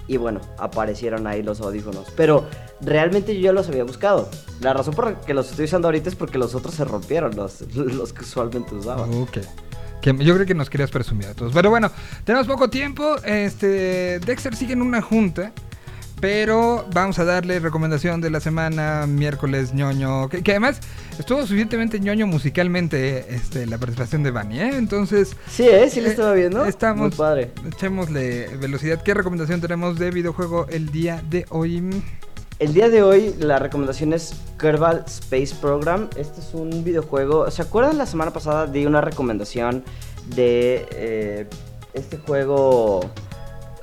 y 0.07 0.17
bueno, 0.17 0.41
aparecieron 0.57 1.27
ahí 1.27 1.43
los 1.43 1.61
audífonos. 1.61 2.07
Pero 2.15 2.47
realmente 2.81 3.35
yo 3.35 3.41
ya 3.41 3.51
los 3.51 3.67
había 3.67 3.83
buscado. 3.83 4.29
La 4.61 4.73
razón 4.73 4.93
por 4.93 5.05
la 5.05 5.21
que 5.21 5.33
los 5.33 5.49
estoy 5.49 5.65
usando 5.65 5.87
ahorita 5.87 6.09
es 6.09 6.15
porque 6.15 6.37
los 6.37 6.55
otros 6.55 6.75
se 6.75 6.85
rompieron, 6.85 7.35
los, 7.35 7.61
los 7.75 8.13
que 8.13 8.21
usualmente 8.21 8.75
usaba. 8.75 9.03
Ok. 9.03 9.39
Yo 10.05 10.35
creo 10.35 10.45
que 10.45 10.53
nos 10.53 10.69
querías 10.69 10.91
presumir 10.91 11.27
a 11.27 11.33
todos. 11.33 11.51
Pero 11.51 11.71
bueno, 11.71 11.89
tenemos 12.23 12.45
poco 12.45 12.69
tiempo. 12.69 13.15
Este, 13.23 14.19
Dexter 14.19 14.55
sigue 14.55 14.73
en 14.73 14.83
una 14.83 15.01
junta. 15.01 15.51
Pero 16.19 16.85
vamos 16.93 17.19
a 17.19 17.25
darle 17.25 17.59
recomendación 17.59 18.21
de 18.21 18.29
la 18.29 18.39
semana, 18.39 19.05
miércoles 19.07 19.73
ñoño. 19.73 20.29
Que, 20.29 20.41
que 20.41 20.51
además 20.51 20.79
estuvo 21.19 21.41
suficientemente 21.41 21.99
ñoño 21.99 22.25
musicalmente 22.25 23.25
este, 23.35 23.65
la 23.67 23.77
participación 23.77 24.23
de 24.23 24.31
Bunny, 24.31 24.59
¿eh? 24.59 24.77
Entonces. 24.77 25.35
Sí, 25.49 25.67
¿eh? 25.67 25.89
Sí 25.89 26.01
lo 26.01 26.07
eh, 26.07 26.11
estaba 26.11 26.33
viendo. 26.33 26.65
Estamos. 26.65 27.09
Muy 27.09 27.17
padre. 27.17 27.51
Echémosle 27.67 28.57
velocidad. 28.57 29.01
¿Qué 29.03 29.13
recomendación 29.13 29.61
tenemos 29.61 29.99
de 29.99 30.11
videojuego 30.11 30.67
el 30.69 30.91
día 30.91 31.21
de 31.29 31.45
hoy? 31.49 31.83
El 32.57 32.73
día 32.73 32.87
de 32.87 33.03
hoy 33.03 33.35
la 33.37 33.59
recomendación 33.59 34.13
es 34.13 34.33
Kerbal 34.57 35.03
Space 35.07 35.53
Program. 35.59 36.09
Este 36.15 36.39
es 36.39 36.53
un 36.53 36.85
videojuego. 36.85 37.51
¿Se 37.51 37.61
acuerdan 37.61 37.97
la 37.97 38.05
semana 38.05 38.31
pasada 38.31 38.67
di 38.67 38.85
una 38.85 39.01
recomendación 39.01 39.83
de 40.35 40.87
eh, 40.91 41.47
este 41.93 42.17
juego 42.17 43.01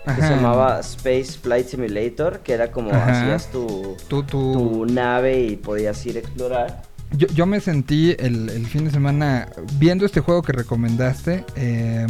que 0.04 0.22
se 0.22 0.30
llamaba 0.30 0.80
Space 0.80 1.38
Flight 1.40 1.68
Simulator? 1.68 2.40
Que 2.40 2.52
era 2.54 2.70
como 2.72 2.90
Ajá. 2.90 3.22
hacías 3.22 3.50
tu, 3.50 3.96
Tu- 4.08 4.22
tu- 4.24 4.52
tu 4.52 4.86
nave 4.86 5.40
y 5.42 5.56
podías 5.56 6.04
ir 6.06 6.16
a 6.16 6.20
explorar. 6.20 6.82
Yo, 7.12 7.26
yo 7.28 7.44
me 7.46 7.60
sentí 7.60 8.16
el, 8.18 8.48
el 8.50 8.66
fin 8.66 8.84
de 8.86 8.90
semana 8.90 9.48
viendo 9.78 10.06
este 10.06 10.20
juego 10.20 10.42
que 10.42 10.52
recomendaste 10.52 11.44
eh, 11.56 12.06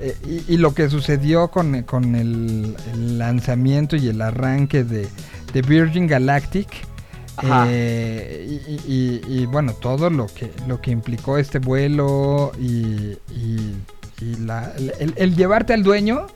eh, 0.00 0.16
y, 0.48 0.54
y 0.54 0.56
lo 0.58 0.74
que 0.74 0.88
sucedió 0.88 1.48
con, 1.48 1.82
con 1.82 2.14
el, 2.14 2.76
el 2.92 3.18
lanzamiento 3.18 3.96
y 3.96 4.08
el 4.08 4.22
arranque 4.22 4.84
de, 4.84 5.08
de 5.52 5.62
Virgin 5.62 6.06
Galactic. 6.06 6.68
Eh, 7.66 8.46
y, 8.68 8.72
y- 8.72 9.20
y- 9.26 9.40
y, 9.42 9.46
bueno, 9.46 9.72
todo 9.74 10.10
lo 10.10 10.26
que, 10.26 10.50
lo 10.68 10.80
que 10.80 10.90
implicó 10.90 11.38
este 11.38 11.58
vuelo 11.58 12.52
y, 12.60 13.16
y- 13.34 13.74
y 14.20 14.36
la- 14.44 14.72
el, 15.00 15.14
el 15.16 15.34
llevarte 15.34 15.72
al 15.72 15.82
dueño 15.82 16.26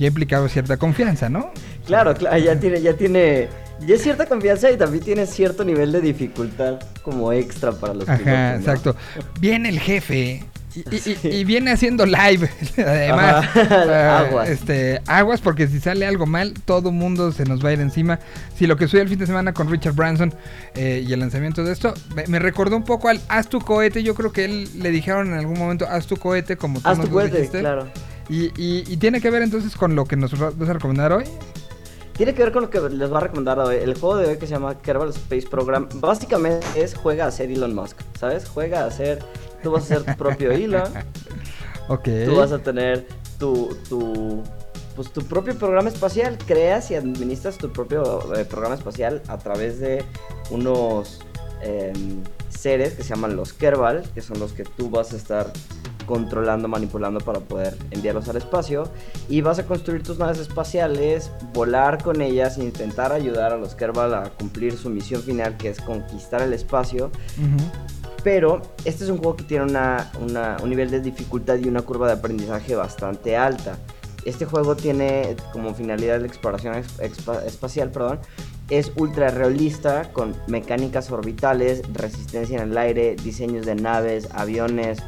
ya 0.00 0.08
implicaba 0.08 0.48
cierta 0.48 0.76
confianza, 0.78 1.28
¿no? 1.28 1.52
Claro, 1.86 2.14
claro, 2.14 2.36
ya 2.38 2.58
tiene, 2.58 2.80
ya 2.82 2.94
tiene, 2.94 3.48
ya 3.86 3.94
es 3.94 4.02
cierta 4.02 4.26
confianza 4.26 4.70
y 4.70 4.76
también 4.76 5.04
tiene 5.04 5.26
cierto 5.26 5.64
nivel 5.64 5.92
de 5.92 6.00
dificultad 6.00 6.80
como 7.02 7.32
extra 7.32 7.70
para 7.72 7.94
los 7.94 8.08
Ajá, 8.08 8.18
pilotos, 8.18 8.40
¿no? 8.42 8.56
exacto. 8.56 8.96
Viene 9.40 9.68
el 9.68 9.78
jefe 9.80 10.44
y, 10.74 10.80
y- 10.80 11.18
y- 11.24 11.36
y 11.40 11.44
viene 11.44 11.72
haciendo 11.72 12.06
live. 12.06 12.48
Además, 12.78 13.44
Ajá, 13.56 14.18
aguas. 14.26 14.48
Este, 14.48 15.00
aguas 15.06 15.40
porque 15.40 15.66
si 15.66 15.80
sale 15.80 16.06
algo 16.06 16.26
mal, 16.26 16.54
todo 16.64 16.92
mundo 16.92 17.32
se 17.32 17.44
nos 17.44 17.64
va 17.64 17.70
a 17.70 17.72
ir 17.72 17.80
encima. 17.80 18.20
Si 18.56 18.66
lo 18.68 18.76
que 18.76 18.84
sucedió 18.84 19.02
el 19.02 19.08
fin 19.08 19.18
de 19.18 19.26
semana 19.26 19.52
con 19.52 19.68
Richard 19.68 19.94
Branson 19.94 20.32
eh, 20.76 21.04
y 21.06 21.12
el 21.12 21.18
lanzamiento 21.20 21.64
de 21.64 21.72
esto, 21.72 21.92
me, 22.14 22.26
me 22.28 22.38
recordó 22.38 22.76
un 22.76 22.84
poco 22.84 23.08
al 23.08 23.20
Haz 23.28 23.48
tu 23.48 23.58
cohete. 23.60 24.02
Yo 24.04 24.14
creo 24.14 24.30
que 24.32 24.44
él 24.44 24.68
le 24.80 24.90
dijeron 24.90 25.26
en 25.32 25.34
algún 25.40 25.58
momento 25.58 25.86
Haz 25.88 26.06
tu 26.06 26.16
cohete 26.16 26.56
como 26.56 26.80
tú 26.80 26.88
Haz 26.88 26.98
nos 26.98 27.08
tu 27.08 27.12
cohete, 27.14 27.36
dijiste. 27.38 27.58
claro. 27.60 27.88
Y, 28.30 28.44
y- 28.56 28.84
y 28.86 28.96
tiene 28.96 29.20
que 29.20 29.28
ver 29.30 29.42
entonces 29.42 29.76
con 29.76 29.94
lo 29.96 30.04
que 30.06 30.16
nos 30.16 30.38
vas 30.38 30.68
a 30.68 30.72
recomendar 30.72 31.12
hoy. 31.12 31.24
Tiene 32.16 32.32
que 32.34 32.42
ver 32.42 32.52
con 32.52 32.62
lo 32.62 32.70
que 32.70 32.80
les 32.80 33.12
va 33.12 33.18
a 33.18 33.20
recomendar 33.22 33.58
hoy. 33.58 33.76
El 33.76 33.94
juego 33.98 34.16
de 34.16 34.28
hoy 34.28 34.38
que 34.38 34.46
se 34.46 34.52
llama 34.52 34.78
Kerbal 34.78 35.08
Space 35.10 35.46
Program 35.48 35.88
básicamente 35.94 36.66
es 36.76 36.94
juega 36.94 37.26
a 37.26 37.30
ser 37.30 37.50
Elon 37.50 37.74
Musk, 37.74 37.98
¿sabes? 38.18 38.46
Juega 38.48 38.84
a 38.84 38.90
ser, 38.90 39.18
tú 39.62 39.72
vas 39.72 39.84
a 39.84 39.86
ser 39.96 40.02
tu 40.04 40.16
propio 40.16 40.50
Elon, 40.52 40.84
Ok. 41.88 42.08
tú 42.26 42.36
vas 42.36 42.52
a 42.52 42.58
tener 42.58 43.06
tu, 43.38 43.74
tu, 43.88 44.42
pues 44.94 45.10
tu 45.12 45.22
propio 45.24 45.56
programa 45.56 45.88
espacial, 45.88 46.36
creas 46.46 46.90
y 46.90 46.94
administras 46.94 47.56
tu 47.58 47.72
propio 47.72 48.34
eh, 48.36 48.44
programa 48.44 48.74
espacial 48.74 49.22
a 49.28 49.38
través 49.38 49.80
de 49.80 50.04
unos 50.50 51.20
em, 51.62 52.22
seres 52.50 52.92
que 52.94 53.02
se 53.02 53.08
llaman 53.08 53.34
los 53.34 53.54
Kerbal, 53.54 54.02
que 54.14 54.20
son 54.20 54.38
los 54.38 54.52
que 54.52 54.64
tú 54.64 54.90
vas 54.90 55.14
a 55.14 55.16
estar 55.16 55.50
controlando, 56.10 56.66
manipulando 56.66 57.20
para 57.20 57.38
poder 57.38 57.76
enviarlos 57.92 58.28
al 58.28 58.36
espacio. 58.36 58.88
Y 59.28 59.40
vas 59.42 59.60
a 59.60 59.64
construir 59.66 60.02
tus 60.02 60.18
naves 60.18 60.38
espaciales, 60.38 61.30
volar 61.54 62.02
con 62.02 62.20
ellas, 62.20 62.58
intentar 62.58 63.12
ayudar 63.12 63.52
a 63.52 63.56
los 63.56 63.76
Kerbal 63.76 64.12
a 64.12 64.30
cumplir 64.30 64.76
su 64.76 64.90
misión 64.90 65.22
final, 65.22 65.56
que 65.56 65.68
es 65.70 65.80
conquistar 65.80 66.42
el 66.42 66.52
espacio. 66.52 67.10
Pero 68.24 68.60
este 68.84 69.04
es 69.04 69.10
un 69.10 69.18
juego 69.18 69.36
que 69.36 69.44
tiene 69.44 69.64
una, 69.64 70.10
una- 70.20 70.56
un 70.62 70.68
nivel 70.68 70.90
de 70.90 71.00
dificultad 71.00 71.56
y 71.58 71.68
una 71.68 71.82
curva 71.82 72.06
de 72.08 72.14
aprendizaje 72.14 72.74
bastante 72.74 73.36
alta. 73.36 73.78
Este 74.26 74.44
juego 74.44 74.76
tiene 74.76 75.36
como 75.52 75.72
finalidad 75.74 76.20
la 76.20 76.26
exploración 76.26 76.74
expa- 76.74 77.42
espacial, 77.46 77.90
perdón. 77.90 78.18
Es 78.68 78.92
ultra 78.96 79.30
realista 79.30 80.12
con 80.12 80.34
mecánicas 80.46 81.10
orbitales, 81.10 81.82
resistencia 81.94 82.60
en 82.62 82.70
el 82.70 82.78
aire, 82.78 83.16
diseños 83.16 83.64
de 83.66 83.74
naves, 83.74 84.28
aviones, 84.34 84.98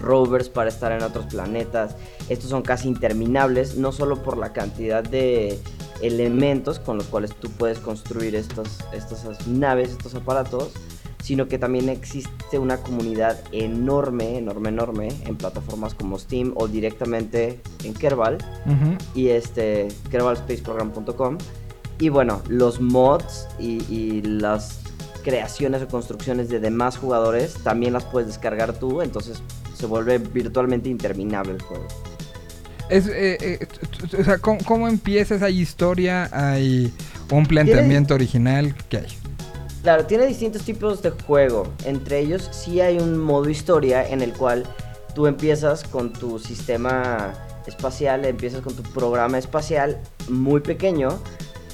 rovers 0.00 0.48
para 0.48 0.68
estar 0.68 0.92
en 0.92 1.02
otros 1.02 1.26
planetas. 1.26 1.96
Estos 2.28 2.50
son 2.50 2.62
casi 2.62 2.88
interminables, 2.88 3.76
no 3.76 3.92
solo 3.92 4.22
por 4.22 4.36
la 4.38 4.52
cantidad 4.52 5.02
de 5.02 5.58
elementos 6.02 6.78
con 6.78 6.96
los 6.96 7.06
cuales 7.06 7.34
tú 7.34 7.50
puedes 7.50 7.78
construir 7.78 8.34
estos, 8.34 8.80
estas 8.92 9.46
naves, 9.46 9.90
estos 9.90 10.14
aparatos, 10.14 10.72
sino 11.22 11.46
que 11.46 11.58
también 11.58 11.88
existe 11.88 12.58
una 12.58 12.78
comunidad 12.78 13.40
enorme, 13.52 14.36
enorme, 14.38 14.70
enorme 14.70 15.08
en 15.24 15.36
plataformas 15.36 15.94
como 15.94 16.18
Steam 16.18 16.52
o 16.56 16.66
directamente 16.66 17.60
en 17.84 17.94
Kerbal 17.94 18.38
y 19.14 19.28
este 19.28 19.88
kerbalspaceprogram.com 20.10 21.38
y 22.00 22.08
bueno, 22.08 22.42
los 22.48 22.80
mods 22.80 23.46
y, 23.60 23.84
y 23.88 24.22
las 24.22 24.80
creaciones 25.22 25.82
o 25.82 25.86
construcciones 25.86 26.48
de 26.48 26.58
demás 26.58 26.98
jugadores 26.98 27.54
también 27.62 27.92
las 27.92 28.04
puedes 28.04 28.26
descargar 28.26 28.72
tú, 28.72 29.02
entonces 29.02 29.40
se 29.82 29.88
vuelve 29.88 30.18
virtualmente 30.18 30.88
interminable 30.88 31.54
el 31.54 31.60
juego. 31.60 31.88
Es, 32.88 33.08
eh, 33.08 33.36
eh, 33.40 33.66
o 34.16 34.22
sea, 34.22 34.38
¿cómo, 34.38 34.60
cómo 34.64 34.86
empieza 34.86 35.34
esa 35.34 35.50
historia? 35.50 36.28
¿Hay 36.30 36.92
un 37.32 37.46
planteamiento 37.46 38.14
original? 38.14 38.76
¿Qué 38.88 38.98
hay? 38.98 39.06
Claro, 39.82 40.06
tiene 40.06 40.26
distintos 40.26 40.62
tipos 40.62 41.02
de 41.02 41.10
juego. 41.10 41.66
Entre 41.84 42.20
ellos 42.20 42.48
sí 42.52 42.80
hay 42.80 42.98
un 42.98 43.18
modo 43.18 43.50
historia 43.50 44.08
en 44.08 44.22
el 44.22 44.32
cual 44.32 44.62
tú 45.16 45.26
empiezas 45.26 45.82
con 45.82 46.12
tu 46.12 46.38
sistema 46.38 47.34
espacial, 47.66 48.24
empiezas 48.24 48.60
con 48.60 48.76
tu 48.76 48.84
programa 48.84 49.36
espacial 49.36 50.00
muy 50.28 50.60
pequeño, 50.60 51.18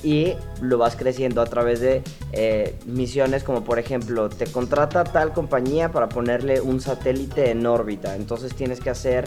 y 0.05 0.35
lo 0.61 0.79
vas 0.79 0.97
creciendo 0.97 1.41
a 1.41 1.47
través 1.47 1.81
de 1.81 2.03
eh, 2.33 2.77
misiones 2.87 3.43
como 3.45 3.65
por 3.65 3.79
ejemplo 3.79 4.29
te 4.29 4.47
contrata 4.47 5.05
tal 5.05 5.33
compañía 5.33 5.91
para 5.91 6.09
ponerle 6.09 6.61
un 6.61 6.81
satélite 6.81 7.51
en 7.51 7.67
órbita. 7.67 8.17
Entonces 8.17 8.55
tienes 8.55 8.81
que 8.81 8.91
hacer 8.91 9.25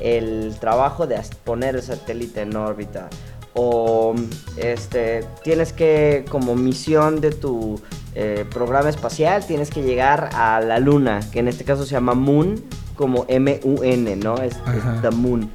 el 0.00 0.54
trabajo 0.60 1.06
de 1.06 1.20
poner 1.44 1.76
el 1.76 1.82
satélite 1.82 2.42
en 2.42 2.56
órbita. 2.56 3.08
O 3.54 4.14
este 4.56 5.24
tienes 5.44 5.72
que 5.72 6.24
como 6.28 6.56
misión 6.56 7.20
de 7.20 7.30
tu 7.30 7.80
eh, 8.16 8.44
programa 8.52 8.88
espacial 8.88 9.46
tienes 9.46 9.70
que 9.70 9.82
llegar 9.82 10.30
a 10.34 10.60
la 10.60 10.78
luna 10.80 11.20
que 11.32 11.38
en 11.40 11.48
este 11.48 11.64
caso 11.64 11.84
se 11.84 11.92
llama 11.92 12.14
Moon 12.14 12.62
como 12.96 13.24
M-U-N 13.28 14.16
no 14.16 14.36
es, 14.36 14.54
es 14.54 15.02
the 15.02 15.10
Moon. 15.10 15.50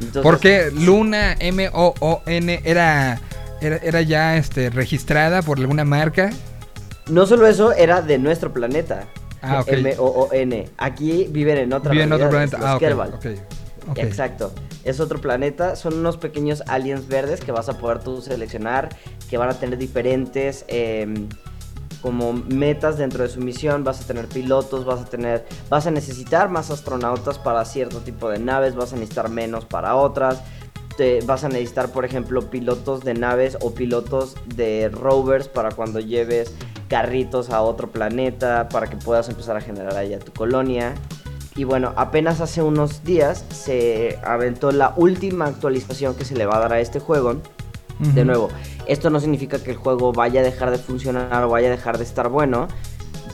Entonces- 0.00 0.22
Porque 0.22 0.70
Luna 0.72 1.34
M-O-O-N 1.38 2.60
era, 2.64 3.20
era, 3.66 3.76
era 3.78 4.02
ya 4.02 4.36
este, 4.36 4.70
registrada 4.70 5.42
por 5.42 5.58
alguna 5.58 5.84
marca. 5.84 6.30
No 7.08 7.26
solo 7.26 7.46
eso, 7.46 7.72
era 7.72 8.02
de 8.02 8.18
nuestro 8.18 8.52
planeta. 8.52 9.06
Ah. 9.42 9.62
M-O-O-N. 9.66 10.68
Aquí 10.78 11.26
viven 11.30 11.58
en 11.58 11.72
otra 11.72 11.92
Vive 11.92 12.04
en 12.04 12.12
otro 12.12 12.30
planeta. 12.30 12.58
Ah. 12.60 12.78
Exacto. 13.96 14.52
Es 14.84 15.00
otro 15.00 15.20
planeta. 15.20 15.76
Son 15.76 15.94
unos 15.94 16.16
pequeños 16.16 16.62
aliens 16.66 17.06
verdes 17.08 17.40
que 17.40 17.52
vas 17.52 17.68
a 17.68 17.78
poder 17.78 17.98
tú 17.98 18.22
seleccionar. 18.22 18.88
Que 19.28 19.36
van 19.36 19.50
a 19.50 19.54
tener 19.54 19.78
diferentes 19.78 20.64
em, 20.68 21.28
como 22.00 22.32
metas 22.32 22.96
dentro 22.96 23.22
de 23.22 23.28
su 23.28 23.40
misión. 23.40 23.84
Vas 23.84 24.00
a 24.00 24.06
tener 24.06 24.26
pilotos, 24.26 24.86
vas 24.86 25.02
a 25.02 25.04
tener. 25.04 25.44
Vas 25.68 25.86
a 25.86 25.90
necesitar 25.90 26.48
más 26.48 26.70
astronautas 26.70 27.38
para 27.38 27.64
cierto 27.66 27.98
tipo 27.98 28.30
de 28.30 28.38
naves. 28.38 28.74
Vas 28.74 28.94
a 28.94 28.96
necesitar 28.96 29.28
menos 29.28 29.66
para 29.66 29.94
otras. 29.94 30.42
Te- 30.96 31.20
vas 31.22 31.44
a 31.44 31.48
necesitar, 31.48 31.90
por 31.90 32.04
ejemplo, 32.04 32.50
pilotos 32.50 33.02
de 33.02 33.14
naves 33.14 33.58
o 33.60 33.72
pilotos 33.74 34.34
de 34.54 34.88
rovers 34.92 35.48
para 35.48 35.70
cuando 35.70 36.00
lleves 36.00 36.52
carritos 36.88 37.50
a 37.50 37.62
otro 37.62 37.90
planeta, 37.90 38.68
para 38.68 38.86
que 38.86 38.96
puedas 38.96 39.28
empezar 39.28 39.56
a 39.56 39.60
generar 39.60 39.96
allá 39.96 40.18
tu 40.18 40.32
colonia. 40.32 40.94
Y 41.56 41.64
bueno, 41.64 41.92
apenas 41.96 42.40
hace 42.40 42.62
unos 42.62 43.04
días 43.04 43.44
se 43.50 44.18
aventó 44.24 44.70
la 44.72 44.92
última 44.96 45.46
actualización 45.46 46.14
que 46.14 46.24
se 46.24 46.34
le 46.36 46.46
va 46.46 46.56
a 46.56 46.60
dar 46.60 46.72
a 46.72 46.80
este 46.80 47.00
juego. 47.00 47.36
De 48.00 48.24
nuevo, 48.24 48.48
esto 48.86 49.08
no 49.08 49.20
significa 49.20 49.62
que 49.62 49.70
el 49.70 49.76
juego 49.76 50.12
vaya 50.12 50.40
a 50.40 50.42
dejar 50.42 50.72
de 50.72 50.78
funcionar 50.78 51.44
o 51.44 51.48
vaya 51.48 51.68
a 51.68 51.70
dejar 51.70 51.96
de 51.96 52.02
estar 52.02 52.28
bueno, 52.28 52.66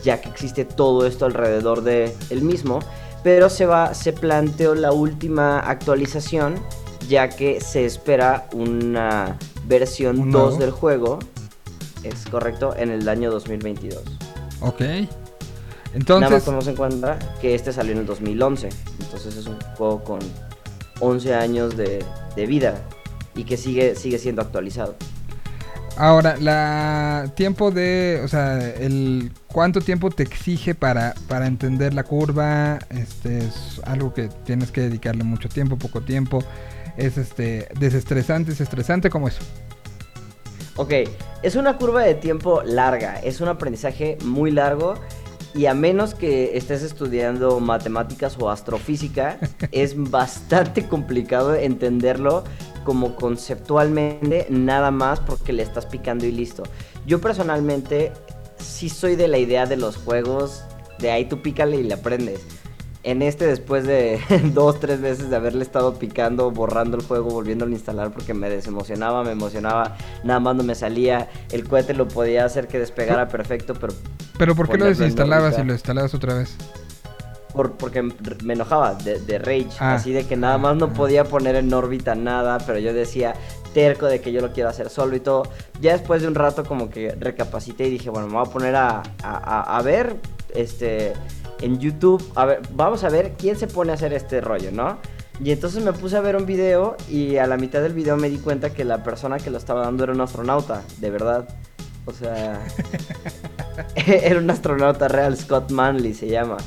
ya 0.04 0.20
que 0.20 0.28
existe 0.28 0.66
todo 0.66 1.06
esto 1.06 1.24
alrededor 1.24 1.82
de 1.82 2.14
el 2.28 2.42
mismo, 2.42 2.80
pero 3.24 3.48
se 3.48 3.64
va 3.64 3.94
se 3.94 4.12
planteó 4.12 4.74
la 4.74 4.92
última 4.92 5.60
actualización 5.60 6.56
ya 7.10 7.28
que 7.28 7.60
se 7.60 7.84
espera 7.84 8.46
una 8.52 9.36
versión 9.66 10.20
¿Un 10.20 10.30
2 10.30 10.58
nuevo? 10.58 10.58
del 10.58 10.70
juego. 10.70 11.18
Es 12.04 12.26
correcto, 12.30 12.74
en 12.76 12.90
el 12.90 13.08
año 13.08 13.30
2022. 13.32 14.20
Ok. 14.60 14.80
Nada 16.16 16.30
más 16.30 16.42
Entonces, 16.42 16.44
tomemos 16.44 16.68
en 16.68 16.76
cuenta 16.76 17.18
que 17.40 17.54
este 17.54 17.72
salió 17.72 17.92
en 17.92 17.98
el 17.98 18.06
2011. 18.06 18.68
Entonces 19.00 19.36
es 19.36 19.46
un 19.46 19.58
juego 19.76 20.04
con 20.04 20.20
11 21.00 21.34
años 21.34 21.76
de, 21.76 22.04
de 22.36 22.46
vida 22.46 22.86
y 23.34 23.44
que 23.44 23.56
sigue, 23.56 23.96
sigue 23.96 24.18
siendo 24.18 24.42
actualizado. 24.42 24.96
ahora, 25.96 26.36
la 26.38 27.32
tiempo 27.36 27.70
de, 27.70 28.22
o 28.24 28.28
sea, 28.28 28.58
el 28.70 29.32
cuánto 29.48 29.80
tiempo 29.80 30.10
te 30.10 30.22
exige 30.22 30.74
para, 30.74 31.14
para 31.28 31.46
entender 31.46 31.92
la 31.94 32.04
curva, 32.04 32.78
este 32.90 33.38
es 33.38 33.80
algo 33.84 34.14
que 34.14 34.28
tienes 34.44 34.70
que 34.72 34.82
dedicarle 34.82 35.24
mucho 35.24 35.48
tiempo, 35.48 35.76
poco 35.76 36.00
tiempo, 36.02 36.42
es 37.00 37.18
este 37.18 37.68
desestresante, 37.78 38.52
es 38.52 38.60
estresante, 38.60 39.10
¿cómo 39.10 39.28
es? 39.28 39.38
Ok, 40.76 40.92
es 41.42 41.56
una 41.56 41.76
curva 41.76 42.02
de 42.02 42.14
tiempo 42.14 42.62
larga, 42.62 43.18
es 43.20 43.40
un 43.40 43.48
aprendizaje 43.48 44.18
muy 44.24 44.50
largo 44.50 44.94
y 45.54 45.66
a 45.66 45.74
menos 45.74 46.14
que 46.14 46.56
estés 46.56 46.82
estudiando 46.82 47.58
matemáticas 47.58 48.36
o 48.38 48.50
astrofísica, 48.50 49.38
es 49.72 49.96
bastante 49.96 50.86
complicado 50.86 51.54
entenderlo 51.54 52.44
como 52.84 53.16
conceptualmente 53.16 54.46
nada 54.48 54.90
más 54.90 55.20
porque 55.20 55.52
le 55.52 55.62
estás 55.62 55.86
picando 55.86 56.26
y 56.26 56.32
listo. 56.32 56.62
Yo 57.06 57.20
personalmente 57.20 58.12
sí 58.58 58.88
soy 58.88 59.16
de 59.16 59.28
la 59.28 59.38
idea 59.38 59.66
de 59.66 59.76
los 59.76 59.96
juegos 59.96 60.62
de 61.00 61.10
ahí 61.10 61.24
tú 61.24 61.40
pícale 61.40 61.78
y 61.78 61.82
le 61.82 61.94
aprendes. 61.94 62.40
En 63.02 63.22
este, 63.22 63.46
después 63.46 63.86
de 63.86 64.20
dos, 64.52 64.78
tres 64.78 65.00
veces 65.00 65.30
de 65.30 65.36
haberle 65.36 65.62
estado 65.62 65.94
picando, 65.94 66.50
borrando 66.50 66.96
el 66.98 67.02
juego, 67.02 67.30
volviéndolo 67.30 67.72
a 67.72 67.74
instalar 67.74 68.10
porque 68.10 68.34
me 68.34 68.50
desemocionaba, 68.50 69.24
me 69.24 69.30
emocionaba, 69.32 69.96
nada 70.22 70.38
más 70.40 70.54
no 70.56 70.62
me 70.64 70.74
salía. 70.74 71.28
El 71.50 71.66
cohete 71.66 71.94
lo 71.94 72.06
podía 72.08 72.44
hacer 72.44 72.68
que 72.68 72.78
despegara 72.78 73.28
perfecto, 73.28 73.72
pero 73.74 73.94
Pero 74.38 74.54
¿por 74.54 74.68
qué 74.68 74.76
lo 74.76 74.84
desinstalabas 74.84 75.58
y 75.58 75.64
lo 75.64 75.72
instalabas 75.72 76.12
otra 76.14 76.34
vez? 76.34 76.54
por- 77.54 77.72
porque 77.72 78.00
me 78.44 78.52
enojaba 78.52 78.94
de, 78.94 79.18
de 79.18 79.38
rage. 79.38 79.66
Ah. 79.80 79.94
Así 79.94 80.12
de 80.12 80.24
que 80.24 80.36
nada 80.36 80.56
más 80.58 80.76
no 80.76 80.92
podía 80.92 81.24
poner 81.24 81.56
en 81.56 81.72
órbita 81.74 82.14
nada, 82.14 82.58
pero 82.64 82.78
yo 82.78 82.92
decía 82.94 83.34
terco 83.74 84.06
de 84.06 84.20
que 84.20 84.30
yo 84.30 84.40
lo 84.40 84.52
quiero 84.52 84.68
hacer 84.68 84.88
solo 84.88 85.16
y 85.16 85.20
todo. 85.20 85.42
Ya 85.80 85.92
después 85.92 86.22
de 86.22 86.28
un 86.28 86.36
rato 86.36 86.64
como 86.64 86.90
que 86.90 87.12
recapacité 87.18 87.86
y 87.88 87.90
dije, 87.90 88.08
bueno, 88.10 88.28
me 88.28 88.34
voy 88.34 88.46
a 88.46 88.50
poner 88.52 88.76
a, 88.76 88.98
a- 89.00 89.02
a- 89.22 89.78
a 89.78 89.82
ver 89.82 90.16
este 90.54 91.12
en 91.60 91.78
YouTube, 91.78 92.22
a 92.34 92.44
ver, 92.44 92.60
vamos 92.72 93.04
a 93.04 93.08
ver 93.08 93.34
quién 93.38 93.56
se 93.56 93.66
pone 93.66 93.92
a 93.92 93.94
hacer 93.94 94.12
este 94.12 94.40
rollo, 94.40 94.70
¿no? 94.72 94.98
Y 95.42 95.52
entonces 95.52 95.82
me 95.82 95.92
puse 95.92 96.16
a 96.16 96.20
ver 96.20 96.36
un 96.36 96.44
video 96.44 96.96
y 97.08 97.36
a 97.38 97.46
la 97.46 97.56
mitad 97.56 97.80
del 97.80 97.94
video 97.94 98.16
me 98.16 98.28
di 98.28 98.36
cuenta 98.36 98.70
que 98.70 98.84
la 98.84 99.02
persona 99.02 99.38
que 99.38 99.50
lo 99.50 99.56
estaba 99.56 99.82
dando 99.82 100.04
era 100.04 100.12
un 100.12 100.20
astronauta, 100.20 100.82
de 100.98 101.10
verdad. 101.10 101.48
O 102.04 102.12
sea, 102.12 102.60
era 103.94 104.38
un 104.38 104.50
astronauta 104.50 105.08
real, 105.08 105.36
Scott 105.36 105.70
Manley 105.70 106.12
se 106.12 106.28
llama. 106.28 106.58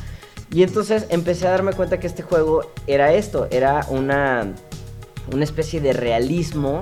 Y 0.52 0.64
entonces 0.64 1.06
empecé 1.10 1.48
a 1.48 1.52
darme 1.52 1.74
cuenta 1.74 1.99
que 1.99 2.07
este 2.07 2.24
juego 2.24 2.72
era 2.88 3.14
esto, 3.14 3.48
era 3.52 3.86
una, 3.90 4.53
una 5.32 5.44
especie 5.44 5.80
de 5.80 5.94
realismo 5.94 6.82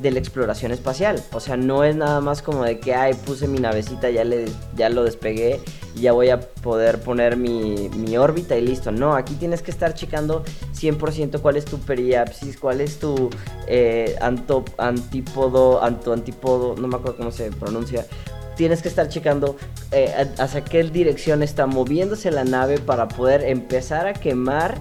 de 0.00 0.10
la 0.10 0.18
exploración 0.18 0.72
espacial. 0.72 1.22
O 1.32 1.40
sea, 1.40 1.56
no 1.56 1.84
es 1.84 1.96
nada 1.96 2.20
más 2.20 2.42
como 2.42 2.64
de 2.64 2.78
que, 2.78 2.94
ay, 2.94 3.14
puse 3.14 3.48
mi 3.48 3.58
navecita, 3.58 4.10
ya, 4.10 4.24
le, 4.24 4.46
ya 4.76 4.88
lo 4.88 5.04
despegué 5.04 5.60
y 5.94 6.02
ya 6.02 6.12
voy 6.12 6.30
a 6.30 6.40
poder 6.40 7.00
poner 7.00 7.36
mi, 7.36 7.88
mi 7.90 8.16
órbita 8.16 8.56
y 8.56 8.62
listo. 8.62 8.92
No, 8.92 9.14
aquí 9.14 9.34
tienes 9.34 9.62
que 9.62 9.70
estar 9.70 9.94
checando 9.94 10.44
100% 10.74 11.40
cuál 11.40 11.56
es 11.56 11.64
tu 11.64 11.78
periapsis, 11.78 12.58
cuál 12.58 12.80
es 12.80 12.98
tu 12.98 13.30
eh, 13.66 14.16
anto, 14.20 14.64
antípodo, 14.78 15.82
anto, 15.82 16.12
antípodo, 16.12 16.76
no 16.76 16.88
me 16.88 16.96
acuerdo 16.96 17.16
cómo 17.16 17.30
se 17.30 17.50
pronuncia. 17.50 18.06
Tienes 18.58 18.82
que 18.82 18.88
estar 18.88 19.08
checando 19.08 19.56
eh, 19.92 20.12
hacia 20.36 20.64
qué 20.64 20.82
dirección 20.82 21.44
está 21.44 21.66
moviéndose 21.66 22.32
la 22.32 22.42
nave 22.42 22.78
para 22.78 23.06
poder 23.06 23.44
empezar 23.44 24.08
a 24.08 24.14
quemar 24.14 24.80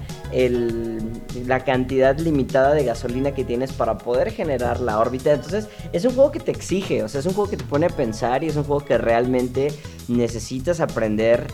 la 1.46 1.64
cantidad 1.64 2.18
limitada 2.18 2.74
de 2.74 2.84
gasolina 2.84 3.36
que 3.36 3.46
tienes 3.46 3.72
para 3.74 4.00
poder 4.00 4.32
generar 4.32 4.80
la 4.80 4.98
órbita. 4.98 5.32
Entonces 5.32 5.68
es 5.94 6.06
un 6.06 6.16
juego 6.16 6.32
que 6.32 6.40
te 6.40 6.50
exige, 6.50 7.04
o 7.04 7.08
sea, 7.08 7.20
es 7.20 7.28
un 7.28 7.34
juego 7.34 7.52
que 7.52 7.58
te 7.58 7.66
pone 7.66 7.86
a 7.86 7.90
pensar 7.90 8.44
y 8.44 8.48
es 8.48 8.56
un 8.56 8.64
juego 8.64 8.84
que 8.84 8.98
realmente 8.98 9.72
necesitas 10.08 10.80
aprender 10.80 11.46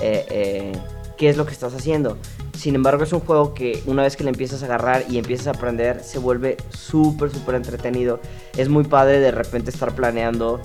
eh, 0.00 0.24
eh, 0.30 0.72
qué 1.16 1.30
es 1.30 1.36
lo 1.36 1.46
que 1.46 1.52
estás 1.52 1.74
haciendo. 1.74 2.16
Sin 2.56 2.76
embargo, 2.76 3.02
es 3.02 3.12
un 3.12 3.18
juego 3.18 3.54
que 3.54 3.82
una 3.86 4.04
vez 4.04 4.16
que 4.16 4.22
le 4.22 4.30
empiezas 4.30 4.62
a 4.62 4.66
agarrar 4.66 5.04
y 5.10 5.18
empiezas 5.18 5.48
a 5.48 5.50
aprender, 5.50 6.04
se 6.04 6.20
vuelve 6.20 6.58
súper, 6.68 7.32
súper 7.32 7.56
entretenido. 7.56 8.20
Es 8.56 8.68
muy 8.68 8.84
padre 8.84 9.18
de 9.18 9.32
repente 9.32 9.72
estar 9.72 9.96
planeando 9.96 10.60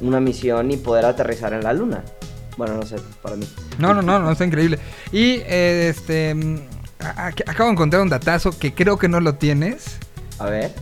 una 0.00 0.20
misión 0.20 0.70
y 0.70 0.76
poder 0.76 1.04
aterrizar 1.06 1.52
en 1.52 1.62
la 1.64 1.72
luna. 1.72 2.02
Bueno, 2.56 2.74
no 2.74 2.82
sé, 2.82 2.96
para 3.22 3.36
mí. 3.36 3.46
No, 3.78 3.94
no, 3.94 4.02
no, 4.02 4.18
no, 4.18 4.30
está 4.30 4.44
increíble. 4.44 4.78
Y 5.12 5.36
eh, 5.46 5.88
este 5.88 6.34
mm, 6.34 6.58
acabo 7.46 7.66
de 7.66 7.72
encontrar 7.72 8.02
un 8.02 8.08
datazo 8.08 8.50
que 8.58 8.74
creo 8.74 8.98
que 8.98 9.08
no 9.08 9.20
lo 9.20 9.34
tienes. 9.36 9.96
A 10.38 10.46
ver. 10.46 10.72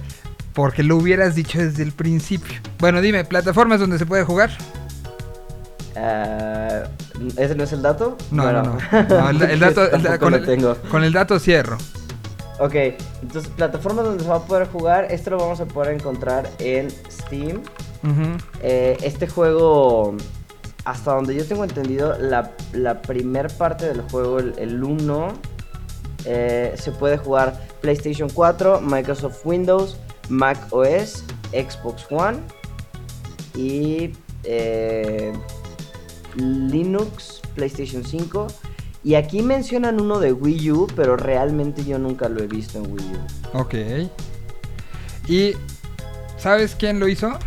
Porque 0.54 0.82
lo 0.82 0.96
hubieras 0.96 1.34
dicho 1.36 1.58
desde 1.58 1.82
el 1.84 1.92
principio. 1.92 2.58
Bueno, 2.80 3.00
dime, 3.00 3.24
plataformas 3.24 3.78
donde 3.80 3.98
se 3.98 4.06
puede 4.06 4.24
jugar. 4.24 4.50
Ah, 5.96 6.84
¿Ese 7.36 7.54
no 7.54 7.64
es 7.64 7.72
el 7.72 7.82
dato? 7.82 8.16
No, 8.30 8.44
Bueno, 8.44 8.62
no, 8.62 8.78
no. 9.02 9.08
No, 9.20 9.30
el, 9.30 9.42
el 9.42 9.60
dato, 9.60 9.84
el- 9.90 10.18
con, 10.18 10.44
tengo. 10.44 10.76
con 10.90 11.04
el 11.04 11.12
dato 11.12 11.38
cierro. 11.38 11.76
Ok, 12.60 12.74
entonces 13.22 13.50
plataformas 13.56 14.04
donde 14.04 14.24
se 14.24 14.28
va 14.28 14.36
a 14.36 14.44
poder 14.44 14.66
jugar, 14.68 15.06
esto 15.10 15.30
lo 15.30 15.38
vamos 15.38 15.60
a 15.60 15.66
poder 15.66 15.94
encontrar 15.94 16.50
en 16.58 16.90
Steam. 16.90 17.62
Eh, 18.62 18.96
este 19.02 19.28
juego, 19.28 20.16
hasta 20.84 21.14
donde 21.14 21.34
yo 21.34 21.44
tengo 21.46 21.64
entendido, 21.64 22.16
la, 22.18 22.52
la 22.72 23.02
primer 23.02 23.48
parte 23.48 23.86
del 23.86 24.02
juego, 24.02 24.38
el 24.38 24.82
1, 24.82 25.34
se 26.24 26.92
puede 26.98 27.16
jugar 27.16 27.58
PlayStation 27.80 28.28
4, 28.28 28.80
Microsoft 28.80 29.44
Windows, 29.44 29.96
Mac 30.28 30.58
OS, 30.70 31.24
Xbox 31.52 32.06
One 32.10 32.38
y 33.54 34.12
eh, 34.44 35.32
Linux, 36.36 37.40
PlayStation 37.54 38.04
5. 38.04 38.46
Y 39.04 39.14
aquí 39.14 39.42
mencionan 39.42 40.00
uno 40.00 40.18
de 40.18 40.32
Wii 40.32 40.70
U, 40.72 40.86
pero 40.94 41.16
realmente 41.16 41.84
yo 41.84 41.98
nunca 41.98 42.28
lo 42.28 42.42
he 42.42 42.46
visto 42.46 42.78
en 42.78 42.92
Wii 42.92 43.12
U. 43.12 43.58
Ok. 43.58 43.74
¿Y 45.28 45.52
sabes 46.36 46.74
quién 46.74 47.00
lo 47.00 47.08
hizo? 47.08 47.38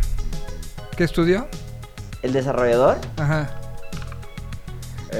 ¿Qué 0.96 1.04
estudio? 1.04 1.48
¿El 2.22 2.32
desarrollador? 2.32 2.98
Ajá. 3.16 3.50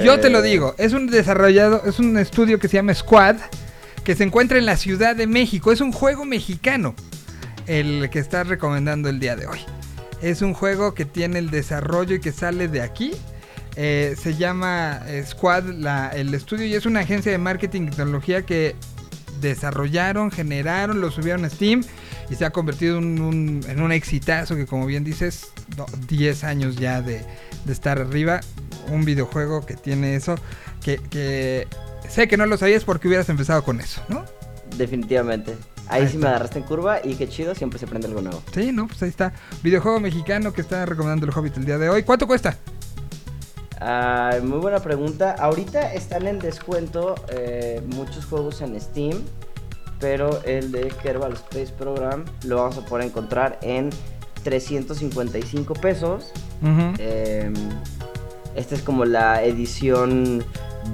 Yo 0.04 0.18
te 0.20 0.30
lo 0.30 0.38
Eh, 0.40 0.42
digo, 0.42 0.74
es 0.78 0.92
un 0.92 1.06
desarrollado, 1.08 1.82
es 1.84 1.98
un 1.98 2.16
estudio 2.16 2.58
que 2.58 2.68
se 2.68 2.74
llama 2.76 2.94
Squad, 2.94 3.36
que 4.04 4.14
se 4.16 4.24
encuentra 4.24 4.58
en 4.58 4.66
la 4.66 4.76
Ciudad 4.76 5.14
de 5.16 5.26
México. 5.26 5.70
Es 5.72 5.80
un 5.80 5.92
juego 5.92 6.24
mexicano, 6.24 6.94
el 7.66 8.08
que 8.10 8.18
estás 8.18 8.46
recomendando 8.48 9.08
el 9.08 9.20
día 9.20 9.36
de 9.36 9.46
hoy. 9.46 9.58
Es 10.22 10.40
un 10.42 10.54
juego 10.54 10.94
que 10.94 11.04
tiene 11.04 11.38
el 11.38 11.50
desarrollo 11.50 12.14
y 12.16 12.20
que 12.20 12.32
sale 12.32 12.68
de 12.68 12.80
aquí. 12.80 13.12
Eh, 13.76 14.14
se 14.20 14.36
llama 14.36 15.00
eh, 15.06 15.24
Squad 15.26 15.64
la- 15.64 16.08
el 16.10 16.32
estudio 16.34 16.66
y 16.66 16.74
es 16.74 16.84
una 16.86 17.00
agencia 17.00 17.32
de 17.32 17.38
marketing 17.38 17.82
y 17.82 17.90
tecnología 17.90 18.42
que 18.42 18.76
desarrollaron, 19.40 20.30
generaron, 20.30 21.00
lo 21.00 21.10
subieron 21.10 21.44
a 21.44 21.50
Steam 21.50 21.82
y 22.30 22.34
se 22.36 22.44
ha 22.44 22.50
convertido 22.50 22.98
en 22.98 23.20
un, 23.20 23.64
en 23.68 23.80
un 23.82 23.92
exitazo 23.92 24.56
que 24.56 24.66
como 24.66 24.86
bien 24.86 25.04
dices, 25.04 25.52
no, 25.76 25.86
10 26.08 26.44
años 26.44 26.76
ya 26.76 27.02
de, 27.02 27.24
de 27.64 27.72
estar 27.72 27.98
arriba. 27.98 28.40
Un 28.88 29.04
videojuego 29.04 29.64
que 29.64 29.76
tiene 29.76 30.16
eso, 30.16 30.34
que, 30.82 30.98
que 31.10 31.68
sé 32.08 32.28
que 32.28 32.36
no 32.36 32.46
lo 32.46 32.56
sabías 32.56 32.84
porque 32.84 33.08
hubieras 33.08 33.28
empezado 33.28 33.62
con 33.64 33.80
eso, 33.80 34.02
¿no? 34.08 34.24
Definitivamente. 34.76 35.56
Ahí 35.86 36.02
Ahí 36.02 36.08
sí 36.08 36.14
está. 36.14 36.18
me 36.18 36.28
agarraste 36.28 36.58
en 36.58 36.64
curva 36.64 37.00
y 37.04 37.16
qué 37.16 37.28
chido, 37.28 37.54
siempre 37.54 37.78
se 37.78 37.84
aprende 37.86 38.08
algo 38.08 38.22
nuevo. 38.22 38.42
Sí, 38.52 38.72
no, 38.72 38.86
pues 38.88 39.02
ahí 39.02 39.08
está. 39.08 39.32
Videojuego 39.62 40.00
mexicano 40.00 40.52
que 40.52 40.60
está 40.62 40.86
recomendando 40.86 41.26
el 41.26 41.32
Hobbit 41.36 41.56
el 41.58 41.64
día 41.64 41.78
de 41.78 41.90
hoy. 41.90 42.02
¿Cuánto 42.02 42.26
cuesta? 42.26 42.56
Muy 44.42 44.58
buena 44.58 44.80
pregunta. 44.80 45.32
Ahorita 45.38 45.92
están 45.92 46.26
en 46.26 46.38
descuento 46.38 47.14
eh, 47.28 47.82
muchos 47.86 48.24
juegos 48.26 48.60
en 48.60 48.80
Steam, 48.80 49.22
pero 50.02 50.42
el 50.42 50.72
de 50.72 50.88
Kerbal 51.00 51.34
Space 51.34 51.72
Program 51.78 52.24
lo 52.44 52.56
vamos 52.56 52.76
a 52.76 52.84
poder 52.84 53.06
encontrar 53.06 53.58
en 53.62 53.88
355 54.42 55.74
pesos. 55.74 56.32
Ujú. 56.60 56.94
Eh, 56.98 57.52
esta 58.56 58.74
es 58.74 58.82
como 58.82 59.04
la 59.04 59.44
edición 59.44 60.44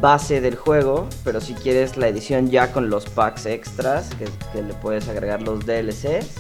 base 0.03 0.43
del 0.43 0.57
juego, 0.57 1.09
pero 1.25 1.41
si 1.41 1.55
quieres 1.55 1.97
la 1.97 2.09
edición 2.09 2.51
ya 2.51 2.71
con 2.71 2.91
los 2.91 3.07
packs 3.07 3.47
extras, 3.47 4.11
que, 4.11 4.27
que 4.53 4.63
le 4.63 4.75
puedes 4.75 5.09
agregar 5.09 5.41
los 5.41 5.65
DLCs, 5.65 6.35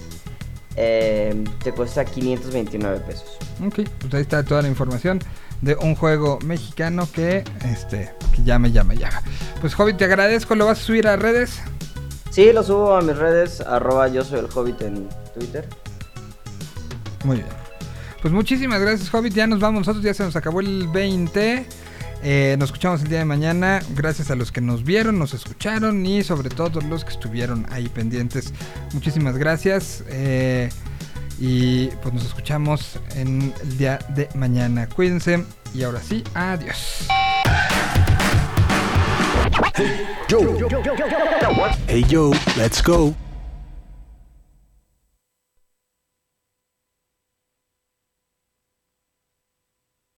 eh, 0.77 1.43
te 1.65 1.73
cuesta 1.73 2.05
529 2.05 3.01
pesos. 3.01 3.39
Ok, 3.67 3.81
pues 3.99 4.13
ahí 4.13 4.21
está 4.21 4.45
toda 4.45 4.61
la 4.61 4.69
información 4.69 5.21
de 5.63 5.75
un 5.77 5.95
juego 5.95 6.39
mexicano 6.45 7.09
que, 7.11 7.45
este, 7.65 8.13
que 8.37 8.45
ya 8.45 8.59
me 8.59 8.71
llama, 8.71 8.93
llama. 8.93 9.23
Pues 9.63 9.77
Hobbit, 9.79 9.97
te 9.97 10.05
agradezco, 10.05 10.55
¿lo 10.55 10.67
vas 10.67 10.79
a 10.79 10.83
subir 10.83 11.09
a 11.09 11.17
redes? 11.17 11.63
Sí, 12.39 12.53
lo 12.53 12.63
subo 12.63 12.95
a 12.95 13.03
mis 13.03 13.17
redes, 13.17 13.61
arroba 13.63 14.07
yo 14.07 14.23
soy 14.23 14.39
el 14.39 14.47
hobbit 14.55 14.81
en 14.83 15.09
Twitter. 15.35 15.69
Muy 17.25 17.39
bien. 17.39 17.49
Pues 18.23 18.33
muchísimas 18.33 18.81
gracias, 18.81 19.13
Hobbit. 19.13 19.35
Ya 19.35 19.49
nos 19.49 19.59
vamos 19.59 19.81
nosotros, 19.81 20.05
ya 20.05 20.15
se 20.15 20.23
nos 20.23 20.37
acabó 20.37 20.61
el 20.61 20.87
20. 20.87 21.67
Eh, 22.23 22.55
nos 22.57 22.69
escuchamos 22.69 23.03
el 23.03 23.09
día 23.09 23.19
de 23.19 23.25
mañana. 23.25 23.81
Gracias 23.97 24.31
a 24.31 24.37
los 24.37 24.53
que 24.53 24.61
nos 24.61 24.85
vieron, 24.85 25.19
nos 25.19 25.35
escucharon 25.35 26.07
y 26.07 26.23
sobre 26.23 26.49
todo 26.49 26.81
los 26.81 27.05
que 27.05 27.11
estuvieron 27.11 27.67
ahí 27.71 27.89
pendientes. 27.89 28.55
Muchísimas 28.95 29.37
gracias. 29.37 30.05
eh, 30.07 30.69
y 31.41 31.89
pues 31.89 32.15
nos 32.15 32.25
escuchamos 32.25 33.01
en 33.17 33.53
el 33.65 33.79
día 33.79 33.99
de 34.15 34.29
mañana. 34.37 34.89
Cuídense 34.89 35.45
y 35.75 35.83
ahora 35.83 36.01
sí, 36.01 36.23
adiós. 36.35 37.09
Hey, 39.79 40.09
yo. 40.29 40.69
Hey, 41.87 42.01
yo, 42.09 42.31
let's 42.57 42.83
go. 42.83 43.15